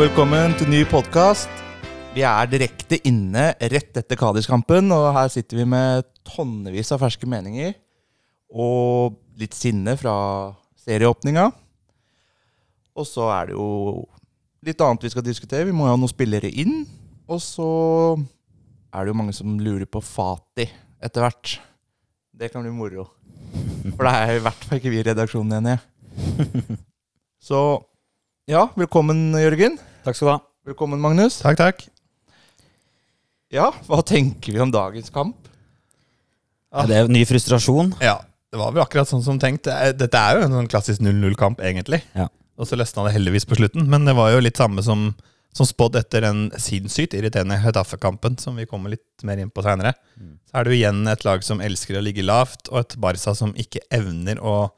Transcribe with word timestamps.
og 0.00 0.06
velkommen 0.06 0.54
til 0.56 0.70
ny 0.72 0.78
podkast. 0.88 1.50
Vi 2.14 2.22
er 2.24 2.46
direkte 2.48 2.96
inne 3.04 3.50
rett 3.52 3.98
etter 4.00 4.16
Kadis-kampen, 4.16 4.86
og 4.96 5.10
her 5.12 5.26
sitter 5.28 5.58
vi 5.58 5.66
med 5.68 6.06
tonnevis 6.24 6.88
av 6.94 7.02
ferske 7.02 7.28
meninger. 7.28 7.74
Og 8.48 9.18
litt 9.36 9.52
sinne 9.52 9.92
fra 10.00 10.14
serieåpninga. 10.80 11.50
Og 12.96 13.08
så 13.10 13.26
er 13.34 13.50
det 13.50 13.58
jo 13.58 13.66
litt 14.64 14.80
annet 14.86 15.04
vi 15.04 15.10
skal 15.12 15.26
diskutere. 15.26 15.66
Vi 15.68 15.76
må 15.76 15.84
jo 15.84 15.92
ha 15.92 16.00
noen 16.00 16.14
spillere 16.14 16.48
inn. 16.48 16.86
Og 17.28 17.44
så 17.44 17.68
er 18.16 19.04
det 19.04 19.12
jo 19.12 19.18
mange 19.20 19.36
som 19.36 19.60
lurer 19.60 19.84
på 19.84 20.00
Fati 20.00 20.64
etter 20.96 21.26
hvert. 21.26 21.58
Det 22.32 22.48
kan 22.54 22.64
bli 22.64 22.72
moro. 22.72 23.04
For 23.98 24.08
det 24.08 24.16
er 24.16 24.34
i 24.38 24.42
hvert 24.48 24.64
fall 24.64 24.80
ikke 24.80 24.96
vi 24.96 25.02
i 25.02 25.06
redaksjonen 25.12 25.60
enige. 25.60 26.80
Så 27.50 27.60
ja, 28.48 28.64
velkommen, 28.80 29.28
Jørgen. 29.36 29.76
Takk 30.00 30.16
skal 30.16 30.26
du 30.26 30.32
ha. 30.32 30.40
Velkommen, 30.70 31.00
Magnus. 31.02 31.40
Takk, 31.42 31.58
takk. 31.60 31.82
Ja, 33.52 33.68
hva 33.84 34.00
tenker 34.06 34.54
vi 34.54 34.62
om 34.62 34.70
dagens 34.72 35.10
kamp? 35.12 35.48
Er 36.72 36.86
det 36.88 37.00
ny 37.12 37.24
frustrasjon? 37.28 37.90
Ja, 38.00 38.20
det 38.48 38.60
var 38.60 38.72
vel 38.72 38.84
akkurat 38.84 39.10
sånn 39.10 39.24
som 39.26 39.40
tenkt. 39.42 39.68
Dette 39.68 40.20
er 40.20 40.38
jo 40.38 40.46
en 40.46 40.54
sånn 40.56 40.70
klassisk 40.70 41.02
0-0-kamp, 41.04 41.60
egentlig. 41.60 42.00
Ja. 42.16 42.30
Og 42.56 42.68
så 42.68 42.78
løsna 42.78 43.04
det 43.06 43.14
heldigvis 43.18 43.48
på 43.50 43.58
slutten. 43.58 43.90
Men 43.92 44.08
det 44.08 44.14
var 44.16 44.32
jo 44.32 44.40
litt 44.40 44.60
samme 44.60 44.84
som, 44.86 45.10
som 45.52 45.68
spådd 45.68 45.98
etter 46.00 46.24
den 46.24 46.46
sinnssykt 46.56 47.16
irriterende 47.18 47.58
Hetaffe-kampen, 47.60 48.38
som 48.40 48.56
vi 48.56 48.68
kommer 48.70 48.94
litt 48.94 49.26
mer 49.26 49.42
inn 49.42 49.52
på 49.52 49.64
seinere. 49.66 49.92
Så 50.48 50.56
er 50.56 50.64
det 50.64 50.72
jo 50.72 50.80
igjen 50.80 51.02
et 51.12 51.26
lag 51.28 51.44
som 51.44 51.60
elsker 51.64 51.98
å 51.98 52.04
ligge 52.06 52.24
lavt, 52.24 52.70
og 52.72 52.86
et 52.86 52.96
Barca 53.02 53.34
som 53.36 53.52
ikke 53.52 53.84
evner 53.92 54.40
å 54.40 54.70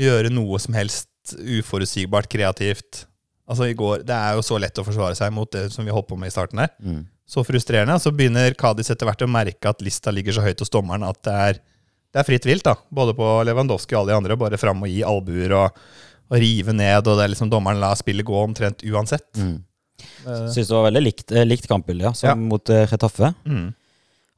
gjøre 0.00 0.32
noe 0.34 0.60
som 0.60 0.76
helst 0.76 1.08
uforutsigbart 1.38 2.28
kreativt. 2.32 3.06
Altså 3.50 3.66
i 3.66 3.74
går, 3.74 4.04
Det 4.06 4.14
er 4.14 4.36
jo 4.38 4.42
så 4.46 4.58
lett 4.62 4.78
å 4.78 4.84
forsvare 4.86 5.16
seg 5.18 5.32
mot 5.34 5.50
det 5.50 5.64
som 5.74 5.84
vi 5.84 5.90
holdt 5.94 6.06
på 6.12 6.18
med 6.20 6.30
i 6.30 6.34
starten 6.34 6.62
her. 6.62 6.70
Mm. 6.82 7.00
Så 7.30 7.42
frustrerende. 7.46 7.96
Så 8.02 8.12
begynner 8.14 8.54
Kadis 8.58 8.90
etter 8.94 9.08
hvert 9.08 9.22
å 9.26 9.30
merke 9.30 9.70
at 9.70 9.82
lista 9.82 10.12
ligger 10.14 10.36
så 10.36 10.44
høyt 10.44 10.62
hos 10.62 10.70
dommeren 10.70 11.02
at 11.06 11.18
det 11.26 11.34
er, 11.34 11.58
det 12.14 12.22
er 12.22 12.28
fritt 12.28 12.46
vilt. 12.46 12.64
da. 12.66 12.76
Både 12.94 13.14
på 13.18 13.26
Lewandowski 13.46 13.94
og 13.96 14.04
alle 14.04 14.12
de 14.14 14.18
andre. 14.20 14.36
Bare 14.38 14.58
fram 14.58 14.82
og 14.86 14.90
gi 14.90 15.02
albuer 15.06 15.54
og, 15.58 15.82
og 16.30 16.38
rive 16.42 16.72
ned. 16.74 17.06
Og 17.06 17.18
det 17.18 17.26
er 17.26 17.34
liksom 17.34 17.50
dommeren 17.50 17.82
lar 17.82 17.98
spillet 17.98 18.26
gå 18.26 18.38
omtrent 18.38 18.82
uansett. 18.86 19.28
Mm. 19.38 19.58
Eh, 20.00 20.46
Syns 20.54 20.70
det 20.70 20.74
var 20.76 20.86
veldig 20.88 21.02
likt, 21.04 21.32
eh, 21.34 21.44
likt 21.46 21.66
kampbilde, 21.70 22.06
ja, 22.08 22.12
som 22.16 22.30
Ja. 22.30 22.34
mot 22.38 22.64
Retaffe. 22.64 22.88
Chetaffe. 22.94 23.34
mm. 23.46 23.68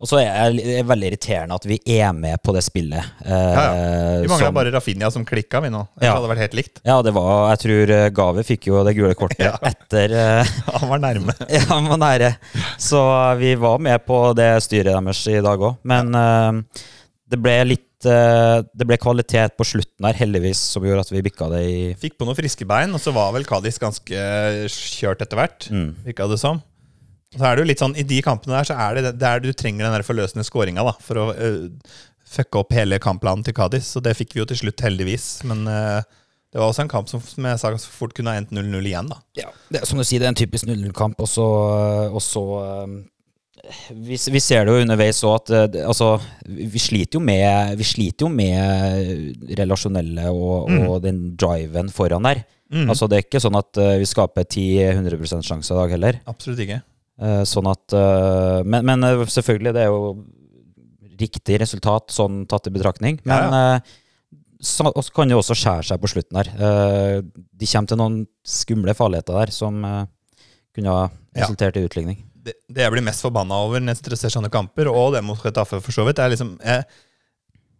Og 0.03 0.09
så 0.11 0.19
er 0.19 0.51
det 0.57 0.81
veldig 0.89 1.09
irriterende 1.13 1.55
at 1.55 1.67
vi 1.71 1.77
er 1.95 2.11
med 2.17 2.41
på 2.43 2.51
det 2.57 2.65
spillet. 2.67 3.05
eh, 3.23 3.53
Ja, 3.55 3.67
Vi 4.25 4.27
mangla 4.33 4.49
bare 4.57 4.73
Rafinha 4.75 5.11
som 5.15 5.23
klikka, 5.25 5.61
vi 5.63 5.69
nå. 5.71 5.85
Det 5.99 6.09
Ja. 6.09 6.17
hadde 6.17 6.29
vært 6.33 6.43
helt 6.43 6.57
likt. 6.59 6.81
Ja, 6.85 6.97
det 7.07 7.13
var 7.15 7.51
Jeg 7.53 7.59
tror 7.63 7.87
Gave 7.87 8.11
Gavi 8.17 8.43
fikk 8.49 8.67
jo 8.67 8.83
det 8.85 8.97
gule 8.97 9.15
kortet 9.15 9.39
Ja. 9.47 9.57
etter 9.63 10.11
eh, 10.11 10.45
Han 10.81 10.89
var 10.91 10.99
nærme. 10.99 11.35
Ja, 11.55 11.63
han 11.71 11.87
var 11.87 11.99
nære. 12.03 12.33
Så 12.83 12.99
vi 13.39 13.55
var 13.55 13.79
med 13.79 14.05
på 14.05 14.35
det 14.35 14.51
styret 14.67 14.91
deres 14.99 15.23
i 15.31 15.39
dag 15.41 15.59
òg. 15.71 15.79
Men 15.85 16.15
eh, 16.15 16.83
det 17.31 17.39
ble 17.41 17.57
litt 17.65 18.05
eh, 18.05 18.59
Det 18.75 18.85
ble 18.91 18.99
kvalitet 18.99 19.55
på 19.57 19.65
slutten 19.65 20.05
her, 20.11 20.19
heldigvis, 20.19 20.59
som 20.75 20.83
gjorde 20.83 21.07
at 21.07 21.13
vi 21.15 21.23
bikka 21.23 21.47
det 21.55 21.63
i 21.63 21.79
Fikk 21.95 22.19
på 22.19 22.27
noen 22.27 22.35
friske 22.37 22.67
bein, 22.67 22.91
og 22.93 22.99
så 23.01 23.15
var 23.15 23.31
vel 23.39 23.47
Kadis 23.47 23.79
ganske 23.79 24.19
kjørt 24.67 25.23
etter 25.23 25.39
hvert. 25.39 25.71
mm. 25.71 25.89
Virka 26.11 26.27
det 26.27 26.41
som. 26.43 26.59
Så 27.33 27.45
er 27.49 27.57
det 27.57 27.65
jo 27.65 27.69
litt 27.71 27.83
sånn, 27.83 27.95
I 27.97 28.05
de 28.05 28.23
kampene 28.25 28.59
der 28.59 28.69
så 28.69 28.77
er 28.77 28.99
det 28.99 29.15
der 29.21 29.41
du 29.41 29.53
trenger 29.57 29.87
den 29.87 29.95
der 29.97 30.05
forløsende 30.05 30.45
skåringa 30.45 30.85
for 31.01 31.21
å 31.21 31.29
uh, 31.33 32.01
fucke 32.33 32.61
opp 32.61 32.75
hele 32.77 33.01
kampplanen 33.03 33.45
til 33.47 33.57
Cádiz. 33.57 33.89
Så 33.95 34.03
det 34.05 34.17
fikk 34.19 34.37
vi 34.37 34.43
jo 34.43 34.49
til 34.51 34.61
slutt, 34.65 34.85
heldigvis. 34.85 35.29
Men 35.49 35.65
uh, 35.65 36.03
det 36.53 36.61
var 36.61 36.69
også 36.69 36.85
en 36.85 36.93
kamp 36.93 37.09
som, 37.09 37.23
som 37.25 37.47
jeg 37.49 37.61
sa 37.63 37.71
fort 37.89 38.13
kunne 38.17 38.35
ha 38.35 38.41
endt 38.41 38.53
0-0 38.53 38.85
igjen. 38.85 39.09
da. 39.09 39.23
Ja, 39.39 39.49
det 39.73 39.87
som 39.89 39.97
du 39.97 40.05
sier, 40.05 40.21
det 40.21 40.29
er 40.29 40.35
en 40.35 40.41
typisk 40.43 40.69
0-0-kamp, 40.69 41.23
og 41.25 41.31
så, 41.31 41.47
og 42.13 42.21
så 42.21 42.43
eh, 42.61 42.93
vi, 43.97 44.19
vi 44.21 44.43
ser 44.43 44.69
det 44.69 44.75
jo 44.75 44.83
underveis 44.85 45.23
òg 45.25 45.39
at 45.39 45.53
eh, 45.57 45.87
altså, 45.89 46.11
vi 46.45 46.83
sliter 46.83 47.17
jo 47.17 47.23
med 47.25 47.79
Vi 47.81 47.87
sliter 47.89 48.27
jo 48.27 48.33
med 48.35 49.49
relasjonelle 49.63 50.29
og, 50.29 50.69
og 50.91 51.01
den 51.07 51.25
driven 51.41 51.89
foran 51.93 52.29
der. 52.29 52.45
Mm. 52.73 52.85
Altså 52.85 53.09
Det 53.09 53.17
er 53.17 53.27
ikke 53.27 53.41
sånn 53.47 53.57
at 53.57 53.81
eh, 53.81 53.97
vi 54.05 54.13
skaper 54.13 54.45
10-100 54.45 55.49
sjanse 55.49 55.73
i 55.73 55.81
dag 55.81 55.97
heller. 55.97 56.21
Absolutt 56.29 56.61
ikke. 56.67 56.83
Eh, 57.21 57.43
sånn 57.49 57.69
at 57.71 57.95
eh, 57.97 58.61
men, 58.65 58.87
men 58.89 59.05
eh, 59.07 59.25
selvfølgelig, 59.29 59.75
det 59.77 59.83
er 59.85 59.91
jo 59.93 60.15
riktig 61.21 61.59
resultat 61.61 62.11
sånn 62.15 62.45
tatt 62.51 62.67
i 62.67 62.73
betraktning. 62.75 63.21
Men 63.29 63.53
ja, 63.53 63.61
ja. 63.77 64.33
så 64.65 64.91
kan 65.15 65.31
det 65.31 65.37
også 65.39 65.57
skjære 65.59 65.87
seg 65.93 66.01
på 66.03 66.11
slutten 66.11 66.41
her. 66.41 66.51
De 67.23 67.69
kommer 67.69 67.91
til 67.93 68.01
noen 68.01 68.17
skumle 68.43 68.95
farligheter 68.99 69.37
der 69.37 69.53
som 69.55 69.85
kunne 70.73 70.97
ha 70.97 71.05
Ja. 71.33 71.45
resultert 71.45 71.77
i 71.79 71.85
utligning. 71.87 72.19
Det, 72.43 72.57
det 72.67 72.83
jeg 72.83 72.93
blir 72.93 73.05
mest 73.07 73.23
forbanna 73.23 73.61
over 73.65 73.81
når 73.81 74.01
jeg 74.03 74.19
ser 74.19 74.33
sånne 74.35 74.51
kamper, 74.51 74.91
og 74.91 75.15
det 75.15 75.23
mot 75.25 75.39
Chetaffe 75.39 75.79
for 75.81 75.95
så 75.95 76.05
vidt, 76.09 76.19
er 76.19 76.33
liksom 76.33 76.57
jeg, 76.59 76.83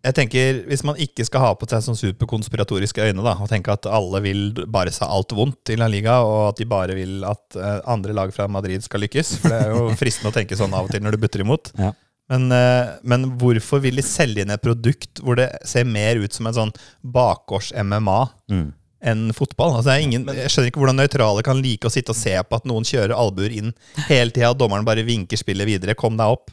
jeg 0.03 0.15
tenker, 0.15 0.63
Hvis 0.67 0.83
man 0.85 0.97
ikke 0.99 1.25
skal 1.29 1.41
ha 1.45 1.51
på 1.55 1.67
seg 1.71 1.83
sånn 1.87 1.99
superkonspiratoriske 1.99 3.05
øyne 3.09 3.23
da, 3.23 3.37
og 3.39 3.49
tenke 3.53 3.71
at 3.73 3.87
alle 3.87 4.21
vil 4.25 4.41
bare 4.67 4.91
se 4.95 5.07
alt 5.07 5.31
vondt 5.37 5.71
i 5.71 5.77
La 5.79 5.87
Liga, 5.87 6.21
og 6.27 6.49
at 6.51 6.59
de 6.59 6.67
bare 6.67 6.97
vil 6.99 7.23
at 7.29 7.57
eh, 7.59 7.81
andre 7.87 8.13
lag 8.17 8.33
fra 8.35 8.49
Madrid 8.51 8.83
skal 8.83 9.01
lykkes 9.05 9.37
For 9.43 9.49
det 9.53 9.61
er 9.63 9.71
jo 9.77 9.85
fristende 10.03 10.33
å 10.33 10.37
tenke 10.37 10.59
sånn 10.59 10.75
av 10.75 10.89
og 10.89 10.91
til 10.95 11.03
når 11.05 11.15
du 11.17 11.23
butter 11.23 11.45
imot. 11.47 11.71
Ja. 11.79 11.93
Men, 12.33 12.47
eh, 12.55 12.93
men 13.05 13.31
hvorfor 13.39 13.83
vil 13.85 13.99
de 13.99 14.03
selge 14.07 14.43
inn 14.45 14.51
et 14.55 14.63
produkt 14.63 15.21
hvor 15.23 15.37
det 15.39 15.51
ser 15.69 15.85
mer 15.85 16.17
ut 16.23 16.33
som 16.33 16.47
en 16.49 16.55
sånn 16.61 16.77
bakgårds-MMA 17.03 18.21
Mm. 18.53 18.71
enn 19.03 19.33
fotball? 19.35 19.77
Altså, 19.79 19.91
er 19.95 20.03
ingen, 20.05 20.27
jeg 20.27 20.51
skjønner 20.53 20.71
ikke 20.71 20.81
hvordan 20.83 20.99
nøytrale 21.01 21.43
kan 21.47 21.61
like 21.63 21.87
å 21.89 21.93
sitte 21.93 22.15
og 22.15 22.19
se 22.19 22.35
på 22.43 22.59
at 22.59 22.67
noen 22.69 22.87
kjører 22.87 23.15
albuer 23.17 23.51
inn 23.55 23.73
hele 24.09 24.31
tida, 24.31 24.51
og 24.53 24.59
dommeren 24.61 24.87
bare 24.87 25.05
vinker 25.07 25.39
spillet 25.41 25.67
videre. 25.69 25.95
Kom 25.99 26.17
deg 26.19 26.27
opp. 26.39 26.51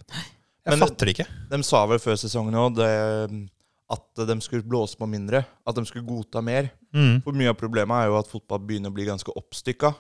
Jeg 0.66 0.78
Men- 0.78 0.80
fatter 0.88 1.06
det 1.06 1.14
ikke. 1.18 1.28
De 1.50 1.64
sa 1.64 1.86
vel 1.86 2.00
før 2.00 2.16
sesongen 2.20 2.54
òg 2.54 2.80
at 3.90 4.28
de 4.28 4.36
skulle 4.42 4.62
blåse 4.68 4.96
på 5.00 5.08
mindre. 5.10 5.44
At 5.66 5.76
de 5.76 5.86
skulle 5.86 6.06
godta 6.06 6.42
mer. 6.44 6.70
Mm. 6.94 7.24
For 7.24 7.34
mye 7.34 7.50
av 7.50 7.58
problemet 7.58 8.04
er 8.04 8.08
jo 8.12 8.20
at 8.20 8.28
fotball 8.30 8.60
begynner 8.60 8.92
å 8.92 8.94
bli 8.94 9.06
ganske 9.08 9.34
oppstykka. 9.36 9.96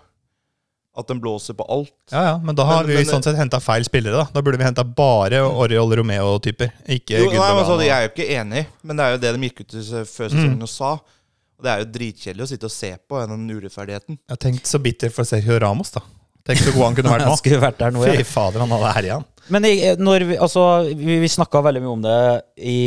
At 1.00 1.08
de 1.08 1.16
blåser 1.22 1.56
på 1.56 1.66
alt. 1.70 1.94
Ja, 2.12 2.22
ja, 2.24 2.38
Men 2.38 2.56
da 2.56 2.66
har 2.66 2.84
Men- 2.84 2.88
vi 2.88 2.96
men- 2.96 3.06
sånn 3.06 3.24
sett 3.24 3.36
henta 3.38 3.60
feil 3.62 3.84
spillere. 3.86 4.12
Da 4.18 4.28
Da 4.34 4.42
burde 4.42 4.58
vi 4.58 4.64
henta 4.66 4.84
bare 4.84 5.40
Oriol 5.42 5.96
Romeo-typer. 5.96 6.72
Ikke 6.88 7.18
Jo, 7.18 7.30
nei, 7.30 7.38
altså, 7.40 7.80
jeg 7.80 7.90
er 7.90 8.08
jo 8.08 8.10
ikke 8.14 8.30
enig, 8.30 8.66
men 8.84 8.96
det 8.98 9.04
er 9.06 9.12
jo 9.12 9.18
det 9.18 9.40
de 9.40 9.50
gikk 9.50 9.60
ut 9.62 9.68
til 9.70 9.82
før 10.06 10.30
sesongen 10.30 10.62
og 10.62 10.70
sa. 10.70 10.92
Og 10.94 11.64
det 11.64 11.72
er 11.72 11.80
jo 11.80 11.92
dritkjedelig 11.92 12.42
å 12.42 12.48
sitte 12.48 12.64
og 12.66 12.72
se 12.72 12.98
på 13.10 13.28
den 13.28 13.50
urettferdigheten. 13.50 14.18
Jeg 14.18 14.30
har 14.30 14.38
tenkt 14.38 14.64
så 14.66 14.82
bitter 14.82 15.10
for 15.10 15.24
Sergio 15.24 15.60
Ramos, 15.60 15.92
da. 15.92 16.02
Tenk 16.46 16.58
så 16.60 16.74
god 16.74 16.84
han 16.84 16.96
kunne 16.96 17.10
vært 17.16 17.22
Han 17.22 17.32
nå. 17.32 17.38
skulle 17.38 17.60
vært 17.62 17.78
der 17.78 17.92
nå, 17.92 18.04
Fy 18.04 18.24
fader, 18.24 18.60
han 18.60 18.70
hadde 18.70 18.94
herja 18.94 19.14
han. 19.14 19.26
Men 19.54 19.66
når 20.00 20.26
vi, 20.30 20.38
altså, 20.38 20.66
vi, 20.94 21.18
vi 21.24 21.32
snakka 21.32 21.64
veldig 21.66 21.82
mye 21.84 21.96
om 21.96 22.06
det 22.06 22.20
i, 22.58 22.80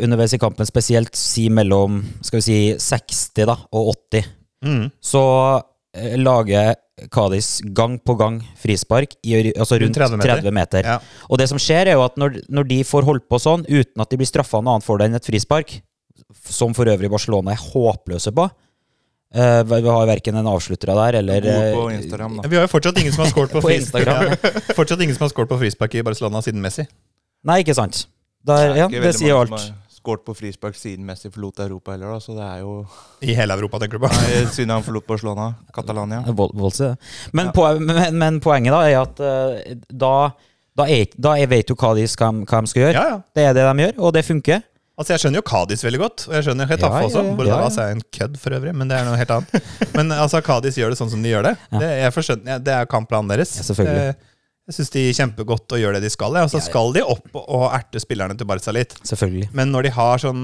underveis 0.00 0.34
i 0.34 0.40
kampen, 0.42 0.68
spesielt 0.68 1.16
si 1.18 1.48
mellom 1.52 2.02
skal 2.24 2.40
vi 2.40 2.46
si 2.46 2.58
60 2.82 3.48
da, 3.48 3.56
og 3.72 3.94
80. 4.10 4.34
Mm. 4.58 4.88
så 4.98 5.22
eh, 5.94 6.16
lager 6.18 6.74
Kadis 7.14 7.60
gang 7.62 7.92
på 8.02 8.16
gang 8.18 8.40
frispark 8.58 9.12
i, 9.22 9.36
altså 9.52 9.78
rundt 9.78 10.00
Rundt 10.00 10.18
30 10.18 10.42
30 10.42 10.54
meter. 10.56 10.88
Ja. 10.88 10.96
Og 11.30 11.38
det 11.38 11.46
som 11.50 11.60
skjer, 11.62 11.92
er 11.92 11.98
jo 11.98 12.02
at 12.02 12.18
når, 12.18 12.40
når 12.50 12.66
de 12.72 12.80
får 12.86 13.06
holdt 13.06 13.28
på 13.30 13.38
sånn, 13.38 13.62
uten 13.68 14.02
at 14.02 14.10
de 14.10 14.18
blir 14.18 14.26
straffa 14.26 14.58
noe 14.58 14.74
annet 14.74 14.86
for 14.86 14.98
det 14.98 15.06
enn 15.06 15.18
et 15.18 15.30
frispark, 15.30 15.76
som 16.42 16.74
for 16.74 16.90
øvrig 16.90 17.10
Barcelona 17.12 17.54
er 17.54 17.62
håpløse 17.62 18.34
på 18.34 18.48
eh, 19.34 19.62
Vi 19.68 19.80
har 19.88 20.06
verken 20.08 20.36
en 20.40 20.46
avsluttere 20.50 20.94
der 20.98 21.18
eller 21.22 21.48
på 21.74 21.88
eh, 21.90 21.96
Instagram, 21.98 22.36
da. 22.42 22.48
Vi 22.48 22.56
har 22.56 22.66
jo 22.68 22.72
fortsatt 22.72 22.98
ingen 23.02 23.12
som 23.12 23.24
har 23.24 23.32
scoret 23.32 23.52
på, 23.52 23.60
På 23.66 23.70
Instagram, 23.74 24.36
Fortsatt 24.78 25.00
ingen 25.04 25.14
som 25.18 25.26
har 25.26 25.34
scoret 25.34 25.48
på 25.50 25.58
frispark 25.60 25.94
i 26.00 26.02
Barcelona 26.06 26.42
siden 26.44 26.62
Messi. 26.64 26.86
Nei, 27.48 27.60
ikke 27.64 27.74
sant? 27.78 28.06
Der, 28.46 28.72
ja, 28.76 28.86
det 28.88 29.12
sier 29.18 29.34
jo 29.34 29.42
mange 29.42 29.52
alt. 29.58 29.60
som 29.66 29.74
har 29.74 29.84
Skåret 29.98 30.22
på 30.24 30.32
frispark 30.38 30.76
siden 30.78 31.02
Messi 31.04 31.26
forlot 31.34 31.58
Europa 31.64 31.90
heller, 31.92 32.12
da, 32.14 32.20
så 32.22 32.32
det 32.36 32.44
er 32.46 32.60
jo 32.62 32.74
I 33.26 33.34
hele 33.34 33.56
Europa, 33.58 33.80
tenker 33.82 33.98
du 33.98 34.04
på. 34.06 34.10
Nei, 34.14 34.44
siden 34.54 34.70
han 34.70 34.84
forlot 34.86 35.04
Barcelona. 35.10 35.48
Catalonia. 35.74 36.20
Voldse. 36.38 36.92
Men, 37.34 37.50
Ja. 37.50 37.52
po 37.56 37.64
men, 37.82 38.14
men 38.16 38.38
poenget 38.40 38.72
da 38.72 38.78
er 38.86 39.00
at 39.02 39.18
uh, 39.20 39.74
da, 39.90 40.12
da, 40.78 40.86
er, 40.86 41.10
da 41.18 41.34
er, 41.42 41.50
vet 41.50 41.66
du 41.68 41.74
hva, 41.74 41.90
de- 41.98 42.06
hva 42.06 42.30
de 42.62 42.70
skal 42.70 42.84
gjøre. 42.84 42.94
Ja, 42.94 43.02
ja. 43.10 43.18
Det 43.34 43.44
er 43.50 43.58
det 43.58 43.66
de 43.66 43.84
gjør, 43.88 43.98
og 44.06 44.14
det 44.14 44.22
funker. 44.30 44.62
Altså, 44.98 45.12
Jeg 45.14 45.22
skjønner 45.22 45.38
jo 45.38 45.46
Kadis 45.46 45.84
veldig 45.86 46.00
godt, 46.02 46.24
og 46.28 46.32
jeg 46.34 46.44
skjønner 46.48 46.66
Hetaffe 46.72 47.02
Ja, 47.04 47.06
også. 47.06 47.20
ja, 47.22 47.34
Bordalas 47.38 47.76
ja, 47.78 47.82
ja. 47.84 47.88
er 47.92 47.98
en 47.98 48.02
kødd 48.18 48.38
for 48.42 48.56
øvrig, 48.56 48.72
men 48.74 48.88
det 48.90 48.96
er 48.98 49.04
noe 49.06 49.18
helt 49.20 49.30
annet. 49.30 49.68
Men 49.94 50.10
altså, 50.16 50.40
Kadis 50.42 50.74
gjør 50.80 50.90
det 50.90 50.98
sånn 50.98 51.12
som 51.12 51.22
de 51.22 51.30
gjør 51.30 51.46
det. 51.46 51.54
Det, 51.78 51.92
forstår, 52.16 52.42
det 52.66 52.74
er 52.74 52.90
kampplanen 52.90 53.30
deres. 53.30 53.52
Ja, 53.60 53.66
selvfølgelig. 53.70 54.08
Det, 54.10 54.34
Jeg 54.68 54.74
syns 54.76 54.90
de 54.92 55.02
kjempegodt 55.16 55.72
og 55.72 55.78
gjør 55.80 55.94
det 55.96 56.02
de 56.04 56.10
skal. 56.12 56.34
Og 56.42 56.50
så 56.52 56.58
ja. 56.58 56.64
skal 56.66 56.90
de 56.92 57.00
opp 57.14 57.38
og 57.40 57.62
erte 57.72 58.02
spillerne 58.02 58.34
til 58.36 58.44
Barca 58.50 58.74
litt. 58.76 58.92
Selvfølgelig. 59.08 59.46
Men 59.56 59.70
når 59.72 59.86
de 59.86 59.92
har 59.96 60.20
sånn 60.20 60.42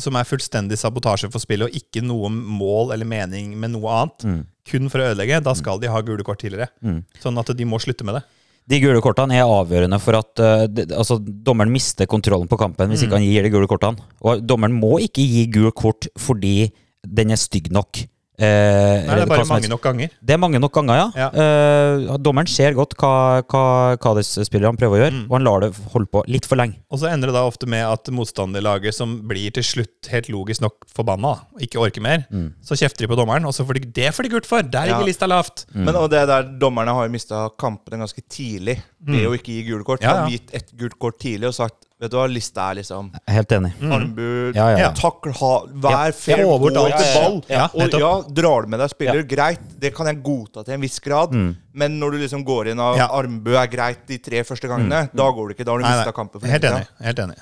som 0.00 0.16
er 0.16 0.24
fullstendig 0.30 0.78
sabotasje 0.80 1.28
for 1.34 1.42
spillet, 1.44 1.68
og 1.68 1.76
ikke 1.76 2.00
noe 2.06 2.30
mål 2.32 2.94
eller 2.94 3.04
mening 3.10 3.52
med 3.60 3.74
noe 3.74 3.90
annet, 3.98 4.24
Mm. 4.24 4.40
kun 4.70 4.88
for 4.88 5.02
å 5.02 5.10
ødelegge, 5.12 5.42
da 5.44 5.52
skal 5.58 5.78
de 5.82 5.90
ha 5.92 6.00
gule 6.00 6.24
kort 6.24 6.40
tidligere. 6.40 6.70
Mm. 6.80 7.02
Sånn 7.20 7.36
at 7.42 7.50
de 7.58 7.64
må 7.68 7.76
slutte 7.82 8.06
med 8.08 8.16
det. 8.16 8.24
De 8.70 8.78
gule 8.80 9.00
kortene 9.04 9.36
er 9.36 9.44
avgjørende 9.44 9.98
for 10.00 10.16
at 10.16 10.40
uh, 10.40 10.64
altså, 10.96 11.18
dommeren 11.20 11.72
mister 11.72 12.08
kontrollen 12.08 12.48
på 12.48 12.56
kampen 12.60 12.88
hvis 12.92 13.04
ikke 13.04 13.18
han 13.18 13.26
gir 13.26 13.44
de 13.44 13.52
gule 13.52 13.68
kortene. 13.68 14.00
Og 14.24 14.40
dommeren 14.40 14.76
må 14.76 14.96
ikke 15.04 15.24
gi 15.24 15.44
gult 15.52 15.76
kort 15.76 16.08
fordi 16.16 16.70
den 17.04 17.34
er 17.34 17.40
stygg 17.40 17.68
nok. 17.74 18.06
Eh, 18.34 19.04
Nei, 19.06 19.14
det 19.14 19.22
er 19.22 19.30
bare 19.30 19.46
mange 19.46 19.68
nok 19.70 19.82
ganger. 19.84 20.10
Det 20.18 20.34
er 20.34 20.38
mange 20.42 20.58
nok 20.58 20.72
ganger, 20.74 20.96
ja. 20.98 21.08
Ja. 21.14 21.28
Eh, 21.30 22.16
dommeren 22.18 22.48
ser 22.50 22.74
godt 22.74 22.96
hva, 22.98 23.42
hva 23.46 23.62
Cádiz-spillerne 24.02 24.74
prøver 24.80 24.96
å 24.98 25.02
gjøre, 25.04 25.14
Mm. 25.14 25.26
og 25.30 25.36
han 25.36 25.44
lar 25.46 25.60
det 25.62 25.68
holde 25.92 26.10
på 26.10 26.24
litt 26.26 26.44
for 26.50 26.56
lenge. 26.58 26.80
Og 26.90 26.98
så 26.98 27.12
ender 27.12 27.30
det 27.30 27.34
da 27.36 27.44
ofte 27.46 27.68
med 27.70 27.84
at 27.86 28.10
motstanderlaget, 28.10 28.92
som 28.94 29.20
blir 29.28 29.52
til 29.54 29.62
slutt 29.62 30.10
helt 30.10 30.26
logisk 30.34 30.60
nok 30.64 30.74
forbanna, 30.90 31.36
og 31.54 31.60
ikke 31.62 31.78
orker 31.78 32.02
mer, 32.02 32.26
så 32.60 32.74
kjefter 32.74 33.06
de 33.06 33.12
på 33.14 33.16
dommeren, 33.20 33.46
og 33.46 33.54
så 33.54 33.64
får 33.64 33.78
de 33.78 33.92
det 34.00 34.10
får 34.14 34.22
de 34.26 34.28
gult 34.34 34.46
for! 34.50 34.62
Der 34.62 34.86
ligger 34.90 35.04
Ja. 35.06 35.06
lista 35.06 35.26
lavt! 35.30 35.66
Men 35.72 35.94
og 35.94 36.10
det 36.10 36.26
der 36.26 36.42
dommerne 36.58 36.90
har 36.92 37.06
jo 37.06 37.12
mista 37.12 37.48
kampene 37.56 38.02
ganske 38.02 38.22
tidlig 38.28 38.82
ved 39.00 39.26
å 39.28 39.34
ikke 39.38 39.52
gi 39.54 39.62
gule 39.70 39.84
kort. 39.84 40.00
Mm. 40.00 40.08
Ja, 40.08 40.10
ja. 40.10 40.14
Han 40.16 40.24
har 40.24 40.30
gitt 40.38 40.54
ett 40.54 40.72
gult 40.76 40.98
kort 40.98 41.18
tidlig 41.20 41.46
og 41.48 41.54
sagt 41.54 41.83
Vet 42.02 42.10
du 42.10 42.16
hva, 42.18 42.24
lista 42.28 42.64
er 42.72 42.80
liksom 42.80 43.06
Helt 43.30 43.52
enig. 43.54 43.70
Armbud, 43.80 44.56
Ja, 44.56 44.64
ja, 44.74 44.78
ja. 44.82 44.88
takl, 44.98 45.30
ha, 45.38 45.52
vær 45.84 46.12
fair, 46.12 46.42
gå 46.42 46.68
alt. 46.74 47.14
ball. 47.14 47.36
Ja, 47.48 47.68
og 47.72 47.94
ja, 47.94 48.10
drar 48.34 48.62
du 48.66 48.68
med 48.72 48.80
deg 48.82 48.90
spiller, 48.90 49.22
greit, 49.30 49.60
det 49.80 49.94
kan 49.94 50.06
jeg 50.10 50.18
godta 50.26 50.64
til 50.66 50.74
en 50.74 50.80
viss 50.82 50.98
grad. 51.00 51.32
Mm. 51.32 51.54
Men 51.72 51.98
når 52.00 52.10
du 52.12 52.18
liksom 52.24 52.44
går 52.44 52.72
inn 52.72 52.78
Ja. 52.98 53.06
armbue 53.14 53.56
er 53.56 53.66
greit 53.68 54.06
de 54.10 54.18
tre 54.18 54.42
første 54.42 54.66
gangene, 54.68 55.04
Mm. 55.08 55.10
da 55.16 55.30
går 55.30 55.48
det 55.48 55.56
ikke. 55.56 55.64
Da 55.64 55.72
har 55.72 55.78
du 55.78 55.84
mista 55.84 56.12
kampen. 56.12 56.40
for 56.40 56.46
helt 56.48 56.64
enig. 56.64 56.86
Helt 57.00 57.18
enig. 57.18 57.36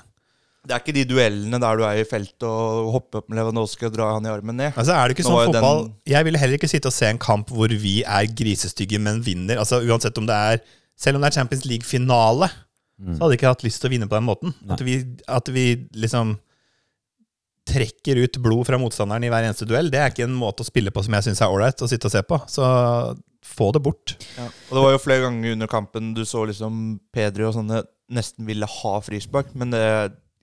Det 0.65 0.71
er 0.71 0.79
ikke 0.79 0.93
de 0.93 1.03
duellene 1.05 1.59
der 1.59 1.75
du 1.75 1.83
er 1.83 1.97
i 1.99 2.03
feltet 2.05 2.43
og 2.47 2.91
hopper 2.93 3.17
opp 3.17 3.27
med 3.29 3.37
Lewandowski 3.39 3.85
og 3.87 3.91
drar 3.97 4.13
han 4.13 4.25
i 4.25 4.29
armen 4.29 4.55
ned. 4.55 4.73
Altså 4.77 4.93
er 4.95 5.09
det 5.09 5.17
ikke 5.17 5.27
Nå 5.27 5.33
sånn 5.33 5.51
fotball 5.53 5.81
den- 5.83 5.93
Jeg 6.05 6.23
ville 6.23 6.37
heller 6.39 6.55
ikke 6.57 6.69
sitte 6.69 6.85
og 6.85 6.93
se 6.93 7.05
en 7.07 7.17
kamp 7.17 7.49
hvor 7.49 7.67
vi 7.67 8.01
er 8.05 8.25
grisestygge, 8.27 8.97
men 9.01 9.21
vinner. 9.21 9.57
Altså 9.57 9.81
Uansett 9.83 10.17
om 10.17 10.25
det 10.25 10.33
er 10.35 10.59
Selv 10.95 11.15
om 11.15 11.21
det 11.23 11.33
er 11.35 11.41
Champions 11.41 11.65
League-finale, 11.65 12.49
så 13.03 13.19
hadde 13.19 13.35
jeg 13.35 13.41
ikke 13.41 13.51
hatt 13.51 13.65
lyst 13.65 13.81
til 13.83 13.89
å 13.89 13.93
vinne 13.93 14.07
på 14.09 14.17
den 14.17 14.27
måten. 14.27 14.55
At 14.71 14.81
vi, 14.85 14.97
at 15.27 15.51
vi 15.51 15.67
liksom 15.99 16.37
trekker 17.67 18.19
ut 18.19 18.39
blod 18.43 18.67
fra 18.67 18.79
motstanderen 18.79 19.23
i 19.23 19.29
hver 19.31 19.45
eneste 19.47 19.67
duell, 19.67 19.91
det 19.91 20.01
er 20.01 20.11
ikke 20.11 20.25
en 20.27 20.35
måte 20.35 20.65
å 20.65 20.67
spille 20.67 20.91
på 20.91 21.03
som 21.05 21.15
jeg 21.15 21.27
syns 21.29 21.41
er 21.43 21.53
ålreit 21.53 21.83
å 21.83 21.87
sitte 21.87 22.09
og 22.09 22.15
se 22.15 22.23
på. 22.27 22.39
Så 22.51 22.63
få 23.43 23.69
det 23.75 23.83
bort. 23.83 24.15
Ja. 24.37 24.47
Og 24.69 24.75
det 24.77 24.83
var 24.85 24.95
jo 24.95 25.03
flere 25.03 25.25
ganger 25.25 25.55
under 25.55 25.71
kampen 25.71 26.11
du 26.15 26.23
så 26.27 26.45
liksom 26.47 26.99
Pedri 27.13 27.47
og 27.47 27.55
sånne 27.57 27.83
nesten 28.13 28.45
ville 28.47 28.67
ha 28.67 28.93
frispark, 29.03 29.53
men 29.57 29.71
det, 29.73 29.83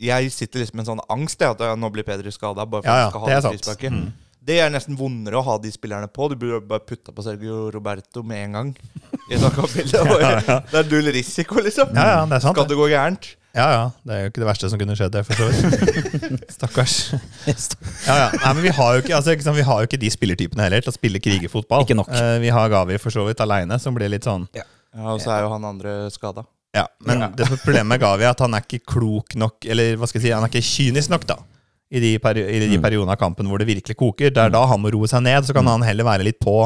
jeg 0.00 0.32
sitter 0.32 0.62
liksom 0.62 0.80
med 0.80 0.86
en 0.86 0.90
sånn 0.94 1.06
angst 1.12 1.44
jeg, 1.44 1.54
at 1.54 1.78
nå 1.78 1.90
blir 1.92 2.06
Pedri 2.08 2.32
skada 2.34 2.64
bare 2.64 2.84
for 2.84 2.90
Ja, 2.90 3.04
ja, 3.04 3.08
han 3.08 3.12
skal 3.12 3.24
ha 3.24 3.30
det 3.30 3.36
er 3.36 3.46
frisparket. 3.48 3.96
Mm. 3.96 4.29
Det 4.50 4.56
er 4.58 4.70
nesten 4.72 4.96
vondere 4.98 5.38
å 5.38 5.44
ha 5.46 5.56
de 5.62 5.70
spillerne 5.70 6.08
på. 6.10 6.26
Du 6.32 6.34
burde 6.38 6.64
bare 6.66 6.82
putta 6.82 7.12
på 7.14 7.22
Sergio 7.22 7.68
Roberto 7.70 8.24
med 8.26 8.48
en 8.48 8.56
gang. 8.56 8.70
I 9.30 9.36
ja, 9.38 10.00
ja. 10.18 10.56
Det 10.66 10.80
er 10.80 10.88
null 10.90 11.10
risiko, 11.14 11.60
liksom. 11.62 11.92
Ja, 11.94 12.06
ja, 12.16 12.24
det 12.26 12.40
er 12.40 12.42
sant. 12.42 12.58
Skal 12.58 12.66
det 12.72 12.78
gå 12.80 12.88
gærent? 12.90 13.28
Ja, 13.54 13.66
ja. 13.70 13.84
Det 14.06 14.14
er 14.14 14.24
jo 14.24 14.30
ikke 14.32 14.42
det 14.42 14.48
verste 14.48 14.70
som 14.72 14.80
kunne 14.80 14.96
skjedd, 14.98 15.14
det, 15.14 15.22
for 15.28 15.38
så 15.38 15.46
vidt. 15.50 16.50
Stakkars. 16.56 16.96
Ja, 18.08 18.16
ja. 18.24 18.26
Nei, 18.34 18.52
men 18.56 18.62
vi 18.66 18.72
har, 18.74 18.96
jo 18.96 19.04
ikke, 19.04 19.14
altså, 19.20 19.36
ikke 19.36 19.46
sant, 19.46 19.58
vi 19.60 19.66
har 19.70 19.84
jo 19.84 19.90
ikke 19.90 20.00
de 20.02 20.10
spillertypene 20.14 20.66
heller 20.66 20.82
til 20.82 20.90
å 20.90 20.96
spille 20.98 21.22
krigerfotball. 21.22 21.86
Ikke 21.86 21.98
nok. 21.98 22.10
Eh, 22.10 22.36
vi 22.42 22.50
har 22.54 22.72
Gavi 22.74 22.98
for 23.02 23.14
så 23.14 23.26
vidt 23.28 23.42
aleine, 23.46 23.78
som 23.82 23.94
blir 23.94 24.10
litt 24.10 24.26
sånn 24.26 24.48
Ja, 24.56 24.66
Og 25.12 25.22
så 25.22 25.36
er 25.36 25.46
jo 25.46 25.54
han 25.54 25.66
andre 25.66 25.94
skada. 26.14 26.42
Ja, 26.74 26.88
men 27.06 27.22
det 27.38 27.46
problemet 27.50 27.86
med 27.90 28.02
Gavi 28.02 28.26
er 28.26 28.34
at 28.34 28.42
han 28.42 28.54
er 28.54 28.66
ikke 28.66 28.82
klok 28.96 29.38
nok, 29.38 29.62
eller 29.66 29.94
hva 29.98 30.10
skal 30.10 30.20
jeg 30.22 30.28
si, 30.28 30.34
han 30.34 30.46
er 30.46 30.50
ikke 30.50 30.66
kynisk 30.66 31.14
nok, 31.14 31.26
da. 31.30 31.38
I 31.90 31.98
de, 32.02 32.10
peri 32.22 32.44
i 32.46 32.68
de 32.70 32.78
periodene 32.78 33.16
av 33.16 33.18
kampen 33.18 33.48
hvor 33.50 33.58
det 33.58 33.66
virkelig 33.66 33.96
koker. 33.98 34.30
Det 34.30 34.44
er 34.44 34.52
da 34.54 34.62
han 34.70 34.78
må 34.82 34.92
roe 34.94 35.08
seg 35.10 35.24
ned. 35.26 35.46
Så 35.46 35.56
kan 35.56 35.66
han 35.66 35.82
heller 35.82 36.06
være 36.06 36.26
litt 36.28 36.38
på 36.42 36.62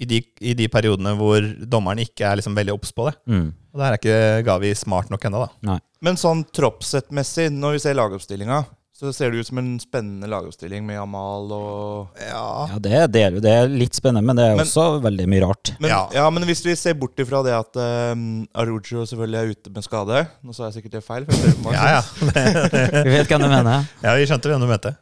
i 0.00 0.06
de, 0.08 0.20
i 0.40 0.54
de 0.56 0.68
periodene 0.72 1.12
hvor 1.18 1.44
dommeren 1.68 2.00
ikke 2.04 2.28
er 2.28 2.38
liksom 2.40 2.54
veldig 2.56 2.76
obs 2.76 2.94
på 2.96 3.08
det. 3.08 3.16
Mm. 3.28 3.48
Og 3.70 3.82
der 3.82 3.88
er 3.88 3.98
ikke 3.98 4.44
Gavi 4.46 4.70
smart 4.78 5.10
nok 5.12 5.26
ennå, 5.26 5.42
da. 5.44 5.50
Nei. 5.72 5.78
Men 6.06 6.16
sånn 6.20 6.44
troppsettmessig, 6.56 7.50
når 7.52 7.76
vi 7.76 7.82
ser 7.82 7.98
lagoppstillinga, 7.98 8.62
så 9.00 9.10
ser 9.16 9.30
det 9.32 9.40
ut 9.40 9.48
som 9.48 9.56
en 9.62 9.68
spennende 9.80 10.28
lagoppstilling 10.28 10.82
med 10.84 10.98
Jamal 10.98 11.52
og 11.56 12.18
Ja. 12.20 12.42
Ja, 12.68 12.78
det, 12.84 12.92
er 12.92 13.06
del- 13.08 13.38
det 13.40 13.50
er 13.56 13.68
litt 13.72 13.96
spennende, 13.96 14.20
men 14.28 14.36
det 14.36 14.44
er 14.44 14.56
Men- 14.58 14.66
også 14.66 14.84
veldig 15.00 15.26
mye 15.32 15.40
rart. 15.46 15.72
men, 15.80 15.88
ja. 15.90 16.02
Ja. 16.12 16.26
men 16.30 16.44
hvis 16.44 16.60
vi 16.66 16.74
ser 16.76 16.94
bort 17.00 17.16
ifra 17.16 17.40
det 17.46 17.54
at 17.56 17.80
um, 18.12 18.46
Arujo 18.54 19.06
selvfølgelig 19.08 19.40
er 19.40 19.54
ute 19.54 19.72
med 19.72 19.82
skade 19.86 20.26
Nå 20.44 20.52
sa 20.54 20.68
jeg 20.68 20.82
sikkert 20.82 20.98
det 20.98 21.04
feil. 21.06 21.24
For 21.30 21.72
Ja, 21.72 21.86
ja. 21.96 22.02
Vi 23.06 23.10
vet 23.16 23.26
hvem 23.32 23.40
du 23.40 23.48
mener. 23.48 23.88
ja, 24.04 24.14
vi 24.20 24.26
skjønte 24.28 24.52
hvem 24.52 24.60
du 24.60 24.68
mente. 24.68 24.94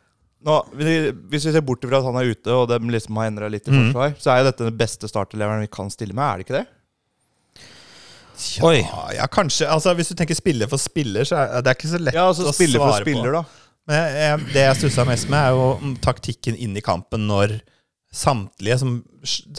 Nå, 0.47 0.55
hvis 0.79 1.12
vi 1.33 1.39
ser 1.50 1.61
bort 1.67 1.83
ifra 1.83 1.99
at 1.99 2.05
han 2.06 2.15
er 2.21 2.31
ute, 2.31 2.55
og 2.55 2.69
de 2.71 2.79
liksom 2.95 3.17
har 3.19 3.27
endra 3.33 3.49
litt 3.50 3.67
i 3.67 3.73
forsvar, 3.75 4.12
forsvar, 4.15 4.21
så 4.23 4.31
er 4.31 4.39
jo 4.45 4.50
dette 4.53 4.69
den 4.71 4.77
beste 4.79 5.09
starteleveren 5.11 5.65
vi 5.67 5.71
kan 5.75 5.91
stille 5.91 6.15
med, 6.15 6.23
er 6.23 6.37
det 6.39 6.47
ikke 6.47 6.61
det? 6.61 6.67
Oi. 8.62 8.77
Ja, 8.85 9.00
ja, 9.17 9.27
kanskje. 9.27 9.67
Altså, 9.67 9.91
hvis 9.99 10.12
du 10.12 10.15
tenker 10.15 10.37
spiller 10.39 10.69
for 10.71 10.79
spiller, 10.79 11.27
så 11.27 11.41
er 11.43 11.62
det 11.67 11.73
er 11.73 11.79
ikke 11.81 11.91
så 11.91 11.99
lett 11.99 12.15
Ja, 12.15 12.29
altså 12.31 12.47
å 12.47 12.53
spiller 12.55 12.79
for 12.79 12.93
svare 12.95 13.03
på. 13.03 13.11
spiller, 13.11 13.33
da. 13.35 13.43
Men 13.88 13.99
jeg, 13.99 14.20
jeg, 14.20 14.46
det 14.52 14.64
jeg 14.67 14.79
stussa 14.82 15.05
mest 15.08 15.31
med, 15.32 15.40
er 15.40 15.56
jo 15.56 15.69
mm, 15.81 15.99
taktikken 16.05 16.58
inn 16.61 16.76
i 16.76 16.85
kampen 16.85 17.25
når 17.29 17.58
samtlige 18.14 18.79
som 18.81 18.93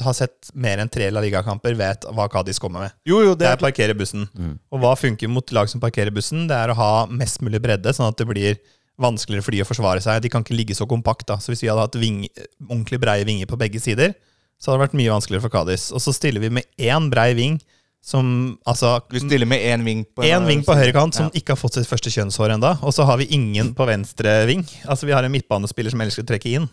har 0.01 0.15
sett 0.17 0.49
mer 0.57 0.81
enn 0.81 0.89
tre 0.89 1.09
La 1.13 1.21
Liga-kamper, 1.21 1.75
vet 1.77 2.05
hva 2.15 2.25
Kadis 2.31 2.61
kommer 2.61 2.87
med. 2.87 2.95
Jo, 3.05 3.21
jo, 3.25 3.35
Det 3.37 3.43
det 3.43 3.49
er 3.51 3.59
å 3.59 3.61
parkere 3.61 3.95
bussen. 3.97 4.25
Og 4.73 4.81
hva 4.81 4.95
funker 4.97 5.29
mot 5.29 5.53
lag 5.53 5.69
som 5.69 5.81
parkerer 5.81 6.13
bussen? 6.13 6.47
Det 6.49 6.57
er 6.57 6.73
å 6.73 6.77
ha 6.77 6.91
mest 7.09 7.43
mulig 7.45 7.61
bredde, 7.61 7.93
sånn 7.93 8.09
at 8.09 8.17
det 8.17 8.25
blir 8.29 8.57
vanskeligere 8.99 9.45
for 9.45 9.55
de 9.55 9.61
å 9.63 9.67
forsvare 9.69 10.01
seg. 10.03 10.21
De 10.23 10.31
kan 10.33 10.43
ikke 10.43 10.57
ligge 10.57 10.77
så 10.77 10.87
kompakt. 10.89 11.27
da. 11.29 11.37
Så 11.39 11.53
hvis 11.53 11.61
vi 11.63 11.69
hadde 11.71 11.85
hatt 11.85 11.99
ving, 11.99 12.23
ordentlig 12.67 12.99
breie 13.01 13.27
vinger 13.27 13.49
på 13.49 13.59
begge 13.59 13.81
sider, 13.81 14.15
så 14.59 14.71
hadde 14.71 14.79
det 14.79 14.85
vært 14.87 14.97
mye 14.99 15.13
vanskeligere 15.13 15.45
for 15.45 15.53
Kadis. 15.53 15.89
Og 15.95 16.03
så 16.03 16.13
stiller 16.15 16.43
vi 16.43 16.51
med 16.59 16.67
én 16.81 17.07
brei 17.13 17.31
ving 17.37 17.61
som 18.01 18.57
altså 18.65 19.01
Vi 19.11 19.19
stiller 19.19 19.45
med 19.45 19.59
én 19.59 19.83
ving 19.85 20.05
på 20.15 20.23
en 20.23 20.45
ving 20.47 20.63
på 20.65 20.73
høyrekant 20.75 21.13
som 21.15 21.25
Ja. 21.25 21.31
ikke 21.35 21.51
har 21.53 21.59
fått 21.59 21.73
sitt 21.73 21.87
første 21.87 22.09
kjønnshår 22.09 22.53
ennå. 22.55 22.77
Og 22.83 22.93
så 22.93 23.05
har 23.05 23.17
vi 23.17 23.27
ingen 23.35 23.73
på 23.75 23.85
venstre 23.85 24.45
ving. 24.47 24.63
Altså 24.87 25.05
Vi 25.05 25.11
har 25.11 25.23
en 25.23 25.31
midtbanespiller 25.31 25.91
som 25.91 26.01
elsker 26.01 26.23
å 26.23 26.27
trekke 26.31 26.49
inn. 26.55 26.69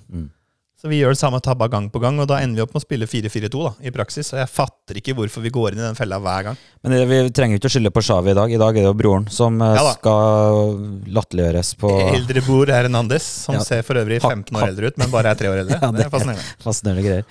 Så 0.77 0.91
vi 0.93 0.99
gjør 1.01 1.15
det 1.15 1.19
samme 1.19 1.39
tabba 1.41 1.71
gang 1.73 1.87
på 1.89 1.99
gang, 2.03 2.19
og 2.21 2.27
da 2.29 2.37
ender 2.45 2.59
vi 2.59 2.63
opp 2.67 2.75
med 2.75 2.83
å 2.83 2.85
spille 2.85 3.07
4-4-2 3.09 3.49
da, 3.65 3.71
i 3.89 3.91
praksis. 3.95 4.29
Og 4.35 4.41
jeg 4.43 4.51
fatter 4.53 4.99
ikke 5.01 5.15
hvorfor 5.17 5.41
vi 5.41 5.49
går 5.55 5.73
inn 5.73 5.81
i 5.81 5.87
den 5.87 5.97
fella 5.97 6.19
hver 6.21 6.43
gang. 6.51 6.59
Men 6.85 6.93
det, 6.93 6.99
vi 7.09 7.21
trenger 7.33 7.57
ikke 7.57 7.71
å 7.71 7.73
skylde 7.73 7.93
på 7.97 8.03
Shawi 8.05 8.35
i 8.35 8.37
dag. 8.37 8.53
I 8.53 8.59
dag 8.61 8.77
er 8.77 8.85
det 8.85 8.91
jo 8.91 8.97
broren 8.99 9.25
som 9.33 9.57
eh, 9.65 9.73
Ja 9.79 9.95
skal 9.97 10.75
latterliggjøres 11.17 11.71
på 11.81 11.93
Eldrebror 12.11 12.73
Hernandez, 12.75 13.25
som 13.47 13.57
Ja. 13.57 13.63
ser 13.65 13.81
for 13.89 13.97
øvrig 14.03 14.21
15 14.21 14.53
år 14.61 14.67
eldre 14.69 14.91
ut, 14.93 14.99
men 15.01 15.11
bare 15.15 15.33
er 15.33 15.41
tre 15.41 15.49
år 15.55 15.63
eldre. 15.65 15.79
Ja, 15.87 15.91
det 15.97 16.05
er 16.05 16.13
fascinerende. 16.13 16.45
Fascinerende 16.67 17.07
greier. 17.09 17.25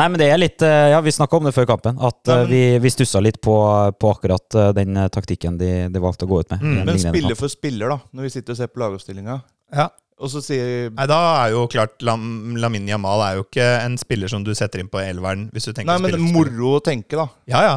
Nei, 0.00 0.08
men 0.08 0.18
det 0.24 0.30
er 0.32 0.40
litt 0.40 0.62
eh, 0.64 0.88
Ja, 0.94 1.02
vi 1.04 1.12
snakka 1.12 1.36
om 1.36 1.44
det 1.50 1.54
før 1.56 1.68
kampen. 1.74 2.00
At 2.00 2.22
Nei, 2.24 2.32
eh, 2.32 2.40
men- 2.46 2.50
vi, 2.54 2.62
vi 2.86 2.94
stussa 2.96 3.20
litt 3.20 3.42
på, 3.44 3.58
på 4.00 4.14
akkurat 4.16 4.58
den 4.80 4.96
taktikken 5.12 5.60
de, 5.60 5.70
de 5.92 6.00
valgte 6.00 6.24
å 6.24 6.32
gå 6.32 6.40
ut 6.40 6.56
med. 6.56 6.64
Mm, 6.64 6.80
Men 6.88 6.98
spiller 7.04 7.36
for 7.36 7.52
spiller, 7.52 7.92
da, 7.92 8.00
når 8.16 8.30
vi 8.30 8.34
sitter 8.38 8.56
og 8.56 8.60
ser 8.64 8.72
på 8.72 8.80
lagoppstillinga. 8.86 9.40
Ja. 9.76 9.90
Og 10.16 10.30
så 10.32 10.40
sier 10.40 10.88
Nei, 10.94 11.06
Da 11.10 11.18
er 11.42 11.50
jo 11.52 11.66
klart 11.68 12.00
Lam, 12.06 12.54
Lamin 12.56 12.88
Yamal 12.88 13.24
er 13.26 13.40
jo 13.40 13.44
ikke 13.44 13.66
en 13.82 13.98
spiller 14.00 14.32
som 14.32 14.44
du 14.46 14.54
setter 14.56 14.80
inn 14.80 14.88
på 14.92 15.02
elveren. 15.02 15.50
hvis 15.52 15.68
du 15.68 15.74
tenker 15.74 15.92
Nei, 15.92 15.98
men 16.00 16.14
det 16.16 16.20
er 16.22 16.32
moro 16.38 16.78
å 16.78 16.82
tenke, 16.84 17.18
da. 17.18 17.28
Ja, 17.50 17.62
ja. 17.66 17.76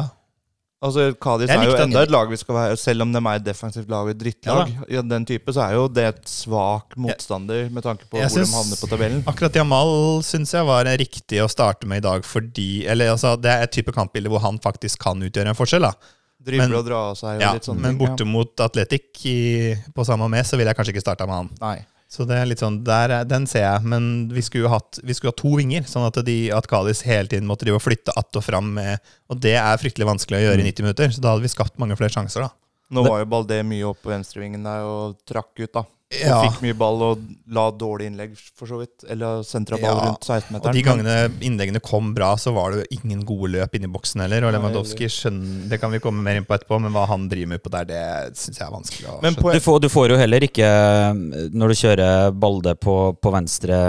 Altså, 0.80 1.10
Kadis 1.20 1.50
er 1.52 1.60
jo 1.68 1.74
enda 1.76 2.06
et 2.06 2.12
lag 2.12 2.30
vi 2.32 2.38
skal 2.40 2.56
være 2.56 2.76
Selv 2.80 3.04
om 3.04 3.10
de 3.12 3.20
er 3.20 3.34
et 3.36 3.44
defensivt 3.44 3.90
lag 3.92 4.06
og 4.06 4.14
et 4.14 4.20
drittlag, 4.22 4.70
ja, 4.88 5.02
den 5.04 5.26
type, 5.28 5.52
så 5.52 5.66
er 5.66 5.74
jo 5.76 5.82
det 5.92 6.06
et 6.08 6.30
svak 6.32 6.96
motstander 6.96 7.68
med 7.68 7.84
tanke 7.84 8.08
på 8.08 8.16
Jeg 8.16 8.30
hvor 8.30 8.32
synes, 8.38 8.48
de 8.48 8.56
havner 8.56 8.80
på 8.80 8.88
tabellen. 8.88 9.20
Akkurat 9.28 9.58
Jamal 9.60 9.92
syns 10.24 10.54
jeg 10.56 10.64
var 10.64 10.88
riktig 11.02 11.42
å 11.44 11.50
starte 11.52 11.84
med 11.90 12.00
i 12.00 12.06
dag, 12.08 12.24
fordi 12.24 12.86
Eller 12.88 13.12
altså, 13.12 13.34
det 13.36 13.52
er 13.52 13.66
et 13.68 13.76
type 13.76 13.92
kampbilde 13.92 14.32
hvor 14.32 14.40
han 14.46 14.56
faktisk 14.64 15.04
kan 15.04 15.20
utgjøre 15.20 15.52
en 15.52 15.58
forskjell. 15.58 15.84
da 15.84 16.16
Drible 16.40 16.78
og 16.80 16.86
dra 16.88 17.02
av 17.10 17.16
seg 17.20 17.36
og 17.36 17.44
ja, 17.44 17.52
litt 17.52 17.68
sånne 17.68 17.84
Men 17.84 18.00
borte 18.00 18.24
mot 18.24 18.64
Atletic 18.64 19.20
på 19.92 20.08
samme 20.08 20.30
med, 20.32 20.48
så 20.48 20.56
ville 20.56 20.72
jeg 20.72 20.80
kanskje 20.80 20.94
ikke 20.96 21.04
starta 21.04 21.28
med 21.28 21.42
han. 21.42 21.50
Nei. 21.60 21.76
Så 22.10 22.24
det 22.26 22.34
er 22.40 22.48
litt 22.50 22.58
sånn, 22.58 22.80
der, 22.82 23.12
er- 23.20 23.26
den 23.30 23.44
ser 23.46 23.62
jeg, 23.62 23.84
men 23.86 24.28
vi 24.34 24.42
skulle 24.42 24.70
hatt, 24.72 24.98
vi 25.06 25.14
skulle 25.14 25.30
ha 25.30 25.38
to 25.38 25.52
vinger, 25.60 25.84
sånn 25.86 26.08
at, 26.08 26.16
de, 26.26 26.38
at 26.50 26.66
Kalis 26.66 27.04
hele 27.06 27.30
tiden 27.30 27.46
måtte 27.46 27.62
drive 27.68 27.78
og 27.78 27.84
flytte 27.84 28.10
att 28.18 28.34
og 28.36 28.42
fram 28.42 28.72
med 28.74 28.98
Og 29.30 29.38
det 29.38 29.54
er 29.54 29.78
fryktelig 29.78 30.08
vanskelig 30.08 30.40
å 30.40 30.42
gjøre 30.48 30.64
i 30.64 30.66
90 30.72 30.82
minutter, 30.88 31.14
så 31.14 31.22
da 31.22 31.30
hadde 31.36 31.46
vi 31.46 31.52
skapt 31.54 31.78
mange 31.78 31.94
flere 32.00 32.10
sjanser, 32.10 32.48
da. 32.48 32.50
Nå 32.90 33.04
var 33.06 33.20
jo 33.22 33.28
Baldé 33.30 33.60
mye 33.62 33.86
oppe 33.86 34.08
på 34.08 34.10
venstrevingen 34.10 34.64
der 34.66 34.82
og 34.82 35.20
trakk 35.30 35.54
ut, 35.62 35.70
da. 35.72 35.84
Og 36.10 36.40
fikk 36.48 36.62
mye 36.64 36.74
ball 36.74 37.02
og 37.06 37.20
la 37.54 37.68
dårlig 37.70 38.08
innlegg, 38.10 38.32
for 38.58 38.66
så 38.66 38.80
vidt. 38.80 39.04
Eller 39.14 39.44
sentra 39.46 39.78
ball 39.78 39.92
Ja, 39.94 40.08
rundt 40.08 40.26
16-meteren. 40.26 40.72
Og 40.72 40.74
de 40.74 40.82
gangene 40.82 41.16
innleggene 41.46 41.82
kom 41.86 42.10
bra, 42.16 42.32
så 42.34 42.50
var 42.56 42.74
det 42.74 42.82
jo 42.82 42.98
ingen 42.98 43.22
gode 43.28 43.52
løp 43.54 43.76
inni 43.78 43.90
boksen 43.90 44.24
heller. 44.24 44.48
Og 44.48 44.54
Lewandowski 44.56 45.06
skjønner, 45.06 45.68
Det 45.70 45.78
kan 45.78 45.94
vi 45.94 46.02
komme 46.02 46.24
mer 46.26 46.40
inn 46.40 46.48
på 46.48 46.56
etterpå, 46.58 46.80
men 46.82 46.90
hva 46.96 47.06
han 47.06 47.28
driver 47.30 47.54
med 47.54 47.62
på 47.62 47.70
der, 47.76 47.86
det 47.86 48.02
syns 48.40 48.58
jeg 48.58 48.66
er 48.66 48.74
vanskelig 48.74 49.06
å 49.06 49.20
skjønne. 49.20 49.54
Du 49.54 49.60
får, 49.68 49.78
du 49.86 49.88
får 49.92 50.14
jo 50.16 50.18
heller 50.18 50.48
ikke, 50.50 50.66
eh, 50.66 51.46
når 51.54 51.70
du 51.70 51.80
kjører 51.84 52.34
Balde 52.34 52.74
på, 52.74 52.96
på 53.14 53.34
venstre 53.36 53.80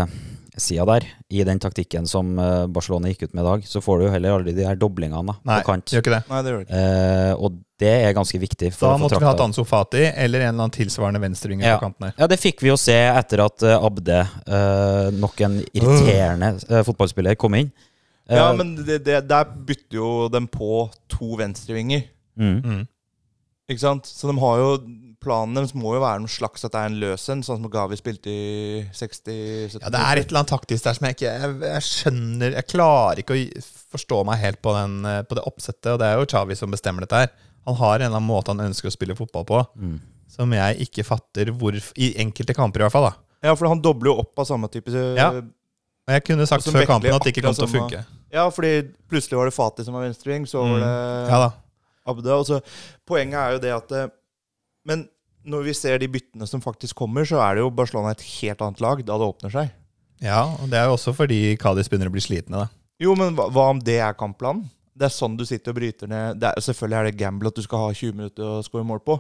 sida 0.60 0.84
der, 0.90 1.06
i 1.32 1.44
den 1.48 1.60
taktikken 1.64 2.08
som 2.10 2.34
eh, 2.40 2.66
Barcelona 2.68 3.08
gikk 3.12 3.24
ut 3.30 3.34
med 3.38 3.44
i 3.44 3.48
dag, 3.48 3.66
så 3.70 3.80
får 3.84 4.00
du 4.02 4.06
jo 4.08 4.12
heller 4.12 4.34
aldri 4.36 4.54
de 4.58 4.66
her 4.68 4.76
doblingene 4.76 5.24
da, 5.32 5.36
Nei, 5.48 5.60
på 5.62 5.70
kant. 5.72 5.94
gjør 5.94 6.04
ikke 6.04 6.14
det. 6.18 6.24
Nei, 6.30 6.42
det 6.44 6.52
gjør 6.54 6.64
ikke. 6.66 6.80
Eh, 6.82 7.34
og 7.48 7.60
det 7.82 7.94
er 8.06 8.14
ganske 8.18 8.42
viktig. 8.42 8.72
For 8.76 8.86
Da 8.88 8.94
å 8.94 8.98
få 9.00 9.04
måtte 9.06 9.20
vi 9.22 9.26
hatt 9.30 9.40
Anso 9.46 9.64
Ansu 9.64 9.70
Fati 9.70 10.04
eller 10.12 10.44
en 10.44 10.50
eller 10.52 10.66
annen 10.68 10.74
tilsvarende 10.76 11.22
venstrevinger 11.24 11.66
Ja. 11.66 11.78
på 11.80 11.86
kanten 11.88 12.10
her. 12.10 12.14
Ja, 12.20 12.28
det 12.30 12.38
fikk 12.42 12.62
vi 12.62 12.70
jo 12.70 12.76
se 12.78 12.98
etter 13.10 13.46
at 13.46 13.64
eh, 13.64 13.88
Abde, 13.90 14.20
eh, 14.46 15.08
nok 15.18 15.42
en 15.48 15.62
irriterende 15.74 16.52
uh. 16.70 16.84
fotballspiller, 16.86 17.36
kom 17.40 17.56
inn. 17.58 17.72
Eh, 18.30 18.38
Ja, 18.38 18.52
men 18.54 18.76
det, 18.76 19.00
det, 19.08 19.22
der 19.28 19.46
bytter 19.46 19.98
jo 19.98 20.12
dem 20.30 20.48
på 20.52 20.90
to 21.10 21.36
venstrevinger. 21.40 22.04
mm. 22.38 22.60
Mm. 22.62 22.84
Ikke 23.72 23.80
sant? 23.88 24.06
Så 24.06 24.28
de 24.28 24.36
har 24.42 24.58
jo 24.60 24.72
planen 25.22 25.54
deres 25.58 25.74
må 25.78 25.94
jo 25.96 26.02
være 26.02 26.22
noe 26.24 26.32
slags 26.34 26.66
at 26.66 26.74
det 26.74 26.80
er 26.82 26.90
en 26.92 27.00
løs 27.02 27.26
en, 27.30 27.44
sånn 27.46 27.60
som 27.62 27.70
Gavi 27.72 27.98
spilte 28.00 28.32
i 28.34 28.82
60-70 28.98 29.78
Ja, 29.84 29.92
det 29.94 30.02
er 30.02 30.22
et 30.22 30.32
eller 30.32 30.42
annet 30.42 30.52
taktisk 30.54 30.88
der 30.88 30.98
som 30.98 31.08
jeg 31.08 31.18
ikke 31.18 31.34
Jeg, 31.34 31.56
jeg 31.68 31.86
skjønner 31.88 32.56
Jeg 32.58 32.68
klarer 32.72 33.22
ikke 33.22 33.38
å 33.38 33.64
forstå 33.96 34.22
meg 34.28 34.42
helt 34.42 34.62
på, 34.66 34.74
den, 34.78 34.98
eh, 35.06 35.22
på 35.28 35.38
det 35.38 35.44
oppsettet, 35.50 35.92
og 35.94 36.00
det 36.02 36.08
er 36.10 36.20
jo 36.22 36.28
Chavi 36.32 36.56
som 36.58 36.72
bestemmer 36.74 37.06
dette 37.06 37.20
her. 37.26 37.32
Han 37.68 37.76
har 37.78 37.96
en 38.00 38.06
eller 38.08 38.18
annen 38.18 38.30
måte 38.32 38.54
han 38.56 38.64
ønsker 38.66 38.90
å 38.90 38.94
spille 38.96 39.14
fotball 39.18 39.44
på, 39.46 39.60
som 40.32 40.54
jeg 40.56 40.88
ikke 40.88 41.04
fatter 41.06 41.52
hvor 41.54 41.76
I 41.78 42.14
enkelte 42.24 42.56
kamper, 42.58 42.82
i 42.82 42.88
hvert 42.88 42.96
fall. 42.96 43.10
da 43.12 43.50
Ja, 43.52 43.56
for 43.60 43.68
han 43.70 43.82
dobler 43.84 44.14
jo 44.14 44.20
opp 44.24 44.40
av 44.42 44.48
samme 44.50 44.70
type 44.72 44.90
Ja. 44.96 45.28
Og 45.38 46.16
jeg 46.16 46.24
kunne 46.26 46.48
sagt 46.50 46.66
før 46.66 46.88
kampen 46.90 47.14
at 47.14 47.22
det 47.28 47.36
ikke 47.36 47.44
kom 47.46 47.54
til 47.54 47.68
å 47.68 47.70
funke. 47.70 48.00
Ja, 48.34 48.48
fordi 48.50 48.72
plutselig 49.12 49.38
var 49.38 49.46
det 49.52 49.54
Fatih 49.54 49.86
som 49.86 49.94
var 49.94 50.08
venstreving, 50.08 50.48
så 50.50 50.64
var 50.64 50.80
Mm. 50.80 50.82
det 50.82 51.30
Ja 51.30 51.38
da. 51.44 51.52
Abda. 52.08 52.34
Og 52.40 52.46
så, 52.48 52.58
poenget 53.06 53.38
er 53.38 53.52
jo 53.54 53.60
det 53.62 53.72
at 53.76 53.92
eh, 53.92 54.08
Men 54.88 55.06
når 55.48 55.66
vi 55.70 55.76
ser 55.78 56.02
de 56.02 56.10
byttene 56.12 56.48
som 56.50 56.62
faktisk 56.62 56.98
kommer, 57.02 57.26
så 57.28 57.42
er 57.42 57.58
det 57.58 57.64
jo 57.64 57.72
Barcelona 57.74 58.14
et 58.14 58.26
helt 58.42 58.62
annet 58.62 58.84
lag 58.84 59.02
da 59.06 59.18
det 59.18 59.30
åpner 59.32 59.54
seg. 59.54 59.72
Ja, 60.22 60.44
og 60.46 60.70
det 60.70 60.78
er 60.78 60.90
jo 60.90 60.98
også 60.98 61.16
fordi 61.18 61.40
Cádiz 61.62 61.90
begynner 61.90 62.12
å 62.12 62.14
bli 62.14 62.22
slitne. 62.22 62.66
da 62.66 63.02
Jo, 63.02 63.16
men 63.18 63.34
hva, 63.38 63.48
hva 63.50 63.72
om 63.74 63.82
det 63.82 63.98
er 64.06 64.18
kampplanen? 64.18 64.68
Det 64.94 65.08
er 65.08 65.14
sånn 65.16 65.38
du 65.40 65.46
sitter 65.48 65.74
og 65.74 65.80
bryter 65.80 66.10
ned 66.12 66.38
det 66.38 66.52
er, 66.52 66.62
Selvfølgelig 66.62 66.98
er 67.00 67.08
det 67.08 67.18
gamble 67.18 67.50
at 67.50 67.58
du 67.58 67.64
skal 67.66 67.88
ha 67.88 67.94
20 67.96 68.18
minutter 68.18 68.46
å 68.46 68.62
score 68.66 68.86
mål 68.86 69.02
på. 69.08 69.18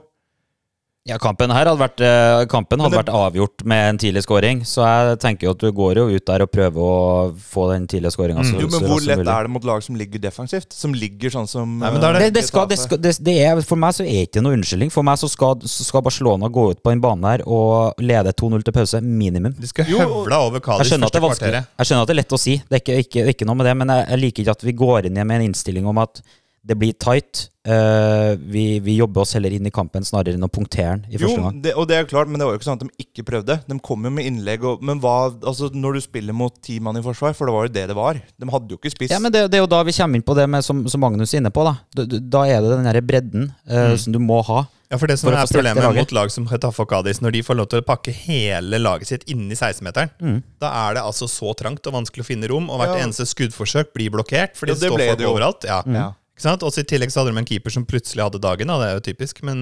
Ja, 1.10 1.15
kampen 1.17 1.50
her 1.50 1.65
hadde 1.65 1.81
vært, 1.81 2.01
eh, 2.05 2.46
kampen 2.46 2.77
hadde 2.79 2.93
det- 2.93 3.05
vært 3.05 3.10
avgjort 3.10 3.63
med 3.65 3.89
en 3.89 3.98
tidlig 3.98 4.22
scoring, 4.22 4.60
så 4.62 4.86
jeg 4.86 5.17
tenker 5.20 5.48
jo 5.48 5.50
at 5.50 5.58
du 5.58 5.72
går 5.72 5.96
jo 5.96 6.05
ut 6.13 6.25
der 6.27 6.43
og 6.43 6.51
prøver 6.51 6.77
å 6.77 7.34
få 7.34 7.72
den 7.74 7.88
tidlige 7.88 8.12
scoringa. 8.13 8.43
Mm. 8.46 8.60
Jo, 8.62 8.67
men 8.67 8.86
hvor 8.88 9.01
lett 9.01 9.27
er 9.27 9.41
det 9.41 9.50
mot 9.50 9.63
lag 9.63 9.81
som 9.81 9.96
ligger 9.96 10.22
defensivt? 10.22 10.72
Som 10.72 10.93
ligger 10.93 11.31
sånn 11.31 11.50
som 11.50 11.79
Nei, 11.79 11.89
er 11.89 12.20
det, 12.20 12.34
det 12.36 12.43
skal, 12.46 12.67
det 12.67 12.77
skal, 12.77 13.00
det, 13.00 13.17
det 13.17 13.36
er, 13.39 13.60
for 13.63 13.77
meg 13.77 13.96
så 13.96 14.05
er 14.05 14.13
det 14.13 14.29
ikke 14.29 14.43
noe 14.43 14.53
unnskyldning. 14.53 14.91
For 14.91 15.01
meg 15.01 15.17
så 15.17 15.27
skal, 15.27 15.55
så 15.55 15.84
skal 15.84 16.03
Barcelona 16.03 16.48
gå 16.48 16.70
ut 16.70 16.84
på 16.84 16.91
den 16.91 17.01
banen 17.01 17.25
her 17.25 17.41
og 17.48 17.96
lede 17.98 18.31
2-0 18.31 18.62
til 18.62 18.72
pause, 18.72 19.01
minimum. 19.01 19.55
De 19.58 19.65
skal 19.65 19.86
høvle 19.86 20.38
over 20.38 20.60
Kalis 20.60 20.86
første 20.86 21.01
det 21.01 21.15
er 21.15 21.25
kvarteret. 21.25 21.67
jeg 21.79 21.88
skjønner 21.88 22.01
at 22.03 22.08
det 22.08 22.13
er 22.13 22.22
lett 22.22 22.38
å 22.38 22.39
si, 22.39 22.62
det 22.70 22.77
er 22.77 22.86
ikke, 22.86 23.00
ikke, 23.08 23.27
ikke 23.34 23.50
noe 23.50 23.55
med 23.58 23.65
det, 23.65 23.75
men 23.75 23.88
jeg, 23.88 24.08
jeg 24.08 24.20
liker 24.20 24.43
ikke 24.43 24.51
at 24.51 24.62
vi 24.70 24.74
går 24.74 25.05
inn 25.10 25.17
med 25.17 25.41
en 25.41 25.50
innstilling 25.50 25.88
om 25.88 25.98
at 25.98 26.22
det 26.63 26.75
blir 26.77 26.94
tight. 26.94 27.48
Uh, 27.68 28.34
vi, 28.41 28.80
vi 28.82 28.96
jobber 28.98 29.22
oss 29.22 29.36
heller 29.38 29.53
inn 29.53 29.68
i 29.70 29.72
kampen 29.74 30.01
snarere 30.06 30.34
enn 30.34 30.46
å 30.46 30.50
punktere 30.50 30.96
den 30.96 31.03
i 31.12 31.18
Jo, 31.20 31.27
første 31.27 31.41
gang. 31.44 31.60
det, 31.62 31.74
og 31.77 31.86
det 31.89 31.96
er 32.00 32.08
klart, 32.10 32.30
men 32.30 32.41
det 32.41 32.48
var 32.48 32.56
jo 32.56 32.60
ikke 32.60 32.68
sånn 32.72 32.80
at 32.80 32.86
de 32.88 33.06
ikke 33.06 33.25
prøvde. 33.27 33.58
De 33.70 33.77
kom 33.86 34.06
jo 34.08 34.12
med 34.13 34.25
innlegg. 34.30 34.65
Og, 34.65 34.82
men 34.86 35.01
hva, 35.03 35.15
altså 35.46 35.70
når 35.74 36.00
du 36.00 36.01
spiller 36.08 36.34
mot 36.38 36.56
ti 36.65 36.80
mann 36.82 36.98
i 36.98 37.03
forsvar, 37.06 37.34
for 37.38 37.46
det 37.50 37.53
var 37.58 37.68
jo 37.70 37.74
det 37.77 37.86
det 37.91 37.98
var 37.98 38.18
De 38.18 38.50
hadde 38.53 38.74
jo 38.74 38.80
ikke 38.82 38.94
spiss. 38.96 39.13
Ja, 39.13 39.20
men 39.22 39.34
det, 39.34 39.46
det 39.53 39.60
er 39.60 39.65
jo 39.65 39.70
da 39.70 39.82
vi 39.86 39.94
kommer 39.98 40.18
inn 40.22 40.25
på 40.25 40.38
det 40.38 40.48
med, 40.50 40.65
som, 40.65 40.82
som 40.89 41.01
Magnus 41.06 41.34
er 41.34 41.41
inne 41.44 41.53
på. 41.53 41.65
Da 41.70 41.75
Da, 42.01 42.06
da 42.38 42.46
er 42.50 42.62
det 42.65 42.74
den 42.77 42.89
der 42.89 43.01
bredden 43.06 43.50
eh, 43.70 43.96
som 44.01 44.13
du 44.13 44.22
må 44.22 44.41
ha. 44.50 44.63
Ja, 44.91 44.98
for 45.00 45.08
det 45.08 45.15
som 45.22 45.30
For 45.30 45.38
er 45.39 45.48
problemet 45.48 45.86
laget. 45.86 46.01
mot 46.01 46.12
lag 46.18 46.32
som 46.34 46.46
Getafe 46.50 46.82
og 46.84 46.89
Kadis, 46.91 47.22
når 47.24 47.32
de 47.38 47.44
får 47.48 47.56
lov 47.56 47.70
til 47.72 47.80
å 47.80 47.86
pakke 47.88 48.12
hele 48.12 48.75
laget 48.82 49.08
sitt 49.08 49.22
inni 49.32 49.56
16-meteren, 49.56 50.10
Mm. 50.20 50.41
da 50.60 50.68
er 50.89 50.98
det 50.98 51.03
altså 51.08 51.30
så 51.32 51.53
trangt 51.56 51.88
og 51.88 51.94
vanskelig 51.96 52.25
å 52.25 52.27
finne 52.27 52.50
rom, 52.51 52.68
og 52.70 52.82
hvert 52.82 52.98
Ja. 52.98 53.06
eneste 53.06 53.24
skuddforsøk 53.30 53.94
blir 53.96 54.12
blokkert, 54.12 54.58
fordi 54.60 54.74
Ja, 54.75 54.75
det, 54.75 54.82
det 54.82 54.91
står 54.91 55.06
folk 55.13 55.24
overalt. 55.32 55.63
Ja. 55.70 55.77
Ja. 55.88 56.10
Ikke 56.41 56.50
sant? 56.50 56.63
Også 56.65 56.81
I 56.81 56.88
tillegg 56.89 57.12
så 57.13 57.21
hadde 57.21 57.36
de 57.36 57.38
en 57.43 57.45
keeper 57.45 57.69
som 57.69 57.83
plutselig 57.86 58.24
hadde 58.25 58.39
dagen, 58.41 58.65
da. 58.71 58.79
det 58.81 58.86
er 58.89 58.95
jo 58.98 59.03
typisk, 59.13 59.43
men 59.45 59.60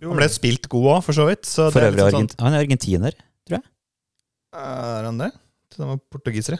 Jo. 0.00 0.08
han 0.08 0.16
ble 0.16 0.28
spilt 0.32 0.64
god 0.72 0.86
òg, 0.94 1.00
for 1.04 1.12
så 1.12 1.26
vidt. 1.28 1.44
Så 1.44 1.66
For 1.70 1.84
det 1.84 1.90
er 1.92 1.98
liksom 1.98 2.24
sånn, 2.30 2.40
han 2.40 2.54
er 2.56 2.64
argentiner. 2.64 3.12
jeg 3.52 3.60
Er 4.56 5.04
han 5.10 5.18
det? 5.20 5.28
Han 5.76 5.90
var 5.92 6.00
portugisere. 6.12 6.56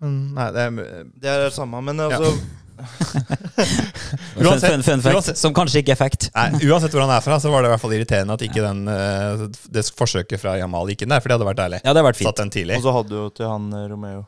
Men 0.00 0.14
nei, 0.36 0.46
det 0.54 0.62
er 0.62 0.70
Det 1.18 1.26
er 1.32 1.42
det 1.48 1.52
samme, 1.56 1.82
men 1.82 1.98
altså 2.06 2.36
Fun, 2.76 4.44
Uansett- 4.44 4.72
fun, 4.74 4.82
fun 4.84 5.00
fact, 5.02 5.14
uansett- 5.16 5.38
som 5.40 5.54
kanskje 5.56 5.80
ikke 5.82 5.94
er 5.94 5.96
fact. 5.98 6.28
Nei, 6.34 6.50
Uansett 6.68 6.92
hvor 6.92 7.00
han 7.06 7.10
er 7.16 7.22
fra, 7.24 7.38
så 7.40 7.50
var 7.50 7.62
det 7.64 7.70
i 7.70 7.72
hvert 7.74 7.80
fall 7.80 7.94
irriterende 7.96 8.34
at 8.36 8.42
ikke 8.46 8.62
den, 8.62 8.82
eh, 8.92 9.46
det 9.72 9.84
forsøket 9.96 10.38
fra 10.42 10.58
Jamal 10.60 10.86
gikk 10.92 11.02
inn 11.06 11.08
der, 11.14 11.20
for 11.24 11.32
det 11.32 11.38
hadde 11.38 11.48
vært 11.48 11.62
deilig. 11.62 11.80
Ja, 11.82 11.90
det 11.92 11.96
hadde 11.96 12.08
vært 12.12 12.20
fint. 12.20 12.28
Satt 12.28 12.42
den 12.44 12.50
tidlig. 12.52 12.76
Og 12.76 12.84
så 12.84 12.92
hadde 12.92 13.08
du 13.08 13.16
jo 13.16 13.28
til 13.30 13.48
han 13.48 13.72
eh, 13.72 13.86
Romeo. 13.90 14.26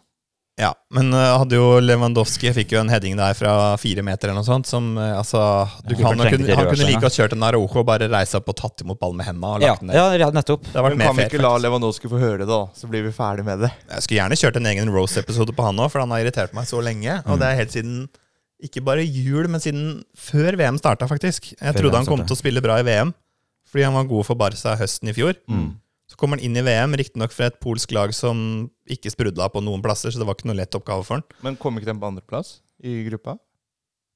Ja, 0.59 0.73
men 0.91 1.13
uh, 1.15 1.39
hadde 1.39 1.55
jo 1.55 1.67
Lewandowski 1.79 2.51
fikk 2.57 2.73
jo 2.75 2.81
en 2.81 2.89
heading 2.91 3.15
der 3.19 3.37
fra 3.39 3.77
fire 3.79 4.03
meter 4.03 4.29
eller 4.33 4.41
noe 4.41 4.47
sånt, 4.49 4.67
som 4.67 4.89
uh, 4.99 5.13
altså 5.21 5.39
du, 5.87 5.93
Ja, 5.95 6.09
Han, 6.09 6.19
trengte 6.19 6.41
kunne, 6.41 6.57
han 6.59 6.67
kunne 6.73 6.89
like 6.89 7.03
godt 7.05 7.15
kjørt 7.15 7.37
en 7.37 7.45
Arojo 7.47 7.79
og 7.79 7.87
bare 7.87 8.09
reist 8.11 8.35
opp 8.35 8.51
og 8.51 8.57
tatt 8.59 8.83
imot 8.83 8.99
ballen 8.99 9.21
med 9.21 9.29
hendene 9.29 9.53
og 9.55 9.63
Ja, 9.63 9.77
den 9.79 9.93
der. 9.93 10.01
ja, 10.01 10.07
ja, 10.25 10.31
nettopp. 10.35 10.67
Det 10.67 10.83
Men 10.83 10.99
kan 10.99 11.15
vi 11.21 11.29
ikke 11.31 11.43
la. 11.45 11.53
Lewandowski 11.63 12.11
få 12.11 12.19
høre 12.19 12.41
det, 12.43 12.49
da? 12.51 12.59
Så 12.75 12.91
blir 12.91 13.07
vi 13.07 13.13
ferdig 13.15 13.47
med 13.47 13.63
det. 13.63 13.71
Jeg 13.95 14.03
skulle 14.09 14.19
gjerne 14.19 14.41
kjørt 14.43 14.59
en 14.59 14.67
egen 14.73 14.91
Rose-episode 14.99 15.55
på 15.55 15.69
han 15.69 15.79
òg, 15.79 15.93
for 15.95 16.03
han 16.03 16.11
har 16.17 16.25
irritert 16.27 16.53
meg 16.59 16.67
så 16.67 16.83
lenge. 16.83 17.21
Og 17.29 17.37
Mm. 17.37 17.41
det 17.45 17.47
er 17.53 17.61
helt 17.63 17.77
siden 17.79 18.09
ikke 18.59 18.83
bare 18.83 19.07
jul, 19.07 19.47
men 19.47 19.61
siden 19.63 20.03
før 20.19 20.57
VM 20.59 20.79
starta, 20.83 21.07
faktisk. 21.07 21.53
Jeg 21.55 21.75
Før 21.77 21.85
trodde 21.85 22.01
han 22.03 22.07
kom 22.11 22.27
til 22.27 22.35
å 22.35 22.39
spille 22.43 22.61
bra 22.61 22.81
i 22.83 22.83
VM, 22.83 23.15
fordi 23.71 23.85
han 23.87 23.95
var 23.95 24.11
god 24.11 24.27
for 24.27 24.35
Barca 24.35 24.75
høsten 24.75 25.07
i 25.09 25.15
fjor. 25.15 25.39
Mm. 25.47 25.77
Så 26.09 26.17
kommer 26.17 26.39
han 26.39 26.45
inn 26.47 26.57
i 26.57 26.63
VM, 26.65 26.95
riktignok 26.97 27.33
fra 27.37 27.51
et 27.51 27.59
polsk 27.61 27.91
lag 27.93 28.15
som 28.17 28.71
ikke 28.89 29.11
sprudla 29.13 29.51
på 29.53 29.61
noen 29.65 29.83
plasser, 29.85 30.09
så 30.11 30.19
det 30.23 30.27
var 30.29 30.39
ikke 30.39 30.49
noe 30.49 30.57
lett 30.57 30.73
oppgave 30.79 31.05
for 31.05 31.19
han. 31.21 31.25
Men 31.45 31.59
kom 31.61 31.77
ikke 31.77 31.91
den 31.91 32.01
på 32.01 32.09
andreplass 32.09 32.61
i 32.81 33.03
gruppa? 33.11 33.37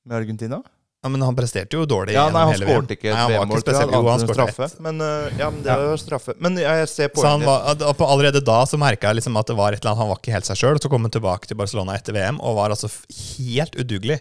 Med 0.08 0.16
Argentina? 0.22 0.62
Ja, 1.02 1.08
Men 1.10 1.20
han 1.26 1.34
presterte 1.34 1.74
jo 1.74 1.82
dårlig 1.84 2.12
Ja, 2.14 2.28
nei, 2.30 2.44
han 2.46 2.52
hele 2.54 2.64
VM. 2.68 2.84
ikke 2.94 3.08
et 3.10 3.14
Nei, 3.16 3.22
han 3.26 3.32
var 3.34 3.46
ikke 3.58 3.62
spesielt- 3.64 3.90
jeg, 3.92 4.04
han 4.06 4.20
straffe. 4.28 4.64
ett. 4.70 4.80
Men, 4.80 5.00
uh, 5.02 5.28
ja, 5.36 5.48
men 5.50 5.62
det 5.64 5.74
var 5.76 5.96
straffe. 5.98 6.34
Men 6.38 6.56
jeg 6.56 6.88
ser 6.88 7.08
Så 7.10 7.26
han 7.26 7.40
poenget. 7.42 7.96
på 7.98 8.06
allerede 8.06 8.40
da 8.44 8.62
så 8.64 8.78
merka 8.78 9.08
jeg 9.10 9.16
liksom 9.18 9.36
at 9.36 9.46
det 9.50 9.56
var 9.58 9.72
et 9.72 9.80
eller 9.82 9.90
annet, 9.90 9.98
han 9.98 10.08
var 10.08 10.16
ikke 10.22 10.32
helt 10.32 10.44
seg 10.46 10.56
sjøl. 10.56 10.78
Så 10.80 10.88
kom 10.88 11.02
han 11.02 11.10
tilbake 11.10 11.46
til 11.50 11.56
Barcelona 11.58 11.96
etter 11.98 12.14
VM 12.14 12.38
og 12.40 12.54
var 12.56 12.70
altså 12.70 12.88
helt 13.36 13.74
udugelig. 13.74 14.20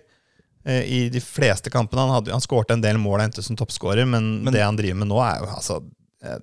Eh, 0.66 0.82
I 1.06 1.10
de 1.10 1.20
fleste 1.22 1.70
kampene. 1.70 2.02
Han, 2.02 2.16
hadde, 2.18 2.32
han 2.32 2.42
skårte 2.42 2.72
en 2.74 2.82
del 2.82 2.98
mål 2.98 3.20
og 3.22 3.26
endte 3.30 3.44
som 3.44 3.56
toppskårer, 3.56 4.08
men, 4.08 4.44
Men- 4.44 4.52
det 4.54 4.62
han 4.66 4.76
driver 4.76 4.96
med 5.06 5.08
nå, 5.08 5.22
er 5.22 5.40
jo 5.46 5.54
altså 5.54 5.84
eh, 6.24 6.38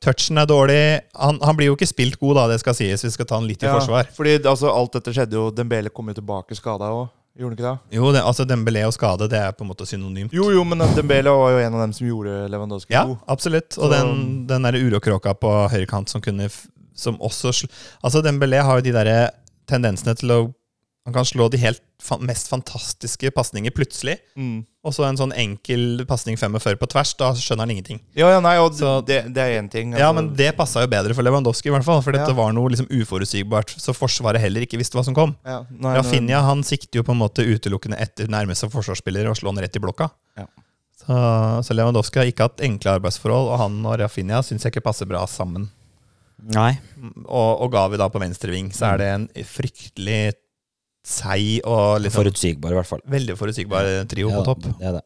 Touchen 0.00 0.38
er 0.40 0.46
dårlig. 0.48 0.82
Han, 1.20 1.38
han 1.44 1.56
blir 1.58 1.66
jo 1.68 1.76
ikke 1.76 1.88
spilt 1.90 2.16
god, 2.20 2.34
da, 2.38 2.44
det 2.54 2.60
skal 2.62 2.74
sies. 2.78 3.02
Vi 3.04 3.10
skal 3.12 3.26
ta 3.28 3.36
han 3.36 3.44
litt 3.48 3.62
i 3.62 3.68
Ja, 3.68 3.74
forsvar. 3.76 4.08
Fordi 4.16 4.38
altså, 4.48 4.70
alt 4.72 4.94
dette 4.96 5.12
skjedde 5.12 5.36
jo 5.36 5.50
Dembele 5.52 5.90
kom 5.92 6.08
jo 6.08 6.14
tilbake 6.16 6.56
skada 6.56 6.88
òg. 6.94 7.08
Gjorde 7.38 7.52
han 7.52 7.58
ikke 7.58 7.66
det? 7.68 7.96
Jo, 7.98 8.08
det, 8.12 8.22
altså 8.26 8.44
Dembélé 8.48 8.80
og 8.88 8.92
skade, 8.96 9.28
det 9.30 9.38
er 9.38 9.52
på 9.54 9.62
en 9.64 9.68
måte 9.70 9.86
synonymt. 9.86 10.32
Jo, 10.34 10.48
jo, 10.50 10.64
men 10.66 10.82
Dembele 10.96 11.30
var 11.30 11.52
jo 11.54 11.60
en 11.62 11.76
av 11.76 11.84
dem 11.84 11.92
som 11.96 12.08
gjorde 12.08 12.48
Lewandowski 12.50 12.92
Ja, 12.96 13.04
god. 13.06 13.20
absolutt. 13.28 13.76
Og 13.78 13.84
Så- 13.86 13.90
den, 13.92 14.46
den 14.50 14.62
der 14.66 14.80
urokråka 14.80 15.34
på 15.38 15.52
høyrekant 15.70 16.08
som 16.10 16.20
kunne 16.20 16.48
Som 16.94 17.16
også 17.20 17.52
Altså, 18.02 18.20
Dembélé 18.20 18.60
har 18.62 18.76
jo 18.76 18.82
de 18.82 18.92
derre 18.92 19.30
tendensene 19.66 20.14
til 20.18 20.28
å 20.34 20.40
Han 21.10 21.16
kan 21.18 21.26
slå 21.26 21.50
de 21.50 21.58
helt 21.60 21.82
fa 22.00 22.16
mest 22.22 22.46
fantastiske 22.48 23.28
pasninger 23.36 23.74
plutselig. 23.76 24.14
Mm. 24.38 24.62
Og 24.86 24.94
så 24.96 25.04
en 25.04 25.18
sånn 25.18 25.34
enkel 25.36 26.04
pasning 26.08 26.38
45 26.40 26.78
på 26.80 26.86
tvers. 26.94 27.10
Da 27.20 27.32
skjønner 27.36 27.66
han 27.66 27.72
ingenting. 27.74 27.98
Ja, 28.16 28.30
ja, 28.32 28.38
nei, 28.40 28.54
og 28.62 28.72
Så- 28.78 29.04
det, 29.04 29.18
det 29.34 29.42
er 29.42 29.58
én 29.60 29.68
ting. 29.70 29.92
Ja, 29.92 30.08
altså. 30.08 30.14
men 30.22 30.30
det 30.38 30.56
passa 30.56 30.80
jo 30.80 30.88
bedre 30.88 31.12
for 31.18 31.26
Lewandowski, 31.26 31.68
i 31.68 31.74
hvert 31.74 31.84
fall. 31.84 32.00
For 32.00 32.12
dette 32.16 32.30
Ja. 32.30 32.38
var 32.38 32.52
noe 32.56 32.70
liksom 32.72 32.86
uforutsigbart, 32.88 33.74
så 33.76 33.92
Forsvaret 33.92 34.40
heller 34.40 34.62
ikke 34.64 34.78
visste 34.80 34.96
hva 34.96 35.04
som 35.04 35.14
kom. 35.14 35.36
ja, 35.44 35.64
nei, 35.68 35.80
nei, 35.90 35.96
Rafinha 35.98 36.40
han 36.46 36.62
sikter 36.62 37.00
jo 37.00 37.02
på 37.02 37.12
en 37.12 37.18
måte 37.20 37.44
utelukkende 37.44 37.98
etter 38.00 38.28
nærmeste 38.28 38.70
forsvarsspiller 38.70 39.28
og 39.28 39.36
slår 39.36 39.54
han 39.56 39.64
rett 39.64 39.76
i 39.76 39.80
blokka. 39.80 40.10
Ja. 40.38 40.46
Så, 41.00 41.64
så 41.66 41.74
Lewandowski 41.74 42.16
har 42.20 42.26
ikke 42.30 42.46
hatt 42.48 42.60
enkle 42.64 42.96
arbeidsforhold, 43.00 43.48
og 43.52 43.58
han 43.58 43.84
og 43.84 43.98
Rafinha 43.98 44.40
syns 44.42 44.62
jeg 44.62 44.72
ikke 44.72 44.84
passer 44.88 45.06
bra 45.10 45.26
sammen. 45.26 45.68
Nei. 46.54 46.78
Og, 47.28 47.60
og 47.66 47.70
Gavi 47.72 47.98
da 48.00 48.08
på 48.08 48.20
venstreving, 48.20 48.70
så 48.72 48.94
er 48.94 48.96
det 49.02 49.08
en 49.12 49.28
fryktelig 49.44 50.32
seig 51.06 51.60
og 51.64 52.02
liksom 52.04 52.20
Forutsigbar, 52.20 52.74
i 52.74 52.78
hvert 52.80 52.88
fall. 52.88 53.00
veldig 53.08 53.36
forutsigbar 53.38 53.88
trio 54.10 54.30
Ja, 54.30 54.40
på 54.40 54.44
topp. 54.50 54.68
Det 54.78 54.88
er 54.90 54.98
det. 54.98 55.04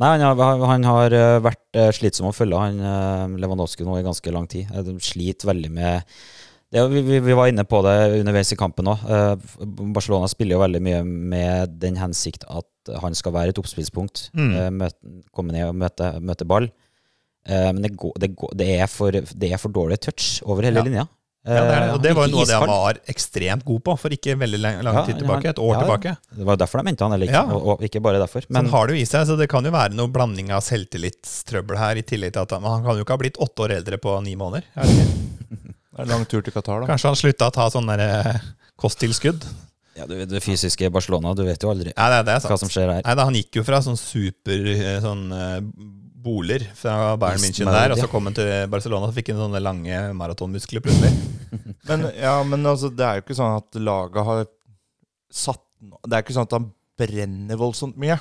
Nei, 0.00 0.14
han 0.16 0.22
har, 0.24 0.62
han 0.70 0.86
har 0.88 1.14
eh, 1.16 1.38
vært 1.44 1.76
eh, 1.76 1.90
slitsom 1.92 2.30
å 2.30 2.34
følge, 2.34 2.60
han 2.60 2.78
eh, 2.80 3.40
Lewandowski 3.42 3.84
nå 3.84 3.98
i 3.98 4.06
ganske 4.06 4.32
lang 4.32 4.46
tid. 4.50 4.70
De 4.86 4.94
sliter 5.04 5.50
veldig 5.50 5.72
med 5.76 6.16
det, 6.70 6.84
vi, 6.92 7.02
vi, 7.18 7.34
var 7.34 7.50
inne 7.50 7.64
på 7.66 7.80
det 7.82 7.96
underveis 8.20 8.52
i 8.54 8.58
kampen 8.58 8.86
òg. 8.92 9.00
Barcelona 9.90 10.28
spiller 10.30 10.54
jo 10.54 10.60
veldig 10.62 10.80
mye 10.86 11.00
med 11.02 11.72
den 11.82 11.98
hensikt 11.98 12.44
at 12.46 12.92
han 13.02 13.16
skal 13.18 13.34
være 13.34 13.50
et 13.50 13.58
oppspillspunkt. 13.58 14.28
Mm. 14.38 14.78
møte, 14.78 15.16
komme 15.34 15.50
ned 15.56 15.66
og 15.66 15.74
møte, 15.82 16.12
møte 16.22 16.46
ball. 16.46 16.68
Men 17.50 17.82
det, 17.82 17.90
går, 17.98 18.14
det, 18.22 18.28
går, 18.38 18.54
det, 18.62 18.68
er 18.84 18.86
for, 18.86 19.10
det 19.10 19.50
er 19.50 19.58
for 19.58 19.74
dårlig 19.74 19.98
touch 20.06 20.44
over 20.46 20.62
hele 20.68 20.78
Ja. 20.78 20.86
linja. 20.86 21.04
Ja, 21.40 21.54
det, 21.54 21.60
er 21.60 21.80
det. 21.80 21.86
Eh, 21.88 21.92
Og 21.94 22.02
det 22.04 22.10
var 22.18 22.26
jo 22.28 22.32
noe 22.34 22.42
av 22.44 22.48
det 22.50 22.56
han 22.60 22.68
var 22.68 22.98
ekstremt 23.08 23.64
god 23.64 23.80
på 23.86 23.94
for 24.02 24.12
ikke 24.12 24.34
veldig 24.42 24.58
lang, 24.60 24.80
lang 24.84 24.98
tid 25.06 25.16
tilbake. 25.22 25.48
Et 25.54 25.62
år 25.64 25.72
ja, 25.72 25.78
tilbake. 25.80 26.12
Det 26.36 26.48
var 26.50 26.58
derfor 26.60 26.82
de 26.82 26.84
mente 26.90 27.06
han, 27.06 27.14
eller 27.16 27.30
ikke, 27.30 27.40
Ja. 27.40 27.54
og, 27.56 27.68
og 27.78 27.84
ikke 27.88 28.02
bare 28.04 28.20
derfor. 28.20 28.44
Men, 28.48 28.58
så 28.58 28.60
han 28.60 28.68
har 28.74 28.86
det 28.90 28.96
jo 28.98 29.00
i 29.00 29.06
seg, 29.08 29.24
så 29.30 29.36
det 29.40 29.48
kan 29.48 29.64
jo 29.64 29.72
være 29.72 29.96
noe 29.96 30.12
blanding 30.12 30.52
av 30.52 30.60
selvtillitstrøbbel 30.66 31.80
her. 31.80 31.96
i 31.96 32.04
tillegg 32.04 32.34
til 32.36 32.42
at 32.44 32.52
han, 32.58 32.66
han 32.68 32.84
kan 32.84 33.00
jo 33.00 33.06
ikke 33.06 33.16
ha 33.16 33.22
blitt 33.24 33.40
åtte 33.40 33.64
år 33.64 33.76
eldre 33.78 33.98
på 34.04 34.18
ni 34.26 34.36
måneder. 34.36 34.68
Er 34.76 34.92
det. 34.92 35.08
Det 35.90 36.04
er 36.06 36.12
lang 36.12 36.22
tur 36.30 36.40
til 36.40 36.52
Qatar, 36.54 36.80
da. 36.80 36.86
Kanskje 36.92 37.10
han 37.10 37.16
slutta 37.18 37.48
å 37.50 37.52
ta 37.52 37.64
sånne 37.72 37.96
der, 37.98 38.30
eh, 38.36 38.44
kosttilskudd? 38.80 39.42
ja, 39.98 40.06
du, 40.08 40.14
det 40.24 40.40
fysiske 40.40 40.88
Barcelona, 40.94 41.34
du 41.36 41.42
vet 41.44 41.60
jo 41.60 41.68
aldri 41.68 41.90
Ja, 41.90 42.06
det, 42.12 42.20
det 42.28 42.36
er 42.38 42.44
hva 42.46 42.56
som 42.62 42.70
skjer 42.72 42.88
her. 42.88 43.02
Nei, 43.04 43.14
da, 43.18 43.24
Han 43.26 43.34
gikk 43.36 43.58
jo 43.58 43.64
fra 43.66 43.80
sånn 43.84 43.98
super 44.00 44.62
eh, 44.70 45.00
sånn 45.02 45.26
boler 46.20 46.64
fra 46.76 47.16
Bayern 47.20 47.42
München 47.42 47.70
der, 47.70 47.94
og 47.94 48.00
så 48.00 48.08
kom 48.10 48.28
han 48.28 48.36
til 48.36 48.50
Barcelona 48.72 49.08
og 49.08 49.16
fikk 49.16 49.32
han 49.32 49.40
sånne 49.40 49.62
lange 49.62 50.00
maratonmuskler 50.18 50.84
plutselig. 50.84 51.12
Men, 51.88 52.04
ja, 52.14 52.36
men 52.46 52.66
altså, 52.68 52.90
det 52.94 53.02
er 53.02 53.18
jo 53.18 53.24
ikke 53.24 53.34
sånn 53.34 53.56
at 53.56 53.78
laget 53.82 54.22
har 54.22 54.44
satt 55.34 55.64
Det 55.80 56.12
er 56.12 56.22
ikke 56.22 56.34
sånn 56.36 56.46
at 56.46 56.52
han 56.54 56.68
brenner 57.00 57.58
voldsomt 57.58 57.96
mye. 57.98 58.18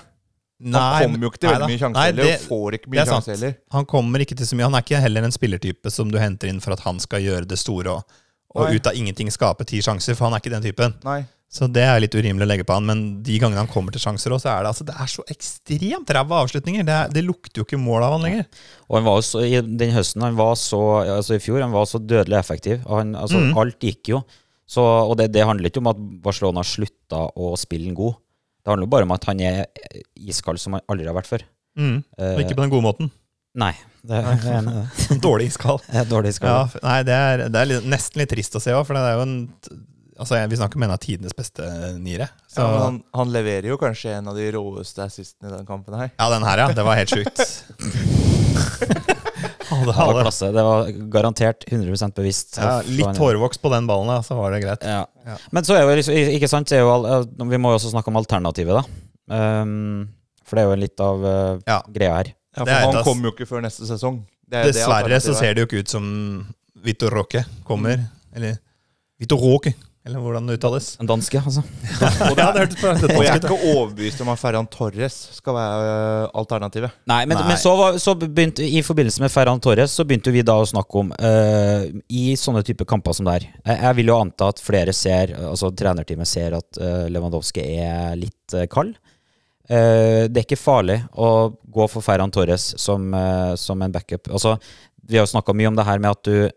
Han 0.60 1.04
kommer 1.04 1.24
jo 1.24 1.30
ikke 1.32 1.42
til 1.44 1.52
veldig 1.52 1.68
mye 1.70 1.80
sjanser 1.80 2.00
Nei, 2.00 2.06
heller, 2.10 2.30
og 2.32 2.48
får 2.50 2.78
ikke 2.78 2.92
mye 2.92 3.02
er 3.04 3.10
sjanser 3.12 3.36
heller. 3.36 3.54
Han 3.76 3.86
kommer 3.94 4.24
ikke 4.24 4.38
til 4.40 4.50
så 4.50 4.58
mye. 4.58 4.68
Han 4.68 4.78
er 4.80 4.86
ikke 4.88 5.02
heller 5.04 5.28
en 5.28 5.36
spillertype 5.36 5.94
som 5.94 6.10
du 6.12 6.18
henter 6.20 6.52
inn 6.52 6.64
for 6.64 6.76
at 6.76 6.84
han 6.88 7.00
skal 7.04 7.24
gjøre 7.24 7.48
det 7.52 7.60
store 7.62 8.00
og, 8.00 8.18
og 8.56 8.74
ut 8.74 8.90
av 8.90 8.98
ingenting 8.98 9.30
skape 9.32 9.68
ti 9.70 9.84
sjanser, 9.86 10.18
for 10.18 10.28
han 10.28 10.36
er 10.36 10.44
ikke 10.44 10.56
den 10.56 10.66
typen. 10.66 10.96
Nei. 11.06 11.22
Så 11.50 11.66
det 11.74 11.82
er 11.82 11.98
litt 11.98 12.14
urimelig 12.14 12.46
å 12.46 12.50
legge 12.52 12.66
på 12.68 12.76
han, 12.78 12.86
men 12.86 13.00
de 13.26 13.40
gangene 13.42 13.64
han 13.64 13.70
kommer 13.72 13.94
til 13.94 14.04
sjanser 14.04 14.36
også, 14.36 14.46
så 14.46 14.52
er 14.52 14.66
det, 14.66 14.70
altså, 14.70 14.86
det 14.86 14.94
er 15.02 15.10
så 15.10 15.24
ekstremt 15.34 16.12
ræva 16.14 16.44
avslutninger. 16.44 16.86
Det, 16.86 16.94
er, 16.94 17.14
det 17.16 17.24
lukter 17.26 17.64
jo 17.64 17.66
ikke 17.66 17.80
mål 17.82 18.06
av 18.06 18.14
han 18.16 18.28
lenger. 18.28 18.44
Og 18.86 19.00
han 19.00 19.08
var 19.08 19.18
jo 19.18 19.26
så, 19.26 19.42
i 19.48 19.58
den 19.66 19.96
høsten 19.96 20.26
han 20.28 20.38
var 20.38 20.54
så 20.62 20.82
Altså 21.02 21.40
i 21.40 21.42
fjor 21.42 21.64
han 21.66 21.74
var 21.74 21.90
så 21.90 22.02
dødelig 22.02 22.38
effektiv. 22.38 22.86
Han, 22.86 23.16
altså, 23.18 23.42
Mm. 23.42 23.56
Alt 23.58 23.82
gikk 23.82 24.12
jo. 24.14 24.22
Så, 24.70 24.84
og 24.84 25.16
det, 25.18 25.32
det 25.34 25.46
handler 25.48 25.72
ikke 25.72 25.82
om 25.82 25.90
at 25.90 26.02
Barcelona 26.22 26.62
slutta 26.62 27.24
å 27.34 27.56
spille 27.58 27.96
god. 27.98 28.20
Det 28.62 28.70
handler 28.70 28.86
jo 28.86 28.94
bare 28.94 29.08
om 29.08 29.16
at 29.16 29.26
han 29.32 29.42
er 29.42 29.64
iskald 30.14 30.62
som 30.62 30.78
han 30.78 30.86
aldri 30.92 31.10
har 31.10 31.18
vært 31.18 31.32
før. 31.32 31.46
Mm. 31.80 32.04
Og 32.04 32.42
ikke 32.44 32.58
på 32.60 32.66
den 32.68 32.74
gode 32.76 32.86
måten. 32.86 33.10
Nei. 33.58 33.74
Det 34.06 34.20
det 34.22 34.52
er, 34.54 34.60
en, 34.62 35.20
Dårlig 35.26 35.50
iskald. 35.50 35.82
dårlig 36.14 36.36
iskald. 36.36 36.76
Ja, 36.78 36.84
nei, 36.86 37.00
det 37.08 37.16
er, 37.18 37.48
det 37.50 37.64
er 37.64 37.72
litt, 37.74 37.88
nesten 37.90 38.22
litt 38.22 38.30
trist 38.36 38.54
å 38.56 38.62
se 38.62 38.76
òg, 38.78 38.86
for 38.86 38.94
det 39.00 39.02
er 39.08 39.18
jo 39.18 39.26
en 39.26 39.40
Altså, 40.20 40.36
jeg- 40.36 40.50
Vi 40.52 40.58
snakker 40.60 40.76
om 40.76 40.84
en 40.84 40.92
av 40.92 41.00
tidenes 41.00 41.34
beste 41.36 41.64
niere. 41.98 42.30
Så, 42.48 42.60
Ja, 42.62 42.68
men 42.72 42.82
han, 42.82 43.04
han 43.16 43.32
leverer 43.32 43.70
jo 43.72 43.78
kanskje 43.78 44.18
en 44.18 44.28
av 44.28 44.36
de 44.36 44.52
råeste 44.52 45.06
assistene 45.06 45.48
i 45.54 45.58
den 45.58 45.66
kampen 45.66 45.96
her. 45.96 46.12
den 46.18 46.44
her, 46.44 46.58
ja. 46.58 46.68
Det 46.76 46.84
var 46.84 46.96
helt 47.00 47.10
sjukt. 47.10 47.40
Det 49.70 49.86
var 49.86 50.22
klasse. 50.24 50.52
Det 50.52 50.64
var 50.64 50.88
garantert 51.14 51.64
100 51.68 52.12
bevisst. 52.16 52.58
ja, 52.58 52.82
litt 52.86 53.18
hårvoks 53.18 53.58
på 53.62 53.70
den 53.74 53.88
ballen, 53.88 54.08
da, 54.08 54.22
så 54.26 54.36
var 54.36 54.52
det 54.52 54.62
greit. 54.64 54.84
Ja. 54.84 55.06
Ja. 55.26 55.38
Men 55.52 55.64
så 55.64 55.76
er 55.78 55.86
jo 55.86 55.96
liksom, 56.00 56.16
ikke 56.36 56.50
sant, 56.50 56.72
er 56.74 56.82
jo 56.84 57.24
vi 57.50 57.60
må 57.62 57.74
jo 57.74 57.80
også 57.80 57.92
snakke 57.94 58.12
om 58.12 58.18
alternativet, 58.20 58.80
da. 58.82 59.62
Um, 59.62 60.10
for 60.44 60.58
det 60.58 60.64
er 60.64 60.72
jo 60.72 60.80
litt 60.82 61.04
av 61.06 61.24
uh, 61.26 61.60
Ja. 61.68 61.82
greia 61.86 62.16
her. 62.18 62.32
Ja, 62.58 62.66
for 62.66 62.74
han 62.74 63.04
kommer 63.06 63.30
jo 63.30 63.36
ikke 63.36 63.48
før 63.50 63.62
neste 63.64 63.86
sesong. 63.88 64.24
Det 64.50 64.58
er 64.58 64.72
det 64.72 64.74
Dessverre 64.74 65.20
så 65.22 65.36
ser 65.38 65.54
det 65.54 65.62
jo 65.64 65.70
ikke 65.70 65.84
ut 65.86 65.94
som 65.94 66.08
Vitor 66.82 67.14
Roque 67.14 67.44
kommer. 67.68 68.02
Eller 68.34 68.58
Vitor 69.22 69.38
Roque, 69.38 69.76
eller 70.08 70.22
hvordan 70.24 70.48
det 70.48 70.56
uttales. 70.58 70.88
En 71.04 71.10
danske, 71.10 71.42
altså. 71.42 71.64
Og, 72.30 72.38
det, 72.38 72.46
det 72.56 72.64
ut. 72.72 73.04
og 73.10 73.24
jeg 73.24 73.32
er 73.34 73.42
ikke 73.42 73.58
overbevist 73.74 74.24
om 74.24 74.32
at 74.34 74.40
Ferran 74.42 74.70
Torres 74.72 75.18
skal 75.36 75.58
være 75.58 75.90
øh, 75.90 76.24
alternativet. 76.42 76.96
Nei, 77.12 77.20
men, 77.26 77.38
Nei. 77.38 77.50
men 77.52 77.60
så, 77.62 77.76
var, 77.78 78.00
så 78.02 78.16
begynte 78.20 78.66
i 78.66 78.82
forbindelse 78.86 79.22
med 79.22 79.34
Ferran 79.34 79.62
Torres 79.64 79.94
Så 80.00 80.06
begynte 80.08 80.32
vi 80.34 80.46
da 80.46 80.56
å 80.62 80.66
snakke 80.68 81.04
om 81.04 81.12
uh, 81.12 81.84
I 82.16 82.24
sånne 82.40 82.64
type 82.66 82.88
kamper 82.90 83.16
som 83.18 83.28
der 83.28 83.46
jeg, 83.46 83.76
jeg 83.76 83.98
vil 84.00 84.12
jo 84.12 84.18
anta 84.22 84.50
at 84.54 84.64
flere 84.64 84.96
ser 84.96 85.36
Altså 85.52 85.72
trenerteamet 85.76 86.30
ser 86.30 86.58
at 86.58 86.82
uh, 86.82 87.06
Lewandowski 87.12 87.66
er 87.84 88.18
litt 88.20 88.58
uh, 88.58 88.66
kald. 88.72 88.96
Eh, 89.70 90.26
det 90.26 90.42
er 90.42 90.46
ikke 90.48 90.58
farlig 90.58 90.98
å 91.14 91.52
gå 91.70 91.86
for 91.92 92.02
Ferran 92.02 92.32
Torres 92.34 92.72
som, 92.82 93.12
eh, 93.14 93.54
som 93.56 93.82
en 93.82 93.92
backup. 93.94 94.32
Altså, 94.34 94.56
vi 95.06 95.18
har 95.18 95.28
jo 95.28 95.34
snakka 95.36 95.54
mye 95.54 95.68
om 95.70 95.76
det 95.78 95.86
her 95.86 96.00
med 96.00 96.12
at 96.12 96.24
du 96.24 96.50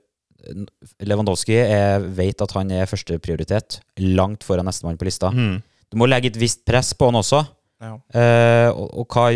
Lewandowski 1.07 1.57
er, 1.63 2.03
vet 2.17 2.43
at 2.43 2.55
han 2.57 2.71
er 2.75 2.89
førsteprioritet, 2.91 3.81
langt 4.03 4.47
foran 4.47 4.67
nestemann 4.69 4.99
på 5.01 5.09
lista. 5.09 5.31
Mm. 5.31 5.61
Du 5.93 5.99
må 6.01 6.09
legge 6.09 6.33
et 6.33 6.41
visst 6.41 6.65
press 6.69 6.93
på 6.97 7.11
han 7.11 7.21
også. 7.21 7.43
Ja. 7.83 7.97
Eh, 8.15 8.69
og, 8.71 8.89
og 9.03 9.15
hva, 9.15 9.27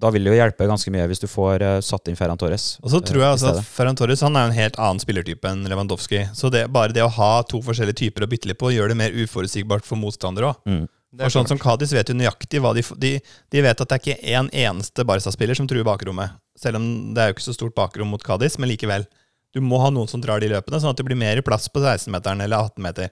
da 0.00 0.10
vil 0.14 0.24
det 0.24 0.32
jo 0.32 0.38
hjelpe 0.38 0.68
ganske 0.68 0.92
mye 0.92 1.06
hvis 1.10 1.22
du 1.22 1.26
får 1.30 1.64
uh, 1.64 1.74
satt 1.84 2.08
inn 2.10 2.18
Ferran 2.18 2.40
Torres. 2.40 2.72
Og 2.84 2.92
så 2.92 3.02
tror 3.04 3.20
eh, 3.20 3.24
jeg 3.26 3.36
altså 3.36 3.52
at. 3.52 3.66
Ferran 3.68 3.98
Torres 3.98 4.22
han 4.24 4.38
er 4.38 4.46
jo 4.46 4.52
en 4.52 4.58
helt 4.58 4.78
annen 4.80 5.02
spillertype 5.02 5.50
enn 5.50 5.66
Lewandowski. 5.70 6.24
Så 6.36 6.50
det, 6.52 6.66
bare 6.72 6.94
det 6.96 7.04
å 7.04 7.12
ha 7.18 7.32
to 7.48 7.62
forskjellige 7.64 8.00
typer 8.04 8.24
å 8.24 8.30
bytte 8.30 8.50
litt 8.50 8.60
på, 8.60 8.72
gjør 8.74 8.92
det 8.92 8.98
mer 9.00 9.16
uforutsigbart 9.24 9.86
for 9.88 10.00
motstandere 10.00 10.52
òg. 10.52 10.64
Mm. 10.68 10.88
Det 11.10 11.24
er 11.24 11.26
For 11.26 11.40
sånn 11.40 11.48
som 11.50 11.58
Kadis 11.58 11.90
vet 11.90 12.06
jo 12.06 12.14
nøyaktig 12.14 12.60
hva 12.62 12.70
de, 12.76 12.84
de 13.02 13.16
De 13.50 13.62
vet 13.64 13.80
at 13.82 13.88
det 13.90 13.96
er 13.96 14.02
ikke 14.04 14.36
en 14.38 14.50
eneste 14.54 15.02
Barca-spiller 15.02 15.58
som 15.58 15.66
truer 15.66 15.86
bakrommet. 15.86 16.38
Selv 16.58 16.78
om 16.78 16.84
det 17.16 17.22
er 17.22 17.30
jo 17.30 17.34
ikke 17.34 17.48
så 17.48 17.56
stort 17.56 17.74
bakrom 17.74 18.12
mot 18.14 18.22
Kadis, 18.22 18.60
men 18.62 18.70
likevel. 18.70 19.08
Du 19.54 19.62
må 19.64 19.80
ha 19.82 19.90
noen 19.90 20.08
som 20.10 20.22
drar 20.22 20.42
de 20.42 20.50
løpene, 20.52 20.78
sånn 20.78 20.92
at 20.92 21.00
det 21.00 21.06
blir 21.08 21.18
mer 21.18 21.40
plass 21.46 21.66
på 21.72 21.82
16-meteren 21.82 22.44
eller 22.44 22.68
18-meter. 22.70 23.10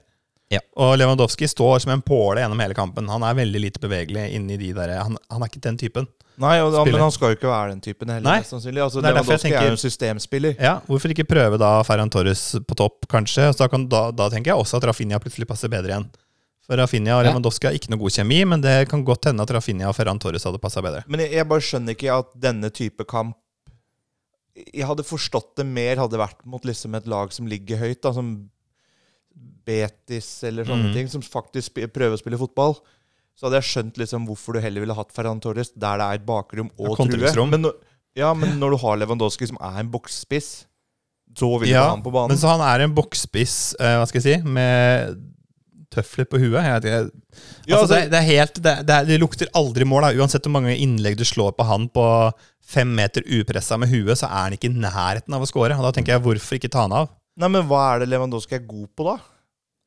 Ja. 0.49 0.61
Og 0.81 0.95
Lewandowski 0.97 1.47
står 1.49 1.83
som 1.83 1.91
en 1.93 2.01
påle 2.01 2.41
gjennom 2.41 2.61
hele 2.63 2.73
kampen. 2.77 3.09
Han 3.11 3.25
er 3.25 3.35
veldig 3.37 3.59
lite 3.61 3.81
bevegelig 3.83 4.31
inni 4.33 4.57
de 4.57 4.71
der 4.73 4.95
Han, 4.97 5.17
han 5.29 5.43
er 5.45 5.51
ikke 5.51 5.61
den 5.67 5.77
typen. 5.77 6.07
Nei, 6.39 6.55
og, 6.63 6.73
men 6.87 7.01
han 7.03 7.11
skal 7.11 7.33
jo 7.33 7.37
ikke 7.37 7.51
være 7.51 7.73
den 7.73 7.83
typen 7.83 8.09
heller. 8.13 8.25
Nei. 8.25 8.37
mest 8.39 8.55
sannsynlig. 8.55 8.81
Altså, 8.85 9.03
Nei, 9.03 9.11
Lewandowski 9.11 9.49
tenker, 9.49 9.59
er 9.59 9.73
jo 9.73 9.75
en 9.75 9.81
systemspiller. 9.83 10.55
Ja, 10.55 10.77
Hvorfor 10.87 11.13
ikke 11.13 11.27
prøve 11.27 11.59
da 11.61 11.73
Ferran 11.85 12.09
Torres 12.13 12.43
på 12.65 12.77
topp, 12.79 13.05
kanskje? 13.11 13.51
Så 13.51 13.65
da, 13.65 13.67
kan, 13.71 13.85
da, 13.91 14.07
da 14.15 14.29
tenker 14.31 14.53
jeg 14.53 14.63
også 14.63 14.79
at 14.79 14.87
Rafinha 14.89 15.19
plutselig 15.21 15.49
passer 15.49 15.71
bedre 15.71 15.91
igjen. 15.93 16.07
For 16.65 16.79
Rafinha 16.79 17.17
og 17.19 17.27
Lewandowski 17.27 17.67
har 17.67 17.75
ikke 17.75 17.91
noe 17.91 18.01
god 18.05 18.15
kjemi, 18.15 18.39
men 18.47 18.63
det 18.63 18.77
kan 18.89 19.03
godt 19.05 19.29
hende 19.29 19.45
at 19.45 19.53
Rafinha 19.53 19.91
og 19.91 19.97
Ferran 19.97 20.21
Torres 20.21 20.47
hadde 20.47 20.61
passa 20.63 20.81
bedre. 20.85 21.03
Men 21.11 21.25
jeg, 21.25 21.35
jeg 21.41 21.49
bare 21.51 21.65
skjønner 21.65 21.97
ikke 21.97 22.17
at 22.23 22.33
denne 22.47 22.71
type 22.73 23.05
kamp 23.09 23.35
Jeg 24.73 24.85
hadde 24.89 25.05
forstått 25.07 25.55
det 25.59 25.65
mer 25.65 25.97
hadde 26.01 26.19
vært 26.19 26.45
mot 26.45 26.63
liksom 26.65 26.95
et 26.97 27.07
lag 27.07 27.31
som 27.35 27.47
ligger 27.47 27.77
høyt, 27.81 28.01
da, 28.01 28.11
som 28.13 28.49
Betis 29.65 30.43
eller 30.47 30.65
sånne 30.65 30.89
Mm. 30.89 30.93
ting, 30.95 31.07
som 31.11 31.21
faktisk 31.21 31.77
prøver 31.93 32.15
å 32.17 32.19
spille 32.19 32.37
fotball. 32.39 32.75
Så 33.37 33.47
hadde 33.47 33.61
jeg 33.61 33.69
skjønt 33.69 33.97
liksom 34.01 34.25
hvorfor 34.27 34.53
du 34.53 34.59
heller 34.59 34.81
ville 34.83 34.95
hatt 34.97 35.13
Ferran 35.15 35.39
Torres 35.39 35.71
der 35.71 35.97
det 36.01 36.05
er 36.07 36.13
et 36.19 36.25
bakrom 36.25 36.69
Ja, 36.77 36.89
og 36.89 36.97
true. 36.97 37.45
Men, 37.47 37.71
ja, 38.15 38.33
men 38.33 38.59
når 38.59 38.71
du 38.71 38.77
har 38.83 38.97
Lewandowski, 38.97 39.47
som 39.47 39.57
er 39.61 39.79
en 39.79 39.91
boksspiss, 39.91 40.65
så 41.37 41.59
vil 41.59 41.69
du 41.69 41.73
Ja, 41.75 41.83
ha 41.85 41.89
han 41.95 42.03
på 42.03 42.11
banen. 42.11 42.29
Men 42.33 42.37
så 42.37 42.49
han 42.57 42.61
er 42.61 42.83
en 42.83 42.95
boksspiss, 42.95 43.75
uh, 43.79 43.99
hva 44.01 44.07
skal 44.09 44.21
jeg 44.21 44.41
si, 44.41 44.49
med 44.49 45.15
tøfler 45.89 46.25
på 46.25 46.37
huet. 46.37 46.59
Ja, 46.59 46.75
altså, 46.79 47.11
altså- 47.69 47.87
det, 47.95 48.11
det 48.11 48.17
er 48.19 48.27
helt 48.27 48.61
det, 48.61 49.07
det 49.07 49.19
lukter 49.21 49.47
aldri 49.55 49.85
mål. 49.85 50.01
Da. 50.01 50.19
Uansett 50.19 50.43
hvor 50.43 50.51
mange 50.51 50.75
innlegg 50.77 51.15
du 51.17 51.23
slår 51.23 51.55
på 51.55 51.65
han 51.65 51.87
på 51.89 52.03
fem 52.69 52.91
meter 52.99 53.25
upressa 53.39 53.77
med 53.81 53.89
huet, 53.89 54.19
så 54.19 54.29
er 54.29 54.45
han 54.47 54.55
ikke 54.57 54.69
i 54.69 54.77
nærheten 54.77 55.33
av 55.35 55.41
å 55.41 55.49
score. 55.49 55.73
Og 55.77 55.87
da 55.87 55.91
tenker 55.95 56.15
jeg, 56.15 56.23
hvorfor 56.25 56.59
ikke 56.59 56.69
ta 56.71 56.85
han 56.85 56.95
av? 57.01 57.09
Nei, 57.39 57.49
men 57.51 57.65
hva 57.69 57.81
er 57.95 58.03
det 58.03 58.09
Lewandowski 58.11 58.57
er 58.59 58.65
god 58.67 58.87
på, 58.97 59.07
da? 59.07 59.17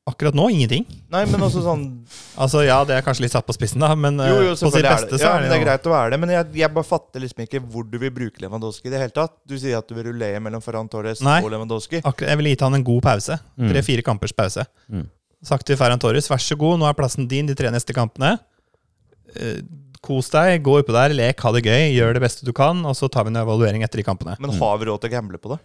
Akkurat 0.09 0.35
nå 0.35 0.49
ingenting. 0.51 0.83
Nei, 1.13 1.21
men 1.31 1.39
også 1.45 1.61
sånn 1.63 1.83
Altså 2.43 2.65
Ja, 2.65 2.81
det 2.83 2.97
er 2.97 3.05
kanskje 3.05 3.23
litt 3.23 3.31
satt 3.31 3.45
på 3.47 3.53
spissen, 3.55 3.79
da, 3.79 3.93
men 3.95 4.17
eh, 4.19 4.33
Jo, 4.33 4.41
jo, 4.49 4.49
på 4.51 4.57
sitt 4.57 4.65
selvfølgelig 4.65 4.89
er 4.89 4.97
beste 4.97 5.13
det. 5.13 5.19
så 5.21 5.29
Ja, 5.29 5.31
er 5.37 5.45
det 5.45 5.47
det 5.47 5.53
det 5.53 5.59
er 5.61 5.63
greit 5.63 5.87
å 5.87 5.93
være 5.93 6.11
det. 6.11 6.17
Men 6.25 6.33
jeg, 6.33 6.49
jeg 6.59 6.73
bare 6.75 6.87
fatter 6.89 7.23
liksom 7.23 7.45
ikke 7.45 7.61
hvor 7.63 7.85
du 7.87 7.95
vil 8.01 8.11
bruke 8.17 8.43
Lewandowski 8.43 8.89
i 8.89 8.91
det 8.91 8.99
hele 8.99 9.15
tatt. 9.15 9.37
Du 9.47 9.55
sier 9.55 9.77
at 9.79 9.87
du 9.87 9.95
vil 9.95 10.09
rullere 10.09 10.41
mellom 10.43 10.65
Ferran 10.65 10.91
Torres 10.91 11.23
Nei. 11.23 11.37
og 11.39 11.53
Lewandowski. 11.55 12.01
Akkurat, 12.03 12.33
jeg 12.33 12.41
ville 12.41 12.51
gitt 12.51 12.65
han 12.67 12.75
en 12.81 12.83
god 12.89 12.99
pause. 13.07 13.37
Mm. 13.55 13.69
Tre-fire 13.71 14.03
kampers 14.09 14.35
pause. 14.35 14.67
Mm. 14.91 15.07
Sagt 15.53 15.69
til 15.71 15.79
Ferran 15.79 16.03
Torres, 16.03 16.27
vær 16.33 16.43
så 16.43 16.59
god, 16.59 16.81
nå 16.83 16.89
er 16.91 16.99
plassen 16.99 17.29
din 17.31 17.47
de 17.47 17.55
tre 17.55 17.71
neste 17.71 17.95
kampene. 17.95 18.33
Eh, 20.03 20.07
kos 20.07 20.29
deg, 20.33 20.61
gå 20.63 20.79
oppå 20.81 20.93
der, 20.93 21.13
lek, 21.15 21.39
ha 21.39 21.51
det 21.55 21.63
gøy, 21.63 21.93
gjør 21.95 22.13
det 22.17 22.21
beste 22.23 22.45
du 22.45 22.51
kan, 22.53 22.83
og 22.85 22.95
så 22.95 23.07
tar 23.09 23.23
vi 23.23 23.29
en 23.33 23.39
evaluering 23.43 23.83
etter 23.83 23.97
de 23.97 24.03
kampene. 24.03 24.35
Men 24.39 24.51
har 24.59 24.77
vi 24.81 24.85
råd 24.89 25.01
til 25.01 25.09
å 25.09 25.15
gamble 25.15 25.37
på 25.39 25.53
det? 25.53 25.59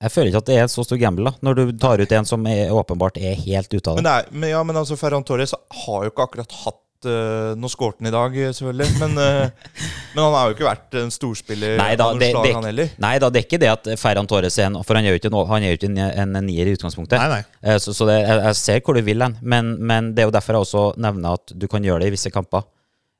Jeg 0.00 0.12
føler 0.14 0.28
ikke 0.30 0.38
at 0.44 0.46
det 0.46 0.58
er 0.62 0.68
så 0.70 0.84
stor 0.86 0.96
gamble, 1.00 1.24
da, 1.26 1.32
når 1.42 1.54
du 1.58 1.72
tar 1.78 1.98
ut 1.98 2.12
en 2.12 2.24
som 2.28 2.44
er, 2.46 2.68
åpenbart 2.70 3.16
er 3.18 3.34
helt 3.34 3.72
ute 3.74 3.90
av 3.90 3.96
Men, 3.98 4.04
det. 4.04 4.12
Men, 4.30 4.30
nei, 4.30 4.40
men, 4.44 4.50
ja, 4.54 4.60
men 4.62 4.76
altså, 4.78 4.94
Ferran 4.96 5.24
Torres 5.26 5.54
har 5.58 6.04
jo 6.06 6.12
ikke 6.12 6.22
akkurat 6.28 6.54
hatt 6.62 6.78
uh, 7.08 7.56
Nå 7.58 7.66
skårte 7.70 7.98
han 8.04 8.06
i 8.06 8.14
dag, 8.14 8.38
selvfølgelig, 8.54 8.86
men, 9.00 9.18
uh, 9.18 9.74
men 10.14 10.22
han 10.22 10.36
har 10.38 10.52
jo 10.52 10.54
ikke 10.54 10.68
vært 10.68 10.94
en 11.02 11.10
storspiller 11.10 11.74
Nei 11.82 11.90
da, 11.98 12.06
av 12.12 12.14
noe 12.14 12.22
det- 12.22 12.30
slag, 12.30 12.46
det- 12.46 12.54
han 12.60 12.70
heller. 12.70 12.94
Nei 13.02 13.12
da, 13.18 13.32
det 13.34 13.42
er 13.42 13.48
ikke 13.48 13.60
det 13.66 13.72
at 13.74 13.90
Ferran 13.98 14.30
Torres 14.30 14.58
er 14.62 14.68
en 14.70 14.78
For 14.86 14.94
han 14.94 15.02
er 15.10 15.16
jo 15.16 15.18
ikke, 15.18 15.32
en- 15.34 15.50
han 15.50 15.66
er 15.66 15.74
jo 15.74 15.80
ikke 15.80 15.90
en, 15.90 16.36
en 16.38 16.46
nier 16.46 16.70
i 16.70 16.78
utgangspunktet. 16.78 17.18
Nei, 17.18 17.28
nei. 17.40 17.42
Eh, 17.66 17.82
Så, 17.82 17.90
så 17.98 18.06
det, 18.06 18.20
jeg, 18.22 18.38
jeg 18.52 18.62
ser 18.62 18.80
hvor 18.86 18.94
du 18.94 19.02
vil 19.02 19.26
hen, 19.26 19.34
men, 19.42 19.74
men 19.82 20.14
det 20.14 20.22
er 20.22 20.30
jo 20.30 20.36
derfor 20.38 20.60
jeg 20.60 20.68
også 20.70 20.86
nevner 21.02 21.40
at 21.42 21.58
du 21.58 21.66
kan 21.66 21.82
gjøre 21.82 22.06
det 22.06 22.12
i 22.14 22.18
visse 22.20 22.30
kamper. 22.30 22.62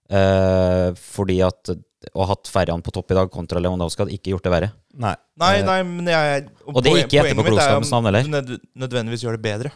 Eh, 0.09 0.88
fordi 0.97 1.40
at 1.44 1.73
å 2.14 2.23
ha 2.25 2.29
hatt 2.31 2.49
Ferran 2.49 2.81
på 2.85 2.92
topp 2.94 3.11
i 3.12 3.16
dag 3.18 3.31
kontra 3.31 3.61
Lewandowski 3.61 4.05
hadde 4.05 4.14
ikke 4.16 4.31
gjort 4.33 4.47
det 4.47 4.53
verre. 4.55 4.71
nei. 4.97 5.14
Nei, 5.38 5.57
Eh, 5.59 5.64
nei, 5.66 5.83
men 5.83 6.07
jeg 6.07 6.49
og 6.66 6.83
det 6.83 6.90
er 6.90 6.94
poen- 6.94 7.05
ikke 7.05 7.18
er 7.18 7.23
jo 7.23 7.35
etterpåklokskapens 7.35 7.90
navn, 7.92 8.07
eller? 8.07 8.23
du 8.23 8.29
nød, 8.31 8.61
nødvendigvis 8.77 9.23
gjør 9.23 9.37
det 9.37 9.42
bedre. 9.42 9.73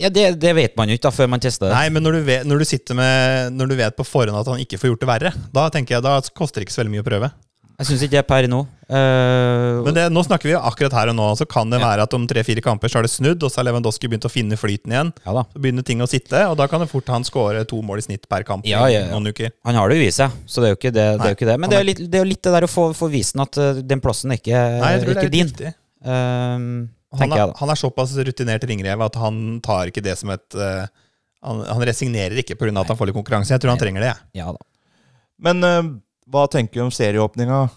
Ja, 0.00 0.08
det, 0.08 0.38
det 0.40 0.54
vet 0.56 0.76
man 0.76 0.88
jo 0.88 0.94
ikke 0.96 1.02
da, 1.08 1.10
før 1.10 1.28
man 1.28 1.40
tester 1.40 1.68
det. 1.68 1.74
Nei, 1.74 1.88
men 1.90 2.02
når 2.02 2.12
du, 2.12 2.20
vet, 2.26 2.44
når 2.48 2.58
du 2.58 2.64
sitter 2.64 2.94
med 2.96 3.52
Når 3.54 3.68
du 3.68 3.74
vet 3.76 3.96
på 3.96 4.04
forhånd 4.06 4.34
at 4.40 4.46
han 4.50 4.58
ikke 4.58 4.78
får 4.80 4.90
gjort 4.90 5.00
det 5.04 5.08
verre, 5.08 5.32
da 5.52 5.68
tenker 5.70 5.94
jeg 5.96 6.02
da 6.02 6.20
koster 6.34 6.60
det 6.60 6.66
ikke 6.68 6.74
så 6.74 6.82
veldig 6.82 6.94
mye 6.96 7.04
å 7.04 7.08
prøve. 7.10 7.32
Jeg 7.78 7.86
syns 7.86 8.02
ikke 8.02 8.10
det 8.16 8.22
er 8.22 8.28
per 8.28 8.48
nå. 8.48 8.66
Eh, 8.92 9.80
Men 9.86 9.94
det, 9.96 10.04
nå 10.12 10.20
snakker 10.26 10.50
vi 10.50 10.52
jo 10.52 10.60
akkurat 10.60 10.92
her 10.98 11.10
og 11.12 11.16
nå, 11.16 11.26
så 11.38 11.46
kan 11.48 11.70
det 11.72 11.80
Ja. 11.80 11.86
være 11.88 12.02
at 12.04 12.14
om 12.14 12.26
tre-fire 12.28 12.60
kamper 12.60 12.90
så 12.92 12.98
har 13.00 13.06
det 13.06 13.12
snudd, 13.14 13.42
og 13.42 13.50
så 13.50 13.60
har 13.62 13.64
Lewandowski 13.70 14.08
begynt 14.10 14.26
å 14.28 14.30
finne 14.32 14.58
flyten 14.60 14.92
igjen. 14.92 15.12
ja 15.24 15.32
da. 15.32 15.44
Så 15.52 15.62
begynner 15.62 15.82
ting 15.86 16.00
å 16.04 16.08
sitte, 16.10 16.42
og 16.50 16.56
da 16.60 16.66
kan 16.68 16.80
det 16.84 16.90
fort 16.90 17.08
han 17.08 17.24
skåre 17.24 17.64
to 17.66 17.80
mål 17.82 17.98
i 18.02 18.04
snitt 18.04 18.28
per 18.28 18.42
kamp 18.44 18.66
Ja, 18.68 18.84
ja, 18.92 19.06
ja. 19.06 19.10
noen 19.14 19.32
uker. 19.32 19.50
Han 19.64 19.74
har 19.80 19.88
det 19.88 19.96
jo 19.96 20.08
i 20.08 20.10
seg, 20.12 20.30
så 20.46 20.60
det 20.60 20.68
er 20.68 20.74
jo 20.74 20.80
ikke 20.80 20.92
det. 20.92 21.06
det, 21.18 21.24
er 21.24 21.32
jo 21.32 21.38
ikke 21.40 21.50
det. 21.52 21.58
Men 21.60 21.70
det 21.70 21.78
er, 21.78 21.84
litt, 21.88 22.02
det 22.10 22.18
er 22.20 22.24
jo 22.26 22.30
litt 22.32 22.42
det 22.42 22.52
der 22.52 22.66
å 22.68 22.70
få, 22.70 22.92
få 22.94 23.08
vist 23.10 23.38
at 23.40 23.56
eh, 23.58 23.80
den 23.82 24.00
plassen 24.04 24.30
er 24.30 24.36
ikke, 24.42 24.60
Nei, 24.82 24.92
jeg 24.98 25.04
tror 25.06 25.14
det 25.14 25.24
er 25.24 25.32
din. 25.32 25.46
viktig. 25.46 25.72
Um, 26.04 26.66
Han 27.16 27.30
er, 27.32 27.36
jeg 27.38 27.48
da. 27.48 27.54
han 27.60 27.70
er 27.70 27.76
såpass 27.78 28.12
rutinert 28.16 28.64
ringrev 28.68 29.00
at 29.04 29.14
han 29.20 29.60
tar 29.62 29.86
ikke 29.92 30.02
det 30.02 30.16
som 30.18 30.30
et 30.34 30.56
uh, 30.56 30.86
han, 31.42 31.60
han 31.68 31.82
resignerer 31.84 32.36
ikke 32.42 32.56
pga. 32.58 32.72
at 32.80 32.88
han 32.88 32.96
får 32.96 33.06
litt 33.10 33.16
konkurranse. 33.16 33.50
Jeg 33.52 33.60
tror 33.60 33.70
han 33.74 33.78
trenger 33.80 34.00
det. 34.00 34.12
jeg. 34.12 34.42
Ja 34.42 34.52
da. 34.52 34.58
Men 35.38 35.62
uh, 35.64 35.82
hva 36.30 36.46
tenker 36.50 36.80
du 36.80 36.84
om 36.86 36.90
serieåpninga? 36.94 37.68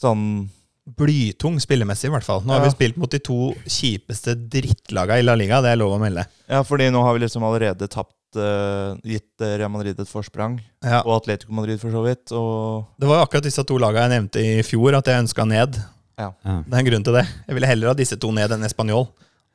Sånn 0.00 0.48
Blytung 0.86 1.58
spillemessig, 1.62 2.08
i 2.08 2.12
hvert 2.14 2.24
fall. 2.26 2.40
Nå 2.46 2.54
har 2.56 2.64
vi 2.64 2.70
spilt 2.72 2.96
mot 2.98 3.10
de 3.12 3.20
to 3.22 3.52
kjipeste 3.68 4.34
drittlaga 4.50 5.18
i 5.20 5.22
La 5.26 5.34
Liga, 5.38 5.60
det 5.62 5.74
er 5.74 5.78
lov 5.78 5.92
å 5.94 6.00
melde. 6.02 6.24
Ja, 6.50 6.62
fordi 6.66 6.88
nå 6.90 7.02
har 7.04 7.14
vi 7.14 7.22
liksom 7.24 7.44
allerede 7.46 7.86
tapt 7.92 8.38
eh, 8.40 8.96
gitt 9.12 9.44
eh, 9.44 9.56
Real 9.60 9.70
Madrid 9.70 10.00
et 10.00 10.10
forsprang. 10.10 10.58
Ja. 10.82 11.02
Og 11.04 11.18
Atletico 11.20 11.52
Madrid, 11.54 11.78
for 11.82 11.94
så 11.94 12.02
vidt. 12.06 12.32
Og 12.34 12.88
Det 12.98 13.06
var 13.10 13.20
jo 13.20 13.26
akkurat 13.28 13.46
disse 13.46 13.64
to 13.68 13.78
lagene 13.78 14.08
jeg 14.08 14.14
nevnte 14.16 14.42
i 14.42 14.62
fjor 14.66 14.96
at 14.98 15.06
jeg 15.12 15.24
ønska 15.26 15.46
ned. 15.46 15.78
ja. 16.18 16.30
Det 16.42 16.72
er 16.74 16.78
en 16.82 16.88
grunn 16.90 17.04
til 17.06 17.18
det. 17.20 17.26
Jeg 17.46 17.58
ville 17.58 17.70
heller 17.70 17.92
ha 17.92 17.98
disse 18.00 18.18
to 18.20 18.32
ned 18.34 18.50
enn 18.56 18.66
Español. 18.66 19.06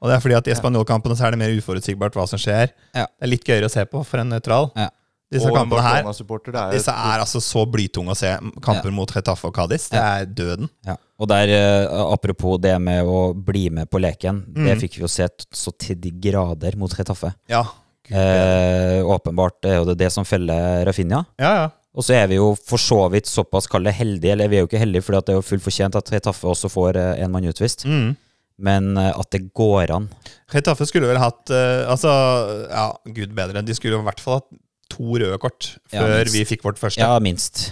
Og 0.03 0.09
det 0.11 0.15
er 0.17 0.21
fordi 0.21 0.35
at 0.37 0.47
i 0.47 0.53
Español-kampene 0.53 1.15
så 1.17 1.25
er 1.25 1.33
det 1.33 1.39
mer 1.41 1.53
uforutsigbart 1.57 2.13
hva 2.17 2.27
som 2.29 2.39
skjer. 2.39 2.69
Ja. 2.93 3.07
Det 3.07 3.25
er 3.25 3.31
litt 3.31 3.45
gøyere 3.47 3.69
å 3.69 3.73
se 3.73 3.83
på 3.89 4.01
for 4.05 4.21
en 4.21 4.29
nøytral. 4.35 4.69
Ja. 4.77 4.89
Disse 5.33 5.49
og 5.49 5.55
kampene 5.57 5.81
her 5.81 6.03
det 6.05 6.53
er 6.53 6.71
disse 6.75 6.93
er 6.93 7.21
altså 7.23 7.39
så 7.41 7.63
blytunge 7.65 8.13
å 8.13 8.17
se. 8.17 8.29
Kamper 8.61 8.93
mot 8.93 9.09
Retafe 9.09 9.47
og 9.49 9.55
Cádiz. 9.57 9.87
Det 9.89 9.97
er 9.99 10.25
døden. 10.29 10.69
Ja. 10.85 10.95
Og 11.19 11.27
der, 11.31 11.49
eh, 11.49 12.03
apropos 12.13 12.59
det 12.61 12.75
med 12.79 13.03
å 13.09 13.33
bli 13.33 13.69
med 13.73 13.89
på 13.89 13.99
leken, 13.99 14.43
det 14.53 14.75
Mm. 14.77 14.79
fikk 14.81 14.97
vi 14.99 15.01
jo 15.01 15.07
se 15.07 15.27
så 15.51 15.71
til 15.77 15.95
de 15.95 16.11
grader 16.11 16.77
mot 16.77 16.91
Retaffe. 16.93 17.33
Ja. 17.49 17.63
Eh, 18.11 19.01
åpenbart 19.01 19.65
er 19.65 19.79
jo 19.79 19.85
det 19.85 19.97
det 19.97 20.11
som 20.11 20.23
feller 20.23 20.85
Rafinha. 20.85 21.25
Ja, 21.39 21.53
ja. 21.63 21.69
Og 21.95 22.03
så 22.03 22.13
er 22.13 22.27
vi 22.27 22.35
jo 22.35 22.53
for 22.55 22.77
så 22.77 23.09
vidt 23.09 23.25
såpass 23.25 23.67
kalle 23.71 23.91
heldige, 23.91 24.33
eller 24.33 24.47
vi 24.51 24.57
er 24.57 24.65
jo 24.65 24.67
ikke 24.67 24.81
heldige, 24.83 25.03
for 25.03 25.13
det 25.21 25.29
er 25.29 25.39
jo 25.39 25.47
fullt 25.47 25.63
fortjent 25.63 25.95
at 25.95 26.11
Retaffe 26.11 26.43
også 26.45 26.69
får 26.69 26.95
eh, 26.97 27.23
en 27.23 27.31
mann 27.31 27.47
utvist. 27.49 27.85
Mm. 27.87 28.15
Men 28.59 28.97
eh, 28.97 29.11
at 29.17 29.31
det 29.31 29.53
går 29.55 29.89
an. 29.95 30.09
Retaffe 30.53 30.85
skulle 30.85 31.07
vel 31.07 31.17
hatt 31.17 31.49
Altså, 31.49 32.69
ja, 32.69 32.91
gud 33.07 33.33
bedre. 33.33 33.65
De 33.65 33.73
skulle 33.73 33.95
jo 33.97 34.01
i 34.03 34.05
hvert 34.05 34.19
fall 34.21 34.39
hatt 34.41 34.51
to 34.91 35.17
røde 35.17 35.37
kort 35.41 35.75
før 35.91 36.17
ja, 36.19 36.27
vi 36.33 36.45
fikk 36.47 36.65
vårt 36.67 36.81
første. 36.81 37.01
Ja, 37.01 37.17
minst. 37.23 37.67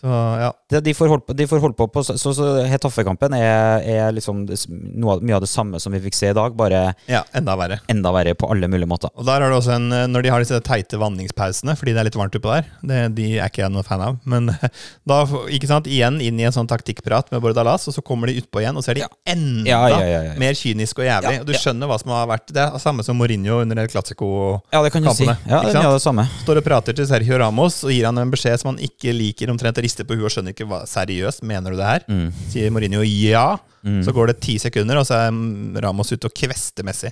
Så 0.00 0.06
ja. 0.06 0.52
de, 0.70 0.80
de, 0.80 0.92
får 0.94 1.10
på, 1.26 1.34
de 1.34 1.46
får 1.50 1.58
holdt 1.58 1.76
på 1.78 1.88
på 1.90 2.02
Så, 2.06 2.14
så 2.16 2.44
Hetaffe-kampen 2.70 3.34
er, 3.34 3.82
er 3.82 4.12
liksom 4.14 4.44
av, 4.46 5.22
mye 5.24 5.34
av 5.34 5.42
det 5.42 5.50
samme 5.50 5.80
som 5.82 5.94
vi 5.94 6.00
fikk 6.04 6.14
se 6.14 6.30
i 6.30 6.36
dag, 6.36 6.54
bare 6.58 6.92
ja, 7.10 7.24
enda 7.34 7.56
verre. 7.58 7.80
enda 7.90 8.12
verre 8.14 8.36
på 8.38 8.46
alle 8.52 8.68
mulige 8.70 8.86
måter. 8.86 9.10
Og 9.18 9.26
der 9.26 9.42
har 9.42 9.50
det 9.50 9.58
også 9.58 9.74
en, 9.74 9.88
eh, 9.92 10.06
Når 10.06 10.22
de 10.22 10.32
har 10.32 10.44
disse 10.44 10.60
teite 10.62 11.00
vanningspausene 11.00 11.74
fordi 11.78 11.96
det 11.96 12.02
er 12.02 12.08
litt 12.10 12.18
varmt 12.20 12.38
oppå 12.38 12.52
der, 12.52 12.68
det, 12.86 13.00
de 13.16 13.26
er 13.40 13.50
ikke 13.50 13.64
jeg 13.64 13.74
noen 13.74 13.86
fan 13.86 14.04
av. 14.04 14.20
Men 14.28 14.52
da, 15.10 15.18
ikke 15.54 15.70
sant, 15.70 15.90
igjen 15.90 16.20
inn 16.22 16.38
i 16.38 16.46
en 16.46 16.54
sånn 16.54 16.70
taktikkprat 16.70 17.32
med 17.34 17.42
Bordalas, 17.42 17.88
og 17.90 17.96
så 17.96 18.04
kommer 18.04 18.30
de 18.30 18.38
utpå 18.38 18.62
igjen, 18.62 18.78
og 18.78 18.86
så 18.86 18.94
er 18.94 19.02
de 19.02 19.06
enda 19.34 19.66
Ja, 19.68 20.38
mer 20.38 20.54
kyniske 20.58 21.02
og 21.02 21.08
jævlig. 21.08 21.34
Og 21.42 21.50
du 21.50 21.54
skjønner 21.58 21.90
hva 21.90 21.98
som 21.98 22.14
har 22.14 22.28
vært 22.30 22.52
Det 22.54 22.62
er 22.62 22.78
samme 22.82 23.02
som 23.06 23.18
Mourinho 23.18 23.60
under 23.64 23.82
El 23.82 23.90
Classico. 23.90 24.30
Ja, 24.70 24.84
det 24.84 24.94
kan 24.94 25.02
du 25.02 25.10
si. 25.10 25.26
Ja, 25.26 25.64
det 25.66 25.74
er 25.74 25.90
det 25.90 26.04
samme. 26.04 26.28
Står 26.44 26.62
og 26.62 26.66
prater 26.66 26.94
til 26.94 27.08
Sergio 27.10 27.42
Ramos 27.42 27.82
og 27.82 27.92
gir 27.94 28.06
han 28.06 28.22
en 28.22 28.30
beskjed 28.30 28.62
som 28.62 28.72
han 28.72 28.80
ikke 28.84 29.14
liker, 29.16 29.50
omtrent 29.50 29.80
rister 29.88 30.06
på 30.06 30.14
huet 30.18 30.28
og 30.28 30.34
skjønner 30.36 30.54
ikke 30.54 30.68
hva 30.68 30.82
Seriøst, 30.88 31.42
mener 31.48 31.72
du 31.74 31.80
det 31.80 31.88
her? 31.88 32.06
Mm. 32.12 32.28
Sier 32.52 32.70
Mourinho 32.74 33.02
ja. 33.08 33.48
Mm. 33.82 34.00
Så 34.06 34.12
går 34.14 34.32
det 34.34 34.38
ti 34.44 34.58
sekunder, 34.62 35.00
og 35.00 35.08
så 35.08 35.18
er 35.26 35.82
Ramos 35.84 36.12
ute 36.12 36.28
og 36.28 36.34
kvester 36.36 36.86
Messi. 36.86 37.10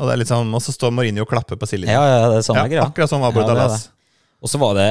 Og, 0.00 0.06
det 0.08 0.14
er 0.14 0.20
liksom, 0.22 0.54
og 0.56 0.62
så 0.64 0.72
står 0.74 0.92
Mourinho 0.94 1.26
og 1.26 1.30
klapper 1.32 1.58
på 1.60 1.68
sidelinja. 1.68 1.98
Ja, 1.98 2.20
ja, 2.22 2.28
det 2.32 2.40
er 2.40 2.46
samme 2.46 2.66
greia. 2.70 2.86
akkurat 2.86 3.10
sånn 3.10 3.24
var 3.24 3.34
Ja, 3.36 3.46
det 3.50 3.66
er 3.66 3.88
Og 4.40 4.48
så 4.52 4.60
var 4.62 4.78
det 4.78 4.90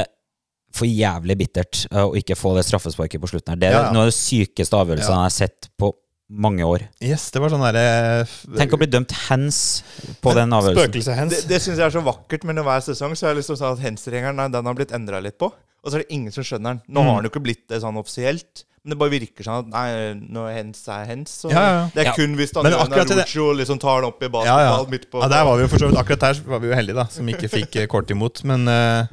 for 0.75 0.85
jævlig 0.85 1.33
bittert 1.39 1.85
uh, 1.89 2.03
å 2.11 2.13
ikke 2.19 2.37
få 2.37 2.51
det 2.57 2.65
straffesparket 2.67 3.21
på 3.23 3.31
slutten 3.31 3.55
her. 3.55 3.61
Det 3.61 3.71
er 3.71 3.73
Ja, 3.73 3.85
ja. 3.87 3.93
noe 3.95 4.05
av 4.05 4.11
det 4.11 4.17
sykeste 4.19 4.77
avgjørelsen 4.77 5.15
Ja. 5.15 5.23
jeg 5.23 5.29
har 5.31 5.33
sett 5.33 5.69
på 5.81 5.89
mange 6.29 6.61
år. 6.61 6.83
Yes, 7.01 7.31
det 7.33 7.41
var 7.41 7.49
sånn 7.49 7.63
der, 7.73 8.29
Tenk 8.53 8.75
å 8.75 8.77
bli 8.77 8.85
dømt 8.85 9.15
hands 9.25 9.81
på 10.21 10.35
den 10.37 10.53
avgjørelsen. 10.53 10.91
Spøkelseshens. 10.91 11.33
Det, 11.33 11.47
det 11.49 11.57
syns 11.63 11.79
jeg 11.81 11.87
er 11.87 11.95
så 11.95 12.03
vakkert, 12.05 12.45
men 12.45 12.61
hver 12.61 12.83
sesong 12.85 13.15
så 13.17 13.25
er 13.25 13.33
det 13.33 13.41
liksom 13.41 13.57
sånn 13.57 13.73
at 13.73 13.81
hands-regelen 13.81 14.53
den 14.53 14.69
har 14.69 14.77
blitt 14.77 14.93
endra 14.93 15.23
litt 15.25 15.39
på. 15.41 15.49
Og 15.83 15.91
så 15.91 15.95
er 15.99 16.03
det 16.03 16.11
ingen 16.15 16.31
som 16.35 16.43
skjønner 16.43 16.75
den. 16.75 16.81
Nå 16.89 17.01
Mm. 17.01 17.07
har 17.09 17.21
den 17.21 17.29
jo 17.29 17.33
ikke 17.33 17.43
blitt 17.45 17.67
det 17.71 17.81
sånn 17.81 17.97
offisielt. 17.99 18.65
Men 18.83 18.91
det 18.93 18.97
bare 18.99 19.11
virker 19.11 19.43
sånn 19.43 19.59
at 19.59 19.67
nei, 19.67 20.13
no 20.31 20.45
hands 20.47 20.87
er 20.87 21.05
hands, 21.05 21.33
Ja, 21.45 21.51
Ja, 21.51 21.63
ja. 21.75 21.89
Det 21.93 21.99
er 22.01 22.05
Ja. 22.09 22.13
kun 22.15 22.35
hvis 22.39 22.53
Men 22.55 22.63
Daniel 22.71 22.79
akkurat 22.87 23.09
Narucho 23.15 23.47
liksom 23.59 23.79
tar 23.79 24.01
den 24.01 24.07
opp 24.09 24.21
i 24.23 24.25
Ja, 24.25 24.29
basketball 24.31 24.85
ja. 24.85 24.91
midt 24.91 25.09
på 25.11 25.21
ja, 25.21 25.27
der 25.27 25.43
var 25.45 25.55
vi 25.57 25.61
jo 25.63 25.67
for 25.67 25.77
så 25.83 25.89
vidt 25.89 25.99
Akkurat 25.99 26.19
der 26.19 26.41
var 26.47 26.59
vi 26.59 26.67
jo 26.69 26.75
heldige, 26.75 26.95
da, 26.95 27.05
som 27.11 27.27
ikke 27.27 27.49
fikk 27.57 27.75
eh, 27.75 27.87
kort 27.87 28.09
imot. 28.11 28.43
Men 28.47 28.67
uh, 28.67 29.05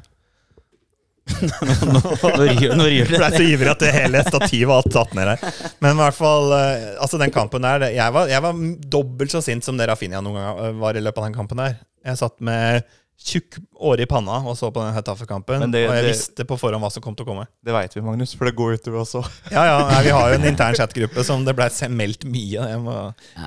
Nå 1.27 2.01
ryr 2.39 2.77
nå 2.79 2.85
ryr 2.87 3.09
ble 3.11 3.19
det. 3.19 3.31
så 3.35 3.43
ivrig 3.43 3.71
at 3.73 3.81
det 3.83 3.93
hele 3.97 4.21
stativet 4.29 4.69
var 4.71 4.83
tatt 4.87 5.15
ned 5.19 5.27
her. 5.33 5.57
Men 5.83 5.97
i 5.97 5.99
hvert 5.99 6.15
fall 6.15 6.53
uh, 6.55 7.03
Altså, 7.03 7.19
den 7.19 7.33
kampen 7.35 7.63
der 7.67 7.89
Jeg 7.91 8.15
var, 8.15 8.29
jeg 8.31 8.43
var 8.45 8.53
dobbelt 8.95 9.35
så 9.35 9.43
sint 9.43 9.67
som 9.67 9.77
det 9.77 9.89
Rafinha 9.91 10.23
noen 10.23 10.39
gang 10.39 10.79
var 10.79 10.95
i 10.95 11.03
løpet 11.03 11.19
av 11.19 11.27
den 11.27 11.35
kampen 11.35 11.59
der. 11.59 11.75
Jeg 12.07 12.21
satt 12.23 12.39
med 12.41 12.85
tjukk 13.17 13.57
åre 13.81 14.05
i 14.05 14.09
panna 14.11 14.39
og 14.47 14.57
så 14.59 14.69
på 14.73 14.83
den 14.85 14.95
Hetafe-kampen. 14.95 15.63
Og 15.67 15.73
jeg 15.75 15.89
det- 15.89 16.11
visste 16.11 16.45
på 16.47 16.59
forhånd 16.61 16.83
hva 16.85 16.91
som 16.93 17.03
kom 17.03 17.15
til 17.17 17.25
å 17.27 17.29
komme. 17.31 17.47
Det 17.65 17.73
veit 17.75 17.95
vi, 17.97 18.03
Magnus, 18.05 18.35
for 18.37 18.47
det 18.47 18.55
går 18.59 18.77
utover 18.77 19.01
oss 19.01 19.15
òg. 19.21 19.31
Ja, 19.51 19.65
ja, 19.71 19.79
nei, 19.89 20.03
Vi 20.05 20.13
har 20.17 20.29
jo 20.31 20.39
en 20.41 20.49
intern 20.53 20.75
chatgruppe 20.79 21.25
som 21.25 21.45
det 21.45 21.57
ble 21.57 21.69
meldt 21.97 22.25
mye. 22.29 22.69
Jeg 22.71 22.83
må 22.85 22.99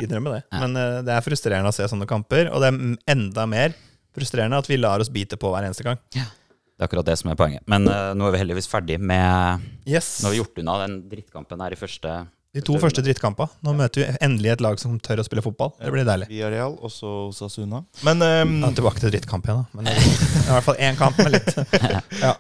innrømme 0.01 0.35
det. 0.39 0.41
Men 0.57 0.75
uh, 0.75 1.01
det 1.05 1.13
er 1.15 1.21
frustrerende 1.25 1.69
å 1.71 1.75
se 1.75 1.87
sånne 1.87 2.07
kamper, 2.09 2.49
og 2.51 2.61
det 2.63 2.71
er 2.73 3.13
enda 3.15 3.45
mer 3.49 3.77
frustrerende 4.15 4.57
at 4.57 4.67
vi 4.67 4.77
lar 4.81 4.99
oss 4.99 5.09
bite 5.13 5.37
på 5.39 5.51
hver 5.53 5.67
eneste 5.69 5.85
gang. 5.85 5.99
Det 6.09 6.85
er 6.85 6.87
akkurat 6.87 7.05
det 7.05 7.17
som 7.19 7.29
er 7.29 7.35
poenget. 7.39 7.63
Men 7.67 7.85
uh, 7.87 8.13
nå 8.15 8.27
er 8.27 8.35
vi 8.35 8.41
heldigvis 8.41 8.67
ferdig 8.71 8.97
med 8.99 9.61
Yes, 9.85 10.21
Nå 10.23 10.29
har 10.29 10.35
vi 10.35 10.39
gjort 10.41 10.59
unna 10.61 10.77
den 10.87 10.99
drittkampen 11.11 11.61
her 11.61 11.75
i 11.75 11.79
første 11.79 12.13
De 12.57 12.63
to 12.65 12.79
første 12.81 13.03
drittkampene. 13.05 13.51
Nå 13.61 13.75
møter 13.77 14.01
vi 14.01 14.05
endelig 14.25 14.55
et 14.55 14.61
lag 14.65 14.79
som 14.81 14.95
tør 15.05 15.21
å 15.21 15.25
spille 15.27 15.43
fotball. 15.45 15.69
Det 15.77 15.91
blir 15.93 16.05
deilig. 16.07 16.25
Via 16.31 16.47
Real, 16.49 16.73
og 16.81 16.89
så 16.89 17.11
Osasuna. 17.27 17.83
Men, 18.07 18.23
um, 18.25 18.55
Ja, 18.63 18.71
tilbake 18.79 19.03
til 19.03 19.13
drittkamp 19.13 19.45
igjen, 19.45 19.59
da. 19.61 19.77
Men 19.77 19.91
er 19.91 19.99
i 19.99 20.55
hvert 20.55 20.65
fall 20.65 20.79
én 20.81 20.97
kamp 20.97 21.19
med 21.21 21.35
litt 21.35 21.51
ja. 22.25 22.31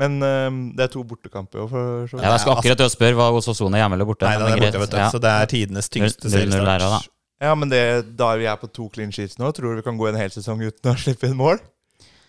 men 0.00 0.16
um, 0.24 0.62
det 0.78 0.86
er 0.86 0.92
to 0.94 1.04
bortekamper 1.04 1.66
òg, 1.66 1.68
for 1.74 2.08
så 2.08 2.16
vidt. 2.16 2.24
Ja, 2.24 2.32
Jeg 2.32 2.44
skal 2.46 2.56
akkurat 2.56 2.80
til 2.80 2.88
å 2.88 2.94
spørre 2.94 3.20
hva 3.20 3.28
Osasuna 3.36 3.82
hjemme 3.82 3.98
eller 4.00 4.08
borte. 4.08 4.24
Nei, 4.24 4.40
det 4.40 4.54
er 4.54 4.64
borte, 4.64 4.82
vet 4.86 4.96
du. 4.96 4.98
Ja. 5.02 5.10
Så 5.12 5.20
det 5.20 5.34
er 5.34 5.52
tidenes 5.52 5.92
tyngste 5.92 6.32
0-0 6.32 6.32
der, 6.32 6.56
da. 6.56 6.64
seriestart. 6.64 7.12
Ja, 7.44 7.52
men 7.60 7.68
det, 7.68 7.82
da 8.16 8.32
vi 8.40 8.48
er 8.48 8.56
på 8.56 8.72
to 8.72 8.88
clean 8.88 9.12
sheets 9.12 9.36
nå, 9.36 9.52
tror 9.52 9.74
du 9.74 9.82
vi 9.82 9.84
kan 9.84 10.00
gå 10.00 10.08
en 10.08 10.16
hel 10.16 10.32
sesong 10.32 10.64
uten 10.64 10.94
å 10.94 10.96
slippe 10.96 11.28
inn 11.28 11.36
mål? 11.36 11.60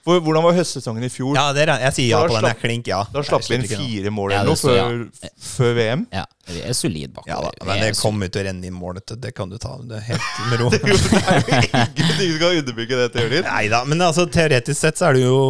For, 0.08 0.22
hvordan 0.24 0.46
var 0.46 0.56
høstsesongen 0.56 1.04
i 1.04 1.10
fjor? 1.12 1.34
Ja, 1.36 1.50
det 1.56 1.66
er, 1.66 1.74
jeg 1.84 1.96
sier 1.98 2.08
ja 2.14 2.20
Da 2.24 2.30
på 2.32 2.36
den. 2.38 2.46
Jeg 2.48 2.60
klink 2.62 2.88
ja. 2.88 3.02
Da 3.12 3.24
slapp 3.28 3.44
vi 3.44 3.58
inn 3.58 3.66
fire 3.68 4.14
mål 4.16 4.32
Ja, 4.32 4.40
eller 4.40 4.56
noe 4.56 4.62
før, 4.62 5.34
før 5.50 5.74
VM. 5.76 6.06
Ja, 6.16 6.24
vi 6.48 6.62
er 6.64 6.78
solid 6.78 7.12
bakover. 7.18 7.34
Ja 7.34 7.42
da, 7.44 7.68
men 7.68 7.84
det 7.84 7.90
kommer 8.00 8.32
ut 8.32 8.40
å 8.40 8.46
renne 8.48 8.70
i 8.70 8.72
mål. 8.72 9.02
Det 9.12 9.34
kan 9.36 9.52
du 9.52 9.58
ta 9.60 9.74
det 9.90 10.00
helt 10.08 10.30
med 10.52 10.64
ro. 10.64 10.70
Det 10.72 10.80
er 10.80 10.94
jo 10.94 11.58
ingenting 11.58 12.32
som 12.32 12.40
kan 12.46 12.62
underbygge 12.62 13.02
det 13.04 13.10
teorien. 13.18 13.50
Nei 13.50 13.66
da, 13.74 13.84
men 13.90 14.06
altså, 14.08 14.30
teoretisk 14.32 14.80
sett 14.80 15.02
så 15.02 15.10
er 15.10 15.20
det 15.20 15.26
jo 15.28 15.42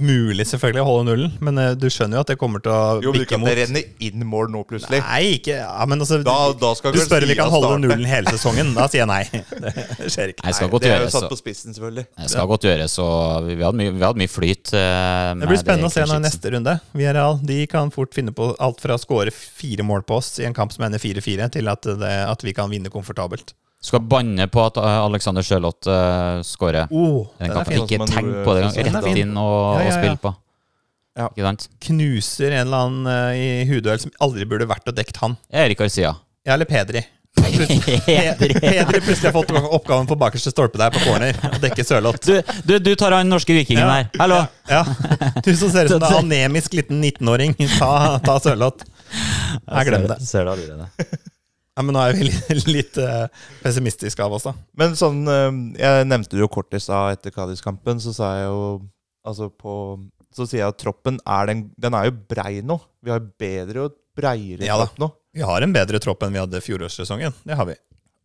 mulig 0.00 0.44
selvfølgelig 0.48 0.82
å 0.82 0.86
holde 0.88 1.04
nullen, 1.10 1.32
men 1.44 1.58
eh, 1.62 1.72
du 1.78 1.86
skjønner 1.90 2.18
jo 2.18 2.22
at 2.24 2.30
det 2.32 2.36
kommer 2.40 2.62
til 2.64 2.72
å 2.74 2.98
Jo, 3.04 3.12
bikke 3.14 3.28
kan 3.32 3.42
mot. 3.42 3.48
det 3.50 3.56
renner 3.64 3.84
inn 4.06 4.24
mål 4.28 4.50
nå, 4.54 4.62
plutselig? 4.68 5.00
Nei, 5.04 5.34
ikke 5.38 5.56
ja, 5.58 5.86
men 5.90 6.04
altså, 6.04 6.20
Da, 6.26 6.36
da 6.58 6.70
skal 6.78 6.94
Du 6.94 7.00
spør 7.02 7.26
om 7.26 7.32
vi 7.32 7.36
kan 7.38 7.50
holde 7.52 7.70
starte. 7.72 7.82
nullen 7.86 8.08
hele 8.08 8.34
sesongen. 8.34 8.72
Da 8.76 8.86
sier 8.90 9.02
jeg 9.04 9.10
nei. 9.10 9.22
Det 9.98 10.10
skjer 10.14 10.32
ikke. 10.34 10.46
Nei, 10.46 10.54
skal 10.56 10.68
Nei, 10.68 10.72
godt 10.76 10.86
det 10.86 10.92
er 10.94 11.04
jo 11.06 11.12
satt 11.14 11.28
på 11.32 11.38
spissen, 11.40 11.76
selvfølgelig. 11.76 12.06
Det 12.18 12.30
skal 12.32 12.50
godt 12.54 12.66
gjøres, 12.70 12.98
og 13.04 13.48
vi 13.50 13.56
har 13.58 13.66
hadde 13.68 13.80
mye, 13.82 13.94
vi 13.98 14.06
hadde 14.06 14.22
mye 14.24 14.32
flyt. 14.32 14.72
Uh, 14.74 15.34
Det 15.42 15.50
blir 15.52 15.62
spennende 15.62 15.90
å 15.90 15.94
se 15.94 16.06
når 16.08 16.24
neste 16.24 16.54
runde. 16.54 16.76
Villarreal 16.96 17.40
de 17.52 17.60
kan 17.70 17.92
fort 17.94 18.14
finne 18.16 18.34
på 18.36 18.52
alt 18.58 18.82
fra 18.82 18.96
å 18.98 19.02
skåre 19.02 19.34
fire 19.34 19.86
mål 19.86 20.04
på 20.08 20.18
oss 20.22 20.34
i 20.42 20.46
en 20.48 20.56
kamp 20.56 20.72
som 20.74 20.86
ender 20.88 21.02
4-4, 21.02 21.50
til 21.58 21.68
at, 21.72 21.88
det, 22.00 22.14
at 22.32 22.44
vi 22.46 22.54
kan 22.56 22.70
vinne 22.72 22.92
komfortabelt. 22.92 23.54
Skal 23.78 24.02
banne 24.10 24.48
på 24.50 24.62
at 24.66 24.78
eh, 24.82 24.96
Alexander 25.04 25.44
Sjølott 25.46 25.86
uh, 25.86 26.40
skårer. 26.42 26.88
Oh, 26.90 27.28
Den 27.38 27.52
den 27.52 27.54
kampen. 27.54 27.84
Ikke 27.84 28.08
tenk 28.10 28.32
på 28.44 28.54
det 28.56 28.64
engang. 28.64 28.88
Rett 29.04 29.20
inn 29.20 29.36
og, 29.38 29.58
Ja, 29.78 29.84
ja, 29.84 29.90
og 29.92 29.98
spill 30.00 30.16
på. 30.24 30.32
Ja. 31.18 31.28
Ikke 31.30 31.46
sant? 31.46 31.68
Knuser 31.86 32.56
en 32.56 32.64
eller 32.66 32.88
annen 32.88 33.06
uh, 33.06 33.38
i 33.38 33.68
hudøl 33.70 34.00
som 34.02 34.10
aldri 34.22 34.48
burde 34.50 34.66
vært 34.70 34.90
og 34.90 34.98
dekt 34.98 35.22
han. 35.22 35.38
Erik 35.54 35.78
Garcia. 35.78 36.16
Ja, 36.42 36.56
eller 36.56 36.66
Pedri. 36.66 37.04
Pedri 37.38 39.00
plutselig 39.00 39.28
har 39.28 39.34
fått 39.36 39.52
oppgaven 39.54 40.08
på 40.10 40.16
bakerste 40.18 40.50
stolpe 40.50 40.80
der 40.80 40.90
på 40.94 41.02
corner. 41.04 41.38
Å 41.46 41.62
dekke 41.62 41.86
Sørloth. 41.86 42.18
Du, 42.26 42.54
du, 42.66 42.76
du 42.82 42.92
tar 42.98 43.14
han 43.14 43.30
norske 43.30 43.54
vikingen 43.54 43.84
Ja. 43.84 43.94
der. 43.94 44.10
Hallo! 44.18 44.42
Ja. 44.66 44.82
Du 45.44 45.52
som 45.54 45.70
ser 45.70 45.86
ut 45.86 45.94
som 45.94 46.02
en 46.02 46.18
anemisk 46.24 46.74
liten 46.74 46.98
19-åring. 46.98 47.54
Ta, 47.78 48.18
ta 48.26 48.40
Sørloth. 48.42 48.86
Jeg 49.14 49.90
glemmer 49.92 50.16
det. 50.16 50.22
Ser 50.26 50.50
det 50.50 51.06
Ja, 51.78 51.84
men 51.86 51.94
nå 51.94 52.02
er 52.02 52.16
vi 52.18 52.26
litt, 52.26 52.48
litt 52.76 52.96
eh, 52.98 53.28
pessimistiske 53.62 54.24
av 54.24 54.32
oss, 54.34 54.48
da. 54.48 54.54
Men 54.80 54.96
sånn 54.98 55.20
eh, 55.30 55.50
Jeg 55.78 56.08
nevnte 56.10 56.34
det 56.34 56.42
jo 56.42 56.50
kort 56.50 56.74
i 56.74 56.80
stad 56.82 57.14
etter 57.14 57.34
Cádiz-kampen. 57.34 58.02
Så 58.02 58.14
sa 58.16 58.34
jeg 58.40 58.48
jo 58.50 58.62
Altså 59.28 59.48
på 59.50 59.72
Så 60.34 60.46
sier 60.46 60.62
jeg 60.64 60.72
at 60.72 60.78
troppen 60.80 61.18
er 61.22 61.50
den 61.50 61.68
Den 61.78 61.94
er 61.94 62.08
jo 62.08 62.16
brei 62.32 62.58
nå. 62.66 62.80
Vi 63.04 63.14
har 63.14 63.22
bedre 63.22 63.86
og 63.86 63.98
breiere 64.18 64.66
Ja 64.66 64.78
tropp 64.80 64.98
nå. 64.98 65.10
Vi 65.38 65.46
har 65.46 65.62
en 65.62 65.74
bedre 65.74 66.00
tropp 66.02 66.24
enn 66.26 66.34
vi 66.34 66.40
hadde 66.42 66.64
fjorårssesongen. 66.64 67.36
Det 67.46 67.54
har 67.54 67.68
vi. 67.68 67.76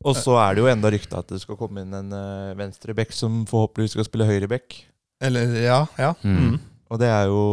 Og 0.08 0.18
så 0.18 0.34
er 0.42 0.56
det 0.56 0.64
jo 0.64 0.70
enda 0.72 0.90
rykte 0.90 1.20
at 1.20 1.30
det 1.30 1.44
skal 1.44 1.60
komme 1.60 1.84
inn 1.84 1.94
en 1.94 2.10
uh, 2.10 2.56
venstreback 2.58 3.14
som 3.14 3.44
forhåpentligvis 3.48 3.94
skal 3.94 4.08
spille 4.08 4.26
høyreback. 4.28 4.80
Eller, 5.24 5.54
ja. 5.62 5.78
ja. 6.00 6.10
Mm. 6.26 6.40
Mm. 6.40 6.56
Og 6.90 7.00
det 7.04 7.12
er 7.12 7.30
jo 7.30 7.44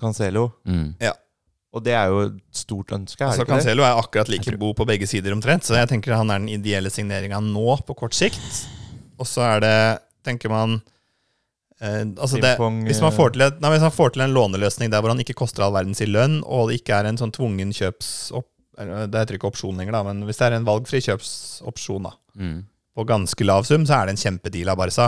Cancelo. 0.00 0.46
Mm. 0.68 0.94
Og 1.76 1.82
det 1.84 1.92
er 1.92 2.08
jo 2.08 2.22
et 2.30 2.36
stort 2.56 2.92
ønske, 2.96 3.20
er 3.20 3.28
Altså, 3.28 3.44
ikke 3.44 3.52
det? 3.52 3.60
Cancelo 3.60 3.84
er 3.84 3.98
akkurat 4.00 4.30
like 4.32 4.56
god 4.56 4.74
på 4.78 4.86
begge 4.88 5.06
sider 5.10 5.34
omtrent, 5.36 5.66
så 5.68 5.76
jeg 5.76 5.90
tenker 5.90 6.16
han 6.16 6.30
er 6.32 6.40
den 6.40 6.48
ideelle 6.54 6.88
signeringa 6.92 7.42
nå, 7.44 7.66
på 7.84 7.96
kort 7.98 8.16
sikt. 8.16 8.40
Og 9.20 9.28
så 9.28 9.44
er 9.44 9.60
det, 9.64 9.74
tenker 10.24 10.48
man 10.52 10.78
eh, 11.80 12.04
altså 12.16 12.40
det, 12.40 12.54
hvis, 12.88 13.00
man 13.04 13.12
eh, 13.12 13.16
får 13.18 13.34
til 13.36 13.44
et, 13.46 13.60
nei, 13.60 13.70
hvis 13.74 13.84
man 13.84 13.94
får 13.94 14.14
til 14.16 14.24
en 14.24 14.34
låneløsning 14.36 14.92
der 14.92 15.04
hvor 15.04 15.12
han 15.12 15.20
ikke 15.20 15.36
koster 15.36 15.66
all 15.66 15.76
verdens 15.76 16.00
i 16.04 16.08
lønn, 16.08 16.38
og 16.44 16.70
det 16.70 16.80
ikke 16.80 16.96
er 16.96 17.10
en 17.10 17.20
sånn 17.20 17.34
tvungen 17.36 17.74
kjøpsopp... 17.76 18.48
Det 18.76 19.20
heter 19.20 19.38
ikke 19.38 19.48
opsjon 19.48 19.76
lenger, 19.80 19.94
da, 19.96 20.02
men 20.04 20.24
hvis 20.28 20.36
det 20.40 20.48
er 20.50 20.58
en 20.58 20.66
valgfri 20.68 21.00
kjøpsopsjon 21.10 22.08
da, 22.10 22.16
Mm. 22.36 22.58
på 22.92 23.04
ganske 23.08 23.44
lav 23.48 23.64
sum, 23.64 23.86
så 23.88 23.94
er 23.96 24.08
det 24.10 24.12
en 24.16 24.20
kjempedeal 24.20 24.68
av 24.68 24.76
Barca. 24.76 25.06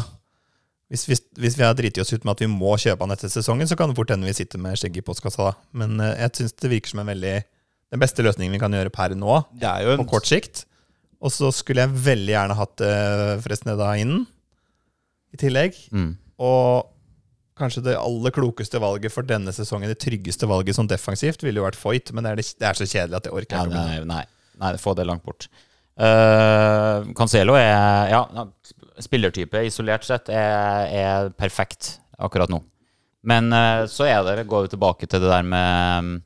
Hvis, 0.89 1.05
hvis, 1.05 1.21
hvis 1.37 1.59
vi 1.59 1.67
har 1.67 1.75
driti 1.77 2.01
oss 2.01 2.15
ut 2.15 2.25
med 2.25 2.33
at 2.33 2.43
vi 2.43 2.49
må 2.49 2.73
kjøpe 2.81 3.05
han 3.05 3.13
etter 3.13 3.29
sesongen, 3.33 3.69
så 3.69 3.77
kan 3.77 3.91
det 3.91 3.99
fort 3.99 4.11
hende 4.13 4.29
vi 4.29 4.37
sitter 4.37 4.61
med 4.63 4.79
skjegget 4.81 5.03
i 5.03 5.07
postkassa 5.07 5.51
da. 5.51 5.55
Men 5.77 5.99
uh, 6.01 6.15
jeg 6.15 6.41
syns 6.41 6.57
det 6.57 6.73
virker 6.73 6.95
som 6.95 7.03
en 7.03 7.11
veldig 7.13 7.35
den 7.89 8.03
beste 8.03 8.25
løsningen 8.25 8.53
vi 8.53 8.61
kan 8.61 8.75
gjøre 8.75 8.93
per 8.93 9.15
nå, 9.17 9.41
Det 9.57 9.69
jo 9.85 9.97
på 10.03 10.09
kort 10.17 10.29
sikt. 10.29 10.67
Og 11.25 11.33
så 11.35 11.51
skulle 11.55 11.87
jeg 11.87 12.03
veldig 12.05 12.35
gjerne 12.35 12.57
hatt 12.59 12.85
uh, 12.85 13.75
da 13.81 13.91
inn 14.01 14.21
i 15.35 15.41
tillegg. 15.41 15.77
Mm. 15.93 16.13
Og 16.45 16.89
kanskje 17.59 17.83
det 17.89 17.97
aller 17.99 18.35
klokeste 18.35 18.81
valget 18.81 19.13
for 19.13 19.27
denne 19.27 19.53
sesongen, 19.55 19.91
det 19.91 19.99
tryggeste 20.05 20.47
valget 20.49 20.79
sånn 20.79 20.91
defensivt, 20.91 21.43
ville 21.43 21.59
jo 21.59 21.67
vært 21.67 21.81
Foyt, 21.81 22.13
men 22.15 22.25
det 22.25 22.31
er, 22.31 22.41
det, 22.41 22.53
det 22.61 22.69
er 22.69 22.79
så 22.79 22.87
kjedelig 22.87 23.19
at 23.19 23.27
det 23.27 23.33
orker 23.35 23.57
jeg 23.57 23.73
ikke. 23.73 23.81
å 23.83 23.89
nei, 23.89 24.05
nei, 24.07 24.23
nei, 24.63 24.77
få 24.81 24.95
det 24.99 25.09
langt 25.09 25.25
bort. 25.27 25.49
Uh, 25.99 27.09
Cancelo 27.19 27.57
er 27.59 28.13
Ja, 28.13 28.23
spillertype 29.05 29.63
isolert 29.67 30.07
sett 30.07 30.31
er, 30.33 30.89
er 30.89 31.31
perfekt 31.39 31.99
akkurat 32.19 32.51
nå. 32.53 32.61
Men 33.29 33.53
eh, 33.53 33.85
så 33.91 34.07
det, 34.27 34.47
går 34.49 34.67
vi 34.67 34.73
tilbake 34.75 35.07
til 35.07 35.23
det 35.23 35.31
der 35.31 35.47
med 35.47 36.05
mm, 36.05 36.17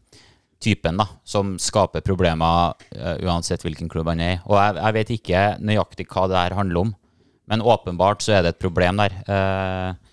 typen, 0.63 1.01
da, 1.01 1.09
som 1.25 1.57
skaper 1.61 2.05
problemer 2.05 2.77
eh, 2.95 3.23
uansett 3.27 3.65
hvilken 3.65 3.91
klubb 3.93 4.13
han 4.13 4.23
er 4.23 4.35
i. 4.37 4.41
Og 4.47 4.59
jeg, 4.59 4.79
jeg 4.79 4.97
vet 4.99 5.15
ikke 5.17 5.45
nøyaktig 5.65 6.09
hva 6.13 6.29
det 6.31 6.41
her 6.41 6.59
handler 6.61 6.87
om, 6.87 6.95
men 7.51 7.65
åpenbart 7.65 8.23
så 8.25 8.37
er 8.37 8.45
det 8.45 8.55
et 8.55 8.63
problem 8.63 9.03
der. 9.03 9.17
Eh, 9.27 10.13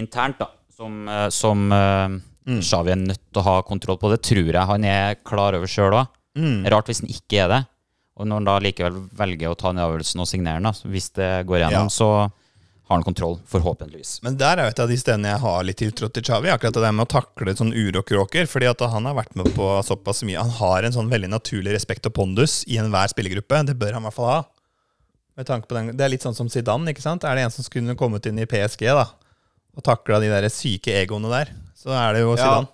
internt, 0.00 0.40
da, 0.42 0.50
som, 0.76 1.04
eh, 1.08 1.28
som 1.34 1.70
eh, 1.72 2.18
Xavi 2.60 2.94
er 2.94 3.00
nødt 3.04 3.22
til 3.30 3.42
å 3.42 3.46
ha 3.46 3.56
kontroll 3.66 4.00
på. 4.00 4.10
Det 4.12 4.22
tror 4.26 4.50
jeg 4.50 4.70
han 4.72 4.88
er 4.88 5.20
klar 5.26 5.56
over 5.58 5.70
sjøl 5.70 6.00
òg. 6.02 6.12
Rart 6.68 6.90
hvis 6.90 7.00
han 7.00 7.08
ikke 7.08 7.38
er 7.46 7.48
det. 7.48 7.62
Og 8.16 8.26
når 8.26 8.40
han 8.40 8.44
da 8.48 8.58
likevel 8.64 8.96
velger 9.12 9.52
å 9.52 9.56
ta 9.60 9.72
den 9.72 9.82
avgjørelsen 9.84 10.20
og 10.24 10.28
signere 10.30 10.56
den, 10.60 10.68
da, 10.70 10.88
hvis 10.88 11.10
det 11.18 11.30
går 11.46 11.58
gjennom, 11.66 11.90
Ja. 11.90 11.92
så 11.92 12.08
har 12.86 12.94
han 12.96 13.02
kontroll, 13.02 13.40
forhåpentligvis. 13.50 14.22
Men 14.22 14.36
der 14.38 14.56
er 14.58 14.64
jo 14.68 14.70
et 14.70 14.78
av 14.80 14.88
de 14.88 14.96
stedene 14.96 15.32
jeg 15.34 15.40
har 15.42 15.64
litt 15.66 15.76
tiltro 15.76 16.08
til 16.08 16.22
Chavi. 16.22 16.48
Akkurat 16.52 16.72
det 16.78 16.82
der 16.86 16.92
med 16.94 17.08
å 17.08 17.10
takle 17.20 17.52
sånn 17.58 17.74
urokråker. 17.74 18.46
Fordi 18.46 18.70
at 18.70 18.78
han 18.80 19.04
har 19.04 19.14
vært 19.18 19.34
med 19.34 19.46
på 19.56 19.66
såpass 19.82 20.22
mye. 20.22 20.38
Han 20.38 20.50
har 20.50 20.84
en 20.86 20.92
sånn 20.94 21.10
veldig 21.10 21.28
naturlig 21.32 21.74
respekt 21.74 22.06
og 22.06 22.14
pondus 22.14 22.62
i 22.70 22.78
enhver 22.78 23.10
spillergruppe. 23.10 23.66
Det 23.66 23.74
bør 23.76 23.92
han 23.98 24.02
i 24.02 24.06
hvert 24.06 24.14
fall 24.14 24.30
ha. 24.30 24.44
Med 25.36 25.46
tanke 25.50 25.66
på 25.68 25.74
den, 25.74 25.96
det 25.96 26.00
er 26.06 26.08
litt 26.14 26.22
sånn 26.22 26.34
som 26.38 26.48
Zidane. 26.48 26.88
ikke 26.94 27.02
sant? 27.02 27.24
Er 27.24 27.34
det 27.34 27.42
en 27.44 27.50
som 27.50 27.64
skulle 27.66 27.96
kommet 27.98 28.24
inn 28.30 28.38
i 28.38 28.46
PSG 28.46 28.86
da, 28.86 29.08
og 29.76 29.82
takla 29.84 30.20
de 30.22 30.28
der 30.30 30.48
syke 30.48 30.94
egoene 30.94 31.28
der, 31.28 31.50
så 31.76 31.90
er 31.90 32.14
det 32.14 32.22
jo 32.22 32.36
Ja. 32.36 32.64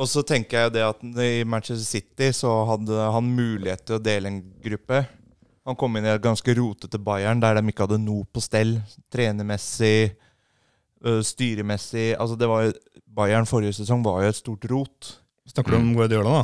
Og 0.00 0.08
så 0.08 0.22
tenker 0.24 0.56
jeg 0.56 0.68
jo 0.70 0.74
det 0.78 0.84
at 0.86 1.02
i 1.26 1.44
Manchester 1.44 1.84
City 1.84 2.30
så 2.32 2.50
hadde 2.70 3.08
han 3.12 3.26
mulighet 3.36 3.82
til 3.84 3.98
å 3.98 4.02
dele 4.02 4.30
en 4.32 4.38
gruppe. 4.64 5.02
Han 5.68 5.76
kom 5.76 5.98
inn 6.00 6.06
i 6.08 6.12
et 6.14 6.22
ganske 6.24 6.54
rotete 6.56 6.98
Bayern, 7.04 7.42
der 7.42 7.58
de 7.58 7.62
ikke 7.68 7.84
hadde 7.84 7.98
noe 8.00 8.24
på 8.32 8.40
stell. 8.40 8.78
Trenermessig, 9.12 10.14
øh, 11.04 11.20
styremessig 11.24 12.14
Altså 12.16 12.38
det 12.40 12.48
var 12.48 12.64
jo 12.64 12.72
Bayern 13.20 13.44
forrige 13.50 13.76
sesong 13.76 14.00
var 14.06 14.22
jo 14.24 14.32
et 14.32 14.38
stort 14.40 14.64
rot. 14.72 15.10
Snakker 15.50 15.74
du 15.76 15.80
om 15.82 15.92
Guardiola 15.98 16.32
nå? 16.38 16.42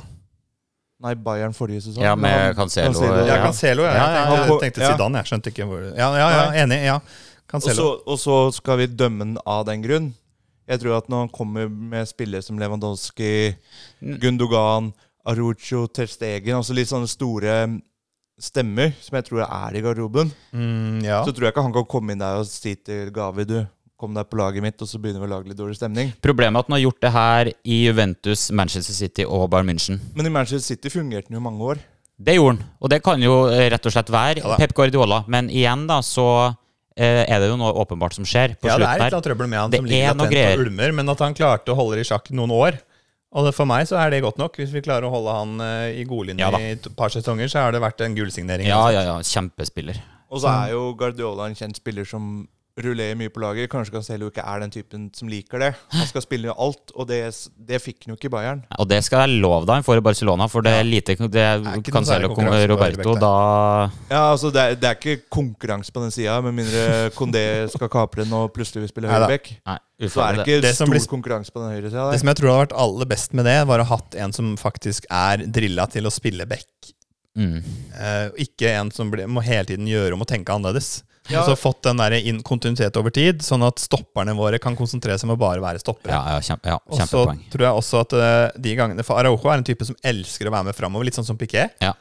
Nei, 1.06 1.14
Bayern 1.14 1.52
forrige 1.56 1.84
sesong. 1.86 2.02
Ja, 2.04 2.14
med 2.16 2.54
Cancelo, 2.56 2.92
Cancelo, 2.92 3.24
Ja. 3.28 3.40
Cancelo. 3.44 3.82
Ja. 3.88 3.94
Ja, 3.94 4.04
ja, 4.04 4.20
Jeg 4.20 4.26
ja. 4.26 4.36
tenkte, 4.44 4.60
tenkte 4.64 4.92
Zidane, 4.92 5.22
jeg 5.22 5.30
skjønte 5.32 5.52
ikke 5.52 5.66
hvor 5.70 5.82
Ja, 5.96 6.08
ja, 6.16 6.28
ja 6.36 6.62
enig. 6.64 6.78
ja 6.84 6.94
Og 6.96 7.48
Cancelo. 7.48 7.74
så, 7.76 7.88
og 8.06 8.18
så 8.20 8.36
skal 8.56 8.78
vi 8.84 8.86
dømme 8.86 9.24
den 9.24 9.38
av 9.46 9.64
den 9.68 9.82
grunn. 9.84 10.14
Jeg 10.66 10.80
tror 10.82 10.96
at 10.98 11.08
når 11.12 11.26
han 11.26 11.28
kommer 11.34 11.68
med 11.70 12.08
spillere 12.10 12.42
som 12.42 12.58
Lewandowski, 12.58 13.54
Gundogan, 14.22 14.92
Arucho, 15.26 15.86
Ter 15.90 16.06
Stegen, 16.10 16.56
altså 16.58 16.74
litt 16.76 16.90
sånne 16.90 17.08
store 17.10 17.54
stemmer 18.36 18.92
som 19.00 19.16
jeg 19.16 19.24
tror 19.30 19.44
er 19.46 19.78
i 19.78 19.80
garderoben, 19.84 20.28
Mm, 20.52 21.00
ja. 21.04 21.22
så 21.24 21.32
tror 21.32 21.46
jeg 21.48 21.54
ikke 21.54 21.62
han 21.64 21.72
kan 21.72 21.86
komme 21.88 22.12
inn 22.12 22.20
der 22.20 22.42
og 22.42 22.46
si 22.50 22.74
til 22.76 23.10
Gavi 23.14 23.46
du, 23.48 23.56
kom 23.96 24.12
deg 24.12 24.26
på 24.28 24.36
laget 24.36 24.60
mitt, 24.62 24.82
og 24.84 24.88
så 24.90 24.98
begynner 25.00 25.22
vi 25.22 25.28
å 25.30 25.32
lage 25.32 25.48
litt 25.48 25.56
dårlig 25.56 25.78
stemning. 25.78 26.10
Problemet 26.20 26.58
er 26.58 26.60
at 26.60 26.68
han 26.68 26.76
har 26.76 26.82
gjort 26.84 27.00
det 27.00 27.12
her 27.14 27.50
i 27.64 27.78
Juventus, 27.86 28.50
Manchester 28.52 28.92
City 28.92 29.24
og 29.24 29.46
Bayern 29.54 29.70
München. 29.70 30.02
Men 30.14 30.26
i 30.28 30.32
Manchester 30.34 30.74
City 30.74 30.92
fungerte 30.92 31.30
han 31.30 31.38
jo 31.38 31.44
mange 31.46 31.64
år. 31.64 31.80
Det 32.18 32.34
gjorde 32.36 32.58
han, 32.58 32.66
og 32.80 32.90
det 32.92 32.98
kan 33.04 33.22
jo 33.24 33.32
rett 33.48 33.86
og 33.88 33.92
slett 33.96 34.12
være 34.12 34.42
Ja. 34.44 34.56
Pep 34.60 34.74
Guardiola. 34.76 35.22
Men 35.28 35.48
igjen, 35.48 35.86
da, 35.88 36.02
så 36.04 36.26
er 37.04 37.40
det 37.42 37.48
jo 37.50 37.56
noe 37.60 37.72
åpenbart 37.82 38.14
som 38.16 38.24
skjer 38.24 38.54
på 38.56 38.70
Ja, 38.70 38.78
det 38.80 38.86
er 38.86 38.88
slutten 38.88 38.96
et 38.96 39.02
her. 39.02 39.12
eller 39.12 39.24
trøbbel 39.28 39.48
med 39.52 39.58
han 39.60 39.70
Det 39.74 39.78
som 39.82 39.86
er 39.86 39.90
ligger 39.92 40.14
latent 40.16 40.60
og 40.60 40.66
ulmer, 40.66 40.92
men 40.96 41.08
at 41.12 41.18
han 41.26 41.34
klarte 41.36 41.72
å 41.74 41.76
holde 41.76 41.98
det 41.98 42.06
i 42.06 42.08
sjakk 42.08 42.30
noen 42.32 42.54
år. 42.56 42.78
Og 43.36 43.44
det, 43.44 43.52
for 43.52 43.68
meg 43.68 43.84
så 43.90 43.98
er 44.00 44.10
det 44.14 44.22
godt 44.24 44.38
nok. 44.40 44.54
Hvis 44.56 44.72
vi 44.72 44.80
klarer 44.80 45.04
å 45.04 45.12
holde 45.12 45.32
han 45.36 45.60
eh, 45.60 46.00
i 46.00 46.04
godlinje 46.08 46.40
Ja 46.40 46.56
i 46.56 46.70
et 46.78 46.86
par 46.96 47.12
sesonger, 47.12 47.50
så 47.52 47.66
har 47.66 47.74
det 47.74 47.82
vært 47.84 48.00
en 48.06 48.14
gullsignering. 48.16 48.68
Ja, 48.70 48.80
ja, 48.94 49.02
ja. 49.04 49.16
Kjempespiller. 49.20 49.98
Og 50.32 50.40
så 50.40 50.48
er 50.48 50.72
jo 50.72 50.94
Guardiola 50.98 51.50
en 51.50 51.54
kjent 51.58 51.76
spiller 51.76 52.06
som 52.08 52.46
rullerer 52.76 53.16
mye 53.16 53.30
på 53.32 53.40
laget. 53.40 53.70
Kanskje 53.72 53.94
Cancelo 53.94 54.28
ikke 54.28 54.42
er 54.44 54.60
den 54.60 54.72
typen 54.74 55.06
som 55.16 55.30
liker 55.32 55.62
det. 55.62 55.70
Han 55.94 56.08
skal 56.10 56.24
spille 56.24 56.52
alt, 56.52 56.92
og 56.94 57.06
det, 57.08 57.20
det 57.68 57.78
fikk 57.80 58.04
han 58.04 58.12
jo 58.12 58.16
ikke 58.18 58.28
i 58.28 58.32
Bayern. 58.34 58.60
Og 58.76 58.88
det 58.90 58.98
skal 59.06 59.24
jeg 59.24 59.40
love 59.40 59.64
deg 59.64 59.78
han 59.78 59.86
får 59.86 60.02
i 60.02 60.04
Barcelona, 60.04 60.48
for 60.52 60.66
det 60.66 60.74
er 60.76 60.84
lite 60.88 61.16
det 61.32 61.40
er 61.42 61.62
noe 61.64 61.80
Cancelo 61.86 62.30
og 62.34 62.66
Roberto, 62.72 63.14
da 63.20 63.30
Ja, 64.10 64.22
altså 64.34 64.50
det 64.52 64.60
er, 64.62 64.76
det 64.80 64.90
er 64.90 64.98
ikke 65.00 65.30
konkurranse 65.32 65.94
på 65.94 66.02
den 66.04 66.12
sida, 66.14 66.36
med 66.44 66.58
mindre 66.58 66.84
Condé 67.16 67.46
skal 67.72 67.90
kapre 67.92 68.26
den 68.26 68.36
og 68.36 68.52
plutselig 68.56 68.84
vil 68.84 68.92
spille 68.92 69.10
høyreback. 69.10 69.54
Så 69.96 70.20
er 70.20 70.36
det 70.36 70.44
det. 70.44 70.46
ikke 70.46 70.60
Det 70.66 70.74
stor 70.76 70.92
blir- 70.92 71.08
konkurranse 71.08 71.52
på 71.54 71.62
den 71.64 71.72
høyre 71.72 71.88
sida. 71.88 72.10
Det 72.12 72.20
som 72.20 72.28
jeg 72.28 72.40
tror 72.42 72.52
hadde 72.52 72.66
vært 72.66 72.78
aller 72.84 73.08
best 73.08 73.32
med 73.32 73.48
det, 73.48 73.56
var 73.72 73.80
å 73.80 73.88
ha 73.88 73.96
hatt 73.96 74.14
en 74.20 74.36
som 74.36 74.52
faktisk 74.60 75.08
er 75.08 75.46
drilla 75.48 75.88
til 75.88 76.04
å 76.04 76.12
spille 76.12 76.44
back. 76.44 76.68
Mm. 77.36 77.60
Uh, 77.96 78.28
ikke 78.40 78.70
en 78.76 78.90
som 78.92 79.10
ble, 79.12 79.24
må 79.28 79.42
hele 79.44 79.64
tiden 79.68 79.88
gjøre 79.88 80.16
om 80.16 80.24
å 80.24 80.28
tenke 80.28 80.52
annerledes. 80.52 81.02
Ja. 81.32 81.42
Så 81.46 81.56
fått 81.58 81.82
den 81.82 81.96
der 81.98 82.12
inn- 82.20 82.42
kontinuitet 82.46 82.96
over 83.00 83.10
tid, 83.10 83.40
sånn 83.42 83.64
at 83.66 83.80
stopperne 83.82 84.34
våre 84.38 84.58
kan 84.62 84.76
konsentrere 84.78 85.18
seg 85.18 85.28
om 85.28 85.34
å 85.34 85.40
bare 85.40 85.60
være 85.60 85.80
stoppere. 85.82 86.12
Ja, 86.14 86.36
ja, 86.36 86.40
kjempe, 86.40 86.70
ja, 86.70 86.78
Og 86.86 87.00
så 87.08 87.24
tror 87.50 87.64
jeg 87.66 87.80
også 87.80 88.00
at 88.04 88.12
uh, 88.14 88.60
de 88.62 88.74
gangene 88.78 89.02
For 89.04 89.18
Araujo 89.18 89.50
er 89.50 89.58
en 89.58 89.64
type 89.66 89.84
som 89.88 89.96
elsker 90.06 90.46
å 90.46 90.52
være 90.54 90.68
med 90.70 90.76
framover, 90.78 91.04
litt 91.08 91.18
sånn 91.18 91.26
som 91.26 91.36
Piquet. 91.40 91.74
Ja. 91.82 91.92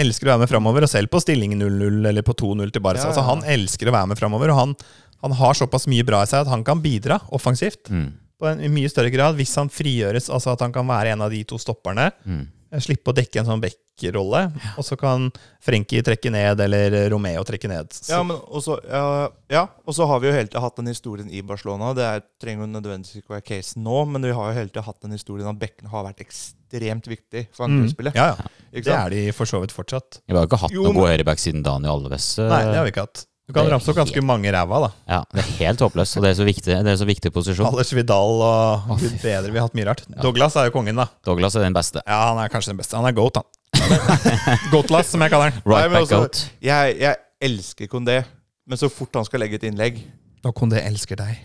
Elsker 0.00 0.24
å 0.26 0.32
være 0.32 0.44
med 0.46 0.48
framover, 0.54 0.86
og 0.86 0.88
selv 0.88 1.10
på 1.12 1.20
stilling 1.20 1.52
0-0 1.60 2.08
eller 2.08 2.24
på 2.24 2.32
2-0 2.32 2.72
til 2.72 2.80
Barca. 2.80 3.02
Ja, 3.02 3.04
ja, 3.04 3.12
Altså, 3.12 3.26
han 3.28 3.44
elsker 3.44 3.90
å 3.90 3.92
være 3.92 4.08
med 4.14 4.18
framover, 4.22 4.54
og 4.54 4.56
han, 4.62 4.74
han 5.20 5.36
har 5.36 5.54
såpass 5.58 5.84
mye 5.92 6.06
bra 6.08 6.22
i 6.24 6.30
seg 6.30 6.46
at 6.46 6.48
han 6.54 6.64
kan 6.64 6.80
bidra 6.80 7.20
offensivt 7.30 7.90
Mm. 7.92 8.08
på 8.40 8.48
en 8.48 8.60
i 8.64 8.68
mye 8.72 8.88
større 8.90 9.12
grad 9.12 9.36
hvis 9.36 9.52
han 9.60 9.68
frigjøres, 9.68 10.30
altså 10.32 10.54
at 10.56 10.64
han 10.64 10.72
kan 10.72 10.88
være 10.88 11.12
en 11.12 11.20
av 11.28 11.30
de 11.30 11.44
to 11.44 11.60
stopperne. 11.60 12.08
Mm. 12.24 12.46
eh, 12.72 12.80
Slippe 12.80 13.12
å 13.12 13.14
dekke 13.20 13.40
en 13.44 13.46
sånn 13.52 13.60
back-rolle, 14.02 14.50
og 14.76 14.84
så 14.84 14.96
kan 14.98 15.30
Frenkie 15.62 16.02
trekke 16.02 16.30
ned, 16.32 16.60
eller 16.60 17.10
Romeo 17.10 17.42
trekke 17.44 17.68
ned. 17.68 17.92
Så, 17.92 18.10
Ja, 18.12 18.22
men 18.22 18.36
også, 18.36 18.78
ja, 18.88 19.28
ja, 19.50 19.66
og 19.86 19.94
så 19.94 20.06
har 20.06 20.20
vi 20.20 20.28
jo 20.28 20.32
hele 20.32 20.48
tida 20.48 20.60
hatt 20.60 20.76
den 20.76 20.86
historien 20.86 21.30
i 21.30 21.42
Barcelona. 21.42 21.92
Det 21.94 22.02
er, 22.04 22.22
trenger 22.40 22.66
jo 22.66 22.72
nødvendigvis 22.72 23.22
ikke 23.22 23.36
være 23.36 23.46
casen 23.46 23.82
nå, 23.84 24.04
men 24.10 24.22
vi 24.22 24.32
har 24.32 24.50
jo 24.50 24.58
hele 24.58 24.68
tida 24.72 24.82
hatt 24.82 25.00
den 25.02 25.12
historien 25.12 25.48
at 25.48 25.58
bekkene 25.60 25.90
har 25.92 26.06
vært 26.08 26.20
ekstremt 26.24 27.06
viktig 27.06 27.46
for 27.52 27.68
mm, 27.68 27.90
ja, 28.14 28.32
ja. 28.32 28.36
Det 28.72 28.86
er 28.88 29.10
de 29.12 29.26
for 29.36 29.44
så 29.46 29.60
vidt 29.62 29.74
fortsatt. 29.74 30.22
Vi 30.26 30.34
har 30.34 30.42
jo 30.42 30.50
ikke 30.50 30.62
hatt 30.64 30.72
Jo, 30.72 30.86
noen 30.88 30.96
gode 30.96 31.12
høyreback 31.12 31.38
siden 31.42 31.62
Daniel 31.62 32.00
Alves. 32.00 32.38
eh, 32.38 32.48
Nei, 32.48 32.64
det 32.70 32.80
har 32.80 32.88
vi 32.88 32.94
ikke 32.94 33.06
hatt. 33.06 33.26
Du 33.52 33.58
kan 33.58 33.66
ramse 33.68 33.90
opp 33.92 33.98
ganske 34.00 34.20
mange 34.24 34.48
ræva, 34.48 34.78
da. 34.86 34.88
Ja, 35.10 35.16
Det 35.28 35.42
er 35.42 35.48
helt 35.58 35.82
håpløst, 35.84 36.16
og 36.16 36.24
det 36.24 36.30
er 36.32 36.36
så 36.38 36.44
viktig, 36.48 36.72
det 36.72 36.92
er 36.92 36.96
så 36.96 37.04
viktig 37.04 37.32
posisjon. 37.34 37.66
Anders 37.68 37.90
Vidal 37.92 38.40
og 38.46 38.86
Gud 38.96 39.18
bedre, 39.20 39.50
vi 39.52 39.60
har 39.60 39.66
hatt 39.66 39.76
mye 39.76 39.88
rart. 39.90 40.00
Douglas 40.24 40.56
er 40.56 40.70
jo 40.70 40.72
kongen, 40.72 40.96
da. 40.96 41.04
Douglas 41.26 41.58
er 41.60 41.66
den 41.66 41.76
beste. 41.76 42.00
Ja, 42.06 42.30
han 42.30 42.40
er 42.40 42.48
kanskje 42.48 42.72
den 42.72 42.80
beste. 42.80 42.96
Han 42.96 43.04
er 43.10 43.12
goat, 43.12 43.36
han. 43.36 43.44
Goatlass, 44.72 45.12
som 45.12 45.20
jeg 45.20 45.34
kaller 45.34 45.50
han. 45.52 45.60
Right 45.68 45.90
Nei, 45.90 45.92
back 45.92 46.06
altså- 46.06 46.22
out. 46.24 46.40
Jeg, 46.64 46.96
jeg 47.02 47.20
elsker 47.44 47.92
Kondé, 47.92 48.22
men 48.64 48.80
så 48.80 48.88
fort 48.88 49.20
han 49.20 49.28
skal 49.28 49.44
legge 49.44 49.58
et 49.60 49.68
innlegg 49.68 49.98
Og 50.46 50.54
Kondé 50.56 50.80
elsker 50.86 51.20
deg. 51.20 51.36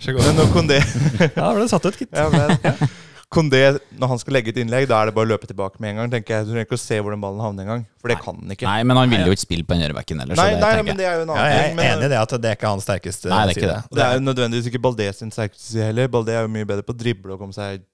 Så 0.00 0.12
Men 0.20 0.36
når 0.36 0.52
Kondé 0.52 0.82
Ja, 0.82 1.30
da 1.32 1.52
ble 1.56 1.64
det 1.64 1.72
satt 1.72 1.88
ut, 1.88 1.96
gitt. 1.96 2.12
ja, 2.12 2.28
men, 2.28 2.90
Kondé, 3.30 3.78
når 3.94 4.08
han 4.10 4.18
skal 4.18 4.34
legge 4.34 4.50
et 4.50 4.56
innlegg, 4.58 4.88
da 4.90 4.96
er 5.04 5.06
det 5.10 5.14
bare 5.14 5.28
å 5.28 5.30
løpe 5.30 5.46
tilbake 5.46 5.78
med 5.78 5.92
en 5.92 5.98
gang. 6.00 6.08
tenker 6.10 6.34
jeg 6.40 6.46
Du 6.48 6.50
trenger 6.50 6.66
ikke 6.66 6.74
å 6.74 6.82
se 6.82 6.96
hvor 6.98 7.14
den 7.14 7.20
ballen 7.22 7.38
havner 7.44 7.62
engang, 7.62 7.84
for 8.02 8.10
det 8.10 8.16
kan 8.24 8.34
han 8.40 8.50
ikke. 8.56 8.66
Nei, 8.66 8.80
men 8.90 8.98
han 8.98 9.12
vil 9.12 9.22
jo 9.28 9.36
ikke 9.36 9.44
spille 9.44 9.66
på 9.68 9.76
den 9.76 9.84
høyrebacken 9.86 10.18
heller, 10.24 10.34
så 10.34 10.42
Nei, 10.42 10.50
det 10.56 10.60
nei, 10.64 10.82
men 10.88 10.98
det 10.98 11.06
er 11.06 11.14
jo 11.14 11.22
en 11.22 11.30
Ja, 11.30 11.36
annen 11.36 11.54
jeg 11.54 11.86
er 11.86 11.94
enig 11.94 12.08
i 12.08 12.10
det 12.10 12.18
at 12.18 12.34
det 12.42 12.50
er 12.50 12.58
ikke 12.58 12.72
hans 12.74 12.88
sterkeste 12.88 13.30
Nei, 13.30 13.38
det 13.46 13.54
er 13.54 13.60
ikke 13.60 13.68
side. 13.70 13.94
Det 14.00 14.04
er 14.08 14.18
jo 14.18 14.24
nødvendigvis 14.26 14.66
ikke 14.72 14.82
Baldé 14.88 15.06
sin 15.14 15.30
sterkeste 15.30 15.62
side 15.70 15.86
heller. 15.92 16.10
Baldé 16.10 16.34
er 16.34 16.42
jo 16.48 16.52
mye 16.58 16.66
bedre 16.72 16.82
på 16.82 16.96
å 16.96 16.98
drible 17.04 17.36
og 17.36 17.38
komme 17.44 17.54
seg 17.54 17.84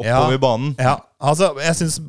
oppover 0.00 0.32
Ja. 0.38 0.42
banen. 0.48 0.74
Ja, 0.80 0.96
altså, 1.20 1.52
jeg 1.60 1.76
syns 1.82 2.00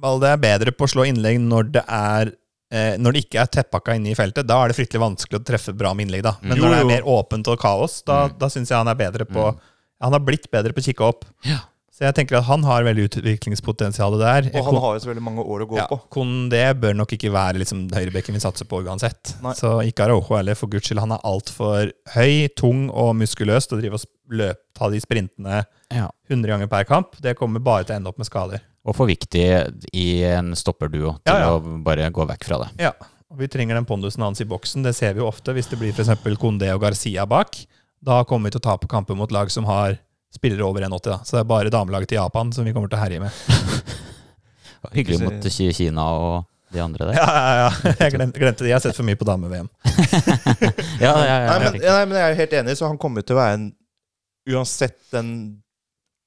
Baldé 0.00 0.32
er 0.32 0.40
bedre 0.48 0.72
på 0.72 0.88
å 0.88 0.92
slå 0.96 1.04
innlegg 1.12 1.40
når 1.44 1.72
det 1.76 1.84
er 1.84 2.32
eh, 2.72 2.96
Når 2.96 3.12
det 3.12 3.24
ikke 3.26 3.40
er 3.44 3.52
teppakka 3.52 3.94
inne 4.00 4.12
i 4.12 4.16
feltet. 4.16 4.46
Da 4.48 4.62
er 4.64 4.68
det 4.72 4.76
fryktelig 4.80 5.00
vanskelig 5.04 5.40
å 5.40 5.44
treffe 5.44 5.76
bra 5.76 5.92
med 5.92 6.06
innlegg. 6.08 6.22
da 6.24 6.38
Men 6.40 6.56
Jo, 6.56 6.64
når 6.64 6.70
det 6.74 6.80
er 6.80 6.92
mer 6.96 7.02
åpent 7.20 7.48
og 7.52 7.60
kaos, 7.60 8.00
da, 8.08 8.28
da 8.28 8.48
syns 8.48 8.70
jeg 8.72 8.78
han 8.80 8.88
er 8.88 8.96
bedre 8.96 9.28
på 9.28 9.50
Han 10.00 10.12
har 10.14 10.20
blitt 10.22 10.48
bedre 10.50 10.72
på 10.72 10.80
å 10.80 10.84
kikke 10.88 11.04
opp. 11.04 11.24
Ja. 11.44 11.58
Så 11.98 12.04
jeg 12.06 12.14
tenker 12.14 12.36
at 12.38 12.46
han 12.46 12.62
har 12.62 12.84
veldig 12.86 13.08
utviklingspotensial 13.08 14.14
der. 14.20 14.46
Og 14.54 14.66
han 14.68 14.76
har 14.84 14.92
jo 14.94 15.00
så 15.02 15.08
veldig 15.10 15.22
mange 15.26 15.42
år 15.42 15.64
å 15.64 15.66
gå 15.66 15.78
ja, 15.80 15.86
på. 15.90 15.96
Kondé 16.14 16.60
bør 16.78 16.94
nok 16.94 17.10
ikke 17.16 17.32
være 17.34 17.58
liksom, 17.58 17.88
høyrebekken 17.90 18.36
vi 18.38 18.42
satser 18.44 18.68
på 18.70 18.78
uansett. 18.86 19.32
Nei. 19.42 19.56
Så 19.58 19.72
ikke 19.82 20.06
Araujo 20.06 20.36
heller, 20.38 20.54
for 20.54 20.70
guds 20.70 20.86
skyld. 20.86 21.02
Han 21.02 21.16
er 21.16 21.24
altfor 21.26 21.90
høy, 22.14 22.46
tung 22.54 22.86
og 22.94 23.16
muskuløs 23.18 23.66
til 23.66 23.80
å 23.80 23.82
drive 23.82 23.98
og 23.98 24.06
løpe, 24.38 24.62
ta 24.78 24.92
de 24.92 25.02
sprintene 25.02 25.64
Ja. 25.90 26.06
100 26.30 26.52
ganger 26.54 26.70
per 26.70 26.86
kamp. 26.86 27.18
Det 27.24 27.34
kommer 27.34 27.58
bare 27.66 27.88
til 27.88 27.96
å 27.96 27.98
ende 27.98 28.12
opp 28.12 28.22
med 28.22 28.30
skader. 28.30 28.62
Og 28.86 28.94
for 28.94 29.10
viktig 29.10 29.44
i 29.90 30.08
en 30.30 30.54
stopperduo 30.54 31.16
til 31.26 31.34
Ja, 31.34 31.48
ja. 31.48 31.54
å 31.58 31.82
bare 31.82 32.06
gå 32.14 32.28
vekk 32.30 32.46
fra 32.46 32.62
det. 32.62 32.70
Ja, 32.86 32.94
Og 33.28 33.42
vi 33.42 33.48
trenger 33.50 33.74
den 33.74 33.84
pondusen 33.90 34.22
hans 34.22 34.40
i 34.40 34.46
boksen. 34.48 34.86
Det 34.86 34.94
ser 34.96 35.18
vi 35.18 35.20
jo 35.20 35.26
ofte 35.28 35.50
hvis 35.52 35.66
det 35.68 35.82
blir 35.82 35.90
f.eks. 35.92 36.14
Kondé 36.38 36.70
og 36.72 36.80
Garcia 36.86 37.26
bak. 37.26 37.58
Da 38.00 38.22
kommer 38.22 38.46
vi 38.48 38.54
til 38.54 38.62
å 38.62 38.68
tape 38.70 38.86
kamper 38.86 39.18
mot 39.18 39.34
lag 39.34 39.50
som 39.50 39.66
har 39.66 39.98
spillere 40.34 40.64
over 40.66 40.84
1,80. 40.84 41.02
da. 41.08 41.18
Så 41.24 41.36
det 41.36 41.40
er 41.44 41.48
bare 41.50 41.70
damelaget 41.72 42.10
til 42.12 42.18
Japan 42.20 42.52
som 42.52 42.66
vi 42.68 42.72
kommer 42.76 42.90
til 42.92 42.98
å 42.98 43.02
herje 43.02 43.20
med. 43.22 43.32
Hyggelig 44.94 45.20
mot 45.24 45.48
Ki- 45.50 45.72
Kina 45.74 46.04
og 46.14 46.44
de 46.72 46.82
andre 46.84 47.08
der. 47.08 47.16
Ja, 47.16 47.28
ja, 47.32 47.54
ja. 47.64 47.94
Jeg 48.04 48.12
glemte, 48.14 48.38
glemte 48.42 48.64
det. 48.64 48.70
Jeg 48.70 48.76
har 48.76 48.84
sett 48.84 48.96
for 48.98 49.06
mye 49.08 49.18
på 49.18 49.26
dame-VM. 49.28 49.70
Ja, 51.00 51.14
ja, 51.14 51.24
ja, 51.24 51.38
Nei, 51.48 51.56
ja, 51.56 51.58
men, 51.64 51.80
nei, 51.80 52.04
men 52.10 52.16
jeg 52.18 52.26
er 52.32 52.38
helt 52.42 52.54
enig, 52.60 52.74
så 52.78 52.88
han 52.90 52.98
kommer 53.00 53.22
til 53.24 53.36
å 53.36 53.40
være 53.40 53.56
en 53.58 53.66
Uansett 54.48 54.96
den 55.12 55.30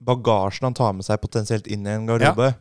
bagasjen 0.06 0.68
han 0.68 0.76
tar 0.78 0.92
med 0.94 1.06
seg 1.08 1.18
potensielt 1.24 1.66
inn 1.74 1.88
i 1.88 1.94
en 1.96 2.04
garderobe, 2.10 2.52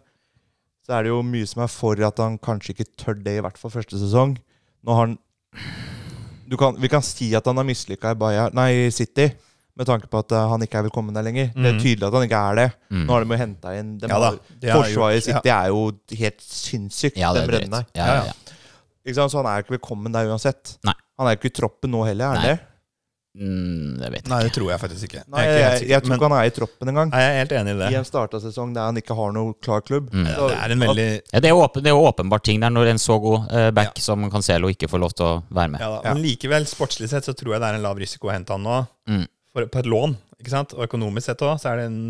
så 0.87 0.94
er 0.96 1.05
det 1.05 1.11
jo 1.12 1.18
mye 1.24 1.48
som 1.48 1.61
er 1.66 1.68
for 1.72 2.00
at 2.07 2.20
han 2.22 2.38
kanskje 2.40 2.72
ikke 2.74 2.87
tør 3.00 3.18
det, 3.20 3.35
i 3.37 3.42
hvert 3.44 3.61
fall 3.61 3.72
første 3.74 4.00
sesong. 4.00 4.33
Nå 4.85 4.96
har 4.96 5.07
han 5.11 5.18
du 6.48 6.57
kan, 6.61 6.74
Vi 6.81 6.88
kan 6.90 7.05
si 7.05 7.29
at 7.37 7.44
han 7.46 7.61
har 7.61 7.66
mislykka 7.68 8.14
i 8.14 8.18
Bayern, 8.18 8.57
nei, 8.57 8.88
City, 8.94 9.29
med 9.80 9.88
tanke 9.88 10.10
på 10.12 10.20
at 10.20 10.32
eh, 10.36 10.46
han 10.52 10.60
ikke 10.66 10.78
er 10.82 10.86
velkommen 10.90 11.16
der 11.16 11.24
lenger. 11.26 11.50
Det 11.56 11.66
er 11.66 11.72
Mhm. 11.76 11.82
tydelig 11.82 12.06
at 12.10 12.16
han 12.18 12.26
ikke 12.28 12.40
er 12.50 12.54
det. 12.60 12.68
Mm. 12.92 13.04
Nå 13.06 13.12
har 13.16 13.24
de 13.24 13.30
jo 13.34 13.40
henta 13.40 13.74
inn 13.80 13.92
de 13.98 14.08
Ja 14.12 14.30
de 14.60 14.72
Forsvaret 14.76 15.22
sitt 15.24 15.34
gjort- 15.34 15.52
er 15.56 15.68
jo 15.72 15.82
helt 16.22 16.40
sinnssykt, 16.44 17.16
Ja, 17.16 17.32
det 17.32 17.46
den 17.48 17.62
er 17.72 17.76
der. 17.80 17.86
Ja, 17.96 18.06
ja, 18.06 18.24
ja. 18.30 18.32
Ikke 19.06 19.14
sant? 19.16 19.32
Så 19.32 19.40
han 19.42 19.46
er 19.48 19.62
jo 19.62 19.64
ikke 19.64 19.78
velkommen 19.80 20.12
der 20.12 20.28
uansett. 20.28 20.76
Nei. 20.84 20.92
Han 21.18 21.26
er 21.26 21.34
jo 21.34 21.40
ikke 21.40 21.50
i 21.54 21.56
troppen 21.60 21.90
nå 21.90 22.04
heller, 22.06 22.24
er 22.24 22.36
han 22.36 22.44
det? 22.50 22.60
Mm, 23.40 23.98
det 24.00 24.08
vet 24.10 24.24
jeg. 24.24 24.28
Nei, 24.32 24.38
det 24.42 24.52
tror 24.56 24.70
jeg 24.72 24.80
faktisk 24.82 25.04
ikke. 25.06 25.20
Nei, 25.30 25.42
jeg, 25.46 25.58
jeg, 25.62 25.88
jeg, 25.92 26.02
tror 26.02 26.16
ikke 26.16 26.28
han 26.28 26.32
er 26.40 26.48
i 26.48 26.50
troppen 26.56 26.88
engang. 26.90 27.10
Nei, 27.12 27.20
jeg 27.22 27.30
er 27.30 27.38
helt 27.38 27.52
enig 27.60 27.74
i 27.76 27.78
det. 27.78 27.90
I 27.94 27.98
en 28.00 28.04
starta 28.08 28.40
sesong 28.42 28.72
der 28.74 28.88
han 28.88 28.96
ikke 28.98 29.14
har 29.16 29.30
noe 29.36 29.54
klar 29.62 29.84
klubb. 29.86 30.08
Mm. 30.10 30.26
Så 30.34 30.48
Det 30.50 30.56
er 30.58 30.74
en 30.74 30.80
veldig 30.84 31.06
Ja, 31.32 31.40
det, 31.44 31.48
er 31.52 31.54
åpen, 31.54 31.84
det 31.86 31.92
er 31.92 32.00
åpenbart 32.10 32.42
ting 32.42 32.60
der 32.60 32.70
når 32.74 32.90
en 32.90 32.98
så 32.98 33.20
god 33.22 33.46
eh, 33.54 33.70
back 33.70 33.98
som 34.02 34.26
Cancelo 34.34 34.68
ikke 34.74 34.90
får 34.90 35.00
lov 35.04 35.14
til 35.14 35.26
å 35.26 35.42
være 35.48 35.70
med. 35.70 35.80
ja, 35.80 35.90
da. 35.94 36.00
Ja. 36.08 36.14
Men 36.14 36.22
likevel, 36.26 36.66
sportslig 36.66 37.08
sett, 37.08 37.24
så 37.24 37.32
tror 37.38 37.54
jeg 37.54 37.60
det 37.62 37.68
er 37.70 37.78
en 37.78 37.86
lav 37.86 37.96
risiko 38.02 38.28
å 38.28 38.34
hente 38.34 38.50
han 38.50 38.62
nå. 38.66 38.80
Mm. 39.08 39.26
For, 39.50 39.66
på 39.66 39.80
et 39.80 39.88
lån, 39.90 40.14
ikke 40.38 40.52
sant? 40.52 40.74
Og 40.76 40.84
økonomisk 40.86 41.26
sett 41.26 41.42
òg, 41.42 41.56
så 41.62 41.72
er 41.72 41.80
det 41.80 41.88
en 41.90 42.02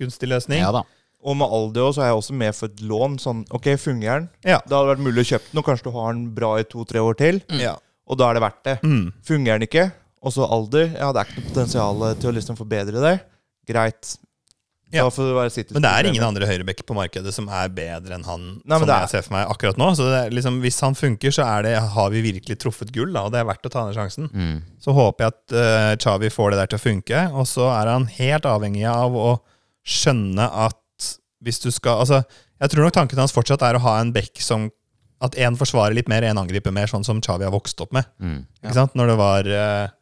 gunstig 0.00 0.30
løsning. 0.30 0.62
Ja 0.64 0.72
da. 0.74 0.82
Og 1.20 1.36
med 1.36 1.52
Aldi 1.52 1.82
også, 1.84 1.98
så 1.98 2.02
er 2.02 2.08
jeg 2.08 2.18
også 2.22 2.34
med 2.40 2.56
for 2.56 2.72
et 2.72 2.82
lån. 2.88 3.18
Sånn, 3.20 3.42
ok, 3.52 3.66
fungerer 3.76 4.22
den? 4.22 4.28
Ja. 4.48 4.58
Det 4.64 4.72
hadde 4.72 4.94
vært 4.94 5.02
mulig 5.04 5.24
å 5.26 5.28
kjøpe 5.34 5.50
den, 5.50 5.60
og 5.60 5.66
kanskje 5.66 5.86
du 5.86 5.96
har 5.98 6.14
den 6.14 6.22
bra 6.36 6.54
i 6.56 6.64
to-tre 6.64 7.02
år 7.04 7.18
til. 7.20 7.42
Ja. 7.60 7.74
Og 8.08 8.18
da 8.18 8.30
er 8.30 8.38
det 8.38 8.42
verdt 8.46 8.62
det. 8.66 8.76
Mm. 8.80 9.10
Fungerer 9.28 9.60
den 9.60 9.68
ikke, 9.68 9.84
og 10.24 10.34
så 10.34 10.48
alder, 10.48 10.88
ja, 10.96 11.10
det 11.12 11.20
er 11.20 11.28
ikke 11.28 11.42
noe 11.42 11.50
potensial 11.50 12.06
til 12.22 12.30
å 12.30 12.34
liksom 12.38 12.58
forbedre 12.58 13.04
det. 13.04 13.14
Greit. 13.68 14.14
Ja. 14.90 15.04
Da 15.06 15.12
får 15.14 15.28
det 15.28 15.34
være 15.36 15.64
Men 15.76 15.84
det 15.84 15.90
er 15.90 16.08
ingen 16.08 16.24
andre 16.26 16.46
høyrebacker 16.50 16.86
på 16.86 16.96
markedet 16.98 17.30
som 17.34 17.46
er 17.54 17.70
bedre 17.74 18.16
enn 18.16 18.26
han, 18.26 18.46
Nei, 18.66 18.78
som 18.82 18.90
jeg 18.90 19.12
ser 19.12 19.22
for 19.26 19.36
meg 19.36 19.52
akkurat 19.52 19.78
nå. 19.78 19.92
Så 19.94 20.08
det 20.08 20.18
er 20.18 20.34
liksom, 20.34 20.58
hvis 20.64 20.80
han 20.82 20.98
funker, 20.98 21.34
så 21.34 21.46
er 21.46 21.68
det, 21.68 21.74
har 21.94 22.10
vi 22.10 22.24
virkelig 22.24 22.58
truffet 22.64 22.90
gull, 22.94 23.12
da, 23.14 23.22
og 23.28 23.34
det 23.34 23.42
er 23.42 23.46
verdt 23.46 23.68
å 23.68 23.72
ta 23.72 23.86
den 23.86 23.94
sjansen. 23.94 24.26
Mm. 24.34 24.56
Så 24.82 24.94
håper 24.96 25.26
jeg 25.26 25.36
at 25.36 25.54
uh, 25.54 25.92
Chavi 26.02 26.32
får 26.34 26.50
det 26.50 26.60
der 26.62 26.72
til 26.72 26.80
å 26.80 26.82
funke, 26.82 27.22
og 27.30 27.46
så 27.50 27.70
er 27.76 27.92
han 27.92 28.08
helt 28.16 28.50
avhengig 28.50 28.86
av 28.90 29.14
å 29.14 29.30
skjønne 29.86 30.50
at 30.66 30.76
hvis 31.40 31.62
du 31.62 31.70
skal 31.72 32.02
Altså, 32.02 32.20
jeg 32.60 32.72
tror 32.72 32.84
nok 32.84 32.92
tanken 32.92 33.20
hans 33.22 33.32
fortsatt 33.32 33.62
er 33.64 33.78
å 33.78 33.84
ha 33.86 33.94
en 34.02 34.10
bekk 34.12 34.42
som 34.44 34.66
At 35.24 35.38
én 35.40 35.56
forsvarer 35.56 35.96
litt 35.96 36.08
mer, 36.08 36.24
én 36.24 36.36
angriper 36.40 36.72
mer, 36.72 36.88
sånn 36.88 37.04
som 37.04 37.18
Chavi 37.24 37.44
har 37.44 37.52
vokst 37.52 37.80
opp 37.84 37.90
med. 37.92 38.06
Mm. 38.20 38.38
Ikke 38.62 38.76
sant? 38.76 38.94
Når 38.96 39.10
det 39.10 39.16
var 39.20 39.48
uh, 39.52 39.96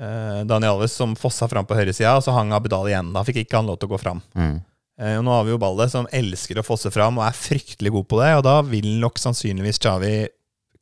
uh, 0.00 0.42
Daniel 0.48 0.76
Alves 0.76 0.94
som 0.96 1.16
fossa 1.18 1.48
fram 1.50 1.68
på 1.68 1.76
høyresida, 1.78 2.16
og 2.16 2.24
så 2.24 2.34
hang 2.36 2.52
Abidal 2.56 2.90
igjen. 2.90 3.12
Da 3.14 3.24
fikk 3.26 3.42
ikke 3.42 3.60
han 3.60 3.70
lov 3.70 3.80
til 3.80 3.90
å 3.90 3.94
gå 3.94 4.02
fram. 4.02 4.22
Mm. 4.38 4.60
Eh, 5.00 5.16
og 5.18 5.24
nå 5.26 5.34
har 5.34 5.46
vi 5.46 5.54
jo 5.54 5.60
Balde, 5.60 5.88
som 5.90 6.08
elsker 6.14 6.60
å 6.60 6.66
fosse 6.66 6.92
fram 6.94 7.18
og 7.20 7.26
er 7.26 7.36
fryktelig 7.36 7.94
god 7.94 8.08
på 8.10 8.20
det. 8.20 8.32
Og 8.38 8.44
da 8.46 8.56
vil 8.66 8.88
nok 9.02 9.20
sannsynligvis 9.20 9.80
Chavi 9.82 10.16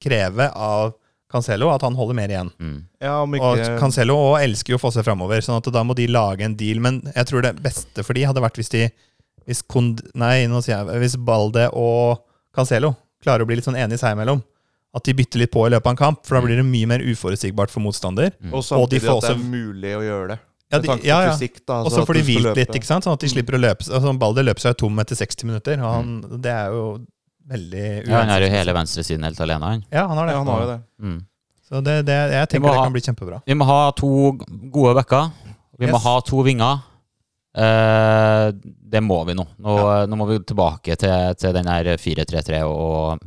kreve 0.02 0.48
av 0.56 0.94
Cancelo 1.30 1.68
at 1.70 1.84
han 1.86 1.94
holder 1.94 2.16
mer 2.18 2.32
igjen. 2.32 2.50
Mm. 2.58 2.78
Ja, 3.02 3.20
om 3.22 3.36
Og 3.38 3.60
Cancelo 3.78 4.16
også 4.18 4.42
elsker 4.48 4.74
jo 4.74 4.80
å 4.80 4.82
fosse 4.82 5.04
framover, 5.06 5.44
sånn 5.46 5.60
at 5.60 5.68
da 5.72 5.84
må 5.86 5.94
de 5.94 6.08
lage 6.10 6.44
en 6.46 6.56
deal. 6.58 6.82
Men 6.82 7.00
jeg 7.14 7.30
tror 7.30 7.46
det 7.46 7.54
beste 7.62 8.04
for 8.06 8.18
de 8.18 8.26
hadde 8.26 8.42
vært 8.42 8.60
hvis 8.60 8.74
de 8.74 8.88
Hvis, 9.48 9.62
Kond, 9.66 10.02
nei, 10.14 10.44
nå 10.46 10.60
sier 10.62 10.76
jeg, 10.76 10.98
hvis 11.00 11.16
Balde 11.16 11.64
og 11.74 12.20
Cancelo 12.54 12.92
klarer 13.24 13.42
å 13.42 13.48
bli 13.48 13.56
litt 13.58 13.66
sånn 13.66 13.78
enige 13.78 13.98
seg 13.98 14.12
imellom. 14.14 14.42
At 14.94 15.04
de 15.06 15.12
bytter 15.14 15.38
litt 15.44 15.52
på 15.54 15.62
i 15.68 15.70
løpet 15.70 15.86
av 15.86 15.92
en 15.94 15.98
kamp, 16.00 16.22
for 16.26 16.34
da 16.34 16.40
blir 16.42 16.56
det 16.58 16.64
mye 16.66 16.86
mer 16.90 17.02
uforutsigbart 17.06 17.70
for 17.70 17.80
motstander. 17.84 18.32
Og 18.50 18.56
Og 18.58 18.62
de 18.90 18.98
samtidig 18.98 19.02
får 19.04 19.20
at 19.20 19.26
det 19.28 19.34
er 19.36 19.44
mulig 19.52 19.92
å 19.94 20.00
gjøre 20.02 20.28
det. 20.32 20.38
Ja, 20.70 20.78
de, 20.78 20.88
ja, 21.06 21.16
ja. 21.26 21.30
fysikk, 21.34 21.60
da, 21.66 21.80
Og 21.80 21.86
altså 21.90 22.00
så 22.02 22.06
får 22.06 22.14
de 22.14 22.20
hvilt 22.28 22.56
litt, 22.58 22.74
ikke 22.78 22.86
sant? 22.86 23.02
sånn 23.06 23.14
at 23.16 23.22
de 23.24 23.28
slipper 23.32 23.56
å 23.58 23.58
løpe 23.58 23.86
altså, 23.90 24.12
Balder 24.18 24.44
løper 24.46 24.62
seg 24.62 24.76
tom 24.78 24.98
etter 25.02 25.18
60 25.18 25.48
minutter, 25.50 25.80
og 25.82 25.94
han, 25.96 26.12
det 26.42 26.52
er 26.54 26.68
jo 26.74 26.84
veldig 27.50 27.86
Ja, 28.06 28.20
han 28.20 28.30
er 28.30 28.44
jo 28.44 28.50
hele 28.52 28.74
venstresiden 28.76 29.26
helt 29.26 29.40
alene, 29.42 29.66
han. 29.72 29.82
Ja, 29.90 30.04
han 30.06 30.18
har 30.20 30.26
det. 30.30 30.34
Ja, 30.36 30.38
han 30.44 30.50
har 30.52 30.60
jo 30.62 30.68
det. 30.70 30.78
Mm. 31.02 31.16
Så 31.70 31.80
det, 31.86 31.96
det, 32.06 32.18
jeg 32.34 32.48
tenker 32.52 32.68
det 32.70 32.76
ha- 32.78 32.84
kan 32.86 32.94
bli 32.94 33.02
kjempebra. 33.02 33.40
Vi 33.46 33.54
må 33.58 33.66
ha 33.66 33.80
to 33.98 34.10
gode 34.74 34.94
backer. 35.00 35.30
Vi 35.78 35.90
må 35.90 35.98
ha 36.02 36.14
to 36.26 36.42
vinger. 36.46 36.82
Eh, 37.54 38.46
det 38.94 39.00
må 39.02 39.18
vi 39.26 39.34
nå. 39.38 39.46
Nå, 39.58 39.74
nå 40.06 40.18
må 40.18 40.26
vi 40.30 40.38
tilbake 40.46 40.94
til, 40.98 41.34
til 41.38 41.54
den 41.56 41.66
her 41.70 41.90
4-3-3 41.98 42.62
og 42.66 43.18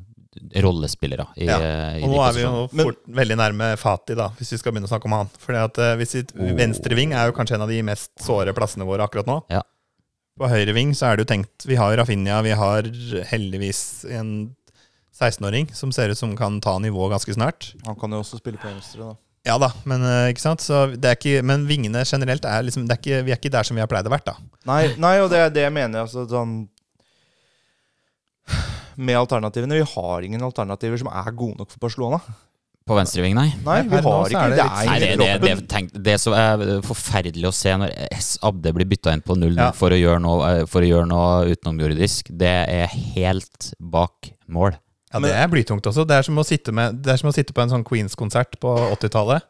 rollespillere 0.63 1.25
i, 1.37 1.45
Ja. 1.47 1.57
Og 1.57 2.07
de 2.07 2.09
nå 2.13 2.21
er 2.27 2.33
vi 2.37 2.41
jo. 2.45 2.69
Men- 2.71 2.85
fort, 2.89 3.01
veldig 3.07 3.37
nærme 3.37 3.77
Fati, 3.77 4.15
da, 4.15 4.29
hvis 4.39 4.51
vi 4.53 4.57
skal 4.61 4.71
begynne 4.73 4.87
å 4.89 4.93
snakke 4.93 5.05
om 5.09 5.17
han. 5.17 5.29
Fordi 5.39 5.59
at 5.63 5.77
uh, 5.77 5.95
hvis 5.99 6.15
vi, 6.15 6.23
Oh. 6.33 6.55
Venstre 6.57 6.95
ving 6.95 7.13
er 7.13 7.27
jo 7.29 7.35
kanskje 7.37 7.55
en 7.55 7.65
av 7.65 7.69
de 7.69 7.81
mest 7.83 8.11
såre 8.19 8.53
plassene 8.53 8.85
våre 8.87 9.03
akkurat 9.05 9.27
nå. 9.29 9.41
Ja. 9.53 9.61
På 10.39 10.49
høyre 10.49 10.73
ving 10.73 10.93
så 10.97 11.11
er 11.11 11.17
det 11.17 11.27
jo 11.27 11.31
tenkt 11.35 11.65
Vi 11.69 11.75
har 11.77 11.93
Rafinha, 11.95 12.41
vi 12.41 12.55
har 12.57 12.81
heldigvis 13.29 14.05
en 14.09 14.55
16-åring 15.13 15.67
som 15.77 15.91
ser 15.93 16.09
ut 16.09 16.17
som 16.17 16.35
kan 16.35 16.59
ta 16.59 16.79
nivået 16.81 17.11
ganske 17.13 17.35
snart. 17.35 17.73
Han 17.85 17.95
kan 17.95 18.11
jo 18.11 18.23
også 18.23 18.39
spille 18.41 18.57
på 18.57 18.67
venstre, 18.71 19.11
da. 19.11 19.15
Ja 19.45 19.57
da, 19.59 19.67
men 19.85 20.01
eh, 20.07 20.29
ikke 20.31 20.39
sant? 20.41 20.63
Så 20.63 20.85
det 20.95 21.05
er 21.09 21.17
ikke, 21.19 21.43
men 21.43 21.65
vingene 21.67 22.01
generelt 22.07 22.45
er 22.47 22.63
liksom 22.63 22.85
det 22.87 22.95
er 22.95 23.01
ikke, 23.01 23.23
Vi 23.27 23.31
er 23.35 23.39
ikke 23.41 23.51
der 23.51 23.67
som 23.67 23.75
vi 23.75 23.83
har 23.83 23.89
pleid 23.91 24.07
å 24.07 24.13
vært, 24.13 24.25
da. 24.31 24.37
Nei, 24.65 24.95
nei, 24.97 25.17
og 25.19 25.29
det 25.33 25.41
er 25.43 25.49
det 25.53 25.65
jeg 25.67 25.73
mener. 25.75 26.05
Altså, 26.07 26.23
sånn 26.31 26.63
Med 28.97 29.17
alternativene. 29.17 29.77
Vi 29.81 29.91
har 29.95 30.25
ingen 30.27 30.41
alternativer 30.45 30.99
som 31.01 31.09
er 31.11 31.31
gode 31.31 31.57
nok 31.61 31.71
for 31.71 31.79
Barcelona. 31.85 32.19
På 32.83 32.97
venstreving, 32.97 33.31
nei. 33.37 33.47
Nei, 33.63 33.77
vi 33.87 33.99
har 34.03 34.27
ikke 34.27 34.47
det. 34.51 34.59
er 34.59 34.87
Nei, 34.89 34.95
det, 34.99 35.11
det, 35.21 35.27
det, 35.39 35.67
tenk, 35.71 35.93
det 36.03 36.17
som 36.19 36.33
er 36.35 36.81
forferdelig 36.83 37.47
å 37.47 37.53
se 37.55 37.71
når 37.79 37.93
S. 38.11 38.33
Abde 38.43 38.73
blir 38.75 38.89
bytta 38.91 39.13
inn 39.15 39.23
på 39.23 39.37
null 39.39 39.55
Ja. 39.55 39.69
for, 39.71 39.95
å 39.95 39.99
gjøre 39.99 40.19
noe, 40.19 40.49
eh, 40.49 40.65
for 40.67 40.83
å 40.83 40.89
gjøre 40.89 41.07
noe 41.07 41.53
utenomjordisk, 41.53 42.33
det 42.35 42.51
er 42.67 42.91
helt 43.15 43.69
bak 43.79 44.33
mål. 44.51 44.75
Ja, 45.13 45.21
Det 45.23 45.31
er 45.31 45.47
blytungt 45.47 45.87
også. 45.87 46.03
Det 46.09 46.17
er 46.17 46.27
som 46.27 46.35
å 46.35 46.43
sitte, 46.43 46.73
med, 46.75 46.99
det 47.05 47.13
er 47.13 47.21
som 47.21 47.29
å 47.31 47.33
sitte 47.33 47.53
på 47.55 47.63
en 47.63 47.71
sånn 47.71 47.85
Queens-konsert 47.87 48.59
på 48.59 48.75
80-tallet. 48.97 49.47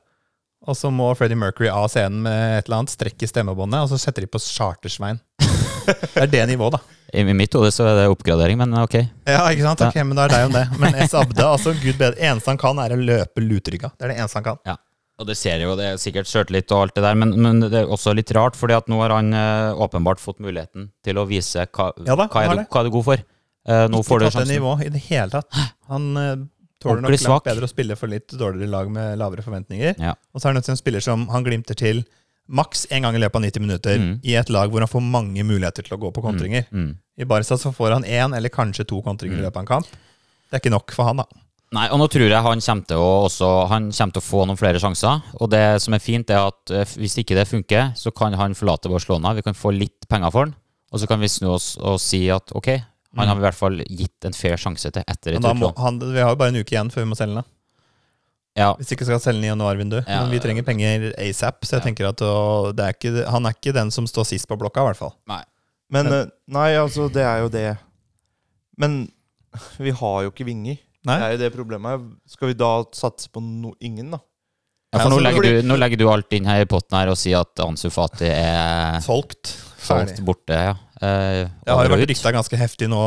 Og 0.67 0.77
så 0.77 0.91
må 0.93 1.09
Freddie 1.17 1.35
Mercury 1.35 1.67
av 1.73 1.89
scenen 1.89 2.21
med 2.23 2.59
et 2.59 2.67
eller 2.67 2.83
annet 2.83 2.93
strekke 2.93 3.27
stemmebåndet, 3.27 3.81
og 3.81 3.89
så 3.89 3.97
setter 3.99 4.21
de 4.23 4.29
på 4.31 4.39
Chartersvein. 4.39 5.17
Det 6.13 6.21
er 6.21 6.29
det 6.31 6.45
nivået, 6.53 6.77
da. 6.77 7.01
I 7.13 7.33
mitt 7.37 7.53
hode 7.53 7.69
så 7.73 7.85
er 7.85 7.99
det 7.99 8.07
oppgradering, 8.09 8.57
men 8.57 8.73
ok. 8.81 8.95
Ja, 9.29 9.43
ikke 9.53 9.67
sant? 9.67 9.83
Ok, 9.85 9.99
men 10.01 10.17
da 10.17 10.25
er 10.25 10.33
det 10.33 10.39
jo 10.47 10.53
det. 10.55 10.63
Men 10.81 10.95
S. 11.05 11.13
Abde, 11.19 11.43
altså, 11.45 11.75
gud 11.77 11.99
bedre. 11.99 12.17
eneste 12.17 12.49
han 12.49 12.57
kan, 12.61 12.79
er 12.81 12.95
å 12.95 12.97
løpe 12.97 13.43
lutrygga. 13.43 13.91
Det 13.93 14.07
er 14.07 14.13
det 14.15 14.17
eneste 14.23 14.41
han 14.41 14.47
kan. 14.47 14.61
Ja. 14.65 14.79
Og 15.21 15.27
det 15.29 15.35
ser 15.37 15.61
jo, 15.61 15.75
det 15.77 15.91
er 15.91 15.99
sikkert 16.01 16.25
sjøltillit 16.25 16.71
og 16.73 16.87
alt 16.87 16.95
det 16.97 17.03
der, 17.05 17.17
men, 17.19 17.35
men 17.37 17.61
det 17.67 17.83
er 17.83 17.91
også 17.91 18.15
litt 18.17 18.33
rart, 18.33 18.57
fordi 18.57 18.73
at 18.79 18.89
nå 18.89 18.97
har 19.03 19.13
han 19.13 19.29
eh, 19.37 19.83
åpenbart 19.85 20.21
fått 20.23 20.41
muligheten 20.41 20.89
til 21.05 21.21
å 21.21 21.27
vise 21.29 21.67
hva, 21.69 21.91
Ja 22.01 22.17
da, 22.17 22.25
hva, 22.25 22.41
er 22.41 22.49
du, 22.49 22.63
det. 22.63 22.65
hva 22.73 22.81
er 22.81 22.89
du 22.89 22.95
god 22.97 23.07
for. 23.11 23.23
Uh, 23.63 23.85
nå 23.93 24.01
får 24.03 24.19
du 24.19 24.25
Ikke 24.25 24.33
tatt 24.39 24.49
det 24.49 24.57
nivået 24.57 24.87
i 24.87 24.89
det 24.91 25.03
hele 25.05 25.29
tatt. 25.37 25.61
Han 25.93 26.09
eh, 26.19 26.33
tåler 26.81 27.05
nok 27.05 27.13
langt 27.13 27.45
bedre 27.45 27.69
å 27.69 27.71
spille 27.71 27.95
for 27.99 28.11
litt 28.11 28.33
dårligere 28.33 28.73
lag 28.73 28.89
med 28.91 29.13
lavere 29.21 29.45
forventninger. 29.45 29.95
Ja. 30.01 30.17
Og 30.33 30.41
så 30.41 30.47
er 30.47 30.51
han 30.51 30.59
nødt 30.59 30.67
til 30.67 30.75
en 30.75 30.81
spiller 30.81 31.05
som 31.05 31.29
han 31.31 31.45
glimter 31.45 31.77
til 31.77 32.01
maks 32.49 32.85
én 32.91 33.01
gang 33.05 33.15
i 33.15 33.21
løpet 33.21 33.35
av 33.39 33.41
90 33.45 33.61
minutter 33.63 33.97
Mm. 33.99 34.19
i 34.23 34.35
et 34.35 34.49
lag 34.49 34.69
hvor 34.71 34.79
han 34.83 34.87
får 34.91 35.01
mange 35.01 35.43
muligheter 35.43 35.83
til 35.83 35.95
å 35.97 36.01
gå 36.01 36.11
på 36.13 36.21
kontringer. 36.21 36.65
Mm. 36.71 36.97
I 37.17 37.25
Barca 37.25 37.57
så 37.57 37.71
får 37.73 37.91
han 37.93 38.03
én 38.03 38.35
eller 38.35 38.49
kanskje 38.49 38.85
to 38.87 39.01
kontringer 39.01 39.37
i 39.39 39.41
løpet 39.45 39.57
av 39.57 39.63
en 39.63 39.67
kamp. 39.67 39.85
Det 40.49 40.57
er 40.57 40.59
ikke 40.59 40.73
nok 40.73 40.91
for 40.91 41.05
han, 41.05 41.17
da. 41.17 41.25
Nei, 41.73 41.87
og 41.89 41.97
nå 41.97 42.07
tror 42.07 42.29
jeg 42.29 42.43
han 42.45 42.59
kommer 42.61 42.85
til 42.85 42.97
å, 43.01 43.25
også, 43.25 43.67
han 43.69 43.87
kommer 43.91 44.13
til 44.13 44.21
å 44.21 44.25
få 44.27 44.45
noen 44.45 44.57
flere 44.59 44.77
sjanser. 44.81 45.23
Og 45.41 45.49
det 45.49 45.81
som 45.81 45.93
er 45.95 46.03
fint, 46.03 46.29
er 46.29 46.45
at 46.51 46.69
eh, 46.69 46.85
hvis 47.01 47.17
ikke 47.17 47.33
det 47.33 47.47
funker, 47.49 47.93
så 47.97 48.11
kan 48.13 48.33
han 48.37 48.53
forlate 48.53 48.91
Barcelona. 48.91 49.33
Vi 49.33 49.41
kan 49.41 49.57
få 49.57 49.71
litt 49.73 50.05
penger 50.07 50.29
for 50.29 50.45
han, 50.45 50.53
og 50.91 50.99
så 51.01 51.07
kan 51.09 51.19
vi 51.23 51.31
snu 51.33 51.49
oss 51.55 51.77
og 51.81 51.97
si 51.99 52.27
at 52.29 52.53
ok, 52.53 52.69
han 53.17 53.27
har 53.29 53.37
i 53.37 53.45
hvert 53.47 53.57
fall 53.57 53.81
gitt 53.89 54.25
en 54.25 54.33
fair 54.37 54.57
sjanse 54.57 54.91
til 54.91 55.03
etter 55.07 55.33
et 55.37 55.41
utlån. 55.41 55.99
vi 56.13 56.21
har 56.21 56.29
jo 56.33 56.35
bare 56.35 56.49
en 56.53 56.61
uke 56.61 56.73
igjen 56.75 56.89
før 56.93 57.05
vi 57.05 57.09
må 57.09 57.17
selge 57.17 57.35
den. 57.41 57.49
Ja, 58.57 58.73
Hvis 58.77 58.91
ikke 58.93 59.07
skal 59.07 59.21
selge 59.21 59.39
den 59.39 59.47
i 59.47 59.49
januarvinduet. 59.49 60.05
Ja. 60.05 60.21
Men 60.21 60.33
vi 60.35 60.41
trenger 60.43 60.65
penger 60.67 61.07
asap, 61.17 61.65
så 61.65 61.79
jeg 61.79 61.87
tenker 61.87 62.11
at 62.11 62.21
å, 62.21 62.69
det 62.75 62.85
er 62.85 62.93
ikke, 62.93 63.23
han 63.33 63.49
er 63.49 63.55
ikke 63.57 63.73
den 63.73 63.89
som 63.93 64.05
står 64.09 64.27
sist 64.29 64.45
på 64.49 64.57
blokka, 64.61 64.83
i 64.83 64.91
hvert 64.91 64.99
fall. 64.99 65.15
nei. 65.31 65.41
Men 65.93 66.07
men 66.09 66.29
Nei, 66.49 66.69
altså, 66.79 67.05
det 67.11 67.21
er 67.21 67.43
jo 67.43 67.49
det. 67.53 67.67
Men 68.81 69.03
vi 69.77 69.91
har 69.93 70.23
jo 70.25 70.31
ikke 70.31 70.47
vinger. 70.47 70.79
Nei. 71.05 71.17
Det 71.19 71.25
er 71.25 71.33
jo 71.35 71.41
det 71.43 71.49
problemet. 71.53 72.05
Skal 72.29 72.49
vi 72.49 72.55
da 72.57 72.71
satse 72.95 73.29
på 73.29 73.43
no 73.43 73.73
ingen, 73.83 74.13
da? 74.15 74.21
Ja, 74.93 75.01
for 75.01 75.09
nå 75.09 75.17
altså, 75.17 75.25
legger, 75.25 75.45
du, 75.45 75.67
nå 75.67 75.77
legger 75.81 76.01
du 76.01 76.07
alt 76.09 76.33
inn 76.37 76.47
her 76.49 76.63
i 76.63 76.69
potten 76.69 76.97
her 76.97 77.09
og 77.09 77.17
sier 77.17 77.41
at 77.41 77.61
Ansu 77.65 77.89
Fati 77.93 78.29
er 78.29 78.99
Solgt 79.01 79.55
Falt 79.87 80.19
borte, 80.25 80.53
ja. 80.69 80.73
Eh, 81.03 81.49
Det 81.65 81.73
har 81.73 81.85
jo 81.87 81.91
vært 81.95 82.07
rykta 82.09 82.31
ganske 82.35 82.57
heftig 82.57 82.87
nå. 82.91 82.99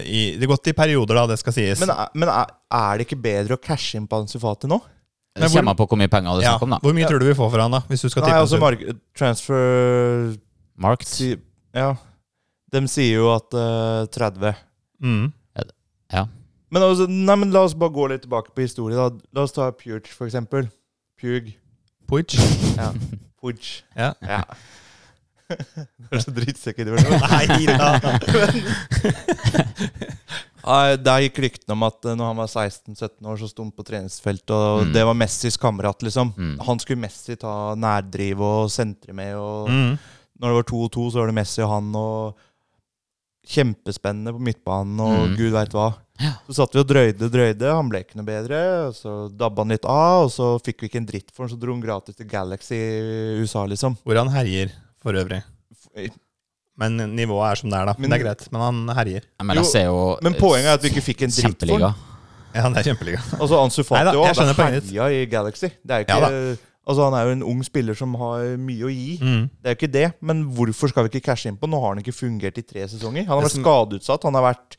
I, 0.00 0.22
det 0.38 0.46
har 0.46 0.52
gått 0.56 0.70
i 0.72 0.74
perioder, 0.76 1.14
da, 1.20 1.26
det 1.32 1.38
skal 1.42 1.52
sies. 1.56 1.80
Men, 1.84 1.90
er- 1.90 2.10
men 2.14 2.28
er, 2.32 2.46
er 2.72 2.98
det 2.98 3.06
ikke 3.08 3.20
bedre 3.22 3.58
å 3.58 3.62
cashe 3.62 3.96
inn 4.00 4.06
på 4.08 4.22
Ansufati 4.22 4.66
nå? 4.70 4.80
Det 5.34 5.42
Men 5.42 5.50
hvor- 5.50 5.58
kommer 5.60 5.70
an 5.74 5.76
på 5.82 5.86
hvor 5.90 5.98
mye 5.98 6.08
penger 6.12 6.36
det 6.38 6.44
er 6.44 6.46
ja, 6.46 6.50
snakk 6.54 6.62
om, 6.62 6.70
da. 6.70 6.78
hvor 6.84 6.94
mye 6.94 7.08
tror 7.10 7.18
du 7.20 7.26
vi 7.26 7.34
får 7.34 7.50
for 7.50 7.58
han, 7.64 7.70
da? 7.74 7.80
Hvis 7.90 8.02
du 8.06 8.08
skal 8.08 8.22
Nei, 8.22 8.28
tippe 8.30 8.36
en 8.38 8.46
altså 8.46 8.60
mark- 8.62 8.84
transfer 9.18 10.36
Marked. 10.78 11.08
si, 11.08 11.36
Ja. 11.74 11.94
De 12.72 12.80
sier 12.90 13.18
jo 13.20 13.28
at 13.34 13.52
uh, 13.54 14.06
30. 14.10 14.54
mm. 15.02 15.32
Ja. 16.12 16.26
Men, 16.70 16.82
altså, 16.82 17.06
nei, 17.08 17.34
men 17.38 17.50
la 17.54 17.60
oss 17.66 17.74
bare 17.78 17.90
gå 17.94 18.08
litt 18.10 18.22
tilbake 18.24 18.50
på 18.54 18.62
historie. 18.64 18.94
da 18.96 19.10
La 19.32 19.42
oss 19.46 19.52
ta 19.52 19.70
Puge, 19.70 20.08
for 20.10 20.26
eksempel. 20.26 20.68
Pug. 21.20 21.52
Puig. 22.10 22.34
Ja. 22.76 22.88
Puge. 23.40 23.82
Ja. 23.96 24.12
Ja. 24.22 24.40
Er 26.14 26.20
så 26.24 26.32
drittsekk 26.32 26.76
det. 26.76 26.94
Nei 26.94 27.66
da. 27.68 27.90
Der 31.04 31.20
gikk 31.26 31.38
ryktene 31.44 31.74
om 31.76 31.82
at 31.84 32.06
eh, 32.08 32.14
når 32.16 32.30
han 32.30 32.38
var 32.40 32.48
16-17 32.48 33.28
år, 33.28 33.36
så 33.42 33.48
sto 33.50 33.64
han 33.66 33.72
på 33.76 33.84
treningsfeltet, 33.84 34.54
og 34.54 34.84
Mm. 34.86 34.92
det 34.96 35.02
var 35.04 35.18
Messis 35.20 35.58
kamerat, 35.60 36.00
liksom. 36.06 36.32
Mm. 36.38 36.54
Han 36.64 36.80
skulle 36.80 37.02
Messi 37.02 37.36
ta 37.36 37.74
nærdriv 37.76 38.40
og 38.40 38.70
sentre 38.72 39.12
med, 39.12 39.34
og 39.36 39.68
Mm. 39.68 39.98
når 40.40 40.48
det 40.48 40.56
var 40.60 40.66
2-2, 40.72 41.10
så 41.12 41.20
var 41.20 41.26
det 41.28 41.34
Messi 41.36 41.60
og 41.62 41.68
han, 41.74 41.92
og 41.94 42.34
kjempespennende 43.44 44.32
på 44.32 44.40
midtbanen, 44.40 45.00
og 45.04 45.28
Mm. 45.28 45.36
gud 45.36 45.52
veit 45.52 45.72
hva. 45.76 45.90
Ja. 46.20 46.32
Så 46.48 46.54
satt 46.54 46.72
vi 46.72 46.78
og 46.80 46.86
drøyde, 46.88 47.28
drøyde, 47.28 47.74
han 47.74 47.88
ble 47.90 47.98
ikke 48.00 48.16
noe 48.16 48.24
bedre, 48.24 48.92
så 48.94 49.28
dabba 49.36 49.62
han 49.66 49.68
litt 49.74 49.84
av, 49.84 50.24
og 50.24 50.30
så 50.30 50.58
fikk 50.64 50.80
vi 50.80 50.88
ikke 50.88 50.96
en 51.02 51.06
dritt 51.06 51.30
for 51.34 51.44
han, 51.44 51.50
så 51.52 51.58
dro 51.60 51.72
han 51.74 51.82
gratis 51.82 52.14
til 52.16 52.26
Galaxy 52.26 52.72
i 52.72 53.42
USA, 53.42 53.66
liksom. 53.66 53.98
Hvor 54.06 54.16
han 54.16 54.28
herjer, 54.32 54.70
for 55.04 55.20
øvrig. 55.20 55.42
Men 56.80 56.98
nivået 57.14 57.52
er 57.52 57.60
som 57.60 57.70
det 57.70 57.78
er, 57.78 57.86
da. 57.92 57.94
Men- 57.98 58.10
det 58.10 58.18
er 58.18 58.24
greit. 58.24 58.48
Men 58.50 58.64
han 58.64 58.96
herjer. 58.96 59.28
Men 59.40 59.56
jeg 59.56 59.64
Jo, 59.64 59.70
ser 59.70 59.84
jo 59.86 60.18
Men 60.22 60.34
poenget 60.34 60.72
er 60.72 60.74
at 60.80 60.82
vi 60.82 60.90
ikke 60.90 61.04
fikk 61.12 61.22
en 61.22 61.30
dritt 61.30 61.44
for 61.44 61.52
Kjempeliga. 61.54 61.94
Ja, 62.54 62.68
det 62.70 62.78
er 62.82 62.94
kjempeliga. 62.94 63.20
Altså 63.40 63.58
Ansu 63.62 63.82
Fati 63.82 64.14
òg, 64.16 64.30
herja 64.58 65.10
i 65.10 65.26
Galaxy. 65.26 65.68
Det 65.82 65.90
er 65.90 66.06
ikke... 66.06 66.20
Ja 66.22 66.56
Altså 66.84 67.06
Han 67.06 67.14
er 67.16 67.28
jo 67.28 67.34
en 67.38 67.42
ung 67.48 67.62
spiller 67.64 67.96
som 67.96 68.12
har 68.20 68.58
mye 68.60 68.84
å 68.84 68.92
gi. 68.92 69.16
Mm. 69.22 69.44
Det 69.48 69.70
er 69.70 69.74
jo 69.74 69.78
ikke 69.78 69.92
det, 69.94 70.08
men 70.20 70.42
hvorfor 70.52 70.92
skal 70.92 71.06
vi 71.06 71.14
ikke 71.14 71.30
cashe 71.30 71.48
inn 71.48 71.56
på? 71.56 71.68
Nå 71.70 71.80
har 71.80 71.94
han 71.94 72.02
ikke 72.02 72.12
fungert 72.12 72.60
i 72.60 72.64
tre 72.66 72.84
sesonger. 72.92 73.24
Han 73.24 73.38
har 73.38 73.46
vært 73.46 73.56
skadeutsatt. 73.56 74.26
Han 74.28 74.36
har 74.36 74.44
vært 74.50 74.76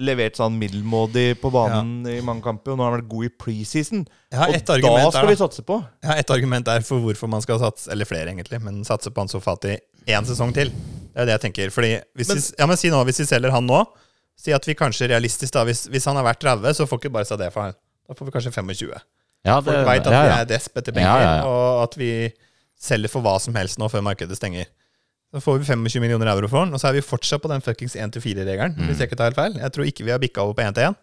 levert 0.00 0.38
sånn 0.38 0.54
middelmådig 0.60 1.38
på 1.42 1.50
banen 1.52 2.06
i 2.08 2.20
mange 2.24 2.44
kamper, 2.44 2.72
og 2.72 2.78
nå 2.78 2.84
har 2.86 2.92
han 2.94 3.00
vært 3.00 3.10
god 3.12 3.26
i 3.28 3.30
preseason. 3.44 4.04
Og 4.32 4.52
da 4.54 4.60
skal 4.62 5.12
der, 5.12 5.28
vi 5.28 5.36
satse 5.40 5.64
på. 5.68 5.78
Jeg 6.02 6.10
har 6.12 6.20
ett 6.22 6.32
argument 6.34 6.66
der 6.68 6.84
for 6.86 7.02
hvorfor 7.04 7.28
man 7.32 7.42
skal 7.44 7.60
satse, 7.62 7.90
eller 7.92 8.08
flere 8.08 8.32
egentlig, 8.32 8.60
men 8.64 8.82
satse 8.88 9.12
på 9.12 9.24
Ansu 9.24 9.38
Fati 9.44 9.76
én 10.08 10.26
sesong 10.26 10.54
til. 10.56 10.72
Det 11.12 11.20
er 11.22 11.28
det 11.28 11.36
jeg 11.36 11.44
tenker. 11.48 11.70
Fordi 11.74 11.92
hvis 12.16 12.28
Men- 12.32 12.36
vi, 12.40 12.42
ja, 12.58 12.66
men 12.66 12.76
si 12.80 12.90
nå, 12.90 13.04
hvis 13.04 13.20
vi 13.20 13.28
selger 13.28 13.50
han 13.52 13.66
nå, 13.66 13.82
si 14.36 14.52
at 14.52 14.64
vi 14.66 14.74
kanskje 14.74 15.08
realistisk 15.12 15.52
da, 15.52 15.64
hvis, 15.64 15.86
hvis 15.92 16.04
han 16.08 16.16
har 16.16 16.24
vært 16.24 16.40
30, 16.40 16.74
så 16.74 16.86
får 16.88 16.98
ikke 17.02 17.12
bare 17.12 17.36
det 17.36 17.52
for 17.52 17.62
han. 17.68 17.74
Da 18.08 18.14
får 18.14 18.26
vi 18.26 18.32
kanskje 18.32 18.52
25. 18.52 18.94
Ja, 19.44 19.60
det, 19.60 19.64
Folk 19.74 19.86
veit 19.86 20.06
at 20.06 20.12
ja, 20.12 20.22
vi 20.22 20.34
er 20.40 20.46
desp 20.46 20.76
etter 20.78 20.92
penger, 20.94 21.08
Ja, 21.08 21.20
ja, 21.22 21.36
ja. 21.36 21.44
og 21.46 21.82
at 21.84 21.96
vi 21.98 22.32
selger 22.80 23.10
for 23.10 23.22
hva 23.22 23.36
som 23.42 23.54
helst 23.54 23.78
nå 23.78 23.88
før 23.90 24.02
markedet 24.02 24.36
stenger. 24.38 24.66
Så 25.32 25.40
får 25.40 25.58
vi 25.62 25.64
25 25.64 26.00
millioner 26.04 26.28
euro 26.28 26.48
for 26.52 26.66
den, 26.66 26.74
og 26.76 26.80
så 26.82 26.90
er 26.90 26.98
vi 26.98 27.02
fortsatt 27.04 27.40
på 27.40 27.48
den 27.48 27.62
fuckings 27.64 27.94
1-4-regelen. 27.96 28.74
Mm. 28.76 28.90
Hvis 28.90 28.98
jeg 29.00 29.08
ikke 29.08 29.16
tar 29.16 29.30
helt 29.30 29.38
feil. 29.38 29.54
Jeg 29.62 29.72
tror 29.72 29.88
ikke 29.88 30.04
vi 30.04 30.12
har 30.12 30.20
bikka 30.20 30.44
over 30.44 30.58
på 30.58 30.66
1-1. 30.66 30.98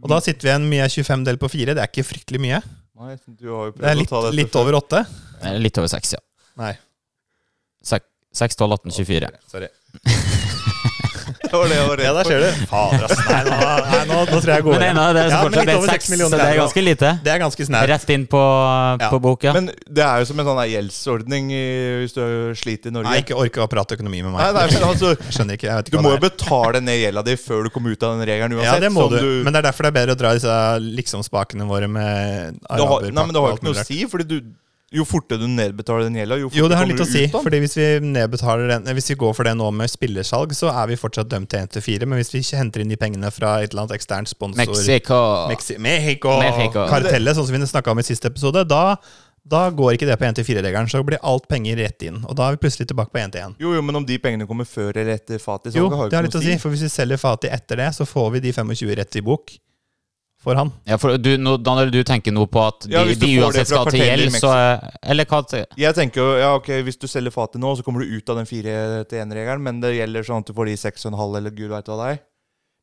Og 0.00 0.08
da 0.08 0.20
sitter 0.24 0.46
vi 0.46 0.52
igjen 0.54 0.68
med 0.70 0.88
25 0.94 1.26
del 1.28 1.40
på 1.42 1.50
4. 1.52 1.74
Det 1.76 1.82
er 1.84 1.90
ikke 1.92 2.06
fryktelig 2.08 2.40
mye. 2.40 2.62
Nei, 2.98 3.14
du 3.28 3.50
har 3.52 3.68
jo 3.68 3.74
Det 3.76 3.90
er 3.92 3.98
litt, 4.00 4.08
ta 4.10 4.22
dette 4.24 4.38
litt 4.40 4.56
over 4.58 4.78
8. 4.80 5.02
Eh, 5.38 5.58
Litt 5.62 5.76
over 5.78 5.90
6, 5.92 6.14
ja. 6.16 6.22
Nei, 6.58 6.72
6, 8.38 8.56
12, 8.56 8.72
18, 8.72 8.92
24. 9.04 9.28
sorry. 9.50 9.68
Det 11.48 11.58
var 11.58 11.68
det 11.72 11.76
jeg 11.78 11.88
var 11.88 11.96
redd 11.98 12.06
Ja, 12.08 12.12
der 12.18 12.24
for. 12.24 12.30
ser 12.30 12.40
du. 12.44 12.66
Fader, 12.70 13.04
ass. 13.08 13.20
Nei, 13.28 13.40
nå, 13.48 13.56
nei, 13.58 14.00
nå, 14.08 14.18
nå 14.18 14.38
tror 14.38 14.48
jeg 14.48 14.56
jeg 14.58 14.64
går 14.68 14.74
Men 14.78 14.82
igjen. 14.84 14.98
det 14.98 15.22
er 15.22 15.30
Ja, 15.32 15.38
men 15.42 15.52
litt 15.52 15.68
det 15.68 15.74
er 15.74 15.78
over 15.78 15.88
6, 15.88 15.94
6 15.98 16.06
så 16.08 16.12
millioner 16.14 16.38
det 16.42 16.46
er 16.48 16.58
ganske 16.62 16.82
lite. 16.84 17.10
Det 17.24 17.32
er 17.34 17.40
ganske 17.42 17.66
snert. 17.68 17.88
Rett 17.92 18.10
inn 18.16 18.26
på, 18.30 18.42
Ja. 19.02 19.08
på 19.12 19.20
bok, 19.26 19.44
ja. 19.48 19.52
Men 19.56 19.70
det 19.88 20.04
er 20.04 20.18
jo 20.22 20.28
som 20.30 20.40
en 20.42 20.46
sånn 20.50 20.62
gjeldsordning 20.72 21.48
hvis 22.02 22.14
du 22.16 22.22
sliter 22.58 22.90
i 22.90 22.94
Norge. 22.94 23.08
Nei, 23.10 23.22
ikke 23.24 23.36
orker 23.38 23.64
å 23.64 23.68
prate 23.70 23.96
økonomi 23.98 24.22
med 24.22 24.32
meg. 24.32 24.40
Nei, 24.42 24.52
nei, 24.58 24.66
men 24.74 24.88
altså 24.90 25.14
Jeg 25.28 25.34
skjønner 25.38 25.58
ikke. 25.58 25.68
Jeg 25.70 25.76
vet 25.80 25.90
Du 25.90 25.96
ikke 25.96 26.04
må 26.04 26.14
jo 26.16 26.22
betale 26.28 26.80
ned 26.84 27.00
gjelda 27.02 27.24
di 27.24 27.36
før 27.40 27.64
du 27.64 27.70
kommer 27.74 27.92
ut 27.96 28.02
av 28.02 28.16
den 28.18 28.26
regelen 28.28 28.56
uansett. 28.58 28.74
Ja, 28.74 28.80
det 28.86 28.92
må 28.94 29.08
som 29.08 29.18
du. 29.18 29.42
Men 29.44 29.52
det 29.56 29.62
er 29.64 29.68
derfor 29.70 29.88
det 29.88 29.92
er 29.94 29.98
bedre 30.00 30.16
å 30.16 30.20
dra 30.22 30.34
disse 30.36 30.56
liksom-spakene 30.98 31.66
våre 31.68 31.88
med 31.88 32.58
det 32.58 32.68
har, 32.68 32.86
araber, 32.86 33.12
nei, 33.12 33.24
men 33.24 33.34
det 33.34 33.40
har 33.42 33.52
jo 33.52 33.56
ikke 33.58 33.68
noe 33.70 33.78
å 33.82 33.86
si, 33.88 33.98
fordi 34.10 34.26
du, 34.28 34.38
jo 34.88 35.04
fortere 35.04 35.42
du 35.42 35.48
nedbetaler 35.52 36.06
den 36.06 36.14
gjelda, 36.16 36.38
jo 36.40 36.48
fortere 36.48 36.62
Jo, 36.62 36.68
det 36.70 36.76
har 36.78 36.86
kommer 36.86 36.96
litt 36.96 37.04
å 37.04 37.08
du 37.08 37.12
si. 37.12 37.24
ut 37.28 37.34
av. 37.36 37.42
Fordi 37.44 37.58
Hvis 37.60 37.76
vi 37.76 37.86
nedbetaler 38.08 38.70
den 38.72 38.96
Hvis 38.96 39.10
vi 39.12 39.16
går 39.20 39.34
for 39.36 39.44
det 39.44 39.52
nå 39.58 39.68
med 39.76 39.90
spillersalg, 39.92 40.54
så 40.56 40.70
er 40.72 40.88
vi 40.88 40.96
fortsatt 40.96 41.28
dømt 41.28 41.50
til 41.52 41.60
1-4. 41.60 42.08
Men 42.08 42.16
hvis 42.22 42.32
vi 42.32 42.40
ikke 42.40 42.56
henter 42.62 42.80
inn 42.84 42.88
de 42.94 42.96
pengene 42.96 43.30
fra 43.34 43.58
et 43.60 43.74
eller 43.74 43.84
annet 43.84 43.98
eksternt 43.98 44.32
sponsor 44.32 44.64
Mexico. 44.64 45.20
Mexi 45.52 45.76
Mexico, 45.76 46.38
Mexico. 46.40 46.86
Kartellet, 46.88 47.36
sånn 47.36 47.50
som 47.50 47.58
vi 47.60 47.68
snakka 47.68 47.92
om 47.92 48.00
i 48.00 48.06
siste 48.08 48.32
episode, 48.32 48.64
da, 48.64 48.96
da 49.44 49.68
går 49.68 49.98
ikke 49.98 50.08
det 50.08 50.16
på 50.16 50.24
1-4-regelen. 50.32 50.88
Så 50.88 51.04
blir 51.04 51.20
alt 51.20 51.44
penger 51.52 51.76
rett 51.84 52.08
inn. 52.08 52.24
Og 52.24 52.32
da 52.40 52.48
er 52.48 52.56
vi 52.56 52.64
plutselig 52.64 52.88
tilbake 52.88 53.12
på 53.12 53.20
1-1. 53.20 53.60
Jo, 53.60 53.76
jo, 53.76 53.84
men 53.84 54.00
om 54.00 54.08
de 54.08 54.16
pengene 54.24 54.48
kommer 54.48 54.64
før 54.64 54.96
eller 54.96 55.20
etter 55.20 55.36
Fati, 55.36 55.68
så 55.68 55.82
Jo, 55.84 55.90
har 55.92 56.08
jo 56.08 56.12
det 56.14 56.16
har 56.22 56.24
litt 56.24 56.40
å 56.40 56.44
si. 56.44 56.56
For 56.56 56.72
hvis 56.72 56.88
vi 56.88 56.94
selger 56.96 57.20
Fati 57.20 57.52
etter 57.52 57.84
det, 57.84 57.92
så 57.92 58.08
får 58.08 58.38
vi 58.38 58.46
de 58.48 58.56
25 58.56 58.96
rett 58.96 59.20
i 59.20 59.24
bok 59.28 59.58
for 60.38 60.54
han. 60.54 60.70
Ja, 60.86 60.96
for 61.02 61.16
du, 61.18 61.32
nå, 61.36 61.56
Daniel, 61.62 61.90
du 61.90 61.98
tenker 62.06 62.32
nå 62.32 62.44
på 62.46 62.60
at 62.62 62.86
de, 62.86 62.92
Ja, 62.94 63.02
de 63.04 63.30
uansett 63.42 63.66
skal 63.66 63.86
til 63.90 64.00
gjeld, 64.04 64.30
så 64.38 64.52
er- 64.54 64.92
Eller 65.02 65.24
hva 65.26 65.42
Jeg 65.76 65.94
tenker 65.96 66.20
jo, 66.22 66.36
ja 66.38 66.54
ok, 66.54 66.68
Hvis 66.86 66.96
du 66.98 67.06
selger 67.10 67.30
fatet 67.34 67.60
nå, 67.60 67.74
så 67.76 67.82
kommer 67.82 68.00
du 68.04 68.16
ut 68.16 68.28
av 68.30 68.36
den 68.36 68.46
4-1-regelen, 68.46 69.60
men 69.62 69.80
det 69.80 69.96
gjelder 69.98 70.22
sånn 70.22 70.38
at 70.44 70.46
du 70.46 70.52
får 70.54 70.66
de 70.70 70.76
6,5 70.76 71.36
eller 71.36 71.50
gud 71.50 71.70
veit 71.70 71.84
hva 71.90 71.96
det 72.04 72.08
er. 72.14 72.20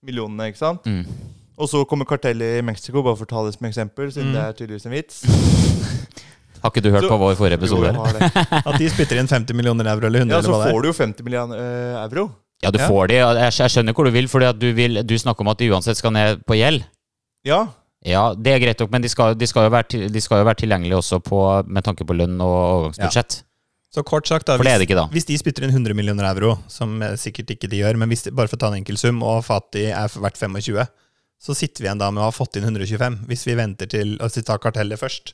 Millionene, 0.05 0.51
ikke 0.51 0.57
sant? 0.61 0.83
mm. 0.85 1.05
Og 1.57 1.69
så 1.71 1.85
kommer 1.87 2.03
kartellet 2.05 2.59
i 2.59 2.61
Mexico, 2.67 3.01
bare 3.01 3.15
for 3.15 3.23
å 3.25 3.31
ta 3.31 3.45
det 3.47 3.53
som 3.55 3.65
eksempel, 3.69 4.11
siden 4.11 4.33
Mm. 4.33 4.33
det 4.35 4.41
er 4.43 4.53
tydeligvis 4.59 4.85
en 4.85 4.91
vits. 4.91 5.21
Har 6.61 6.71
ikke 6.71 6.81
du 6.83 6.89
hørt 6.91 7.03
Så- 7.05 7.09
på 7.09 7.17
vår 7.21 7.35
forrige 7.39 7.59
episode? 7.59 7.91
At 8.65 8.77
de 8.79 8.89
spytter 8.89 9.19
inn 9.21 9.27
50 9.27 9.53
millioner 9.55 9.85
euro 9.87 10.07
eller 10.07 10.19
100 10.25 10.35
Ja, 10.35 10.41
så 10.41 10.49
eller 10.49 10.57
hva 10.57 10.63
det 10.63 10.67
er. 10.67 10.73
får 10.75 10.81
du 10.81 10.87
jo 10.89 10.93
50 10.93 11.23
millioner 11.23 11.55
eh, 11.61 12.03
euro. 12.03 12.25
Ja, 12.63 12.71
du 12.71 12.79
Ja. 12.79 12.87
får 12.89 13.07
de. 13.07 13.13
Jeg, 13.15 13.53
jeg 13.59 13.69
skjønner 13.71 13.93
hvor 13.93 14.05
du 14.05 14.11
vil, 14.11 14.27
at 14.43 14.59
du, 14.59 14.73
du 15.03 15.15
snakker 15.19 15.41
om 15.41 15.47
at 15.51 15.57
de 15.59 15.69
uansett 15.71 15.97
skal 15.97 16.11
ned 16.11 16.43
på 16.47 16.55
gjeld. 16.57 16.83
Ja, 17.45 17.63
Ja, 18.05 18.35
det 18.37 18.51
er 18.53 18.59
greit 18.61 18.77
nok, 18.83 18.91
men 18.93 19.01
de 19.01 19.09
skal, 19.09 19.33
de 19.33 19.47
skal, 19.49 19.65
jo, 19.65 19.71
være, 19.73 19.87
til- 19.89 20.11
de 20.13 20.21
skal 20.21 20.37
jo 20.37 20.45
være 20.45 20.59
tilgjengelige 20.61 20.97
også 20.99 21.17
på, 21.25 21.39
med 21.65 21.81
tanke 21.87 22.05
på 22.05 22.13
lønn 22.13 22.35
og 22.37 22.51
overgangsbudsjett. 22.53 23.39
Så 23.95 24.03
kort 24.05 24.27
sagt, 24.29 24.45
da, 24.45 24.57
hvis, 24.59 24.81
ikke, 24.85 24.93
da. 24.99 25.07
hvis 25.09 25.25
de 25.25 25.37
spytter 25.39 25.63
inn 25.65 25.71
100 25.73 25.95
millioner 25.97 26.27
euro, 26.29 26.51
som 26.69 27.01
eh, 27.01 27.15
sikkert 27.17 27.55
ikke 27.55 27.69
de 27.71 27.79
gjør, 27.79 27.97
men 27.97 28.11
hvis 28.11 28.27
bare 28.29 28.51
for 28.51 28.59
å 28.59 28.61
ta 28.61 28.69
en 28.69 28.77
enkel 28.81 28.99
sum, 29.01 29.23
og 29.25 29.41
Fati 29.47 29.87
er 29.89 30.11
verdt 30.21 30.37
25, 30.37 30.85
så 31.41 31.55
sitter 31.57 31.81
vi 31.81 31.87
igjen 31.89 32.01
da 32.03 32.11
med 32.13 32.21
å 32.21 32.27
ha 32.27 32.35
fått 32.35 32.59
inn 32.59 32.67
125, 32.67 33.17
hvis 33.31 33.45
vi 33.47 33.55
venter 33.57 33.89
til 33.89 34.13
å 34.21 34.29
ta 34.29 34.59
kartellet 34.61 35.01
først. 35.01 35.33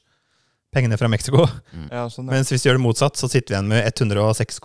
Pengene 0.72 0.96
fra 0.96 1.10
Mexico. 1.12 1.44
ja 1.92 2.06
sånn 2.08 2.30
ja. 2.30 2.38
Mens 2.38 2.48
hvis 2.52 2.64
vi 2.64 2.70
gjør 2.70 2.78
det 2.78 2.84
motsatt, 2.86 3.18
så 3.20 3.28
sitter 3.28 3.52
vi 3.52 3.56
igjen 3.58 3.72
med 3.74 3.88
106, 3.90 4.60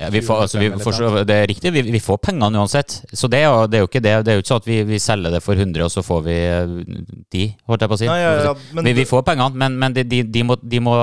Ja, 0.00 0.08
vi 0.14 0.22
får, 0.24 0.46
altså, 0.46 0.60
vi, 0.62 0.70
får, 0.80 1.18
det 1.28 1.36
er 1.36 1.46
riktig, 1.50 1.72
vi, 1.74 1.82
vi 1.92 2.00
får 2.00 2.16
pengene 2.24 2.62
uansett. 2.62 3.02
Så 3.12 3.28
det 3.28 3.42
er, 3.44 3.66
det 3.68 3.76
er 3.76 3.84
jo 3.84 3.90
ikke 3.90 4.00
det. 4.00 4.14
Det 4.24 4.32
er 4.32 4.38
jo 4.38 4.44
ikke 4.44 4.52
sånn 4.54 4.62
at 4.62 4.70
vi, 4.70 4.78
vi 4.88 5.00
selger 5.02 5.36
det 5.36 5.42
for 5.44 5.60
100, 5.60 5.84
og 5.84 5.92
så 5.92 6.04
får 6.06 6.22
vi 6.24 6.38
de 7.36 7.44
10, 7.44 7.58
holdt 7.68 7.84
jeg 7.84 7.92
på 7.92 7.98
å 7.98 8.00
si. 8.00 8.08
Nei, 8.08 8.16
ja, 8.22 8.30
ja, 8.48 8.54
men 8.72 8.88
vi, 8.88 8.94
vi 9.02 9.04
får 9.10 9.26
pengene, 9.28 9.60
men, 9.60 9.76
men 9.82 9.98
de, 9.98 10.06
de, 10.08 10.22
de, 10.24 10.46
må, 10.48 10.56
de, 10.62 10.80
må, 10.88 10.96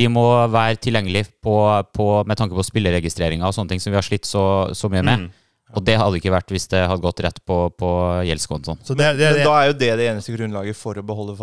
de 0.00 0.06
må 0.12 0.24
være 0.54 0.78
tilgjengelige 0.86 1.32
på, 1.42 1.58
på, 1.98 2.08
med 2.30 2.38
tanke 2.38 2.54
på 2.54 2.66
spilleregistreringer 2.70 3.50
og 3.50 3.58
sånne 3.58 3.74
ting 3.74 3.82
som 3.82 3.90
vi 3.90 3.98
har 3.98 4.06
slitt 4.06 4.28
så, 4.28 4.46
så 4.70 4.90
mye 4.92 5.02
med. 5.02 5.26
Mm. 5.26 5.34
Og 5.76 5.84
det 5.84 5.98
hadde 6.00 6.22
ikke 6.22 6.32
vært 6.32 6.54
hvis 6.54 6.70
det 6.70 6.86
hadde 6.86 7.02
gått 7.02 7.26
rett 7.26 7.42
på, 7.44 7.58
på 7.74 7.90
gjeldskontoen. 8.30 8.80
Så 8.86 8.94
det, 8.94 9.10
det, 9.18 9.34
Men 9.34 9.50
da 9.50 9.58
er 9.58 9.68
jo 9.72 9.76
det 9.82 9.92
det 10.00 10.08
eneste 10.14 10.38
grunnlaget 10.38 10.78
for 10.78 10.96
å 10.96 11.04
beholde 11.04 11.34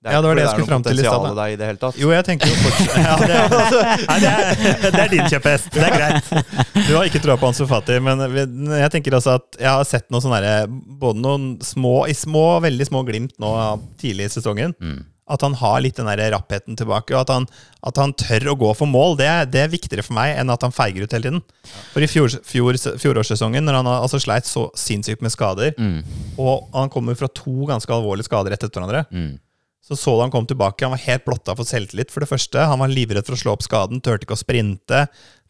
Fati. 0.00 0.08
er 0.08 0.14
Ja, 0.16 0.20
det 0.24 0.28
var 0.30 0.34
det 0.38 0.44
jeg 0.46 0.52
skulle 0.54 0.70
fram 0.70 0.82
til 0.86 0.92
i 0.92 0.96
noe 0.96 1.04
stad, 1.04 1.18
potensial 1.20 1.36
der 1.36 1.52
i 1.52 1.56
det 1.60 1.66
hele 1.68 1.80
tatt. 1.82 1.98
jo, 2.00 2.08
jeg 2.14 2.24
tenker 2.24 2.48
jo 2.48 2.54
fortsatt 2.62 2.96
ja, 3.08 3.16
det, 3.20 3.40
nei, 4.10 4.18
det, 4.24 4.30
er, 4.32 4.90
det 4.90 5.00
er 5.04 5.12
din 5.12 5.28
kjepphest. 5.28 5.70
Det 5.74 5.84
er 5.84 5.96
greit. 5.98 6.32
Du 6.88 6.94
har 6.96 7.04
ikke 7.10 7.20
troa 7.20 7.36
på 7.36 7.50
Ansu 7.50 7.66
Fati, 7.68 7.98
men 8.00 8.24
jeg 8.80 8.90
tenker 8.96 9.18
også 9.18 9.36
at 9.36 9.60
jeg 9.60 9.68
har 9.68 9.84
sett 9.84 10.08
noen 10.10 10.24
sånne 10.24 10.40
derre- 10.40 10.68
både 11.04 11.20
noen 11.20 11.46
små, 11.64 12.06
i 12.08 12.16
små, 12.16 12.46
veldig 12.64 12.86
små 12.88 13.04
glimt 13.08 13.36
nå 13.42 13.52
tidlig 14.00 14.30
i 14.30 14.34
sesongen. 14.38 14.72
Mm. 14.80 15.02
At 15.30 15.44
han 15.46 15.52
har 15.54 15.76
litt 15.84 15.94
den 16.00 16.08
der 16.10 16.32
rappheten 16.34 16.74
tilbake, 16.80 17.14
og 17.14 17.20
at 17.20 17.28
han, 17.30 17.44
at 17.86 18.00
han 18.00 18.10
tør 18.18 18.48
å 18.50 18.56
gå 18.58 18.72
for 18.74 18.88
mål. 18.90 19.12
Det, 19.20 19.28
er- 19.30 19.44
det 19.46 19.60
er 19.62 19.68
viktigere 19.70 20.02
for 20.02 20.16
meg 20.16 20.32
enn 20.40 20.50
at 20.50 20.64
han 20.66 20.72
feiger 20.74 21.04
ut 21.06 21.12
hele 21.14 21.22
tiden. 21.28 21.44
For 21.92 22.02
i 22.02 22.08
fjor, 22.10 22.32
fjor, 22.42 22.74
fjorårssesongen, 22.98 23.62
når 23.68 23.78
han 23.78 23.92
altså 23.92 24.18
sleit 24.18 24.48
så 24.48 24.64
sinnssykt 24.74 25.22
med 25.22 25.30
skader, 25.36 25.76
Mm. 25.78 26.00
og 26.40 26.66
han 26.74 26.90
kommer 26.90 27.14
fra 27.20 27.28
to 27.30 27.68
ganske 27.68 27.92
alvorlige 27.94 28.26
skader 28.26 28.56
rett 28.56 28.64
etter 28.66 28.80
hverandre, 28.80 29.04
Mm. 29.12 29.30
Så 29.90 29.96
så 29.98 30.14
du 30.14 30.22
han 30.22 30.30
kom 30.30 30.46
tilbake. 30.46 30.84
Han 30.86 30.94
var 30.94 31.02
helt 31.02 31.24
blotta 31.26 31.56
for 31.58 31.66
selvtillit. 31.66 32.12
For 32.14 32.22
det 32.22 32.30
første, 32.30 32.62
han 32.70 32.78
var 32.78 32.92
livredd 32.92 33.26
for 33.26 33.34
å 33.34 33.40
slå 33.40 33.54
opp 33.56 33.64
skaden, 33.66 33.98
turte 34.04 34.26
ikke 34.26 34.36
å 34.36 34.40
sprinte. 34.40 35.02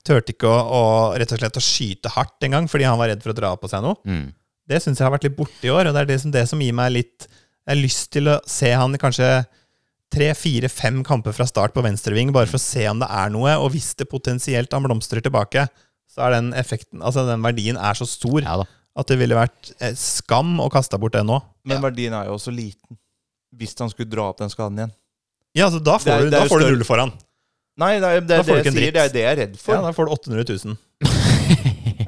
Turte 0.07 0.33
ikke 0.33 0.49
å, 0.49 0.61
å 0.65 0.83
rett 1.21 1.35
og 1.37 1.43
slett 1.43 1.61
å 1.61 1.65
skyte 1.65 2.13
hardt 2.15 2.49
engang, 2.49 2.69
fordi 2.73 2.89
han 2.89 2.97
var 3.01 3.13
redd 3.13 3.21
for 3.25 3.35
å 3.35 3.37
dra 3.37 3.53
på 3.61 3.69
seg 3.69 3.85
noe. 3.85 4.01
Mm. 4.09 4.31
Det 4.71 4.81
syns 4.81 5.01
jeg 5.01 5.05
har 5.05 5.13
vært 5.13 5.29
litt 5.29 5.37
borte 5.37 5.69
i 5.69 5.73
år, 5.75 5.91
og 5.91 5.97
det 5.97 6.05
er 6.07 6.11
det 6.13 6.19
som, 6.23 6.33
det 6.33 6.47
som 6.49 6.61
gir 6.63 6.77
meg 6.77 6.93
litt 6.95 7.27
Jeg 7.27 7.75
har 7.75 7.83
lyst 7.83 8.09
til 8.15 8.31
å 8.33 8.39
se 8.49 8.71
han 8.73 8.97
i 8.97 8.99
kanskje 9.03 9.29
tre, 10.11 10.33
fire, 10.35 10.71
fem 10.73 11.05
kamper 11.07 11.37
fra 11.37 11.45
start 11.47 11.77
på 11.77 11.85
venstreving, 11.85 12.33
bare 12.35 12.49
for 12.49 12.59
å 12.59 12.65
se 12.65 12.89
om 12.89 13.03
det 13.03 13.11
er 13.13 13.31
noe. 13.31 13.53
Og 13.61 13.75
hvis 13.77 13.93
det 14.01 14.09
potensielt 14.11 14.73
han 14.73 14.87
blomstrer 14.89 15.23
tilbake, 15.23 15.69
så 16.11 16.27
er 16.27 16.39
den 16.39 16.55
effekten, 16.59 17.05
altså 17.05 17.29
den 17.29 17.45
verdien 17.45 17.77
er 17.79 17.99
så 17.99 18.09
stor 18.09 18.41
Ja 18.43 18.63
at 18.99 19.11
det 19.11 19.19
ville 19.21 19.39
vært 19.39 19.73
eh, 19.79 19.95
skam 19.99 20.59
å 20.63 20.69
kaste 20.73 20.99
bort 21.01 21.15
det 21.15 21.23
nå. 21.27 21.39
Men 21.69 21.83
verdien 21.85 22.15
er 22.17 22.29
jo 22.29 22.37
også 22.37 22.53
liten. 22.55 22.99
Hvis 23.61 23.77
han 23.79 23.91
skulle 23.93 24.09
dra 24.11 24.31
opp 24.33 24.39
den 24.41 24.51
skaden 24.53 24.79
igjen. 24.81 24.93
Ja, 25.55 25.67
altså 25.69 25.81
da 25.85 25.99
får 26.01 26.11
er- 26.17 26.25
du, 26.25 26.31
da 26.35 26.45
får 26.49 26.63
du 26.65 26.71
null 26.73 26.85
foran. 26.89 27.13
Nei, 27.81 27.95
det 28.01 28.09
er 28.09 28.21
det, 28.21 28.37
er 28.39 28.43
det 28.45 28.57
jeg 28.65 28.73
sier. 28.75 28.93
Det 28.93 29.01
er 29.05 29.13
det 29.15 29.21
jeg 29.23 29.31
er 29.31 29.39
redd 29.45 29.55
for. 29.61 29.75
Ja, 29.77 29.81
da 29.87 29.93
får 29.97 30.09
du 30.09 30.13
800 30.17 30.45
000. 30.65 30.77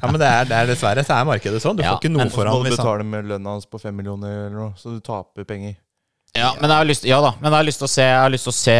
Ja, 0.02 0.08
men 0.10 0.18
det 0.18 0.26
er, 0.26 0.46
det 0.50 0.56
er 0.56 0.66
dessverre 0.66 1.02
så 1.06 1.14
er 1.14 1.26
markedet 1.28 1.60
sånn. 1.62 1.76
Du 1.78 1.82
Ja, 1.84 1.92
får 1.94 2.00
ikke 2.02 2.10
noe 2.10 2.24
men- 2.24 2.30
Så 2.32 2.34
må 2.34 2.42
foran. 2.42 2.56
du 2.64 2.68
Hvis 2.68 2.76
betale 2.80 3.04
med 3.06 3.24
lønna 3.30 3.52
hans 3.54 3.66
på 3.70 3.78
5 3.78 3.94
millioner 3.94 4.46
eller 4.48 4.56
noe, 4.56 4.72
så 4.76 4.90
du 4.90 4.98
taper 5.04 5.44
penger. 5.46 5.76
Ja, 6.32 6.54
men 6.56 6.70
jeg 6.70 6.78
har 6.80 6.86
lyst, 6.88 7.02
ja 7.04 7.18
da, 7.20 7.34
men 7.42 7.50
jeg 7.52 7.58
har 7.58 7.66
lyst 7.68 7.80
til 7.82 7.84
å 7.84 7.90
se, 7.92 8.04
jeg 8.08 8.20
har 8.22 8.30
lyst 8.32 8.46
til 8.48 8.52
å 8.54 8.56
se 8.56 8.76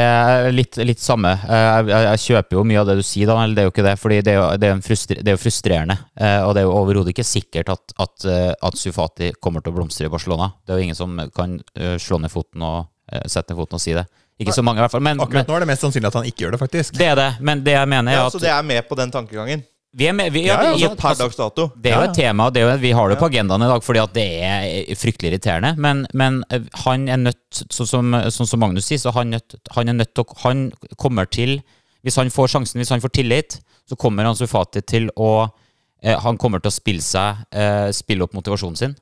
litt, 0.56 0.78
litt 0.88 1.02
samme. 1.04 1.34
Eh, 1.36 1.64
Jeg, 1.66 1.88
jeg, 1.90 2.06
jeg 2.06 2.22
kjøper 2.22 2.56
jo 2.56 2.62
mye 2.70 2.78
av 2.80 2.86
det 2.88 2.94
du 2.96 3.02
sier, 3.04 3.28
Daniel. 3.28 3.52
Det 3.52 3.60
er 3.60 3.66
jo 3.68 3.72
ikke 3.74 3.84
det, 3.84 3.92
fordi 4.00 4.20
det 4.24 4.32
er 4.32 4.38
jo, 4.38 4.46
det 4.62 4.70
er 4.70 4.72
en 4.78 4.80
frustrer, 4.86 5.20
det 5.20 5.34
er 5.34 5.36
jo 5.36 5.42
frustrerende. 5.42 5.98
Eh, 6.16 6.38
og 6.46 6.54
det 6.56 6.62
er 6.62 6.64
jo 6.64 6.72
overhodet 6.78 7.12
ikke 7.12 7.26
sikkert 7.28 7.74
at, 7.74 7.92
at, 8.00 8.24
eh, 8.24 8.54
at 8.56 8.80
Sufati 8.80 9.28
kommer 9.36 9.60
til 9.60 9.74
å 9.74 9.76
blomstre 9.76 10.08
i 10.08 10.12
Barcelona. 10.14 10.48
Det 10.64 10.72
er 10.72 10.80
jo 10.80 10.86
ingen 10.88 10.96
som 10.96 11.20
kan 11.36 11.58
eh, 11.76 11.98
slå 12.00 12.22
ned 12.24 12.32
foten 12.32 12.64
og 12.64 12.86
eh, 13.12 13.26
sette 13.28 13.52
ned 13.52 13.60
foten 13.60 13.76
og 13.76 13.84
si 13.84 13.98
det. 14.00 14.06
Ikke 14.40 14.56
så 14.56 14.64
mange, 14.64 14.80
i 14.80 14.86
hvert 14.86 14.96
fall. 14.96 15.04
Men, 15.04 15.20
men 15.20 15.26
akkurat 15.26 15.52
nå 15.52 15.58
er 15.58 15.66
det 15.66 15.70
mest 15.74 15.84
sannsynlig 15.84 16.08
at 16.08 16.16
han 16.22 16.24
ikke 16.32 16.46
gjør 16.46 16.56
det, 16.56 16.62
faktisk. 16.64 16.96
det 16.96 17.10
er 17.12 17.20
det. 17.20 17.28
Men 17.44 17.60
det 17.68 17.76
jeg 17.76 17.92
mener, 17.92 18.14
er 18.14 18.22
Ja, 18.22 18.26
at 18.30 18.34
så 18.34 18.40
det 18.42 18.48
er 18.50 18.64
med 18.66 18.88
på 18.88 18.96
den 18.98 19.12
tankegangen. 19.12 19.60
Vi 19.92 20.06
er 20.08 20.14
med, 20.16 20.32
vi, 20.32 20.46
ja, 20.46 20.56
Ja, 20.64 20.72
Altså 20.72 20.94
per 20.96 21.10
altså, 21.10 21.26
dags 21.26 21.36
dato. 21.36 21.66
Det 21.76 21.90
er 21.92 21.98
jo 22.00 22.08
et 22.08 22.16
tema, 22.16 22.46
og 22.48 22.80
vi 22.80 22.92
har 22.96 23.10
det 23.12 23.18
på 23.20 23.28
agendaen 23.28 23.64
i 23.66 23.68
dag 23.68 23.84
fordi 23.84 24.00
at 24.00 24.14
det 24.16 24.24
er 24.40 24.96
fryktelig 24.96 25.32
irriterende. 25.34 25.74
Men, 25.76 26.06
men 26.16 26.38
eh, 26.48 26.64
han 26.86 27.04
er 27.12 27.20
nødt, 27.20 27.60
sånn 27.68 27.90
som, 27.90 28.16
sånn 28.32 28.48
som 28.48 28.62
Magnus 28.64 28.88
sier, 28.88 29.02
så 29.02 29.12
han, 29.12 29.34
nødt, 29.36 29.58
han 29.76 29.92
er 29.92 29.98
nødt 30.00 30.14
til 30.16 30.24
Han 30.46 30.70
kommer 30.96 31.28
til 31.28 31.60
Hvis 32.02 32.16
han 32.16 32.32
får 32.32 32.54
sjansen, 32.54 32.80
hvis 32.80 32.90
han 32.90 33.04
får 33.04 33.12
tillit, 33.20 33.58
så 33.88 33.96
kommer 34.00 34.24
Ansu 34.24 34.46
Fati 34.48 34.80
til 34.80 35.10
å 35.16 35.48
eh, 36.00 36.16
Han 36.24 36.40
kommer 36.40 36.62
til 36.62 36.72
å 36.72 36.78
spille 36.78 37.04
seg 37.04 37.44
eh, 37.52 37.92
Spille 37.92 38.24
opp 38.24 38.32
motivasjonen 38.32 38.80
sin. 38.80 38.96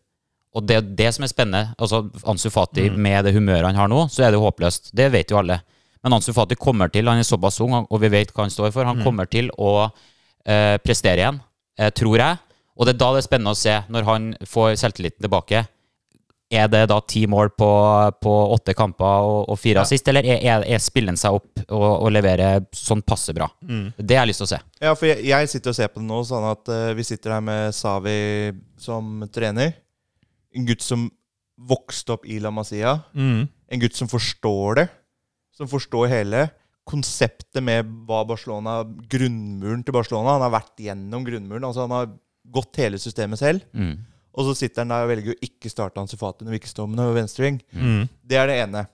Og 0.58 0.66
det 0.66 0.76
er 0.80 0.94
det 0.98 1.12
som 1.14 1.22
er 1.22 1.30
spennende. 1.30 1.74
Altså 1.78 2.08
Ansu 2.26 2.50
Fati 2.50 2.90
med 2.90 3.24
det 3.24 3.36
humøret 3.36 3.68
han 3.70 3.78
har 3.78 3.90
nå, 3.90 4.08
så 4.10 4.26
er 4.26 4.34
det 4.34 4.42
håpløst. 4.42 4.90
Det 4.98 5.12
vet 5.14 5.30
jo 5.30 5.38
alle. 5.38 5.60
Men 6.02 6.16
Ansu 6.16 6.32
Fati 6.34 6.58
kommer 6.58 6.90
til, 6.90 7.06
han 7.06 7.22
er 7.22 7.28
såpass 7.28 7.60
ung, 7.62 7.76
og 7.78 8.00
vi 8.02 8.10
vet 8.10 8.32
hva 8.34 8.48
han 8.48 8.50
står 8.50 8.72
for, 8.74 8.88
han 8.88 9.04
kommer 9.04 9.30
til 9.30 9.52
å 9.54 9.92
eh, 10.46 10.76
prestere 10.84 11.20
igjen, 11.24 11.40
eh, 11.78 11.90
tror 11.90 12.16
jeg. 12.18 12.38
Og 12.80 12.86
det 12.86 12.94
er 12.94 13.02
da 13.02 13.10
det 13.12 13.20
er 13.20 13.28
spennende 13.28 13.52
å 13.52 13.58
se, 13.58 13.74
når 13.92 14.06
han 14.08 14.30
får 14.48 14.78
selvtilliten 14.80 15.26
tilbake. 15.26 15.66
Er 16.50 16.66
det 16.66 16.80
da 16.90 16.96
ti 17.06 17.26
mål 17.30 17.52
på, 17.54 17.66
på 18.24 18.30
åtte 18.56 18.72
kamper 18.74 19.26
og, 19.26 19.44
og 19.52 19.58
fire 19.60 19.78
Ja. 19.78 19.82
assist, 19.84 20.08
eller 20.10 20.26
er, 20.26 20.40
er, 20.42 20.64
er 20.66 20.80
spiller 20.82 21.12
han 21.12 21.20
seg 21.20 21.36
opp 21.36 21.60
og, 21.68 21.84
og 22.02 22.08
leverer 22.10 22.64
sånn 22.74 23.04
passe 23.06 23.30
bra? 23.36 23.46
Det 23.62 24.16
har 24.16 24.24
jeg 24.24 24.32
lyst 24.32 24.42
til 24.42 24.48
å 24.48 24.50
se. 24.54 24.58
Ja, 24.82 24.94
for 24.98 25.06
jeg, 25.12 25.22
jeg 25.28 25.50
sitter 25.52 25.70
og 25.70 25.76
ser 25.78 25.92
på 25.92 26.00
det 26.02 26.08
nå, 26.08 26.18
sånn 26.26 26.48
at 26.50 26.72
uh, 26.72 26.90
vi 26.98 27.04
sitter 27.06 27.36
her 27.36 27.44
med 27.46 27.76
Savi 27.76 28.16
som 28.82 29.22
trener. 29.30 29.76
En 30.56 30.66
gutt 30.66 30.82
som 30.82 31.06
vokste 31.70 32.16
opp 32.16 32.26
i 32.26 32.40
La 32.42 32.50
Masia. 32.50 32.96
Mm. 33.14 33.44
En 33.70 33.84
gutt 33.84 33.94
som 33.94 34.10
forstår 34.10 34.80
det. 34.80 34.88
Som 35.54 35.68
forstår 35.70 36.08
hele 36.10 36.48
konseptet 36.90 37.62
med 37.64 37.88
hva 38.08 38.24
Barcelona 38.28 38.80
Grunnmuren 39.10 39.82
til 39.86 39.94
Barcelona. 39.96 40.36
Han 40.38 40.44
har 40.48 40.54
vært 40.60 40.82
gjennom 40.84 41.24
grunnmuren. 41.26 41.64
altså 41.68 41.86
Han 41.86 41.94
har 41.94 42.08
gått 42.50 42.76
hele 42.82 42.98
systemet 42.98 43.38
selv. 43.40 43.66
Mm. 43.72 43.98
Og 44.34 44.46
så 44.46 44.54
sitter 44.60 44.82
han 44.84 44.92
der 44.92 45.04
og 45.06 45.10
velger 45.10 45.34
å 45.34 45.42
ikke 45.46 45.70
starte 45.72 45.98
Ansufati 46.02 46.44
når 46.46 46.54
vi 46.54 46.60
ikke 46.62 46.70
står 46.70 46.88
med 46.90 47.00
noe 47.00 47.14
venstreving. 47.16 47.60
Mm. 47.74 48.08
Det 48.30 48.38
er 48.38 48.46
det 48.50 48.58
ene. 48.64 48.84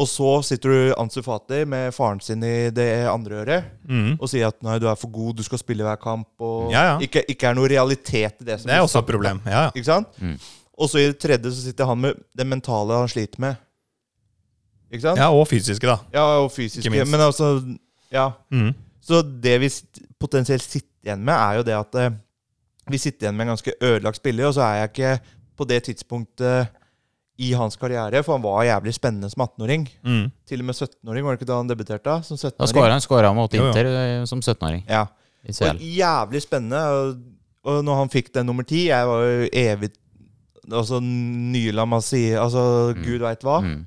Og 0.00 0.06
så 0.08 0.28
sitter 0.48 0.72
du 0.72 0.94
Ansufati 1.00 1.62
med 1.68 1.92
faren 1.96 2.20
sin 2.24 2.42
i 2.44 2.70
det 2.72 2.88
andre 3.12 3.42
øret 3.44 3.64
Mm. 3.88 4.14
og 4.20 4.28
sier 4.30 4.46
at 4.48 4.56
nei, 4.64 4.78
du 4.80 4.86
er 4.88 4.96
for 4.96 5.10
god, 5.12 5.36
du 5.36 5.42
skal 5.44 5.58
spille 5.60 5.84
hver 5.84 5.98
kamp. 6.00 6.28
Og 6.40 6.70
Ja, 6.72 6.82
ja. 6.92 6.98
Ikke, 7.04 7.24
ikke 7.28 7.50
er 7.50 7.54
noe 7.58 7.68
realitet 7.68 8.40
i 8.40 8.44
det. 8.44 8.60
som 8.60 8.68
Det 8.68 8.76
er 8.76 8.80
også 8.86 9.02
et 9.02 9.10
problem. 9.10 9.40
Ja, 9.44 9.66
ja. 9.66 9.70
Ikke 9.74 9.84
sant? 9.90 10.08
Mm. 10.20 10.38
Og 10.78 10.88
så 10.88 10.98
i 11.02 11.06
det 11.10 11.18
tredje 11.20 11.52
så 11.52 11.60
sitter 11.66 11.84
han 11.86 12.00
med 12.00 12.16
det 12.36 12.46
mentale 12.48 12.96
han 13.02 13.08
sliter 13.08 13.38
med. 13.44 13.56
Ikke 14.92 15.02
sant? 15.06 15.18
ja, 15.18 15.30
og 15.32 15.46
fysiske, 15.48 15.86
da. 15.88 15.96
Ja, 16.12 16.24
og 16.42 16.50
fysiske. 16.52 16.84
Ikke 16.86 16.96
minst. 16.98 17.10
Men 17.12 17.20
altså 17.20 17.52
Ja. 18.12 18.30
Mm. 18.52 18.74
Så 19.02 19.22
det 19.42 19.56
vi 19.60 19.68
potensielt 20.20 20.62
sitter 20.62 20.88
igjen 21.04 21.24
med, 21.24 21.34
er 21.34 21.56
jo 21.58 21.62
det 21.66 21.74
at 21.74 21.94
eh, 21.98 22.10
vi 22.90 22.98
sitter 22.98 23.26
igjen 23.26 23.36
med 23.36 23.46
en 23.48 23.52
ganske 23.56 23.72
ødelagt 23.80 24.16
spiller, 24.20 24.46
og 24.46 24.54
så 24.54 24.60
er 24.68 24.74
jeg 24.82 24.90
ikke 24.92 25.14
på 25.58 25.64
det 25.68 25.80
tidspunktet 25.88 26.68
i 27.42 27.52
hans 27.56 27.76
karriere, 27.80 28.20
for 28.22 28.36
han 28.36 28.42
var 28.44 28.62
jævlig 28.68 28.92
spennende 28.94 29.30
som 29.32 29.42
18-åring. 29.42 29.88
Mm. 30.04 30.28
Til 30.46 30.60
og 30.60 30.68
med 30.68 30.74
17-åring, 30.76 31.24
var 31.24 31.32
det 31.34 31.40
ikke 31.40 31.48
da 31.50 31.56
han 31.56 31.68
debuterte? 31.70 32.18
Som 32.28 32.36
Da 32.36 32.48
17-åring? 32.50 32.70
skåra 32.74 32.92
han 32.92 33.00
skåra 33.00 33.32
mot 33.34 33.54
Jo, 33.54 33.62
jo. 33.64 33.68
Inter 33.72 33.86
eh, 33.90 34.24
som 34.28 34.40
17-åring 34.40 34.84
Ja. 34.88 35.06
i 35.48 35.50
Og 35.50 35.80
jævlig 35.80 36.42
spennende. 36.44 36.82
Og, 36.92 37.16
og 37.64 37.82
når 37.84 37.94
han 38.02 38.08
fikk 38.12 38.32
den 38.34 38.46
nummer 38.46 38.62
ti 38.62 38.88
Jeg 38.88 39.06
var 39.06 39.22
jo 39.24 39.48
evig 39.52 39.90
Altså 40.70 41.00
Nyla 41.02 41.80
La 41.80 41.84
Masia 41.86 42.42
Altså 42.44 42.94
Mm. 42.94 43.02
gud 43.02 43.18
veit 43.24 43.42
hva. 43.42 43.60
Mm. 43.62 43.86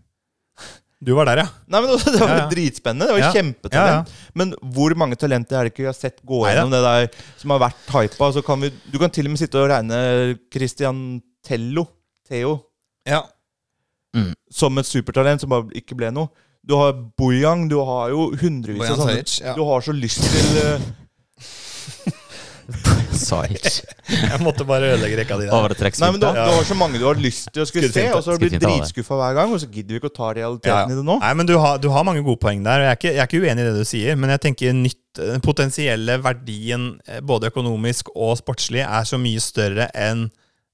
Du 1.03 1.11
var 1.17 1.27
der, 1.27 1.41
ja. 1.43 1.47
Nei, 1.67 1.81
men 1.83 1.91
Det 2.15 2.19
var 2.21 2.29
Ja, 2.31 2.37
ja. 2.39 2.47
dritspennende. 2.49 3.07
Det 3.09 3.15
var 3.17 3.19
Ja. 3.25 3.31
kjempetalent. 3.35 4.07
Ja, 4.13 4.31
Men 4.33 4.53
hvor 4.73 4.95
mange 4.95 5.17
talenter 5.19 5.59
er 5.59 5.67
det 5.67 5.73
ikke 5.73 5.83
vi 5.83 5.89
har 5.91 5.97
sett 5.97 6.21
gå 6.25 6.39
gjennom 6.47 6.71
det 6.71 6.81
der 6.85 7.09
som 7.41 7.51
har 7.51 7.59
vært 7.67 7.91
hypa? 7.91 8.31
Så 8.33 8.41
kan 8.47 8.61
vi, 8.63 8.71
du 8.91 8.97
kan 9.01 9.11
til 9.13 9.27
og 9.27 9.35
med 9.35 9.39
sitte 9.43 9.59
og 9.59 9.69
regne 9.69 9.99
Christian 10.53 11.21
Tello, 11.45 11.85
Theo, 12.29 12.55
ja. 13.05 13.21
som 14.49 14.77
et 14.81 14.87
supertalent 14.87 15.41
som 15.43 15.51
bare 15.51 15.67
ikke 15.77 15.97
ble 15.99 16.09
noe. 16.15 16.31
Du 16.65 16.73
har 16.79 16.95
Bojang, 17.19 17.67
du 17.69 17.75
har 17.85 18.09
jo 18.09 18.31
hundrevis 18.41 18.89
av 18.89 18.97
sånne. 19.03 19.21
Ja. 19.43 19.53
Du 19.53 19.61
har 19.67 19.83
så 19.85 19.93
lyst 19.93 20.23
til 20.25 20.81
eh, 23.15 23.55
ikke. 23.55 23.71
Jeg 24.31 24.39
måtte 24.45 24.65
bare 24.67 24.91
ødelegge 24.93 25.17
rekka 25.21 25.37
di 25.41 25.47
der. 25.49 25.75
Nei, 26.03 26.11
men 26.13 26.21
du, 26.21 26.27
du 26.27 26.39
har 26.57 26.67
så 26.67 26.77
mange 26.77 26.99
du 27.01 27.05
har 27.07 27.19
lyst 27.19 27.49
til 27.55 27.63
å 27.63 27.67
skulle 27.69 27.89
se, 27.91 28.05
og 28.13 28.21
så 28.23 28.31
har 28.33 28.37
du 28.39 28.45
blitt 28.45 28.61
dritskuffa 28.61 29.17
hver 29.21 29.37
gang, 29.39 29.55
og 29.55 29.61
så 29.63 29.69
gidder 29.71 29.95
vi 29.95 30.01
ikke 30.03 30.11
å 30.11 30.15
ta 30.19 30.29
realiteten 30.37 30.75
Ja. 30.75 30.93
i 30.93 30.99
det 30.99 31.05
nå. 31.07 31.17
Nei, 31.23 31.33
men 31.41 31.49
du 31.49 31.55
har, 31.57 31.79
du 31.81 31.89
har 31.93 32.05
mange 32.07 32.23
gode 32.25 32.41
poeng 32.43 32.63
der. 32.65 32.83
og 32.83 32.87
Jeg 32.87 32.91
er, 32.93 32.99
ikke, 33.01 33.13
jeg 33.15 33.23
er 33.23 33.29
ikke 33.31 33.43
uenig 33.43 33.65
i 33.65 33.67
det 33.71 33.75
du 33.79 33.91
sier, 33.91 34.15
men 34.19 34.33
jeg 34.35 34.43
tenker 34.49 34.77
nytt, 34.77 35.01
den 35.19 35.41
potensielle 35.45 36.17
verdien, 36.23 36.89
eh, 37.07 37.21
både 37.23 37.51
økonomisk 37.53 38.09
og 38.15 38.35
sportslig, 38.41 38.83
er 38.85 39.05
så 39.07 39.17
mye 39.21 39.39
større 39.43 39.87
enn 39.95 40.27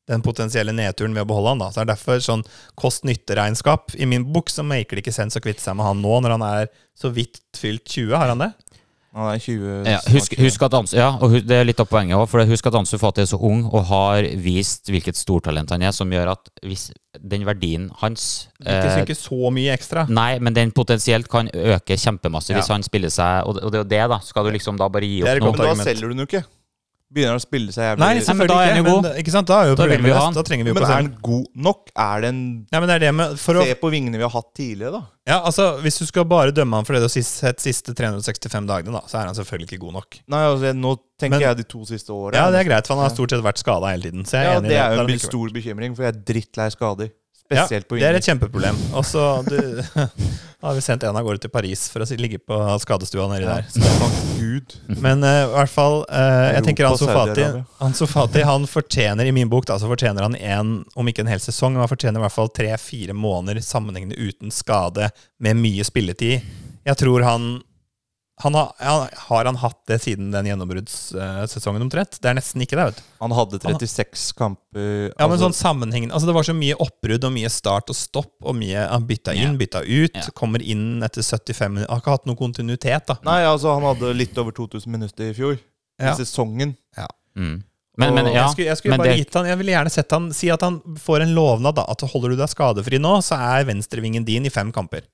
den 0.10 0.24
potensielle 0.26 0.74
nedturen 0.76 1.14
ved 1.16 1.24
å 1.24 1.28
beholde 1.30 1.52
han. 1.54 1.60
da. 1.62 1.68
Så 1.72 1.78
det 1.80 1.84
er 1.86 1.92
derfor 1.94 2.20
sånn 2.26 2.42
kost-nytte-regnskap. 2.82 3.94
I 4.02 4.08
min 4.10 4.26
bok 4.34 4.50
så 4.52 4.64
maker 4.66 4.98
det 4.98 5.06
ikke 5.06 5.14
sens 5.16 5.38
å 5.38 5.42
kvitte 5.44 5.64
seg 5.64 5.78
med 5.78 5.86
han 5.88 6.02
nå, 6.04 6.18
når 6.26 6.36
han 6.36 6.46
er 6.48 6.72
så 6.98 7.12
vidt 7.14 7.40
fylt 7.58 7.86
20. 7.88 8.16
Har 8.18 8.32
han 8.34 8.44
det? 8.44 8.52
Han 9.12 9.28
er 9.28 9.42
20 9.44 9.90
Ja, 9.90 9.98
husk, 10.14 10.36
husk 10.40 10.62
at 10.64 10.76
Ansu, 10.78 10.94
ja, 10.96 11.10
og 11.20 11.34
det 11.44 11.58
er 11.58 11.66
litt 11.68 11.82
av 11.84 11.90
poenget 11.92 12.16
også, 12.16 12.32
for 12.32 12.52
husk 12.54 12.70
at 12.70 12.78
Ansu 12.80 12.94
Fati 13.02 13.26
er 13.26 13.28
så 13.28 13.40
ung 13.44 13.66
og 13.68 13.84
har 13.90 14.28
vist 14.40 14.88
hvilket 14.92 15.20
stortalent 15.20 15.74
han 15.76 15.84
er, 15.84 15.92
som 15.96 16.12
gjør 16.12 16.32
at 16.38 16.52
hvis 16.64 16.90
den 17.20 17.44
verdien 17.44 17.90
hans 18.00 18.48
Ikke, 18.62 18.78
eh, 18.88 19.02
ikke 19.04 19.18
så 19.20 19.52
mye 19.52 19.74
ekstra. 19.76 20.06
Nei, 20.08 20.40
men 20.40 20.56
den 20.56 20.72
potensielt 20.72 21.28
kan 21.32 21.52
øke 21.52 22.00
kjempemasse 22.00 22.56
hvis 22.56 22.72
han 22.72 22.86
spiller 22.88 23.12
seg 23.12 23.50
Og 23.50 23.60
det, 23.60 23.66
er 23.68 23.84
jo 23.84 23.90
det, 23.92 24.02
da. 24.14 24.22
Skal 24.24 24.48
du 24.48 24.56
liksom 24.56 24.80
da 24.80 24.88
bare 24.88 25.10
gi 25.10 25.20
opp 25.26 25.44
noe? 25.44 25.58
Men 25.60 25.76
da 25.76 25.90
selger 25.92 26.08
du 26.08 26.16
den 26.16 26.24
jo 26.24 26.30
ikke. 26.30 26.46
Begynner 27.12 27.34
han 27.36 27.42
å 27.42 27.44
spille 27.44 27.74
seg 27.76 27.84
jævlig 27.84 28.00
Nei, 28.00 28.10
men 28.16 28.24
selvfølgelig 28.24 28.48
da 28.48 28.60
er 28.64 28.70
han 28.72 28.78
ikke. 28.78 28.88
jo 28.88 28.96
god. 28.96 29.04
Men, 29.04 29.16
ikke 29.20 29.32
sant? 29.34 29.48
Da 29.52 29.56
er 29.60 29.66
jo 29.68 29.76
Da 29.76 29.84
vi 29.84 29.90
problemet 29.98 30.12
løst. 30.14 30.24
han. 30.24 30.34
Da 30.38 30.44
trenger 30.48 30.64
vi 30.64 30.70
jo 30.72 30.76
Men 30.78 30.84
er 30.84 30.92
han 30.96 31.04
den 31.10 31.18
god 31.28 31.46
nok? 31.68 31.90
Er 32.06 32.22
den 32.22 32.38
ja, 32.72 32.80
men 32.80 32.88
det 32.88 32.96
er 32.96 33.00
det 33.04 33.12
med 33.18 33.34
for 33.42 33.54
å, 33.60 33.66
Se 33.68 33.76
på 33.82 33.92
vingene 33.92 34.16
vi 34.16 34.24
har 34.24 34.32
hatt 34.32 34.48
tidligere, 34.56 34.92
da. 34.96 35.02
ja, 35.28 35.40
altså, 35.44 35.66
Hvis 35.84 36.00
du 36.00 36.06
skal 36.08 36.24
bare 36.32 36.52
dømme 36.56 36.80
han 36.80 36.86
for 36.88 36.94
det 36.96 37.02
du 37.04 37.08
har 37.12 37.16
sett 37.28 37.60
siste 37.60 37.92
365 37.94 38.66
dagene, 38.72 38.96
da, 38.96 39.02
så 39.12 39.20
er 39.20 39.26
han 39.28 39.36
selvfølgelig 39.36 39.68
ikke 39.74 39.82
god 39.84 39.94
nok. 40.00 40.20
Nei, 40.32 40.44
altså, 40.48 40.72
Nå 40.74 40.96
tenker 41.20 41.38
Men- 41.38 41.48
jeg 41.50 41.58
de 41.58 41.64
to 41.64 41.84
siste 41.86 42.10
åra. 42.16 42.34
Ja, 42.34 42.50
det 42.50 42.64
er 42.64 42.70
greit, 42.72 42.88
for 42.88 42.96
han 42.96 43.04
har 43.04 43.14
stort 43.14 43.30
sett 43.36 43.44
vært 43.44 43.60
skada 43.60 43.92
hele 43.92 44.02
tiden. 44.08 44.24
Så 44.26 44.40
jeg 44.40 44.48
er 44.48 44.54
Ja, 44.54 44.60
enig 44.62 44.70
det 44.72 44.80
er 44.80 44.96
jo 44.96 45.08
en 45.12 45.20
stor 45.20 45.50
bekymring, 45.52 45.96
for 45.96 46.04
jeg 46.08 46.16
er 46.16 46.22
drittlei 46.32 46.72
skader. 46.72 47.12
Ja, 47.52 47.66
Spesielt 47.66 47.88
på 47.90 48.00
det 48.00 48.08
er 48.08 48.18
et 48.18 48.28
kjempeproblem. 48.28 48.78
Og 48.96 49.06
så 49.08 49.22
har 50.64 50.76
vi 50.78 50.84
sendt 50.86 51.04
en 51.04 51.18
av 51.18 51.26
gårde 51.26 51.44
til 51.44 51.52
Paris 51.54 51.88
for 51.92 52.06
å 52.06 52.08
ligge 52.22 52.40
på 52.40 52.60
skadestua 52.84 53.28
nedi 53.32 53.48
der. 53.50 53.66
så 53.72 54.10
Gud. 54.38 54.76
Men 55.02 55.26
uh, 55.26 55.44
i 55.44 55.50
hvert 55.56 55.74
fall 55.74 56.02
uh, 56.06 56.52
Jeg 56.56 56.66
tenker 56.70 56.88
Ansofati 56.90 57.12
Ansu 57.12 57.12
Fati, 57.12 57.42
Saudi-Arabia. 57.42 57.66
Ansu 57.88 58.06
Fati 58.10 58.46
han 58.48 58.68
fortjener 58.70 59.30
i 59.30 59.34
min 59.36 59.52
bok 59.52 59.68
da, 59.70 59.80
så 59.82 59.90
fortjener 59.92 60.28
han 60.28 60.38
en, 60.38 60.76
om 60.96 61.12
ikke 61.12 61.26
en 61.26 61.32
hel 61.34 61.44
sesong, 61.44 61.76
men 61.76 61.84
han 61.84 61.92
fortjener 61.92 62.22
i 62.22 62.26
hvert 62.26 62.38
fall 62.38 62.54
tre-fire 62.56 63.18
måneder 63.18 63.62
sammenhengende 63.66 64.20
uten 64.20 64.54
skade, 64.54 65.12
med 65.42 65.60
mye 65.60 65.86
spilletid. 65.88 66.48
Jeg 66.88 66.98
tror 66.98 67.26
han 67.26 67.52
han 68.42 68.56
har, 68.58 68.72
han, 68.80 69.08
har 69.28 69.48
han 69.50 69.58
hatt 69.62 69.80
det 69.88 69.98
siden 70.04 70.32
den 70.34 70.48
gjennombruddssesongen 70.50 71.86
omtrent? 71.86 72.18
Det 72.22 72.30
er 72.32 72.38
nesten 72.38 72.64
ikke 72.66 72.78
det. 72.80 72.86
vet 72.90 73.00
du. 73.00 73.04
Han 73.22 73.36
hadde 73.38 73.60
36 73.62 74.26
kamper 74.38 74.86
Ja, 75.12 75.28
men 75.28 75.36
altså, 75.36 75.48
sånn 75.48 75.58
sammenhengende 75.58 76.16
Altså 76.18 76.30
Det 76.30 76.36
var 76.36 76.48
så 76.48 76.56
mye 76.58 76.78
oppbrudd 76.82 77.28
og 77.28 77.34
mye 77.36 77.52
start 77.54 77.92
og 77.94 77.98
stopp, 77.98 78.34
og 78.42 78.56
mye 78.58 78.86
Han 78.90 79.06
bytta 79.10 79.36
inn, 79.38 79.52
yeah. 79.54 79.60
bytta 79.62 79.84
ut, 79.86 80.16
Yeah. 80.18 80.32
kommer 80.38 80.62
inn 80.62 81.04
etter 81.06 81.22
75 81.24 81.76
minutter. 81.76 81.92
Har 81.94 82.02
ikke 82.02 82.16
hatt 82.18 82.26
noe 82.30 82.40
kontinuitet, 82.40 83.08
da. 83.08 83.18
Nei, 83.28 83.42
altså, 83.48 83.76
han 83.78 83.86
hadde 83.86 84.14
litt 84.18 84.38
over 84.42 84.56
2000 84.58 84.92
minutter 84.92 85.30
i 85.30 85.36
fjor. 85.38 85.60
Ja. 86.02 86.12
I 86.14 86.18
sesongen. 86.24 86.76
Mm. 87.38 87.62
Men, 88.02 88.16
men 88.18 88.30
ja, 88.32 88.44
jeg 88.44 88.56
skulle, 88.56 88.68
jeg 88.72 88.80
skulle 88.82 88.96
men 88.96 89.04
bare 89.04 89.14
det, 89.14 89.22
gitt 89.22 89.36
han 89.38 89.48
Jeg 89.50 89.60
ville 89.62 89.74
gjerne 89.76 89.94
sett 89.94 90.16
han 90.16 90.30
si 90.36 90.50
at 90.54 90.64
han 90.66 90.80
får 91.00 91.26
en 91.26 91.34
lovnad. 91.38 91.78
da 91.78 91.86
At 91.92 92.04
holder 92.14 92.34
du 92.34 92.42
deg 92.42 92.52
skadefri 92.52 93.00
nå, 93.02 93.14
så 93.26 93.38
er 93.56 93.68
venstrevingen 93.70 94.26
din 94.28 94.48
i 94.50 94.54
fem 94.54 94.74
kamper. 94.76 95.06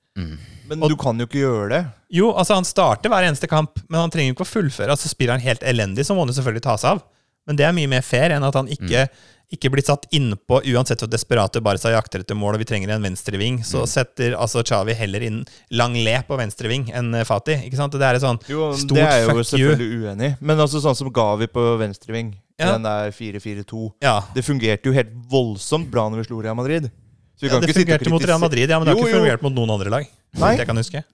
Men 0.68 0.82
du 0.82 0.96
kan 1.00 1.20
jo 1.20 1.28
ikke 1.28 1.40
gjøre 1.44 1.68
det. 1.72 1.82
Jo, 2.18 2.32
altså 2.34 2.56
han 2.58 2.66
starter 2.66 3.12
hver 3.12 3.28
eneste 3.28 3.48
kamp, 3.50 3.78
men 3.86 4.00
han 4.02 4.12
trenger 4.12 4.32
jo 4.32 4.38
ikke 4.38 4.46
å 4.48 4.50
fullføre. 4.50 4.90
Altså 4.96 5.10
Spiller 5.10 5.36
han 5.36 5.44
helt 5.44 5.62
elendig, 5.62 6.06
så 6.08 6.16
må 6.16 6.24
han 6.24 6.32
jo 6.32 6.38
selvfølgelig 6.40 6.64
seg 6.82 6.96
av. 6.96 7.04
Men 7.48 7.56
det 7.58 7.64
er 7.66 7.74
mye 7.76 7.88
mer 7.90 8.04
fair 8.04 8.34
enn 8.36 8.44
at 8.44 8.56
han 8.58 8.68
ikke, 8.68 9.06
ikke 9.56 9.70
blir 9.72 9.84
satt 9.86 10.04
innpå 10.12 10.58
uansett 10.74 11.00
hvor 11.00 11.08
desperate 11.08 11.62
Barca 11.64 11.88
jakter 11.94 12.20
etter 12.20 12.36
mål 12.36 12.58
og 12.58 12.60
vi 12.60 12.66
trenger 12.68 12.92
en 12.92 13.06
venstreving. 13.06 13.62
Så 13.64 13.86
setter 13.88 14.36
altså 14.36 14.60
Chavi 14.68 14.92
heller 14.98 15.24
inn 15.24 15.38
Langlé 15.72 16.18
på 16.28 16.36
venstreving 16.36 16.90
enn 16.92 17.08
eh, 17.16 17.24
Fati. 17.24 17.56
Ikke 17.64 17.80
sant? 17.80 17.96
Det 17.96 18.04
er 18.04 18.18
et 18.20 18.24
sånn 18.26 18.38
Jo, 18.50 18.68
stort 18.76 18.98
det 19.00 19.06
er 19.06 19.22
jeg 19.22 19.30
jo 19.30 19.46
selvfølgelig 19.48 19.88
you. 19.88 20.02
uenig 20.04 20.28
i. 20.28 20.36
Men 20.44 20.60
altså 20.66 20.82
sånn 20.84 20.98
som 20.98 21.08
Gavi 21.16 21.48
på 21.48 21.64
venstreving, 21.80 22.34
Ja. 22.58 22.72
den 22.74 22.82
der 22.84 23.12
4-4-2 23.14 23.84
Ja, 24.02 24.18
Det 24.34 24.44
fungerte 24.44 24.90
jo 24.90 24.92
helt 24.92 25.14
voldsomt 25.30 25.88
bra 25.90 26.08
når 26.10 26.20
vi 26.24 26.28
slo 26.28 26.42
Real 26.42 26.58
Madrid. 26.58 26.90
Ja 27.40 27.60
det 27.62 27.70
fungerte 27.72 28.10
mot 28.10 28.24
Real 28.26 28.40
Madrid, 28.42 28.68
ja, 28.68 28.80
men 28.80 28.88
det 28.88 28.92
har 28.96 28.98
Jo, 28.98 29.06
ikke 29.06 29.20
fungert 29.22 29.42
mot 29.46 29.54
noen 29.54 29.70
andre 29.70 29.90
lag. 29.94 30.08
Nei. 30.42 30.56
Jeg 30.58 30.66
kan 30.66 30.76
huske. 30.76 31.04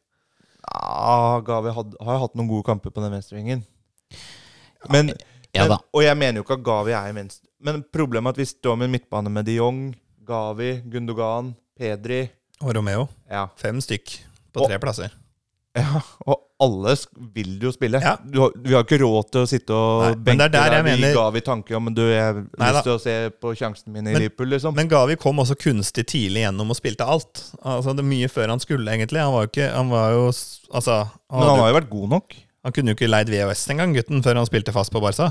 Ja, 0.64 1.40
Gavi 1.44 1.70
had, 1.76 1.94
har 2.00 2.18
hatt 2.22 2.34
noen 2.34 2.48
gode 2.48 2.64
kamper 2.66 2.90
på 2.90 3.02
den 3.04 3.12
venstrevingen. 3.12 3.62
Men, 4.90 5.12
ja 5.12 5.30
men, 5.62 5.68
da. 5.70 5.78
og 5.94 6.02
jeg 6.02 6.16
mener 6.16 6.40
jo 6.40 6.42
ikke 6.42 6.58
at 6.58 6.64
Gavi 6.64 6.90
er 6.92 7.08
i 7.10 7.14
venstre. 7.14 7.48
Men 7.64 7.82
problemet 7.92 8.26
er 8.26 8.34
at 8.34 8.38
vi 8.38 8.44
står 8.44 8.76
med 8.76 8.84
en 8.90 8.90
midtbane 8.98 9.30
med 9.30 9.44
de 9.46 9.54
Jong, 9.56 9.94
Gavi, 10.26 10.80
Gundogan, 10.90 11.54
Pedri 11.78 12.30
Og 12.62 12.74
Romeo. 12.76 13.08
ja. 13.30 13.46
Fem 13.56 13.80
stykk 13.80 14.18
på 14.52 14.60
Og- 14.64 14.68
tre 14.70 14.78
plasser. 14.78 15.10
ja, 15.76 15.98
og 16.30 16.36
alle 16.62 16.92
vil 17.34 17.56
jo 17.60 17.72
spille. 17.74 17.98
Ja. 18.00 18.12
Du 18.22 18.40
har, 18.44 18.52
vi 18.62 18.72
har 18.76 18.84
ikke 18.84 19.00
råd 19.02 19.30
til 19.34 19.40
å 19.42 19.48
sitte 19.50 19.74
og 19.74 20.02
Nei, 20.04 20.10
men 20.14 20.22
benke 20.28 20.46
det 20.54 20.60
er 20.60 20.70
der 20.70 20.82
vi 20.86 20.90
mener- 20.92 21.14
Gavi 21.16 21.40
tanke 21.42 21.74
om 21.74 21.82
men 21.88 21.94
du, 21.96 22.02
jeg 22.12 22.22
har 22.22 22.36
lyst 22.62 22.84
til 22.86 22.92
å 22.94 23.00
se 23.02 23.16
på 23.42 23.54
sjansen 23.58 23.90
min 23.92 24.06
i 24.06 24.12
Men- 24.12 24.22
Liverpool, 24.22 24.46
liksom. 24.54 24.74
Men 24.78 24.86
Gavi 24.88 25.16
kom 25.18 25.36
også 25.42 25.56
kunstig 25.58 26.06
tidlig 26.06 26.44
gjennom 26.46 26.70
og 26.70 26.76
spilte 26.78 27.02
alt. 27.04 27.42
Altså 27.64 27.90
det 27.96 28.04
er 28.04 28.10
Mye 28.12 28.28
før 28.30 28.48
han 28.54 28.60
skulle, 28.62 28.86
egentlig. 28.86 29.18
Han 29.18 29.32
var 29.34 29.48
jo 29.48 29.50
ikke 29.50 29.70
Han 29.74 29.90
var 29.90 30.10
jo 30.14 30.28
Altså 30.30 30.94
han, 31.02 31.10
Men 31.30 31.40
han 31.42 31.48
hadde, 31.50 31.60
har 31.64 31.68
jo 31.74 31.78
vært 31.80 31.90
god 31.90 32.08
nok. 32.14 32.34
Han 32.64 32.72
kunne 32.72 32.92
jo 32.92 32.96
ikke 32.98 33.10
leid 33.10 33.28
VHS 33.32 33.66
engang, 33.74 33.92
gutten, 33.96 34.22
før 34.24 34.40
han 34.40 34.46
spilte 34.48 34.72
fast 34.72 34.92
på 34.94 35.00
Barca. 35.04 35.30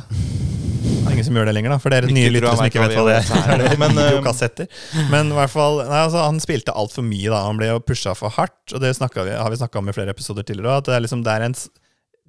Det 0.83 1.09
er 1.09 1.15
ingen 1.15 1.25
som 1.25 1.37
gjør 1.37 1.47
det 1.49 1.53
lenger, 1.57 1.73
da. 1.73 1.77
For 1.81 1.93
dere 1.93 2.09
nye 2.13 2.29
lyttere 2.31 2.55
som 2.57 2.67
ikke 2.67 2.83
vet 2.83 2.93
hva 2.95 3.05
det 3.09 3.15
er, 3.17 3.77
men, 3.81 3.95
Men, 3.95 3.99
eh. 3.99 5.05
Men 5.11 5.31
i 5.33 5.37
hvert 5.37 5.51
fall 5.51 5.79
nei, 5.81 5.99
altså, 6.05 6.21
Han 6.27 6.39
spilte 6.43 6.75
altfor 6.77 7.05
mye, 7.05 7.29
da. 7.31 7.41
Han 7.47 7.59
ble 7.59 7.69
jo 7.71 7.79
pusha 7.83 8.13
for 8.17 8.33
hardt. 8.37 8.73
Og 8.73 8.81
det 8.83 8.93
vi, 8.93 9.31
har 9.33 9.49
vi 9.51 9.59
snakka 9.59 9.79
om 9.81 9.89
i 9.89 9.95
flere 9.95 10.13
episoder 10.15 10.45
tidligere 10.47 10.77
òg, 10.79 10.85
det 10.87 10.95
er, 10.95 11.03
liksom, 11.05 11.23
det, 11.25 11.33
er 11.35 11.47
en, 11.47 11.55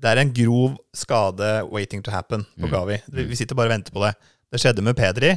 det 0.05 0.11
er 0.13 0.23
en 0.25 0.33
grov 0.41 0.77
skade 0.97 1.51
waiting 1.71 2.03
to 2.05 2.11
happen 2.15 2.47
på 2.59 2.67
Mm. 2.69 2.73
Gavi. 2.73 3.01
Det- 3.07 3.29
Vi 3.29 3.37
sitter 3.37 3.55
bare 3.55 3.69
og 3.71 3.77
venter 3.77 3.93
på 3.93 4.03
det. 4.07 4.15
Det 4.53 4.61
skjedde 4.63 4.83
med 4.87 4.97
Pedri, 4.97 5.35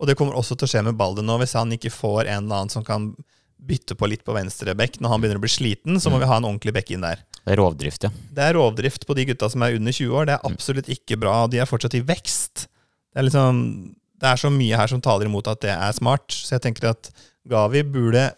og 0.00 0.06
det 0.08 0.16
kommer 0.16 0.34
også 0.38 0.56
til 0.56 0.66
å 0.66 0.70
skje 0.72 0.84
med 0.84 0.96
Balde 0.96 1.22
nå. 1.22 1.38
Hvis 1.38 1.54
han 1.58 1.70
ikke 1.72 1.90
får 1.92 2.26
en 2.26 2.44
eller 2.44 2.56
annen 2.64 2.70
som 2.70 2.84
kan 2.84 3.12
bytte 3.56 3.96
på 3.96 4.08
litt 4.10 4.24
på 4.26 4.34
venstre 4.36 4.74
bekk 4.76 4.98
når 5.00 5.12
han 5.12 5.22
begynner 5.22 5.40
å 5.40 5.44
bli 5.44 5.52
sliten, 5.52 6.00
så 6.00 6.12
må 6.12 6.20
vi 6.20 6.28
ha 6.28 6.38
en 6.38 6.46
ordentlig 6.48 6.74
bekk 6.76 6.94
inn 6.94 7.04
der. 7.06 7.22
Det 7.44 7.54
er 7.54 7.60
rovdrift, 7.60 8.06
ja. 8.06 8.12
Det 8.34 8.44
er 8.44 8.56
rovdrift 8.56 9.06
på 9.08 9.16
de 9.16 9.26
gutta 9.30 9.50
som 9.52 9.64
er 9.64 9.76
under 9.78 9.92
20 9.92 10.16
år. 10.16 10.28
Det 10.28 10.36
er 10.36 10.48
absolutt 10.48 10.88
ikke 10.92 11.18
bra. 11.20 11.34
De 11.50 11.60
er 11.60 11.68
fortsatt 11.68 11.96
i 11.98 12.04
vekst. 12.04 12.66
Det 13.12 13.20
er 13.20 13.28
liksom 13.28 13.60
Det 14.14 14.30
er 14.30 14.38
så 14.40 14.48
mye 14.48 14.76
her 14.78 14.88
som 14.88 15.00
taler 15.02 15.26
imot 15.26 15.48
at 15.50 15.60
det 15.60 15.72
er 15.74 15.92
smart. 15.92 16.32
Så 16.32 16.54
jeg 16.54 16.62
tenker 16.64 16.86
at 16.94 17.10
Gavi 17.50 17.82
burde 17.84 18.30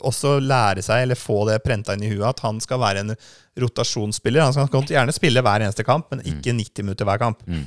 også 0.00 0.38
lære 0.40 0.80
seg, 0.86 1.02
eller 1.04 1.18
få 1.18 1.42
det 1.48 1.58
prenta 1.64 1.92
inn 1.92 2.04
i 2.06 2.12
huet, 2.12 2.24
at 2.24 2.40
han 2.44 2.60
skal 2.62 2.80
være 2.80 3.02
en 3.02 3.14
rotasjonsspiller. 3.60 4.46
Han 4.46 4.54
skal 4.54 4.94
gjerne 4.94 5.12
spille 5.12 5.42
hver 5.44 5.64
eneste 5.66 5.84
kamp, 5.84 6.08
men 6.12 6.22
ikke 6.24 6.54
90 6.54 6.86
minutter 6.86 7.08
hver 7.08 7.20
kamp. 7.20 7.42
Mm. 7.44 7.66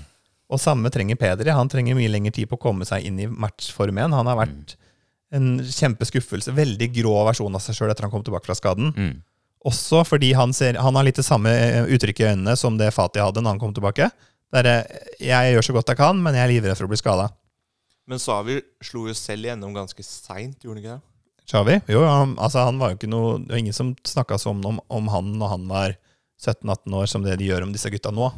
Og 0.50 0.62
samme 0.62 0.90
trenger 0.94 1.20
Pedri. 1.20 1.52
Han 1.54 1.70
trenger 1.70 1.98
mye 1.98 2.10
lengre 2.10 2.34
tid 2.34 2.50
på 2.50 2.58
å 2.58 2.64
komme 2.66 2.88
seg 2.88 3.06
inn 3.06 3.20
i 3.22 3.28
matchform 3.30 4.00
igjen. 4.00 4.16
Han 4.16 4.32
har 4.32 4.40
vært 4.40 4.76
en 5.36 5.56
kjempeskuffelse. 5.62 6.54
Veldig 6.56 6.90
grå 6.96 7.16
versjon 7.28 7.56
av 7.58 7.64
seg 7.64 7.78
sjøl 7.78 7.92
etter 7.92 8.08
han 8.08 8.14
kom 8.14 8.24
tilbake 8.26 8.48
fra 8.48 8.58
skaden. 8.58 8.94
Mm. 8.96 9.16
Også 9.66 10.04
fordi 10.06 10.32
han, 10.38 10.54
ser, 10.54 10.78
han 10.78 10.98
har 10.98 11.08
litt 11.08 11.18
det 11.18 11.26
samme 11.26 11.50
uttrykket 11.50 11.96
uttrykk 11.96 12.22
i 12.22 12.28
øynene 12.30 12.54
som 12.60 12.78
det 12.78 12.92
Fatih 12.94 13.26
hadde 13.26 13.42
når 13.42 13.56
han 13.56 13.64
kom 13.64 13.74
tilbake. 13.76 14.12
Der 14.54 14.70
er, 14.70 14.86
eh, 14.86 15.18
jeg 15.26 15.56
gjør 15.56 15.66
så 15.68 15.76
godt 15.80 15.92
jeg 15.92 16.00
kan, 16.00 16.22
men 16.22 16.38
jeg 16.38 16.46
er 16.46 16.54
livredd 16.54 16.78
for 16.78 16.88
å 16.88 16.92
bli 16.92 17.02
skada. 17.02 17.32
Men 18.06 18.22
Savi 18.22 18.60
slo 18.86 19.08
jo 19.10 19.16
selv 19.18 19.48
igjennom 19.48 19.74
ganske 19.74 20.06
seint, 20.06 20.60
gjorde 20.62 20.78
han 20.78 20.84
ikke 20.84 20.98
det? 20.98 21.02
Xavi? 21.50 21.80
Jo, 21.94 22.04
han, 22.06 22.36
altså, 22.42 22.66
han 22.66 22.78
var 22.82 22.92
jo 22.92 22.98
ikke 22.98 23.10
noe 23.12 23.38
Det 23.38 23.54
var 23.54 23.60
ingen 23.62 23.76
som 23.78 23.92
snakka 24.02 24.40
sånn 24.42 24.64
om, 24.66 24.80
om, 24.82 24.86
om 24.98 25.10
han 25.14 25.28
når 25.38 25.52
han 25.52 25.66
var 25.70 25.98
17-18 26.42 26.96
år, 27.00 27.10
som 27.10 27.26
det 27.26 27.36
de 27.42 27.50
gjør 27.50 27.66
om 27.68 27.74
disse 27.74 27.90
gutta 27.94 28.14
nå. 28.14 28.32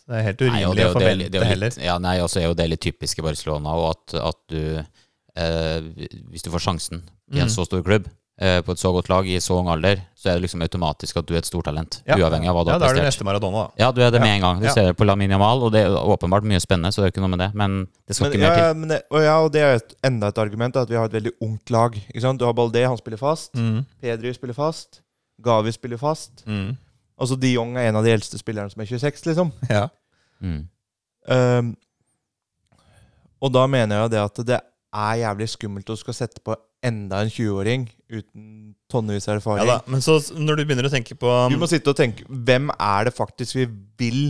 Så 0.00 0.10
det 0.10 0.18
er 0.18 0.26
helt 0.28 0.44
Nei, 0.48 0.60
det, 0.76 0.86
å 0.88 0.94
forvente 0.94 1.24
det, 1.24 1.30
det, 1.30 1.32
det 1.34 1.42
er 1.42 1.50
heller. 1.50 1.78
ja, 1.82 1.96
nei, 2.02 2.18
også 2.24 2.42
er 2.42 2.48
jo 2.48 2.58
det 2.58 2.68
litt 2.70 2.82
typisk 2.84 3.22
i 3.22 3.26
Barcelona, 3.26 3.74
og 3.78 3.90
at, 3.92 4.16
at 4.32 4.40
du 4.52 4.60
eh, 4.80 5.03
Hvis 5.36 6.42
du 6.44 6.50
får 6.50 6.62
sjansen 6.62 7.02
i 7.32 7.40
en 7.40 7.46
Mm. 7.48 7.54
så 7.54 7.64
stor 7.66 7.82
klubb, 7.82 8.06
eh, 8.38 8.60
på 8.62 8.72
et 8.72 8.78
så 8.78 8.92
godt 8.92 9.08
lag 9.08 9.26
i 9.26 9.36
så 9.40 9.58
ung 9.58 9.68
alder, 9.68 9.96
så 10.14 10.30
er 10.30 10.34
det 10.38 10.42
liksom 10.42 10.62
automatisk 10.62 11.16
at 11.16 11.26
du 11.26 11.34
er 11.34 11.38
et 11.38 11.46
stort 11.46 11.64
talent. 11.64 12.02
Ja. 12.06 12.16
Uavhengig 12.16 12.48
av 12.48 12.54
hva 12.56 12.64
du 12.64 12.70
Ja, 12.70 12.74
har 12.74 12.80
da 12.80 12.86
er 12.90 12.94
du 12.94 13.00
neste 13.02 13.24
Maradona, 13.24 13.64
da. 13.66 13.70
Ja, 13.78 13.90
du 13.92 14.00
er 14.02 14.10
det 14.10 14.20
med 14.20 14.28
Ja. 14.28 14.34
en 14.34 14.40
gang. 14.40 14.60
Du 14.60 14.66
Ja. 14.66 14.72
ser 14.74 14.86
det 14.92 14.96
på 14.96 15.04
Lamin 15.06 15.30
Yamal, 15.30 15.62
og 15.62 15.72
det 15.72 15.84
er 15.86 15.90
åpenbart 15.90 16.42
mye 16.44 16.60
spennende, 16.60 16.92
så 16.92 17.02
det 17.02 17.04
er 17.06 17.10
ikke 17.20 17.20
noe 17.28 17.36
med 17.36 17.38
det. 17.40 17.54
Men 17.54 17.88
det 18.06 18.16
skal 18.16 18.30
Men, 18.30 18.32
ikke 18.32 18.40
mer 18.40 18.48
ja, 18.48 18.54
til. 18.54 18.64
ja, 18.64 18.72
men 18.74 18.88
det, 18.88 19.02
og, 19.10 19.20
ja, 19.22 19.36
og 19.44 19.52
det 19.52 19.60
er 19.62 19.74
et, 19.74 19.94
enda 20.04 20.26
et 20.28 20.38
argument, 20.38 20.76
at 20.76 20.88
vi 20.88 20.94
har 20.96 21.04
et 21.06 21.12
veldig 21.12 21.32
ungt 21.42 21.70
lag. 21.70 21.92
Ikke 22.14 22.20
sant? 22.20 22.38
Du 22.38 22.44
har 22.44 22.52
Balde, 22.54 22.86
han 22.86 22.96
spiller 22.98 23.18
fast. 23.18 23.54
Mm. 23.54 23.86
Pedri 24.00 24.32
spiller 24.34 24.54
fast. 24.54 25.00
Gavi 25.42 25.72
spiller 25.72 25.96
fast. 25.98 26.44
Mm. 26.46 26.76
Altså 27.20 27.36
De 27.40 27.52
Jong 27.52 27.76
er 27.76 27.88
en 27.88 27.96
av 27.96 28.04
de 28.04 28.10
eldste 28.10 28.38
spillerne 28.38 28.70
som 28.70 28.80
er 28.82 28.86
26, 28.86 29.26
liksom. 29.26 29.52
Ja. 29.70 29.88
Mm. 30.42 30.68
Um, 31.28 31.76
og 33.40 33.52
da 33.52 33.66
mener 33.66 34.02
jeg 34.02 34.10
det 34.10 34.18
at 34.20 34.46
det 34.46 34.60
er 34.94 35.20
jævlig 35.24 35.48
skummelt 35.52 35.90
å 35.90 35.96
skal 35.98 36.16
sette 36.16 36.42
på 36.44 36.56
enda 36.84 37.22
en 37.24 37.32
20-åring 37.32 37.86
uten 38.12 38.48
tonnevis 38.92 39.26
av 39.32 39.40
ja 39.58 39.66
da. 39.66 39.78
Men 39.90 40.02
så 40.04 40.18
når 40.36 40.60
du 40.60 40.64
begynner 40.64 40.88
å 40.88 40.92
tenke 40.92 41.16
på 41.18 41.30
Du 41.50 41.56
må 41.58 41.68
sitte 41.70 41.90
og 41.90 41.98
tenke 41.98 42.26
Hvem 42.28 42.68
er 42.76 43.08
det 43.08 43.14
faktisk 43.16 43.56
vi 43.56 43.68
vil 43.98 44.20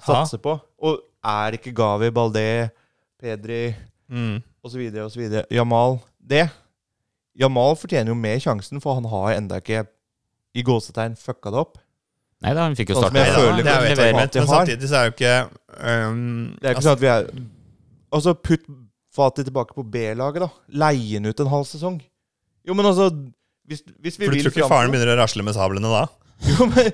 Ha? 0.00 0.06
satse 0.08 0.40
på? 0.42 0.56
Og 0.80 1.00
er 1.20 1.56
ikke 1.58 1.72
Gavi, 1.76 2.08
Balde, 2.16 2.70
Pedri 3.20 3.74
mm. 4.08 4.40
osv. 4.64 4.80
osv. 5.04 5.24
Jamal 5.52 5.98
det? 6.18 6.46
Jamal 7.40 7.76
fortjener 7.76 8.12
jo 8.12 8.16
mer 8.18 8.40
sjansen, 8.42 8.80
for 8.80 8.96
han 8.96 9.06
har 9.08 9.36
enda 9.36 9.60
ikke 9.60 9.84
i 10.56 10.64
gåsetegn 10.66 11.14
fucka 11.20 11.52
det 11.52 11.60
opp. 11.60 11.78
Nei 12.40 12.54
da, 12.56 12.64
han 12.64 12.76
fikk 12.76 12.94
jo 12.94 12.96
Sånn 12.96 13.10
starte. 13.10 13.20
jeg 13.20 13.36
føler 13.36 13.66
det 13.66 13.72
er 13.72 13.82
jo 13.84 13.88
et 13.92 14.32
til 14.32 14.40
men 14.40 14.48
har. 14.48 14.62
samtidig 14.64 14.88
så 14.88 14.96
er 14.96 15.08
jo 15.08 15.12
ikke 15.12 15.34
um, 16.08 16.22
Det 16.56 16.70
er 16.70 16.74
ikke 16.74 16.84
sånn 16.86 16.96
at 16.96 17.02
vi 17.02 17.10
er 17.12 17.26
Altså, 18.10 18.32
putt 18.34 18.64
Fati 19.14 19.44
tilbake 19.46 19.74
på 19.74 19.82
B-laget, 19.82 20.44
da. 20.44 20.50
Leie 20.84 21.18
han 21.18 21.26
ut 21.26 21.42
en 21.42 21.50
halv 21.50 21.66
sesong. 21.68 21.98
Jo, 22.66 22.76
men 22.76 22.86
altså 22.86 23.10
Hvis, 23.70 23.82
hvis 24.02 24.18
vi 24.18 24.26
For 24.26 24.34
du 24.34 24.36
vil 24.38 24.44
tror 24.46 24.54
ikke 24.54 24.68
faren 24.70 24.92
begynner 24.92 25.14
å 25.14 25.20
rasle 25.22 25.44
med 25.46 25.56
sablene 25.56 25.90
da? 25.90 26.04
Jo, 26.48 26.66
men 26.70 26.88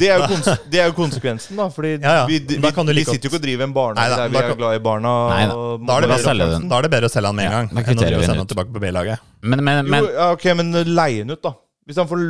det 0.00 0.08
er 0.08 0.20
jo, 0.22 0.28
kons 0.30 0.46
det 0.72 0.80
er 0.80 0.88
jo 0.88 0.94
konsekvensen, 0.96 1.58
da. 1.58 1.66
Fordi 1.72 1.92
Ja, 1.98 2.14
ja. 2.22 2.24
vi, 2.30 2.38
vi, 2.48 2.70
kan 2.74 2.88
du 2.88 2.94
vi 2.96 3.04
sitter 3.04 3.28
jo 3.28 3.32
ikke 3.32 3.40
og 3.40 3.44
driver 3.44 3.66
en 3.68 3.74
barnehage 3.76 4.16
der 4.22 4.32
vi 4.32 4.40
er 4.40 4.58
glad 4.60 4.78
i 4.78 4.82
barna. 4.86 5.12
Nei 5.32 5.42
da. 5.50 5.56
og 5.56 5.86
Da 5.86 5.98
er 5.98 6.06
det 6.06 6.10
Da 6.10 6.18
bedre, 6.32 6.48
da 6.70 6.78
er 6.78 6.86
det 6.86 6.92
bedre 6.96 7.10
å 7.10 7.12
selge 7.12 7.32
han 7.32 7.38
med 7.38 7.48
en 7.50 7.54
gang 7.56 7.70
Ja, 7.70 7.84
enn 7.92 8.02
å 8.02 8.08
vi 8.22 8.28
sende 8.30 8.42
han 8.44 8.50
tilbake 8.52 8.72
på 8.74 8.82
B-laget. 8.82 9.24
Men, 9.42 9.64
men, 9.66 9.82
men 9.92 10.06
jo, 10.06 10.12
ja, 10.16 10.30
ok, 10.36 10.48
men 10.60 10.72
leie 10.88 11.24
han 11.24 11.34
ut, 11.34 11.42
da. 11.44 11.54
Hvis 11.86 12.00
han 12.02 12.08
får 12.10 12.22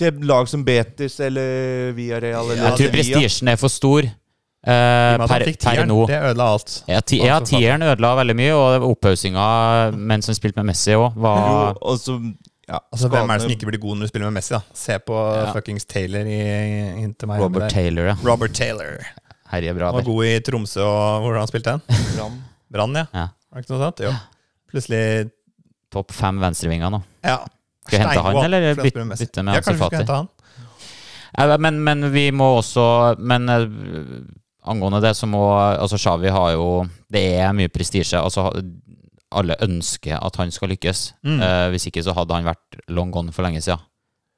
til 0.00 0.22
lag 0.30 0.48
som 0.48 0.62
Betis 0.64 1.18
eller 1.20 1.90
Villarreal 1.96 2.46
eller 2.46 2.62
Ja, 2.62 2.70
jeg 2.72 2.78
tror 2.84 2.94
prestisjen 2.94 3.50
er 3.52 3.58
for 3.60 3.72
stor 3.72 4.08
Eh, 4.64 5.14
at 5.20 5.28
per, 5.28 5.44
per 5.60 5.84
nå. 5.86 5.98
det 6.08 6.16
ødela 6.24 6.44
alt. 6.54 6.74
Ja, 6.88 7.00
ti, 7.04 7.18
ja, 7.20 7.38
tieren 7.44 7.82
ødela 7.84 8.14
veldig 8.16 8.36
mye, 8.38 8.52
og 8.56 8.86
opphaussinga 8.94 9.44
mens 9.92 10.26
han 10.30 10.36
spilte 10.38 10.56
med 10.62 10.70
Messi 10.72 10.94
òg, 10.96 11.10
Jo, 11.16 11.20
var 11.20 11.76
og 11.82 11.98
så 12.00 12.14
ja, 12.64 12.78
Altså, 12.92 13.10
Hvem 13.12 13.28
er 13.28 13.34
det 13.36 13.42
som 13.44 13.50
ikke 13.52 13.66
blir 13.68 13.80
god 13.82 13.98
når 13.98 14.06
du 14.08 14.12
spiller 14.14 14.30
med 14.30 14.38
Messi? 14.38 14.54
da? 14.54 14.62
Se 14.72 14.96
på 15.04 15.18
Ja. 15.36 15.52
fuckings 15.52 15.84
Taylor 15.84 16.24
i, 16.24 16.38
i 16.40 17.04
Miami. 17.04 17.42
Robert. 17.42 17.70
Taylor, 17.70 18.06
ja. 18.08 18.16
Robert 18.24 18.54
Taylor. 18.56 19.02
Herje 19.52 19.74
bra 19.76 19.90
var 19.92 20.02
god 20.06 20.24
i 20.24 20.38
Tromsø 20.40 20.80
og 20.80 21.26
hvor 21.26 21.36
han 21.38 21.46
spilte 21.50 21.74
hen? 21.76 21.82
Brann. 22.16 22.38
Brann, 22.72 22.96
ja. 22.96 23.04
Ja. 23.12 23.26
Var 23.52 23.60
ikke 23.66 23.74
noe 23.74 23.82
sånt? 23.84 24.00
Jo. 24.00 24.14
Plutselig 24.72 25.02
Topp 25.92 26.10
fem 26.16 26.40
venstrevinger 26.40 26.90
nå. 26.90 27.02
Ja. 27.22 27.36
Skal 27.84 27.98
jeg 28.00 28.06
hente 28.08 28.22
han, 28.24 28.38
eller 28.48 28.74
bytte, 28.80 28.96
med 28.98 29.12
Messi. 29.12 29.26
bytte 29.28 29.44
med 29.44 29.54
Ja, 29.54 29.60
Ansu 29.60 29.76
Fati? 29.84 30.00
han. 30.08 31.60
Men, 31.60 31.82
men 31.84 32.08
vi 32.14 32.28
må 32.30 32.46
også 32.60 33.16
Men 33.18 33.48
eh, 33.50 33.64
angående 34.64 35.02
det, 35.04 35.14
så 35.16 35.28
må 35.30 35.42
Altså, 35.56 35.98
Shawi 36.00 36.32
har 36.32 36.54
jo 36.56 36.86
Det 37.12 37.24
er 37.40 37.52
mye 37.56 37.72
prestisje. 37.72 38.18
Altså, 38.20 38.50
alle 39.34 39.56
ønsker 39.62 40.18
at 40.20 40.36
han 40.38 40.52
skal 40.54 40.70
lykkes. 40.74 41.14
Mm. 41.26 41.40
Uh, 41.42 41.68
hvis 41.74 41.88
ikke 41.90 42.02
så 42.06 42.14
hadde 42.14 42.36
han 42.36 42.46
vært 42.46 42.80
long 42.88 43.10
gone 43.10 43.34
for 43.34 43.46
lenge 43.46 43.62
siden. 43.64 43.82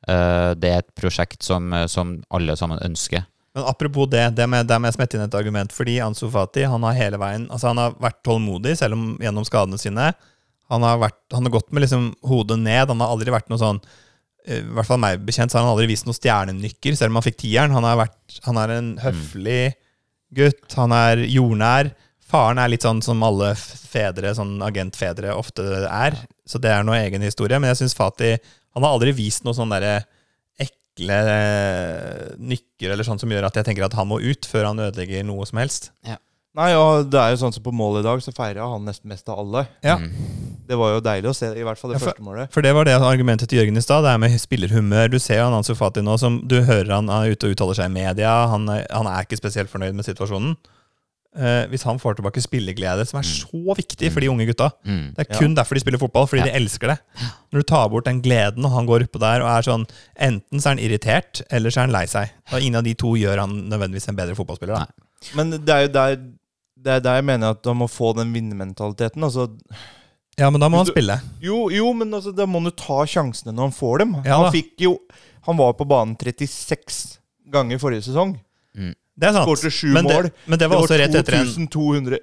Uh, 0.07 0.55
det 0.57 0.71
er 0.71 0.85
et 0.85 0.93
prosjekt 0.97 1.43
som, 1.45 1.73
som 1.91 2.21
alle 2.31 2.57
sammen 2.57 2.81
ønsker. 2.85 3.27
Men 3.57 3.65
apropos 3.65 4.09
det, 4.13 4.23
det 4.37 4.45
med, 4.53 4.67
der 4.69 4.81
må 4.81 4.91
jeg 4.91 4.99
smette 4.99 5.17
inn 5.17 5.25
et 5.25 5.37
argument. 5.39 5.73
Fordi 5.73 5.97
Ansu 6.05 6.27
Fati 6.33 6.67
han 6.69 6.85
har 6.85 6.97
hele 6.99 7.21
veien 7.21 7.47
Altså 7.49 7.71
han 7.71 7.81
har 7.81 7.95
vært 8.05 8.19
tålmodig, 8.27 8.75
selv 8.77 8.99
om 8.99 9.15
gjennom 9.23 9.47
skadene 9.49 9.81
sine. 9.81 10.11
Han 10.69 10.85
har, 10.85 10.99
vært, 11.01 11.23
han 11.33 11.47
har 11.47 11.55
gått 11.55 11.73
med 11.73 11.87
liksom 11.87 12.11
hodet 12.27 12.59
ned. 12.61 12.91
Han 12.93 13.01
har 13.01 13.15
aldri 13.15 13.33
vært 13.33 13.49
noe 13.49 13.61
sånn 13.63 13.81
eh, 14.45 14.61
I 14.61 14.77
hvert 14.77 14.91
fall 14.91 15.01
meg 15.01 15.25
bekjent, 15.25 15.53
så 15.53 15.61
har 15.61 15.65
han 15.65 15.73
aldri 15.73 15.89
vist 15.89 16.09
noen 16.09 16.19
stjernenykker, 16.19 16.99
selv 16.99 17.15
om 17.15 17.21
han 17.21 17.27
fikk 17.29 17.41
tieren. 17.47 17.73
Han, 17.77 17.87
har 17.87 18.01
vært, 18.03 18.19
han 18.45 18.61
er 18.61 18.75
en 18.75 18.93
høflig 19.01 19.61
gutt. 20.35 20.67
Han 20.79 20.95
er 20.97 21.23
jordnær. 21.27 21.93
Faren 22.27 22.59
er 22.59 22.73
litt 22.73 22.83
sånn 22.83 23.03
som 23.05 23.23
alle 23.23 23.53
fedre, 23.57 24.33
sånn 24.35 24.59
agentfedre 24.67 25.35
ofte 25.37 25.65
er. 25.87 26.19
Så 26.47 26.59
det 26.63 26.73
er 26.75 26.87
noe 26.87 26.99
egen 27.05 27.23
historie. 27.23 27.59
Men 27.61 27.71
jeg 27.73 27.85
syns 27.85 27.97
Fati 27.99 28.35
Han 28.77 28.85
har 28.85 28.93
aldri 28.97 29.15
vist 29.17 29.47
noe 29.47 29.57
sånn 29.57 29.71
derre 29.73 30.01
ekle 30.61 31.17
eh, 31.33 32.35
nykker 32.37 32.93
eller 32.93 33.07
sånn 33.07 33.21
som 33.21 33.31
gjør 33.33 33.47
at 33.49 33.57
jeg 33.57 33.69
tenker 33.69 33.87
at 33.87 33.95
han 33.97 34.09
må 34.11 34.19
ut 34.21 34.49
før 34.49 34.71
han 34.71 34.83
ødelegger 34.89 35.25
noe 35.25 35.47
som 35.49 35.63
helst. 35.63 35.91
Nei, 36.57 36.71
og 36.77 37.11
det 37.13 37.21
er 37.21 37.35
jo 37.35 37.41
sånn 37.43 37.53
som 37.53 37.65
på 37.65 37.73
mål 37.77 38.01
i 38.01 38.05
dag, 38.07 38.21
så 38.25 38.33
feirer 38.33 38.65
han 38.65 38.87
nesten 38.89 39.11
mest 39.13 39.29
av 39.29 39.43
alle. 39.43 39.67
Ja. 39.85 39.99
Det 40.67 40.77
var 40.79 40.95
jo 40.97 41.01
deilig 41.01 41.31
å 41.31 41.35
se, 41.37 41.47
i 41.55 41.63
hvert 41.67 41.79
fall 41.79 41.93
det 41.93 42.01
Ja, 42.01 42.05
for- 42.05 42.13
første 42.15 42.25
målet. 42.27 42.53
For 42.53 42.61
det 42.63 42.75
var 42.75 42.85
det 42.85 42.95
argumentet 42.99 43.49
til 43.49 43.61
Jørgen 43.61 43.77
i 43.79 43.81
stad. 43.85 44.03
Det 44.03 44.11
er 44.15 44.19
med 44.19 44.31
spillerhumør. 44.41 45.11
Du 45.11 45.19
ser 45.19 45.39
jo 45.39 45.45
han 45.51 45.55
Ansu 45.61 45.75
Fati 45.79 46.01
nå, 46.03 46.19
som 46.19 46.41
du 46.47 46.61
hører 46.63 46.91
han 46.95 47.09
er 47.09 47.31
ute 47.35 47.47
og 47.47 47.55
uttaler 47.57 47.75
seg 47.79 47.87
i 47.91 47.95
media. 47.95 48.47
Han 48.49 48.67
han 48.69 49.07
er 49.07 49.23
ikke 49.25 49.39
spesielt 49.39 49.71
fornøyd 49.71 49.95
med 49.95 50.05
situasjonen. 50.05 50.57
Eh, 51.37 51.67
hvis 51.69 51.83
han 51.85 51.99
får 52.01 52.15
tilbake 52.17 52.41
spilleglede, 52.41 53.05
som 53.07 53.19
er 53.21 53.27
så 53.29 53.75
viktig 53.77 54.09
for 54.11 54.21
de 54.25 54.29
unge 54.33 54.47
gutta 54.49 54.71
Mm. 54.87 55.15
Det 55.15 55.27
er 55.29 55.39
kun 55.39 55.55
derfor 55.55 55.75
de 55.75 55.81
spiller 55.81 55.99
fotball, 56.01 56.27
fordi 56.27 56.39
Ja. 56.41 56.45
de 56.47 56.57
elsker 56.65 56.87
det. 56.89 56.99
Når 57.53 57.61
du 57.61 57.63
tar 57.63 57.89
bort 57.91 58.05
den 58.07 58.23
gleden, 58.23 58.65
og 58.65 58.71
han 58.73 58.87
går 58.87 59.05
oppå 59.05 59.21
der 59.21 59.43
og 59.43 59.49
er 59.53 59.61
sånn 59.63 59.85
Enten 60.19 60.59
så 60.63 60.71
er 60.71 60.77
han 60.77 60.79
irritert, 60.79 61.43
eller 61.51 61.69
så 61.69 61.77
er 61.77 61.81
han 61.83 61.93
lei 61.93 62.07
seg. 62.07 62.31
Og 62.53 62.61
ingen 62.63 62.77
av 62.77 62.85
de 62.85 62.95
to 62.95 63.09
gjør 63.17 63.39
han 63.41 63.69
nødvendigvis 63.69 64.09
en 64.09 64.17
bedre 64.17 64.35
fotballspiller. 64.35 64.75
Da. 64.79 64.87
Men 65.35 65.51
det 65.51 65.69
er 65.69 65.83
jo 65.83 65.89
der, 65.93 66.17
det 66.17 66.87
er 66.97 67.01
der 67.01 67.15
jeg 67.17 67.25
mener 67.25 67.51
at 67.51 67.65
man 67.67 67.77
må 67.81 67.87
få 67.91 68.15
den 68.17 68.33
vinnermentaliteten. 68.33 69.23
Altså, 69.23 69.51
Ja, 70.39 70.51
men 70.53 70.61
da 70.61 70.69
må 70.69 70.83
han 70.83 70.87
spille. 70.91 71.15
jo, 71.41 71.71
jo, 71.73 71.93
men 71.97 72.11
altså, 72.13 72.33
da 72.37 72.45
må 72.47 72.61
han 72.61 72.69
jo 72.71 72.75
ta 72.77 72.99
sjansene 73.09 73.55
når 73.57 73.71
han 73.71 73.77
får 73.77 73.99
dem. 74.03 74.15
Ja 74.21 74.37
da. 74.37 74.39
han 74.45 74.53
fikk 74.53 74.75
jo 74.85 74.99
Han 75.47 75.57
var 75.57 75.73
på 75.79 75.87
banen 75.89 76.17
36 76.19 77.19
ganger 77.55 77.79
forrige 77.79 78.03
sesong. 78.09 78.35
Det 78.77 79.25
er 79.25 79.33
sant. 79.33 79.47
Skårte 79.49 79.71
sju 79.73 79.93
men, 79.95 80.05
mål. 80.05 80.27
det, 80.27 80.33
men 80.47 80.59
det 80.61 80.67
var 80.69 80.83
også 80.83 80.99
rett 81.01 81.15
etter 81.17 81.39
en 81.39 81.69
2200 81.73 82.19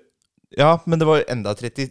Ja, 0.60 0.76
men 0.86 1.00
det 1.02 1.08
var 1.10 1.24
enda 1.32 1.56
30 1.58 1.88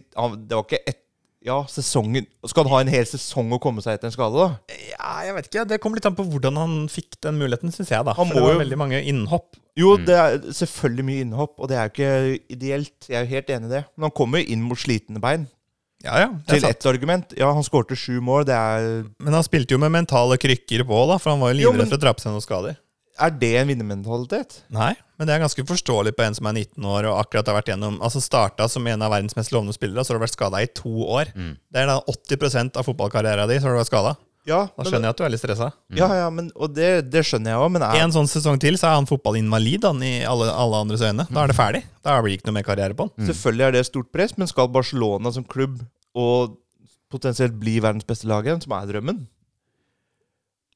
Det 0.47 0.55
var 0.55 0.63
ikke 0.63 0.79
ett 0.87 1.01
Ja, 1.43 1.57
sesongen 1.67 2.23
Skal 2.47 2.63
han 2.63 2.71
ha 2.71 2.79
en 2.85 2.91
hel 2.93 3.03
sesong 3.09 3.51
å 3.51 3.59
komme 3.59 3.83
seg 3.83 3.97
etter 3.97 4.07
en 4.07 4.13
skade, 4.15 4.39
da? 4.39 4.77
Ja, 4.93 5.09
jeg 5.27 5.33
vet 5.35 5.49
ikke. 5.49 5.65
Det 5.67 5.81
kommer 5.83 5.99
litt 5.99 6.07
an 6.07 6.15
på 6.15 6.23
hvordan 6.23 6.55
han 6.61 6.77
fikk 6.87 7.17
den 7.25 7.35
muligheten, 7.41 7.73
syns 7.75 7.91
jeg. 7.91 8.05
da 8.07 8.13
Han 8.15 8.29
For 8.31 8.37
det 8.39 8.43
var 8.45 8.53
jo- 8.55 8.61
veldig 8.63 8.77
mange 8.79 9.01
innhopp. 9.03 9.57
Jo, 9.75 9.97
Mm. 9.97 10.05
det 10.07 10.15
er 10.21 10.37
selvfølgelig 10.55 11.05
mye 11.09 11.21
innhopp, 11.25 11.59
og 11.59 11.67
det 11.67 11.75
er 11.75 11.83
jo 11.83 11.91
ikke 11.91 12.39
ideelt. 12.55 13.09
Jeg 13.09 13.17
er 13.19 13.25
jo 13.25 13.33
helt 13.35 13.47
enig 13.57 13.65
i 13.65 13.73
det. 13.75 13.83
Men 13.97 14.03
han 14.07 14.11
kommer 14.15 14.39
jo 14.39 14.45
inn 14.53 14.61
mot 14.63 14.77
slitne 14.79 15.19
bein. 15.19 15.49
Ja, 16.03 16.17
ja, 16.19 16.29
Til 16.49 16.65
ett 16.67 16.85
argument. 16.89 17.31
Ja, 17.39 17.53
han 17.55 17.63
skårte 17.63 17.95
sju 17.95 18.17
mål. 18.23 18.43
Det 18.49 18.55
er 18.55 19.05
Men 19.23 19.37
han 19.37 19.45
spilte 19.45 19.75
jo 19.75 19.79
med 19.79 19.93
mentale 19.95 20.37
krykker 20.41 20.83
på, 20.87 21.03
da 21.09 21.19
for 21.21 21.31
han 21.33 21.43
var 21.43 21.53
jo 21.53 21.61
Jo, 21.61 21.71
livredd 21.71 21.93
for 21.93 21.99
å 21.99 22.03
dra 22.03 22.13
på 22.15 22.23
seg 22.25 22.35
noen 22.35 22.43
skader. 22.43 22.75
Er 23.21 23.29
det 23.37 23.51
en 23.59 23.69
vinnermentalitet? 23.69 24.63
Nei, 24.73 24.95
men 25.21 25.29
det 25.29 25.35
er 25.35 25.43
ganske 25.43 25.63
forståelig 25.69 26.15
på 26.17 26.23
en 26.25 26.33
som 26.33 26.47
er 26.49 26.55
19 26.57 26.87
år 26.89 27.07
og 27.11 27.19
akkurat 27.19 27.51
har 27.51 27.59
vært 27.59 27.69
gjennom 27.69 27.99
Altså 28.01 28.17
starta 28.23 28.65
som 28.71 28.87
en 28.89 29.05
av 29.05 29.13
verdens 29.13 29.37
mest 29.37 29.53
lovende 29.53 29.75
spillere, 29.75 30.01
så 30.01 30.11
har 30.11 30.19
du 30.19 30.25
vært 30.25 30.35
skada 30.35 30.63
i 30.65 30.69
to 30.73 30.91
år. 31.05 31.29
Mm. 31.37 31.53
Det 31.69 31.83
er 31.83 31.91
da 31.91 31.99
80% 32.09 32.79
av 32.81 32.87
fotballkarrieren 32.89 33.51
din 33.51 33.61
så 33.61 33.69
har 33.69 33.77
du 33.77 33.81
vært 33.83 33.91
skada. 33.91 34.15
Ja, 34.45 34.65
Da 34.75 34.83
skjønner 34.83 35.07
jeg 35.07 35.15
at 35.15 35.19
du 35.21 35.23
er 35.23 35.31
litt 35.31 35.39
stressa. 35.41 35.69
Ja, 35.95 36.07
ja, 36.19 36.29
men, 36.33 36.49
og 36.55 36.73
det, 36.75 36.89
det 37.11 37.21
skjønner 37.23 37.53
jeg 37.53 37.61
òg, 37.63 37.69
men 37.71 37.85
er, 37.87 37.99
En 38.03 38.11
sånn 38.11 38.27
sesong 38.27 38.59
til, 38.59 38.75
så 38.79 38.89
er 38.89 38.97
han 38.97 39.07
fotballinvalid 39.07 39.87
han, 39.87 40.01
i 40.03 40.13
alle, 40.27 40.49
alle 40.51 40.81
andres 40.83 41.03
øyne. 41.05 41.27
Da 41.31 41.45
er 41.45 41.53
det 41.53 41.55
ferdig. 41.55 41.83
Da 42.03 42.17
blir 42.19 42.33
det 42.35 42.41
ikke 42.41 42.51
noe 42.51 42.57
mer 42.59 42.67
karriere 42.67 42.97
på 42.97 43.07
han. 43.07 43.29
selvfølgelig 43.29 43.67
er 43.69 43.77
det 43.77 43.85
stort 43.87 44.11
press, 44.11 44.35
men 44.37 44.51
skal 44.51 44.67
Barcelona 44.73 45.31
som 45.31 45.47
klubb 45.47 45.79
og 46.13 46.57
potensielt 47.13 47.55
bli 47.61 47.77
verdens 47.79 48.03
beste 48.09 48.27
lag 48.27 48.43
igjen, 48.47 48.59
som 48.63 48.75
er 48.75 48.89
drømmen 48.89 49.23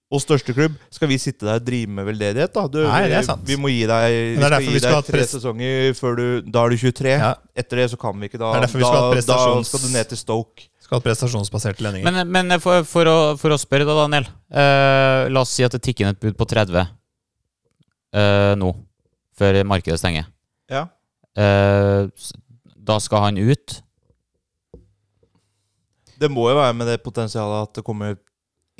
og 0.08 0.22
største 0.24 0.54
klubb, 0.56 0.76
skal 0.94 1.10
vi 1.12 1.18
sitte 1.20 1.44
der 1.44 1.60
og 1.60 1.66
drive 1.68 1.92
med 1.92 2.06
veldedighet? 2.08 2.54
da? 2.56 2.62
Du, 2.72 2.78
Nei, 2.88 3.02
det 3.12 3.18
er 3.20 3.26
sant. 3.28 3.42
Vi 3.48 3.58
må 3.60 3.68
gi 3.68 3.82
deg, 3.90 4.14
vi 4.38 4.40
skal 4.40 4.64
gi 4.64 4.70
vi 4.72 4.80
skal 4.80 5.02
deg 5.02 5.10
tre 5.10 5.24
sesonger 5.28 5.90
før 5.98 6.16
du 6.16 6.26
Da 6.48 6.64
er 6.64 6.72
du 6.72 6.78
23. 6.80 7.12
Ja. 7.12 7.34
Etter 7.60 7.82
det 7.82 7.90
så 7.92 8.00
kan 8.00 8.16
vi 8.16 8.30
ikke. 8.30 8.40
Da, 8.40 8.54
Det 8.56 8.62
er 8.62 8.66
derfor 8.70 8.80
vi 8.80 8.88
skal 8.88 9.02
ha 9.04 9.10
da, 9.12 9.26
da 9.28 9.64
skal 9.68 9.84
du 9.84 9.90
ned 9.92 10.08
til 10.14 10.22
Stoke. 10.22 10.70
Skal 10.88 11.02
ha 11.02 11.04
prestasjonsbaserte 11.04 11.84
lønninger. 11.84 12.08
Men, 12.08 12.48
men 12.48 12.62
for, 12.64 12.86
for, 12.88 13.10
å, 13.12 13.16
for 13.36 13.52
å 13.52 13.60
spørre 13.60 13.84
da, 13.84 13.96
Daniel. 14.06 14.30
Uh, 14.48 15.28
la 15.28 15.42
oss 15.44 15.52
si 15.58 15.66
at 15.68 15.74
det 15.76 15.82
tikker 15.84 16.06
inn 16.06 16.14
et 16.14 16.22
bud 16.24 16.38
på 16.40 16.48
30 16.48 16.78
uh, 16.80 18.54
nå, 18.56 18.70
før 19.36 19.60
markedet 19.68 20.00
stenger. 20.00 20.30
Ja. 20.72 20.86
Uh, 21.36 22.08
da 22.88 22.96
skal 23.04 23.26
han 23.26 23.42
ut. 23.42 23.82
Det 26.18 26.32
må 26.32 26.48
jo 26.50 26.56
være 26.56 26.80
med 26.80 26.88
det 26.90 27.02
potensialet 27.04 27.68
at 27.68 27.76
det 27.82 27.84
kommer 27.86 28.16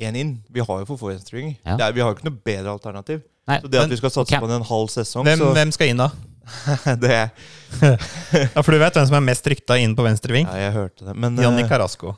én 0.00 0.16
inn. 0.16 0.32
Vi 0.48 0.64
har 0.64 0.80
jo 0.80 0.88
for 0.88 1.02
få 1.04 1.12
venstrevinger. 1.12 1.58
Ja. 1.60 1.76
Vi 1.92 2.00
har 2.00 2.08
jo 2.08 2.16
ikke 2.16 2.30
noe 2.30 2.40
bedre 2.40 2.72
alternativ. 2.72 3.20
Nei, 3.48 3.60
Så 3.60 3.68
det 3.68 3.78
at 3.80 3.84
men- 3.84 3.92
vi 3.92 4.00
skal 4.00 4.10
satse 4.10 4.32
okay. 4.32 4.40
på 4.40 4.48
en 4.48 4.64
halv 4.64 4.88
sesong, 4.92 5.24
hvem, 5.28 5.38
så 5.44 5.52
hvem 5.52 5.76
skal 5.76 5.92
inn, 5.92 6.00
da? 6.00 6.08
det, 7.02 7.30
Ja, 8.54 8.62
For 8.62 8.74
du 8.74 8.78
vet 8.80 8.98
hvem 8.98 9.08
som 9.08 9.16
er 9.18 9.24
mest 9.24 9.46
rykta 9.50 9.78
inn 9.80 9.96
på 9.96 10.04
venstre 10.06 10.34
ving? 10.36 10.48
Ja, 10.48 10.68
jeg 10.68 10.76
hørte 10.76 11.08
det. 11.08 11.14
Men 11.18 11.38
Jonny 11.40 11.64
eh, 11.64 11.68
Carasco. 11.70 12.14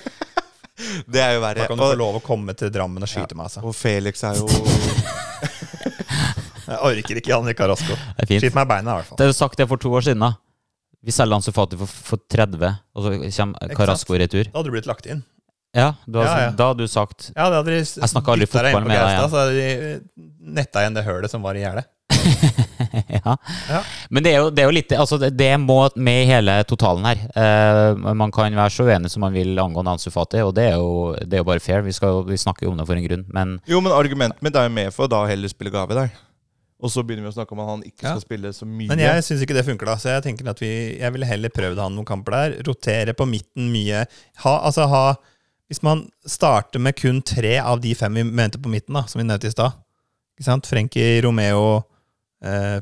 det 1.12 1.22
er 1.22 1.34
jo 1.36 1.42
verre. 1.44 1.64
Da 1.64 1.70
kan 1.70 1.80
du 1.80 1.84
få 1.84 1.98
lov 1.98 2.20
å 2.20 2.22
komme 2.24 2.54
til 2.58 2.72
Drammen 2.74 3.04
og 3.04 3.10
skyte 3.10 3.36
meg, 3.38 3.50
altså. 3.50 3.64
og 3.66 3.76
Felix 3.76 4.24
er 4.26 4.38
jo 4.40 4.46
Jeg 6.70 6.78
orker 6.86 7.18
ikke 7.18 7.32
Janni 7.32 7.56
Carasco. 7.58 7.96
Skyt 8.22 8.54
meg 8.54 8.62
i 8.62 8.70
beina, 8.70 8.94
i 8.94 9.00
hvert 9.00 9.10
fall. 9.10 9.18
Det 9.18 9.26
er 9.26 9.32
jo 9.32 9.36
sagt 9.40 9.58
det 9.58 9.66
for 9.70 9.80
to 9.82 9.90
år 9.98 10.06
siden. 10.06 10.22
da 10.22 10.34
Vi 11.02 11.14
selger 11.14 11.40
han 11.40 11.56
Fati 11.56 11.78
for, 11.80 11.98
for 12.12 12.22
30, 12.30 12.78
og 12.94 13.06
så 13.06 13.14
kommer 13.18 13.74
Carasco 13.74 14.14
i 14.14 14.22
retur. 14.22 14.46
Da 14.46 14.60
hadde 14.60 14.70
du 14.70 14.76
blitt 14.76 14.90
lagt 14.90 15.10
inn. 15.10 15.24
Ja, 15.74 15.94
du 16.06 16.18
har, 16.18 16.26
Ja, 16.26 16.38
ja. 16.48 16.50
Da 16.58 16.66
hadde 16.72 16.82
du 16.82 16.90
sagt 16.90 17.28
Ja, 17.30 17.44
da 17.46 17.60
hadde 17.60 17.70
de 17.70 17.78
Jeg 17.78 18.10
snakka 18.10 18.32
aldri 18.34 18.46
fotball 18.50 18.86
med 18.88 18.96
deg 18.96 19.06
igjen. 19.06 19.30
Så 19.30 19.38
hadde 19.38 19.54
de 19.54 20.54
netta 20.58 20.82
igjen 20.82 20.96
det 20.96 21.04
hølet 21.06 21.30
som 21.30 21.44
var 21.46 21.58
i 21.58 21.62
gjerdet. 21.62 21.86
ja. 23.26 23.36
Ja. 23.70 23.82
Men 24.10 24.24
det 24.26 24.32
er, 24.32 24.38
jo, 24.42 24.50
det 24.54 24.62
er 24.62 24.70
jo 24.70 24.76
litt 24.76 24.94
Altså, 24.96 25.18
det, 25.20 25.32
det 25.38 25.50
må 25.62 25.78
med 25.96 26.22
i 26.24 26.30
hele 26.30 26.56
totalen 26.68 27.06
her. 27.08 27.22
Uh, 27.34 28.14
man 28.14 28.32
kan 28.34 28.56
være 28.56 28.74
så 28.74 28.86
uenig 28.88 29.12
som 29.12 29.24
man 29.24 29.36
vil 29.36 29.58
angående 29.60 29.94
Ansu 29.96 30.10
Fati, 30.14 30.42
og 30.46 30.54
det 30.58 30.70
er 30.72 30.80
jo, 30.80 31.12
det 31.20 31.38
er 31.38 31.44
jo 31.44 31.50
bare 31.50 31.62
fair. 31.64 31.84
Vi, 31.86 31.94
skal, 31.96 32.24
vi 32.28 32.40
snakker 32.40 32.66
jo 32.66 32.74
om 32.74 32.80
det 32.80 32.88
for 32.88 32.98
en 32.98 33.06
grunn, 33.06 33.28
men 33.34 33.58
Jo, 33.70 33.82
men 33.84 33.94
argumentet 33.96 34.42
mitt 34.44 34.56
er 34.58 34.68
jo 34.68 34.74
med 34.80 34.92
for 34.96 35.06
å 35.08 35.12
da 35.12 35.24
heller 35.30 35.52
spille 35.52 35.72
Gave 35.74 35.96
der. 35.96 36.12
Og 36.80 36.88
så 36.92 37.02
begynner 37.04 37.26
vi 37.26 37.32
å 37.32 37.36
snakke 37.36 37.52
om 37.52 37.60
at 37.60 37.68
han 37.68 37.82
ikke 37.84 38.06
Ja. 38.06 38.14
skal 38.14 38.24
spille 38.24 38.52
så 38.56 38.64
mye. 38.66 38.88
Men 38.88 39.02
jeg 39.02 39.24
syns 39.26 39.42
ikke 39.44 39.56
det 39.56 39.66
funker, 39.66 39.86
da. 39.90 39.96
Så 40.00 40.08
jeg 40.14 40.24
tenker 40.24 40.48
at 40.48 40.60
vi 40.62 40.96
Jeg 40.98 41.12
ville 41.12 41.26
heller 41.28 41.52
prøvd 41.52 41.76
å 41.78 41.82
ha 41.84 41.88
noen 41.92 42.08
kamper 42.08 42.32
der. 42.32 42.62
Rotere 42.64 43.12
på 43.12 43.26
midten 43.28 43.68
mye. 43.72 44.06
Ha, 44.44 44.54
altså 44.64 44.88
ha 44.88 45.04
Hvis 45.68 45.82
man 45.82 46.08
starter 46.26 46.80
med 46.80 46.96
kun 46.96 47.20
tre 47.22 47.58
av 47.58 47.80
de 47.80 47.94
fem 47.94 48.14
vi 48.14 48.24
mente 48.24 48.58
på 48.58 48.72
midten, 48.72 48.94
da, 48.96 49.04
som 49.06 49.20
vi 49.20 49.26
nevnte 49.28 49.46
i 49.46 49.54
stad 49.54 49.72
Frenkie, 50.66 51.20
Romeo, 51.22 51.84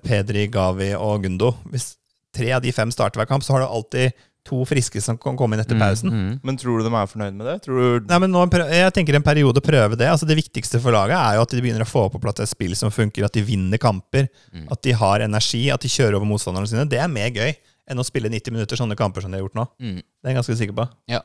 Pedri, 0.05 0.47
Gavi 0.53 0.93
og 0.95 1.23
Gundo. 1.25 1.53
Hvis 1.73 1.97
tre 2.35 2.53
av 2.55 2.63
de 2.63 2.73
fem 2.73 2.91
starter 2.95 3.19
hver 3.21 3.29
kamp, 3.31 3.43
så 3.43 3.57
har 3.57 3.65
du 3.65 3.69
alltid 3.69 4.13
to 4.49 4.63
friske 4.65 5.01
som 5.05 5.19
kan 5.21 5.37
komme 5.37 5.57
inn 5.57 5.61
etter 5.61 5.77
pausen. 5.77 6.09
Mm, 6.09 6.21
mm. 6.29 6.37
Men 6.47 6.57
tror 6.57 6.79
du 6.81 6.87
de 6.87 6.93
er 6.97 7.09
fornøyd 7.11 7.35
med 7.37 7.47
det? 7.51 7.57
Tror 7.67 7.81
du 8.01 8.07
Nei, 8.09 8.19
men 8.23 8.33
nå, 8.33 8.45
jeg 8.73 8.93
tenker 8.97 9.19
en 9.19 9.25
periode 9.27 9.61
prøve 9.65 9.99
det. 9.99 10.09
Altså 10.09 10.25
Det 10.29 10.39
viktigste 10.39 10.81
for 10.81 10.95
laget 10.95 11.19
er 11.19 11.37
jo 11.37 11.43
at 11.45 11.53
de 11.53 11.61
begynner 11.65 11.85
å 11.85 11.89
få 11.91 12.07
på 12.15 12.21
plass 12.23 12.41
et 12.41 12.49
spill 12.49 12.73
som 12.79 12.93
funker, 12.95 13.27
at 13.27 13.35
de 13.37 13.43
vinner 13.45 13.81
kamper, 13.83 14.31
Mm. 14.55 14.65
at 14.73 14.81
de 14.83 14.93
har 14.97 15.21
energi, 15.21 15.67
at 15.71 15.81
de 15.85 15.89
kjører 15.93 16.17
over 16.17 16.27
motstanderne 16.31 16.69
sine. 16.71 16.87
Det 16.89 16.99
er 17.03 17.09
mer 17.13 17.29
gøy 17.31 17.53
enn 17.91 18.01
å 18.01 18.05
spille 18.07 18.31
90 18.33 18.53
minutter 18.53 18.77
sånne 18.81 18.97
kamper 18.97 19.21
som 19.25 19.31
de 19.33 19.37
har 19.37 19.45
gjort 19.45 19.59
nå. 19.59 19.67
Mm. 19.81 19.99
Det 20.01 20.25
er 20.25 20.33
jeg 20.33 20.39
ganske 20.41 20.57
sikker 20.63 20.77
på. 20.79 20.89
Ja. 21.13 21.21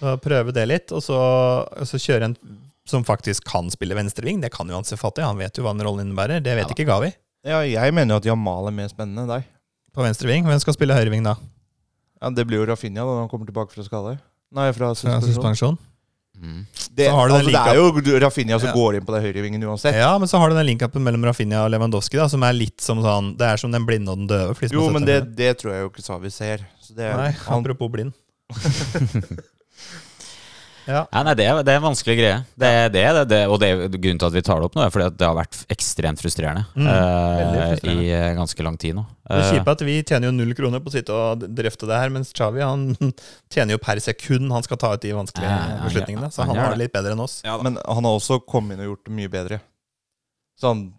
Så 0.00 0.16
prøve 0.22 0.52
det 0.54 0.66
litt, 0.70 0.92
og 0.94 1.02
så, 1.02 1.18
og 1.18 1.86
så 1.86 1.98
kjøre 1.98 2.30
en 2.30 2.36
som 2.86 3.04
faktisk 3.06 3.44
kan 3.46 3.70
spille 3.70 3.94
venstreving. 3.94 4.40
Det 4.42 4.50
kan 4.54 4.66
jo 4.66 4.74
han 4.74 4.86
se 4.86 4.96
fatt 4.98 5.18
i. 5.18 5.22
Han 5.26 5.38
vet 5.38 5.54
jo 5.58 5.62
hva 5.62 5.70
den 5.76 5.86
rollen 5.86 6.08
innebærer. 6.08 6.42
Det 6.42 6.56
vet 6.58 6.66
Ja 6.66 6.74
ikke 6.74 6.86
Gavi. 6.88 7.12
Ja, 7.44 7.60
jeg 7.66 7.94
mener 7.94 8.14
jo 8.14 8.20
at 8.22 8.26
Jamal 8.28 8.68
er 8.70 8.74
mer 8.76 8.88
spennende 8.92 9.24
enn 9.24 9.32
deg. 9.32 9.46
På 9.92 10.04
venstre 10.06 10.28
ving? 10.30 10.44
Hvem 10.46 10.60
skal 10.62 10.76
spille 10.76 10.94
høyre 10.96 11.10
ving 11.12 11.24
da? 11.26 11.34
Ja, 12.22 12.30
Det 12.30 12.44
blir 12.46 12.60
jo 12.62 12.66
Rafinha 12.70 13.02
da 13.02 13.08
når 13.16 13.24
han 13.24 13.28
kommer 13.32 13.48
tilbake 13.48 13.74
fra 13.74 13.82
skade. 13.82 14.18
Nei, 14.54 14.68
fra 14.72 14.92
Fra 14.92 14.94
suspensjon. 14.94 15.34
Suspensjon. 15.34 15.78
Mm. 16.42 16.62
Det, 16.96 17.06
Så 17.06 17.12
har 17.14 17.28
du 17.28 17.32
den 17.34 17.40
altså, 17.42 17.52
det 17.52 17.72
er 17.72 17.76
jo 17.76 18.18
Rafinha 18.24 18.58
som 18.58 18.68
Ja. 18.68 18.74
går 18.74 18.96
inn 18.96 19.04
på 19.06 19.12
det 19.14 19.22
høyrevingen 19.22 19.62
uansett. 19.68 19.94
Ja, 19.94 20.16
men 20.18 20.28
så 20.28 20.38
har 20.38 20.48
du 20.50 20.54
den 20.56 20.66
linkupen 20.66 21.02
mellom 21.04 21.24
Rafinha 21.24 21.64
og 21.64 21.70
Lewandowski, 21.70 22.16
da, 22.16 22.26
som 22.28 22.42
er 22.42 22.52
litt 22.56 22.80
som 22.80 23.02
sånn 23.02 23.36
Det 23.36 23.46
er 23.46 23.56
som 23.60 23.70
den 23.70 23.84
blinde 23.86 24.08
og 24.10 24.18
den 24.22 24.26
døve. 24.28 24.54
for 24.54 24.60
de 24.60 24.68
som 24.68 24.76
Jo, 24.78 24.84
har 24.86 24.92
men 24.92 25.04
det, 25.04 25.18
den. 25.24 25.34
det 25.36 25.58
tror 25.58 25.72
jeg 25.74 25.82
jo 25.82 25.90
ikke 25.90 26.02
Savi 26.06 26.30
ser. 26.30 26.64
Så 26.80 26.94
det, 26.94 27.10
Nei, 27.16 27.30
han, 27.32 27.60
apropos 27.64 27.90
blind. 27.90 28.12
ja. 30.86 31.02
Ja, 31.12 31.22
nei, 31.26 31.34
det 31.38 31.44
er, 31.46 31.60
det 31.62 31.72
er 31.72 31.78
en 31.80 31.84
vanskelig 31.84 32.16
greie. 32.18 32.38
Det, 32.58 32.68
er- 32.68 32.88
det, 32.92 33.02
det, 33.16 33.24
det, 33.30 33.40
og 33.48 33.58
det 33.62 33.68
er 33.70 33.82
grunnen 33.94 34.18
til 34.22 34.28
at 34.28 34.34
vi 34.36 34.42
tar 34.46 34.60
det 34.62 34.66
opp 34.68 34.74
nå, 34.78 34.82
er 34.86 34.90
fordi 34.94 35.06
at 35.10 35.16
det 35.20 35.26
har 35.28 35.36
vært 35.38 35.58
ekstremt 35.72 36.22
frustrerende, 36.22 36.64
Mm, 36.74 36.86
uh, 36.88 37.68
frustrerende. 37.72 37.94
i 38.02 38.12
uh, 38.12 38.28
ganske 38.40 38.66
lang 38.66 38.78
tid 38.82 38.96
nå. 38.98 39.04
Det 39.22 39.38
Eh, 39.38 39.50
kjipe 39.54 39.70
er 39.70 39.76
at 39.78 39.82
vi 39.86 39.94
tjener 40.02 40.26
jo 40.28 40.32
null 40.36 40.52
kroner 40.58 40.80
på 40.82 40.90
å 40.90 40.92
sitte 40.92 41.14
og 41.14 41.44
drøfte 41.56 41.86
det 41.88 41.96
her, 42.02 42.10
mens 42.12 42.32
Chavi 42.36 42.60
han 42.60 42.88
tjener 43.54 43.76
jo 43.76 43.80
per 43.80 44.00
sekund 44.02 44.50
han 44.52 44.64
skal 44.66 44.76
ta 44.82 44.90
ut 44.96 45.00
de 45.06 45.12
vanskelige 45.16 45.48
Ja, 45.48 45.60
ja, 45.62 45.76
ja, 45.78 45.84
beslutningene. 45.86 46.28
Så 46.34 46.42
han 46.42 46.50
han 46.56 46.58
har 46.66 46.74
det. 46.74 46.82
litt 46.82 46.92
bedre 46.92 47.14
enn 47.16 47.22
oss. 47.24 47.38
men 47.62 47.78
han 47.80 48.04
har 48.04 48.18
også 48.18 48.40
kommet 48.44 48.76
inn 48.76 48.82
og 48.84 48.90
gjort 48.96 49.04
det 49.08 49.14
mye 49.22 49.30
bedre. 49.32 49.60
Sånn 50.60 50.92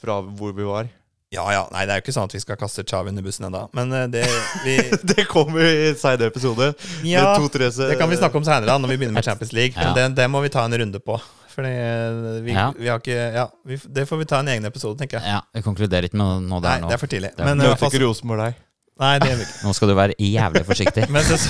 fra 0.00 0.20
hvor 0.22 0.52
vi 0.56 0.64
var. 0.68 0.86
Ja 1.30 1.44
ja, 1.54 1.60
nei 1.70 1.84
det 1.86 1.94
er 1.94 2.00
jo 2.00 2.02
ikke 2.08 2.12
sånn 2.16 2.26
at 2.26 2.32
vi 2.34 2.40
skal 2.42 2.56
kaste 2.58 2.82
Chavi 2.82 3.12
under 3.12 3.22
bussen 3.22 3.44
ennå, 3.46 3.60
men 3.78 3.92
eh, 3.94 4.06
det 4.10 4.24
vi, 4.64 4.72
det 5.12 5.28
kommer 5.30 5.62
i 5.62 5.92
seinere 5.94 6.26
episode. 6.32 6.72
Ja, 7.06 7.28
Med 7.36 7.44
to-tre 7.44 7.68
det 7.70 7.98
kan 8.00 8.10
vi 8.10 8.18
snakke 8.18 8.40
om 8.40 8.46
seinere, 8.48 8.74
når 8.82 8.90
vi 8.90 8.96
begynner 8.98 9.14
med 9.20 9.26
Champions 9.28 9.52
League. 9.54 9.76
Ja. 9.78 9.92
Men 9.92 9.94
det, 10.10 10.22
det 10.24 10.26
må 10.32 10.40
vi 10.42 10.50
ta 10.50 10.64
en 10.66 10.74
runde 10.82 10.98
på. 10.98 11.20
Fordi 11.54 11.70
eh, 11.70 12.40
vi, 12.42 12.56
Ja. 12.56 12.64
vi 12.74 12.90
har 12.90 12.98
ikke 12.98 13.14
Ja, 13.36 13.44
vi, 13.66 13.78
det 13.94 14.08
får 14.10 14.20
vi 14.24 14.26
ta 14.32 14.40
en 14.42 14.50
egen 14.56 14.66
episode, 14.66 14.98
tenker 14.98 15.20
jeg. 15.20 15.36
ja, 15.36 15.38
vi 15.54 15.62
konkluderer 15.62 16.08
ikke 16.10 16.18
med 16.18 16.48
noe 16.50 16.60
der 16.66 16.82
nå. 16.82 16.90
det 16.90 16.98
er 16.98 17.02
for 17.04 17.14
tidlig. 17.14 17.30
Men 17.38 17.62
Møter 17.62 17.86
ikke 17.92 18.02
Rosenborg 18.08 18.44
deg. 18.48 18.58
Nei, 19.00 19.12
det 19.22 19.30
gjør 19.30 19.38
vi 19.40 19.46
ikke. 19.46 19.60
Nå 19.64 19.76
skal 19.78 19.88
du 19.88 19.94
være 19.96 20.18
jævlig 20.20 20.64
forsiktig. 20.66 21.06
Men 21.14 21.24
ses 21.30 21.46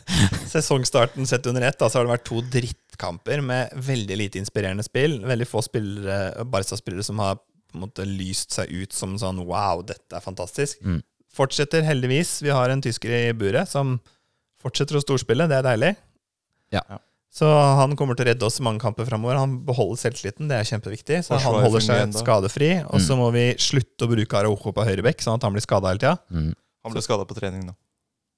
sesongstarten 0.52 1.26
sett 1.26 1.48
under 1.50 1.64
ett, 1.66 1.80
da, 1.80 1.88
så 1.88 1.98
har 2.02 2.06
det 2.06 2.12
vært 2.18 2.28
to 2.28 2.44
drittkamper 2.52 3.40
med 3.42 3.72
veldig 3.88 4.20
lite 4.20 4.38
inspirerende 4.44 4.84
spill. 4.86 5.16
Veldig 5.26 5.48
få 5.48 5.64
spillere, 5.64 6.44
Barca-spillere 6.44 7.08
som 7.08 7.18
har 7.24 7.40
på 7.74 7.80
en 7.80 7.86
måte 7.88 8.06
lyst 8.08 8.54
seg 8.54 8.70
ut 8.70 8.94
som 8.94 9.18
sånn 9.20 9.42
wow, 9.44 9.82
dette 9.86 10.14
er 10.14 10.22
fantastisk. 10.24 10.78
Mm. 10.86 11.02
Fortsetter 11.34 11.82
heldigvis. 11.82 12.38
Vi 12.46 12.52
har 12.54 12.70
en 12.70 12.82
tysker 12.82 13.10
i 13.10 13.24
buret 13.36 13.68
som 13.70 13.98
fortsetter 14.62 15.00
å 15.00 15.02
storspille. 15.02 15.48
Det 15.50 15.58
er 15.58 15.66
deilig. 15.66 15.92
Ja. 16.74 16.84
Så 17.34 17.48
han 17.50 17.96
kommer 17.98 18.14
til 18.14 18.28
å 18.28 18.30
redde 18.30 18.46
oss 18.46 18.60
i 18.60 18.64
mange 18.64 18.78
kamper 18.82 19.08
framover. 19.08 19.40
Han 19.40 19.56
beholder 19.66 19.98
selvtilliten, 20.04 20.46
det 20.50 20.60
er 20.60 20.68
kjempeviktig. 20.68 21.18
Så 21.26 21.34
han 21.42 21.58
holder 21.64 21.82
seg 21.82 22.14
skadefri. 22.14 22.70
Og 22.86 23.02
så 23.02 23.18
må 23.18 23.32
vi 23.34 23.48
slutte 23.58 24.06
å 24.06 24.12
bruke 24.12 24.38
Araujo 24.38 24.70
på 24.76 24.86
høyrebekk, 24.86 25.24
sånn 25.26 25.40
at 25.40 25.46
han 25.48 25.56
blir 25.56 25.64
skada 25.64 25.90
hele 25.90 26.02
tida. 26.02 26.14
Mm. 26.30 26.52
Han 26.86 26.94
ble 26.94 27.02
skada 27.02 27.26
på 27.26 27.34
trening 27.34 27.66
nå. 27.66 27.74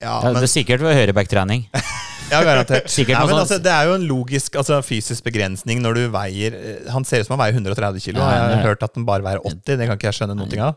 Ja, 0.01 0.19
men... 0.25 0.37
det 0.37 0.49
er 0.49 0.53
sikkert 0.53 0.85
ved 0.85 0.97
høyreback-trening. 0.97 1.69
ja, 2.33 2.41
garantert. 2.43 2.91
Sikkert 2.97 3.19
Nei, 3.19 3.29
men 3.31 3.41
altså, 3.41 3.59
det 3.63 3.73
er 3.73 3.89
jo 3.91 3.97
en 3.99 4.07
logisk 4.09 4.59
altså, 4.61 4.81
fysisk 4.85 5.27
begrensning 5.27 5.81
når 5.85 5.99
du 5.99 6.03
veier 6.15 6.57
eh, 6.59 6.91
Han 6.93 7.07
ser 7.07 7.23
ut 7.23 7.29
som 7.29 7.37
han 7.37 7.45
veier 7.45 7.57
130 7.59 8.03
kilo. 8.03 8.21
Ja, 8.21 8.51
Jeg 8.51 8.61
har 8.61 8.71
hørt 8.73 8.85
at 8.87 8.95
den 8.99 9.07
bare 9.09 9.25
veier 9.27 9.43
80. 9.45 9.63
Det 9.81 9.89
kan 9.89 9.99
ikke 9.99 10.11
jeg 10.11 10.21
skjønne 10.21 10.39
noe 10.39 10.61
av. 10.69 10.77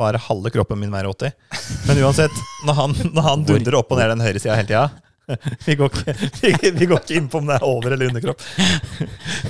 Bare 0.00 0.20
halve 0.30 0.52
kroppen 0.54 0.80
min 0.80 0.92
veier 0.94 1.10
80. 1.10 1.36
Men 1.90 2.02
uansett, 2.06 2.42
når 2.68 2.80
han, 2.82 2.98
når 3.16 3.30
han 3.30 3.46
dundrer 3.48 3.80
opp 3.82 3.94
og 3.94 4.02
ned 4.02 4.14
den 4.14 4.26
høyresida 4.26 4.58
hele 4.58 4.70
tida 4.70 4.88
vi 5.66 5.74
går, 5.80 5.90
ikke, 5.90 6.14
vi, 6.62 6.70
vi 6.78 6.88
går 6.90 7.02
ikke 7.04 7.16
inn 7.20 7.28
på 7.32 7.40
om 7.40 7.48
det 7.50 7.56
er 7.58 7.66
over- 7.66 7.94
eller 7.96 8.10
underkropp. 8.12 8.44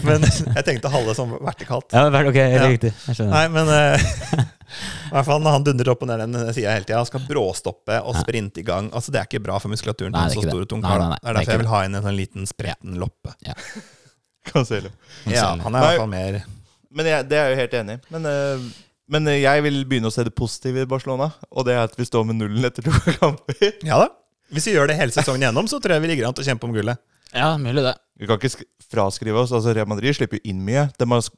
Men 0.06 0.24
jeg 0.26 0.64
tenkte 0.66 0.92
halve 0.92 1.14
som 1.18 1.32
vertikalt. 1.38 1.92
Ja, 1.96 2.06
ok, 2.08 2.38
Ja. 2.40 2.66
riktig. 2.68 2.92
Jeg 3.08 3.18
skjønner. 3.18 3.32
Nei, 3.34 3.44
men 3.54 3.70
uh, 3.70 4.44
i 5.10 5.14
hvert 5.14 5.26
fall 5.26 5.42
når 5.42 5.56
han 5.58 5.64
dundrer 5.66 5.92
opp 5.94 6.04
og 6.06 6.10
ned 6.12 6.22
den 6.26 6.52
sida 6.54 6.74
hele 6.76 6.86
tida, 6.86 7.00
skal 7.08 7.24
bråstoppe 7.26 7.96
og 8.06 8.14
sprinte 8.20 8.62
i 8.62 8.66
gang 8.66 8.86
Altså 8.94 9.10
Det 9.10 9.18
er 9.18 9.26
ikke 9.26 9.40
bra 9.42 9.56
for 9.58 9.72
muskulaturen 9.72 10.12
Nei, 10.14 10.28
det 10.28 10.36
er 10.36 10.38
så 10.38 10.44
stor 10.46 10.60
det. 10.60 10.66
og 10.68 10.70
tung 10.70 10.84
Nei, 10.84 10.92
nei, 11.00 11.08
nei, 11.10 11.18
Det 11.18 11.26
er 11.26 11.26
det 11.26 11.30
er 11.32 11.40
derfor 11.40 11.56
jeg 11.56 11.62
vil 11.64 11.72
ha 11.72 11.80
inn 11.88 11.98
en 11.98 12.06
sånn 12.06 12.18
liten 12.20 12.46
spretten 12.46 13.00
loppe. 13.02 13.34
Cancelo. 14.50 14.92
Ja, 15.28 15.50
han 15.58 15.74
er 15.74 15.82
i 15.82 15.88
hvert 15.88 16.00
fall 16.04 16.12
mer 16.12 16.38
Men 16.94 17.10
jeg, 17.10 17.26
det 17.30 17.38
er 17.40 17.50
jeg 17.50 17.56
jo 17.56 17.60
helt 17.64 17.74
enig 17.80 17.96
i. 17.98 18.00
Men, 18.14 18.30
eh, 18.30 18.68
men 19.10 19.26
jeg 19.34 19.62
vil 19.66 19.80
begynne 19.90 20.10
å 20.10 20.14
se 20.14 20.22
det 20.26 20.32
positive 20.38 20.84
i 20.84 20.88
Barcelona, 20.90 21.28
og 21.50 21.66
det 21.66 21.74
er 21.74 21.82
at 21.88 21.94
vi 21.98 22.06
står 22.06 22.24
med 22.30 22.38
nullen 22.38 22.66
etter 22.66 22.86
to 22.86 22.94
kamper. 23.18 23.74
Ja 23.86 23.98
da. 24.04 24.08
Hvis 24.50 24.66
vi 24.66 24.74
gjør 24.74 24.88
det 24.90 24.96
hele 24.98 25.14
sesongen 25.14 25.44
gjennom, 25.48 25.68
så 25.70 25.78
tror 25.80 25.94
jeg 25.96 26.02
vi 26.02 26.08
ligger 26.14 26.26
an 26.28 26.34
til 26.34 26.44
å 26.44 26.48
kjempe 26.50 26.66
om 26.68 26.72
gullet. 26.74 26.98
Ja, 27.34 27.52
mulig 27.56 27.84
det. 27.86 27.94
Vi 28.18 28.26
kan 28.26 28.38
ikke 28.40 28.50
sk 28.50 28.64
fraskrive 28.90 29.38
oss. 29.44 29.52
altså 29.54 29.72
Real 29.76 29.86
Madrid 29.86 30.16
slipper 30.16 30.40
jo 30.40 30.50
inn 30.50 30.64
mye. 30.66 30.88
De 30.98 31.06
har 31.06 31.20
sk- 31.22 31.36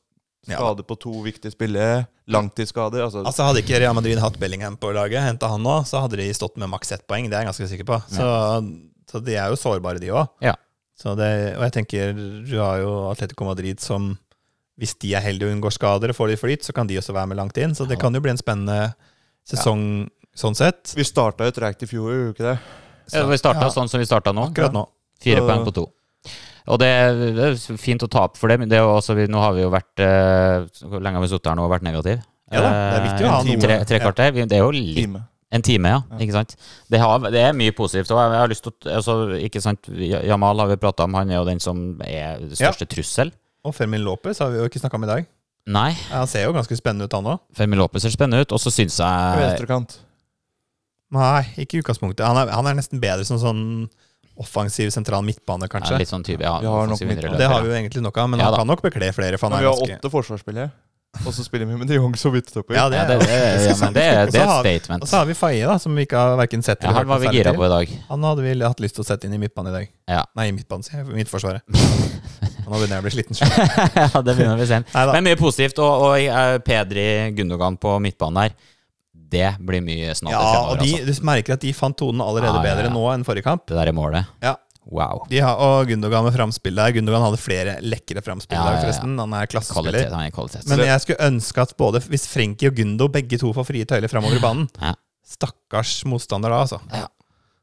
Ja. 0.49 0.57
skade 0.59 0.83
på 0.83 0.97
to 0.99 1.13
viktige 1.23 1.53
spillere. 1.53 2.07
Langtidsskader. 2.27 3.05
Altså, 3.05 3.23
Altså 3.25 3.45
Hadde 3.47 3.63
ikke 3.63 3.79
Real 3.79 3.95
Madrid 3.95 4.19
hatt 4.19 4.39
Bellingham 4.41 4.77
på 4.77 4.93
laget, 4.93 5.21
henta 5.23 5.47
han 5.49 5.63
nå, 5.63 5.85
så 5.87 6.01
hadde 6.03 6.17
de 6.17 6.33
stått 6.35 6.57
med 6.57 6.69
maks 6.69 6.91
ett 6.93 7.07
poeng. 7.07 7.29
Det 7.31 7.35
er 7.37 7.45
jeg 7.45 7.53
ganske 7.53 7.69
sikker 7.69 7.85
på. 7.87 8.01
Så, 8.11 8.27
så 9.13 9.23
de 9.25 9.37
er 9.37 9.51
jo 9.53 9.55
sårbare, 9.61 10.01
de 10.01 10.09
òg. 10.11 10.29
Ja. 10.41 10.55
Og 11.05 11.19
jeg 11.19 11.73
tenker, 11.73 12.13
du 12.49 12.59
har 12.59 12.79
jo 12.79 13.11
Atletico 13.11 13.45
Madrid 13.45 13.79
som 13.81 14.19
Hvis 14.81 14.95
de 14.99 15.13
er 15.15 15.21
heldige 15.21 15.47
og 15.51 15.55
unngår 15.61 15.73
skader 15.77 16.09
og 16.11 16.17
får 16.17 16.29
de 16.33 16.37
flyt, 16.41 16.63
så 16.65 16.73
kan 16.75 16.87
de 16.89 16.97
også 16.97 17.13
være 17.13 17.29
med 17.29 17.37
langt 17.37 17.57
inn. 17.59 17.75
Så 17.77 17.87
det 17.87 18.01
kan 18.01 18.13
jo 18.15 18.21
bli 18.21 18.31
en 18.33 18.39
spennende 18.41 18.95
sesong 19.47 20.09
sånn 20.35 20.57
sett. 20.57 20.95
vi 20.97 21.05
starta 21.05 21.45
jo 21.45 21.53
tregt 21.53 21.83
i 21.85 21.87
fjor, 21.87 22.09
gjorde 22.11 22.25
vi 22.25 22.33
ikke 22.33 22.49
det? 22.49 22.59
Ja, 23.13 23.25
vi 23.27 23.39
starta 23.41 23.67
Ja. 23.67 23.71
sånn 23.75 23.89
som 23.91 24.01
vi 24.01 24.07
starta 24.07 24.33
nå. 24.33 24.51
Akkurat 24.53 24.73
nå. 24.73 24.87
Fire 25.23 25.41
Så- 25.43 25.49
poeng 25.49 25.65
på 25.67 25.75
to. 25.75 25.87
Og 26.69 26.79
det, 26.79 26.89
det 27.35 27.43
er 27.43 27.77
fint 27.77 28.03
å 28.03 28.09
ta 28.09 28.21
opp 28.29 28.37
for 28.39 28.47
det, 28.49 28.61
men 28.61 28.69
det 28.71 28.79
er 28.79 28.87
også, 28.87 29.17
nå 29.29 29.41
har 29.43 29.53
vi 29.57 29.63
jo 29.65 29.71
vært 29.71 29.99
eh, 29.99 30.63
Hvor 30.87 31.01
lenge 31.03 31.19
har 31.19 31.25
vi 31.25 31.29
sittet 31.33 31.51
her 31.51 31.57
nå 31.59 31.65
og 31.67 31.73
vært 31.73 31.83
negative? 31.83 32.23
Ja 32.53 32.61
da, 32.63 32.71
det 32.71 33.01
er 33.01 33.05
viktig 33.09 33.25
å 33.25 33.27
Eh, 33.27 33.33
ha 33.33 33.41
en 33.41 33.47
noe. 33.49 33.61
Tre, 33.65 33.77
tre 33.89 33.99
kvarter. 33.99 34.37
Ja. 34.37 34.47
Det 34.47 34.53
er 34.59 34.63
jo 34.63 34.71
litt. 34.71 35.17
En 35.53 35.61
time, 35.63 35.89
ja. 35.91 36.01
Ikke 36.23 36.33
sant? 36.33 36.55
Det, 36.89 36.99
har, 37.01 37.19
det 37.19 37.41
er 37.43 37.53
mye 37.53 37.73
positivt. 37.77 38.11
Og 38.15 38.17
jeg, 38.23 38.39
har 38.41 38.49
lyst 38.49 38.63
til 38.65 38.73
altså, 38.93 39.17
Ikke 39.43 39.61
sant, 39.61 39.89
Jamal 39.91 40.57
har 40.63 40.69
vi 40.71 40.77
prata 40.81 41.05
om, 41.05 41.15
han 41.19 41.29
er 41.31 41.41
jo 41.41 41.45
den 41.45 41.61
som 41.61 42.01
er 42.07 42.39
det 42.41 42.57
største 42.57 42.87
trussel. 42.89 43.33
Og 43.67 43.75
Fermin 43.75 44.01
Lopez 44.03 44.39
har 44.39 44.49
vi 44.51 44.59
jo 44.63 44.65
ikke 44.71 44.81
snakka 44.81 44.95
om 44.97 45.05
i 45.05 45.11
dag. 45.11 45.27
Nei, 45.67 45.93
Han 46.11 46.27
ser 46.27 46.45
jo 46.47 46.53
ganske 46.55 46.75
spennende 46.79 47.05
ut, 47.07 47.13
han 47.13 47.25
òg. 47.35 47.39
Fermin 47.55 47.79
Lopez 47.79 48.03
ser 48.03 48.11
spennende 48.15 48.41
ut. 48.47 48.53
Og 48.53 48.59
så 48.63 48.71
syns 48.75 48.97
jeg 48.99 49.43
Venstrekant. 49.43 49.99
Nei, 51.13 51.43
ikke 51.61 51.77
i 51.79 51.83
utgangspunktet. 51.83 52.25
Han 52.25 52.39
er, 52.41 52.53
han 52.55 52.69
er 52.71 52.79
nesten 52.79 53.01
bedre 53.03 53.27
som 53.29 53.41
sånn 53.41 53.63
offensiv 54.41 54.89
sentral 54.95 55.21
midtbane, 55.27 55.69
ja, 55.69 55.99
litt 56.01 56.09
sånn 56.09 56.25
type, 56.25 56.41
ja, 56.41 56.55
Vi 56.63 56.71
har 56.71 56.89
nok 56.89 56.97
offensiv 56.97 57.37
det 57.37 57.49
har 57.51 57.61
vi 57.61 57.69
jo 57.69 57.75
egentlig 57.77 58.01
nok 58.03 58.17
av, 58.17 58.31
men 58.33 58.41
Ja 58.41 58.49
han 58.49 58.55
da. 58.55 58.63
kan 58.63 58.71
nok 58.73 58.81
bekle 58.83 59.13
flere. 59.13 59.37
For 59.37 59.47
han 59.51 59.59
Men 59.59 59.61
vi 59.61 59.69
har 59.69 59.77
ganske 59.77 59.99
åtte 60.01 60.11
forsvarsspillere, 60.15 60.71
og 61.27 61.35
så 61.37 61.45
spiller 61.45 61.69
vi 61.69 61.77
med 61.77 61.91
de 61.91 61.99
Jong 61.99 62.15
som 62.17 62.33
oppi. 62.33 62.73
Ja, 62.73 62.89
det 62.89 62.97
Ja, 62.97 63.05
det, 63.05 63.19
det, 63.21 63.29
ja, 63.29 63.77
men 63.83 63.93
det, 63.93 64.03
det 64.33 64.41
er 64.41 64.49
et 64.49 64.65
statement. 64.65 65.03
Og 65.05 65.09
så 65.09 65.21
har 65.21 65.27
vi 65.29 65.35
Faye, 65.37 65.67
da, 65.69 65.77
som 65.79 65.95
vi 65.95 66.07
ikke 66.07 66.17
har 66.17 66.39
verken 66.41 66.65
sett 66.65 66.81
Ja, 66.81 66.89
eller 66.89 67.05
han 67.05 67.09
var 67.13 67.21
vi 67.21 67.29
noe 67.29 67.35
gira 67.37 67.53
særlig 67.53 67.61
på 67.61 67.67
til. 67.67 67.73
i 67.73 67.77
dag. 67.77 68.09
Han 68.09 68.25
hadde 68.25 68.43
vi 68.47 68.55
hatt 68.65 68.81
lyst 68.81 68.97
til 68.97 69.05
å 69.05 69.07
sette 69.07 69.29
inn 69.29 69.37
i 69.37 69.39
midtbanen 69.43 69.75
i 69.75 69.77
dag. 69.77 69.93
Ja. 70.09 70.25
Nei, 70.41 70.49
i 70.49 70.57
midtbanen, 70.57 70.89
sier 70.89 71.03
jeg. 71.03 71.13
Midtforsvaret. 71.13 71.63
Nå 72.65 72.79
begynner 72.79 72.97
jeg 72.97 73.03
å 73.03 73.05
bli 73.05 73.13
sliten. 73.13 73.37
ja, 74.01 74.09
det 74.25 74.35
begynner 74.39 74.57
vi 74.57 74.67
sent. 74.71 74.89
Men 74.97 75.29
mye 75.29 75.37
positivt. 75.37 75.83
Og, 75.85 76.07
og 76.09 76.17
eh, 76.17 76.57
Pedri 76.65 77.07
Gundogan 77.37 77.77
på 77.77 77.99
midtbanen 78.01 78.47
der, 78.47 78.57
det 79.33 79.49
blir 79.65 79.81
mye 79.85 80.13
snadder 80.19 80.37
Ja, 80.37 80.51
fremover. 80.53 80.77
og 80.77 80.85
altså. 80.85 81.21
du 81.23 81.27
merker 81.33 81.57
at 81.57 81.65
de 81.65 81.73
fant 81.77 81.97
tonen 81.99 82.21
allerede 82.25 82.53
Ja, 82.53 82.61
ja, 82.61 82.69
ja. 82.69 82.75
bedre 82.83 82.93
nå 82.95 83.07
enn 83.15 83.25
forrige 83.27 83.47
kamp. 83.49 83.65
Det 83.67 83.79
der 83.81 83.91
er 83.91 83.97
målet. 83.97 84.29
Ja. 84.45 84.55
Wow. 84.83 85.21
De 85.31 85.39
har, 85.39 85.61
og 85.63 85.87
Gundogan 85.87 86.25
med 86.27 86.35
framspill 86.35 86.75
der. 86.75 86.91
Gundogan 86.97 87.23
hadde 87.23 87.39
flere 87.39 87.77
lekre 87.87 88.19
framspill 88.27 88.59
Ja, 88.59 88.65
der, 88.67 88.73
ja, 88.73 88.79
ja. 88.81 88.83
forresten. 88.83 89.13
Han 89.23 89.33
er 89.39 89.47
Kvalitet. 89.47 90.11
Han 90.11 90.25
er 90.27 90.33
kvalitet. 90.35 90.67
Men 90.69 90.83
jeg 90.89 91.01
skulle 91.05 91.29
ønske 91.29 91.63
at 91.63 91.77
både 91.79 92.01
hvis 92.11 92.27
Frenkie 92.27 92.69
og 92.73 92.75
Gundo 92.77 93.07
begge 93.09 93.39
to 93.39 93.53
får 93.55 93.69
frie 93.69 93.87
tøyler 93.87 94.11
framover 94.11 94.37
i 94.41 94.43
banen 94.43 94.69
Ja. 94.83 94.95
Stakkars 95.33 96.03
motstander 96.11 96.51
da, 96.51 96.65
altså. 96.67 96.81
Ja. 96.93 97.07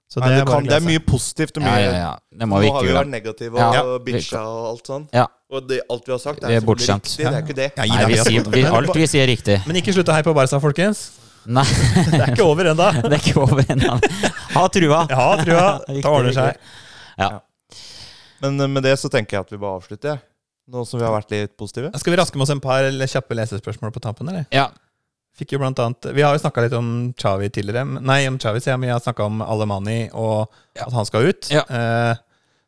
Så 0.10 0.24
Nei, 0.24 0.30
det, 0.32 0.38
er 0.42 0.46
kan, 0.50 0.64
det 0.66 0.74
er 0.74 0.82
mye 0.82 1.02
positivt 1.06 1.60
og 1.60 1.68
ja, 1.68 1.70
mye 1.70 1.82
ja, 1.84 1.92
ja. 2.00 2.14
Det 2.40 2.48
må 2.50 2.58
Nå 2.64 2.72
har 2.74 2.88
vi 2.88 2.94
vært 2.96 3.12
negative 3.12 3.60
Ja. 3.62 3.84
og 3.84 4.00
bitcha 4.08 4.40
og 4.42 4.64
alt 4.72 4.88
sånn. 4.90 5.04
Ja. 5.14 5.28
Og 5.54 5.68
det, 5.70 5.82
alt 5.92 6.08
vi 6.08 6.12
har 6.16 6.22
sagt, 6.24 6.40
er 6.42 6.48
er 6.48 6.56
selvfølgelig 6.64 6.66
bortskjemt. 6.72 7.04
riktig. 7.12 7.26
Det 7.28 7.36
er 7.36 7.44
ikke 7.44 7.58
det. 7.60 7.68
Ja, 7.78 7.84
Nei, 7.86 8.06
vi 8.08 8.14
vi 8.16 8.24
sier, 8.26 8.48
vi, 8.56 8.64
alt 8.66 8.96
vi 8.96 9.06
sier, 9.12 9.22
er 9.28 9.30
riktig. 9.36 9.60
Men 9.70 9.76
ikke 9.84 9.94
slutt 9.94 10.10
å 10.10 10.16
heie 10.18 10.26
på 10.26 10.34
Barca, 10.34 10.58
folkens. 10.64 11.04
Nei, 11.50 11.66
Det 12.14 12.20
er 12.22 12.34
ikke 12.34 12.46
over 12.46 12.68
ennå. 12.72 12.88
det 13.06 13.14
er 13.16 13.22
ikke 13.24 13.42
over 13.42 13.64
ennå. 13.74 13.96
Ha 14.56 14.66
trua. 14.74 15.00
Ja, 15.10 15.28
trua. 15.42 15.68
Riktig, 15.88 16.04
Det 16.04 16.12
ordner 16.12 16.36
seg. 16.36 16.60
Ja. 17.20 17.30
Men 18.44 18.60
eh, 18.62 18.70
med 18.76 18.86
det 18.86 18.96
så 19.02 19.10
tenker 19.12 19.38
jeg 19.40 19.48
at 19.48 19.56
vi 19.56 19.62
bare 19.62 19.80
avslutter. 19.82 20.14
jeg. 20.14 20.24
Nå 20.70 20.84
som 20.86 21.02
vi 21.02 21.08
har 21.08 21.16
vært 21.16 21.34
litt 21.34 21.56
positive. 21.58 21.90
Skal 21.98 22.14
vi 22.14 22.20
raske 22.22 22.38
med 22.38 22.46
oss 22.46 22.54
en 22.54 22.62
par 22.62 22.86
kjappe 23.10 23.38
lesespørsmål 23.40 23.96
på 23.96 24.04
tampen, 24.06 24.30
eller? 24.30 24.46
ja. 24.54 24.70
Fikk 25.40 25.54
jo 25.54 25.60
blant 25.62 25.78
annet 25.80 26.08
Vi 26.18 26.24
har 26.26 26.34
jo 26.36 26.40
snakka 26.42 26.66
litt 26.66 26.74
om 26.76 26.88
Chavi 27.16 27.48
tidligere. 27.54 27.86
Nei, 28.04 28.18
om 28.28 28.36
Chavi, 28.42 28.60
sier 28.60 28.74
jeg, 28.74 28.80
men 28.82 28.90
vi 28.90 28.92
har 28.92 29.00
snakka 29.00 29.24
om 29.30 29.38
Alemani 29.46 30.10
og 30.18 30.50
at 30.76 30.92
han 30.92 31.08
skal 31.08 31.30
ut. 31.30 31.48
Ja. 31.54 31.62
Eh, 31.64 32.18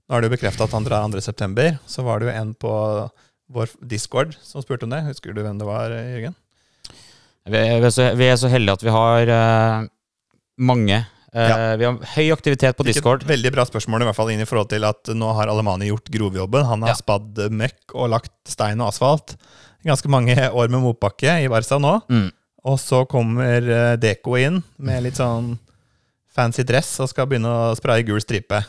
nå 0.07 0.15
er 0.15 0.23
det 0.23 0.29
jo 0.29 0.35
bekrefta 0.37 0.69
at 0.69 0.75
han 0.77 0.85
drar 0.87 1.03
2.9. 1.11 1.65
Så 1.89 2.05
var 2.05 2.21
det 2.21 2.29
jo 2.29 2.35
en 2.37 2.53
på 2.55 2.71
vår 3.51 3.73
Discord 3.91 4.37
som 4.45 4.63
spurte 4.63 4.87
om 4.87 4.93
det. 4.93 5.01
Husker 5.09 5.35
du 5.35 5.41
hvem 5.43 5.59
det 5.59 5.67
var, 5.67 5.91
Jørgen? 5.91 6.37
Vi, 7.49 7.57
er 7.57 7.89
så, 7.89 8.11
vi 8.17 8.27
er 8.29 8.37
så 8.37 8.49
heldige 8.51 8.75
at 8.77 8.83
vi 8.85 8.93
har 8.93 9.31
uh, 9.33 9.87
mange. 10.61 10.99
Uh, 11.31 11.39
Ja. 11.41 11.55
Vi 11.79 11.85
har 11.87 11.95
høy 12.17 12.27
aktivitet 12.35 12.75
på 12.75 12.83
Discord. 12.83 13.23
Veldig 13.23 13.53
bra 13.55 13.63
spørsmål 13.63 14.03
i 14.03 14.07
hvert 14.09 14.17
fall 14.17 14.33
inn 14.33 14.43
i 14.43 14.47
forhold 14.49 14.67
til 14.73 14.83
at 14.83 15.11
nå 15.15 15.29
har 15.37 15.47
Alemani 15.47 15.87
gjort 15.87 16.11
grovjobben. 16.11 16.65
Han 16.67 16.83
har 16.83 16.91
Ja. 16.91 16.99
spadd 16.99 17.39
møkk 17.55 17.95
og 17.95 18.09
lagt 18.11 18.33
stein 18.51 18.81
og 18.83 18.91
asfalt. 18.91 19.37
Ganske 19.87 20.11
mange 20.11 20.35
år 20.35 20.67
med 20.69 20.83
motbakke 20.83 21.39
i 21.41 21.47
Barca 21.49 21.79
nå. 21.79 21.95
Mm. 22.11 22.27
Og 22.67 22.77
så 22.77 23.05
kommer 23.09 23.63
eh, 23.63 23.95
Deko 23.97 24.35
inn 24.37 24.59
med 24.77 25.01
litt 25.07 25.17
sånn 25.17 25.55
fancy 26.35 26.61
dress 26.67 26.99
og 27.01 27.09
skal 27.09 27.25
begynne 27.31 27.49
å 27.49 27.71
spraye 27.79 28.03
gul 28.05 28.21
stripe. 28.21 28.59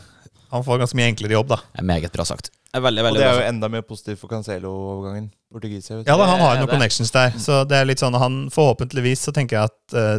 Han 0.49 0.63
får 0.65 0.81
ganske 0.81 0.97
mye 0.97 1.11
enklere 1.11 1.35
jobb, 1.35 1.51
da. 1.51 1.59
Det 1.75 1.83
er 1.83 1.89
meget 1.91 2.15
bra 2.15 2.25
sagt. 2.25 2.49
Det 2.73 2.79
er 2.79 2.85
veldig, 2.87 3.03
Og 3.05 3.19
det 3.19 3.27
er 3.27 3.37
jo 3.37 3.45
enda 3.51 3.69
mer 3.69 3.83
positivt 3.85 4.17
for 4.23 4.31
Cancelo-overgangen. 4.31 5.29
Portugiser. 5.53 6.01
Ja 6.07 6.17
da, 6.19 6.25
han 6.27 6.41
har 6.41 6.57
jo 6.57 6.63
noen 6.65 6.73
connections 6.73 7.13
der. 7.13 7.35
Så 7.39 7.61
det 7.69 7.77
er 7.79 7.87
litt 7.89 8.01
sånn 8.01 8.17
han 8.19 8.41
Forhåpentligvis 8.53 9.27
så 9.27 9.33
tenker 9.35 9.59
jeg 9.59 9.71
at 9.71 9.95
eh, 9.99 10.17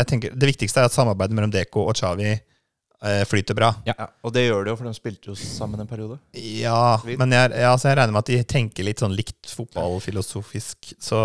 jeg 0.00 0.08
tenker, 0.10 0.34
Det 0.34 0.50
viktigste 0.54 0.82
er 0.82 0.88
at 0.90 0.96
samarbeidet 0.96 1.36
mellom 1.36 1.52
Deko 1.54 1.86
og 1.90 1.96
Chavi 1.98 2.32
eh, 2.32 3.22
flyter 3.28 3.56
bra. 3.56 3.70
Ja, 3.88 4.08
og 4.24 4.32
det 4.34 4.46
gjør 4.46 4.64
det 4.64 4.72
jo, 4.72 4.78
for 4.80 4.88
de 4.88 4.94
spilte 4.96 5.30
jo 5.32 5.36
sammen 5.38 5.82
en 5.82 5.90
periode. 5.90 6.18
Ja, 6.38 6.96
men 7.04 7.34
jeg, 7.36 7.52
ja, 7.64 7.74
så 7.78 7.90
jeg 7.90 7.98
regner 8.00 8.16
med 8.16 8.24
at 8.24 8.32
de 8.32 8.40
tenker 8.48 8.86
litt 8.88 9.02
sånn 9.04 9.14
likt 9.16 9.52
fotballfilosofisk. 9.52 10.94
Så 11.02 11.20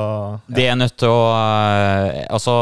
Det 0.52 0.68
er 0.68 0.78
nødt 0.80 0.98
til 1.00 1.14
å 1.14 1.24
eh, 1.38 2.26
Altså, 2.30 2.58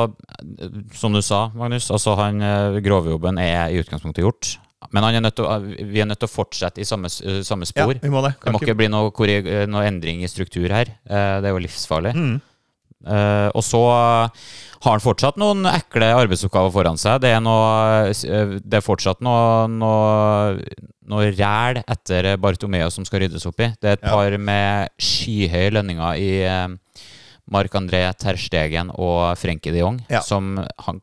som 0.95 1.15
du 1.15 1.23
sa, 1.25 1.47
Magnus, 1.57 1.89
altså 1.93 2.15
han 2.19 2.41
eh, 2.43 2.79
grovjobben 2.85 3.41
er 3.41 3.73
i 3.73 3.81
utgangspunktet 3.81 4.25
gjort. 4.25 4.53
Men 4.91 5.03
han 5.03 5.15
er 5.25 5.31
å- 5.31 5.61
vi 5.91 5.99
er 6.01 6.05
nødt 6.05 6.19
til 6.19 6.27
å 6.27 6.31
fortsette 6.31 6.79
i 6.79 6.85
samme, 6.87 7.09
samme 7.43 7.65
spor. 7.65 7.93
ja, 7.93 7.99
vi 8.01 8.09
må 8.09 8.21
det. 8.23 8.35
det 8.43 8.53
må 8.53 8.59
ikke 8.61 8.75
bli 8.77 8.87
noe, 8.87 9.11
eh, 9.27 9.65
noe 9.65 9.85
endring 9.85 10.23
i 10.23 10.27
struktur 10.27 10.69
her. 10.69 10.85
Eh, 11.09 11.41
Det 11.41 11.45
er 11.45 11.53
jo 11.53 11.59
livsfarlig. 11.67 12.13
Mm. 12.15 12.41
Uh, 13.05 13.51
og 13.53 13.61
så 13.61 13.79
har 14.81 14.91
han 14.91 14.99
fortsatt 14.99 15.37
noen 15.37 15.63
ekle 15.69 16.07
arbeidsoppgaver 16.17 16.71
foran 16.73 16.97
seg. 16.97 17.21
Det 17.21 17.29
er, 17.29 17.39
noe, 17.39 18.09
eh, 18.09 18.57
det 18.59 18.73
er 18.73 18.81
fortsatt 18.81 19.21
noe, 19.21 19.67
noe, 19.69 20.57
noe 21.07 21.31
ræl 21.37 21.83
etter 21.87 22.35
Bartomeo 22.41 22.89
som 22.91 23.05
skal 23.05 23.21
ryddes 23.21 23.45
opp 23.45 23.59
i. 23.61 23.69
Det 23.79 23.83
er 23.85 23.93
et 23.93 24.03
Ja. 24.03 24.09
par 24.09 24.35
med 24.37 24.89
skyhøye 24.99 25.71
lønninger 25.77 26.17
i 26.17 26.31
eh, 26.43 26.67
Marc-André 27.53 28.01
Terstegen 28.17 28.89
og 28.97 29.37
Frenkie 29.37 29.71
de 29.71 29.79
Jong 29.79 30.01
Ja. 30.09 30.19
som 30.21 30.57
han 30.79 31.01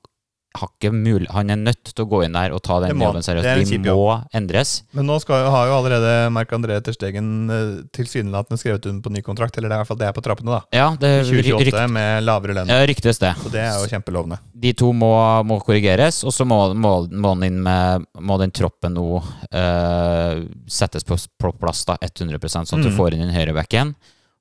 han 0.55 1.51
er 1.51 1.59
nødt 1.59 1.91
til 1.91 2.05
å 2.05 2.09
gå 2.09 2.21
inn 2.25 2.37
der 2.37 2.53
og 2.55 2.63
ta 2.63 2.79
den 2.83 2.97
må 2.97 3.09
jobben 3.09 3.23
er 3.23 3.27
seriøst. 3.27 3.73
De 3.75 3.79
må 3.83 4.15
endres. 4.37 4.75
Men 4.95 5.09
nå 5.11 5.17
skal, 5.23 5.49
har 5.51 5.67
jo 5.71 5.77
allerede 5.81 6.13
Marc-André 6.35 6.79
Terstegen 6.85 7.29
uh, 7.51 7.83
tilsynelatende 7.97 8.61
skrevet 8.61 8.87
under 8.87 9.03
på 9.03 9.13
ny 9.15 9.23
kontrakt. 9.27 9.59
Eller 9.59 9.69
det 9.73 9.75
er 9.75 9.81
i 9.81 9.83
hvert 9.83 9.91
fall 9.93 10.01
det 10.01 10.09
er 10.09 10.17
på 10.17 10.25
trappene, 10.25 10.55
da. 10.55 10.63
Ja, 10.75 10.89
det 11.01 11.13
I 11.25 11.27
2028 11.33 11.67
rykt, 11.67 11.95
med 11.97 12.25
lavere 12.27 12.57
lønn. 12.61 12.71
ja, 12.71 12.87
ryktes 12.87 13.19
det. 13.23 13.35
Så 13.43 13.53
det 13.53 13.65
er 13.67 13.79
jo 13.83 13.91
kjempelovende. 13.91 14.39
De 14.65 14.73
to 14.79 14.93
må, 14.97 15.13
må 15.45 15.59
korrigeres, 15.65 16.23
og 16.25 16.33
så 16.33 16.47
må, 16.49 16.61
må, 16.79 16.95
må, 17.11 17.35
den 17.35 17.51
inn 17.51 17.63
med, 17.65 18.07
må 18.23 18.39
den 18.41 18.55
troppen 18.55 18.95
nå 18.95 19.09
eh, 19.51 20.45
settes 20.71 21.05
på, 21.05 21.19
plass 21.59 21.85
da, 21.89 21.99
100 22.01 22.39
sånn 22.49 22.79
at 22.79 22.87
du 22.87 22.93
Mm. 22.95 22.97
får 22.99 23.15
inn 23.15 23.25
den 23.27 23.35
høyrebacken. 23.35 23.95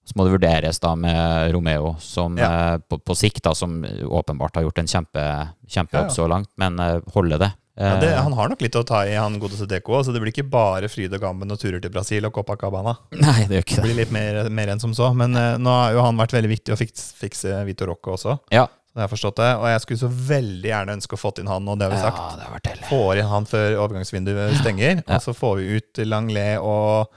Så 0.03 0.17
må 0.19 0.25
det 0.27 0.33
vurderes 0.35 0.79
da 0.83 0.95
med 0.99 1.51
Romeo, 1.55 1.93
som 2.03 2.35
Ja. 2.37 2.73
eh, 2.73 2.77
på, 2.89 2.97
på 2.99 3.15
sikt 3.15 3.43
da, 3.45 3.53
som 3.55 3.77
åpenbart 3.87 4.55
har 4.59 4.63
gjort 4.65 4.79
en 4.83 4.87
kjempe, 4.91 5.23
kjempejobb 5.67 6.09
Ja, 6.09 6.09
ja. 6.09 6.15
så 6.17 6.27
langt, 6.27 6.49
men 6.59 6.79
eh, 6.79 6.99
holde 7.15 7.37
det. 7.39 7.51
Ja, 7.79 7.95
det, 8.01 8.11
Eh, 8.13 8.19
han 8.21 8.33
har 8.37 8.49
nok 8.51 8.61
litt 8.61 8.75
å 8.77 8.83
ta 8.85 8.99
i, 9.07 9.15
han 9.17 9.39
godeste 9.41 9.65
Deco. 9.65 10.03
Så 10.05 10.11
det 10.13 10.19
blir 10.21 10.29
ikke 10.33 10.45
bare 10.51 10.85
fryd 10.91 11.13
og 11.15 11.21
gammen 11.23 11.49
og 11.49 11.57
turer 11.57 11.79
til 11.81 11.89
Brasil 11.89 12.25
og 12.27 12.33
Copacabana. 12.35 12.97
Nei, 13.17 13.47
det 13.49 13.55
gjør 13.57 13.63
ikke 13.63 13.75
Det 13.75 13.81
det. 13.81 13.87
blir 13.87 13.95
litt 14.03 14.11
mer, 14.13 14.49
mer 14.53 14.67
enn 14.75 14.79
som 14.83 14.93
så. 14.93 15.07
Men 15.17 15.31
nå 15.33 15.71
har 15.73 15.93
jo 15.95 16.03
han 16.05 16.19
vært 16.19 16.35
veldig 16.35 16.51
viktig 16.51 16.75
å 16.75 16.77
fikse, 16.77 17.63
Vitor 17.65 17.87
Rocco 17.89 18.13
også. 18.13 18.35
Ja. 18.53 18.67
Så 18.93 18.99
jeg 18.99 19.07
har 19.07 19.09
forstått 19.15 19.39
det. 19.41 19.49
Og 19.57 19.65
jeg 19.71 19.81
skulle 19.81 20.03
så 20.03 20.11
veldig 20.29 20.69
gjerne 20.69 20.93
ønske 20.99 21.17
å 21.17 21.21
fått 21.23 21.39
inn 21.41 21.49
han, 21.49 21.65
og 21.67 21.79
det 21.81 21.87
har 21.89 21.95
vi 21.95 22.03
sagt. 22.03 22.19
ja, 22.21 22.35
det 22.37 22.45
har 22.45 22.59
vært. 22.59 22.85
Får 22.91 23.17
inn 23.23 23.31
han 23.31 23.45
før 23.49 23.79
overgangsvinduet 23.87 24.59
stenger. 24.61 25.01
Ja. 25.07 25.15
Og 25.17 25.21
så 25.25 25.33
får 25.33 25.55
vi 25.63 25.79
ut 25.79 26.03
Langlet 26.05 26.59
og 26.61 27.09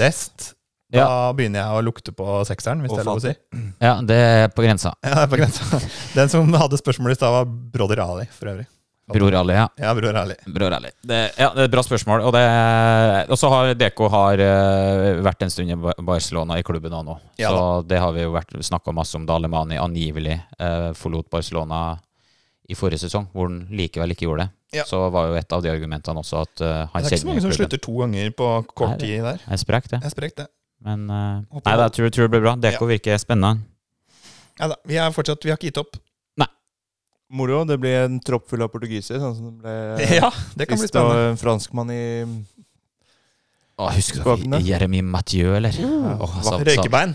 Dest. 0.00 0.54
Da 0.90 0.98
Ja. 0.98 1.32
begynner 1.32 1.62
jeg 1.62 1.78
å 1.78 1.84
lukte 1.86 2.12
på 2.12 2.40
sekseren, 2.48 2.82
hvis 2.82 2.90
Og 2.90 2.98
det 2.98 3.04
er 3.04 3.10
lov 3.10 3.20
å 3.20 3.22
si. 3.22 3.34
Ja, 3.80 3.94
det 4.02 4.16
er 4.16 4.48
på 4.48 4.66
grensa. 4.66 4.94
Ja, 5.06 5.14
det 5.14 5.22
er 5.28 5.30
på 5.30 5.38
grensa. 5.38 5.80
Den 6.14 6.28
som 6.28 6.52
hadde 6.52 6.80
spørsmål 6.80 7.12
i 7.12 7.18
stad, 7.18 7.30
var 7.30 7.46
Broder 7.46 8.02
Ali, 8.02 8.26
for 8.34 8.50
øvrig. 8.50 8.66
Bror 9.10 9.34
Ali, 9.34 9.54
ja. 9.54 9.68
Ja, 9.76 9.94
Bror 9.94 10.16
Ali. 10.16 10.34
Bror 10.46 10.72
Ali. 10.72 10.90
Det, 11.02 11.18
ja, 11.38 11.50
det 11.54 11.64
er 11.64 11.68
et 11.68 11.72
bra 11.72 11.82
spørsmål. 11.82 12.22
Og, 12.26 12.34
det, 12.34 13.38
så 13.38 13.50
har 13.52 13.72
Deko 13.78 14.08
har 14.12 14.42
eh, 14.44 15.18
vært 15.24 15.42
en 15.46 15.50
stund 15.50 15.72
i 15.72 15.78
Barcelona 16.06 16.60
i 16.60 16.66
klubben 16.66 16.94
òg 16.94 17.06
nå. 17.08 17.16
Ja 17.40 17.50
så 17.50 17.64
det 17.86 17.98
har 18.02 18.14
vi 18.14 18.22
jo 18.22 18.62
snakka 18.62 18.94
masse 18.94 19.18
om 19.18 19.26
da 19.26 19.38
Alemani 19.40 19.80
angivelig 19.80 20.36
eh, 20.36 20.92
forlot 20.98 21.30
Barcelona 21.32 21.98
i 22.70 22.76
forrige 22.78 23.02
sesong, 23.02 23.26
hvor 23.34 23.50
han 23.50 23.64
likevel 23.74 24.14
ikke 24.14 24.28
gjorde 24.28 24.46
det. 24.46 24.78
Ja. 24.78 24.84
Så 24.86 25.02
var 25.10 25.26
jo 25.26 25.38
et 25.40 25.52
av 25.52 25.62
de 25.64 25.72
argumentene 25.72 26.22
også 26.22 26.44
at 26.44 26.60
uh, 26.62 26.68
han 26.92 27.02
Det 27.02 27.08
er 27.08 27.16
ikke 27.16 27.24
så 27.24 27.26
mange 27.26 27.42
som 27.42 27.54
slutter 27.56 27.80
to 27.82 27.94
ganger 27.98 28.30
på 28.38 28.50
kort 28.70 28.92
Nei, 28.92 28.98
tid 29.02 29.24
der. 29.26 29.40
Det 29.42 29.56
er 29.56 29.62
sprekt, 29.64 29.90
det. 29.90 29.98
Jeg 30.04 30.14
sprekt, 30.14 30.36
det. 30.38 30.46
Men 30.80 31.02
uh, 31.10 31.40
nei, 31.64 31.74
jeg 31.76 31.92
tror, 31.96 32.10
tror 32.14 32.24
det 32.28 32.30
blir 32.36 32.40
bra. 32.46 32.54
Deko 32.56 32.86
virker 32.88 33.18
spennende. 33.20 33.60
Ja 34.60 34.68
da, 34.72 34.76
vi 34.88 34.96
er 35.00 35.10
fortsatt, 35.12 35.44
vi 35.44 35.50
har 35.52 35.58
ikke 35.60 35.70
gitt 35.72 35.82
opp. 35.82 35.98
Moro. 37.30 37.60
Det 37.62 37.76
blir 37.78 38.08
en 38.08 38.16
tropp 38.26 38.48
full 38.50 38.58
av 38.64 38.72
portugisere, 38.72 39.20
sånn 39.22 39.36
som 39.36 39.50
det 39.52 39.62
ble 39.62 40.06
Ja, 40.18 40.32
det 40.58 40.66
kan 40.66 40.80
bli 40.80 40.82
sist. 40.88 40.96
Og 40.98 41.12
spennende. 41.12 41.28
en 41.30 41.36
franskmann 41.38 41.92
i 41.94 42.00
Å, 43.78 43.86
husker 43.94 44.24
du 44.26 44.56
Jeremy 44.66 44.98
Mathieu, 45.06 45.52
eller? 45.54 45.70
Mm. 45.78 46.18
så- 46.42 46.58
Røykebein. 46.66 47.14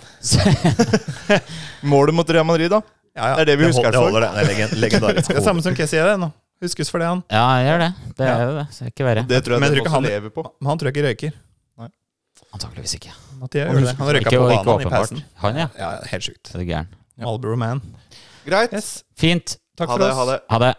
Målet 1.91 2.15
mot 2.15 2.29
Real 2.31 2.47
Madrid, 2.47 2.71
da. 2.71 2.79
Ja, 3.15 3.27
ja. 3.27 3.35
Det 3.35 3.41
er 3.43 3.45
det 3.51 3.57
vi 3.59 3.67
husker 3.67 3.91
hold- 3.91 4.15
det 4.15 4.15
for. 4.15 4.21
det. 4.23 4.31
Det 4.47 4.55
er 4.69 4.79
legendarisk. 4.85 5.27
Det 5.35 5.37
er 5.43 5.45
samme 5.51 5.61
som 5.67 5.75
Kessie 5.75 5.99
er 5.99 6.07
det 6.13 6.15
nå. 6.23 6.31
Huskes 6.63 6.89
for 6.89 7.03
det, 7.03 7.11
han. 7.11 7.21
Ja, 7.29 7.43
jeg 7.59 7.67
gjør 7.69 7.83
det. 7.83 7.91
Det 8.15 8.25
Ja. 8.31 8.33
er 8.39 8.45
jo 8.47 8.55
det. 8.61 8.65
Så 8.71 8.79
det 8.79 8.87
er 8.87 8.95
ikke 8.95 9.07
verre. 9.11 9.27
Det 9.35 9.43
tror 9.43 9.53
jeg 9.57 9.59
Men 9.59 9.67
jeg 9.67 9.75
tror 9.75 9.85
ikke 9.85 9.95
han- 9.99 10.03
lever 10.09 10.29
på. 10.39 10.47
Men 10.61 10.71
han 10.71 10.79
tror 10.79 10.91
jeg 10.91 10.95
ikke 10.95 11.07
røyker. 11.11 11.33
Antakeligvis 12.55 12.95
ikke. 13.01 13.11
Det. 13.51 13.65
Han 13.69 14.07
røyka 14.15 14.29
på 14.31 14.47
banen 14.65 14.87
i 14.87 14.89
pausen. 14.89 15.23
Han, 15.43 15.55
ja. 15.59 15.67
Ja, 15.79 15.89
helt 16.11 16.23
sjukt. 16.29 16.53
Er 16.55 16.59
du 16.59 16.65
gæren? 16.65 16.87
Marlboro 17.17 17.55
Man. 17.59 17.81
Greit. 18.45 18.73
Yes. 18.73 19.03
Fint. 19.17 19.57
Takk 19.77 19.89
Ha 19.89 19.95
for 19.97 20.03
det. 20.03 20.11
oss. 20.11 20.17
Ha 20.17 20.25
det. 20.31 20.39
Ha 20.51 20.59
det. 20.59 20.73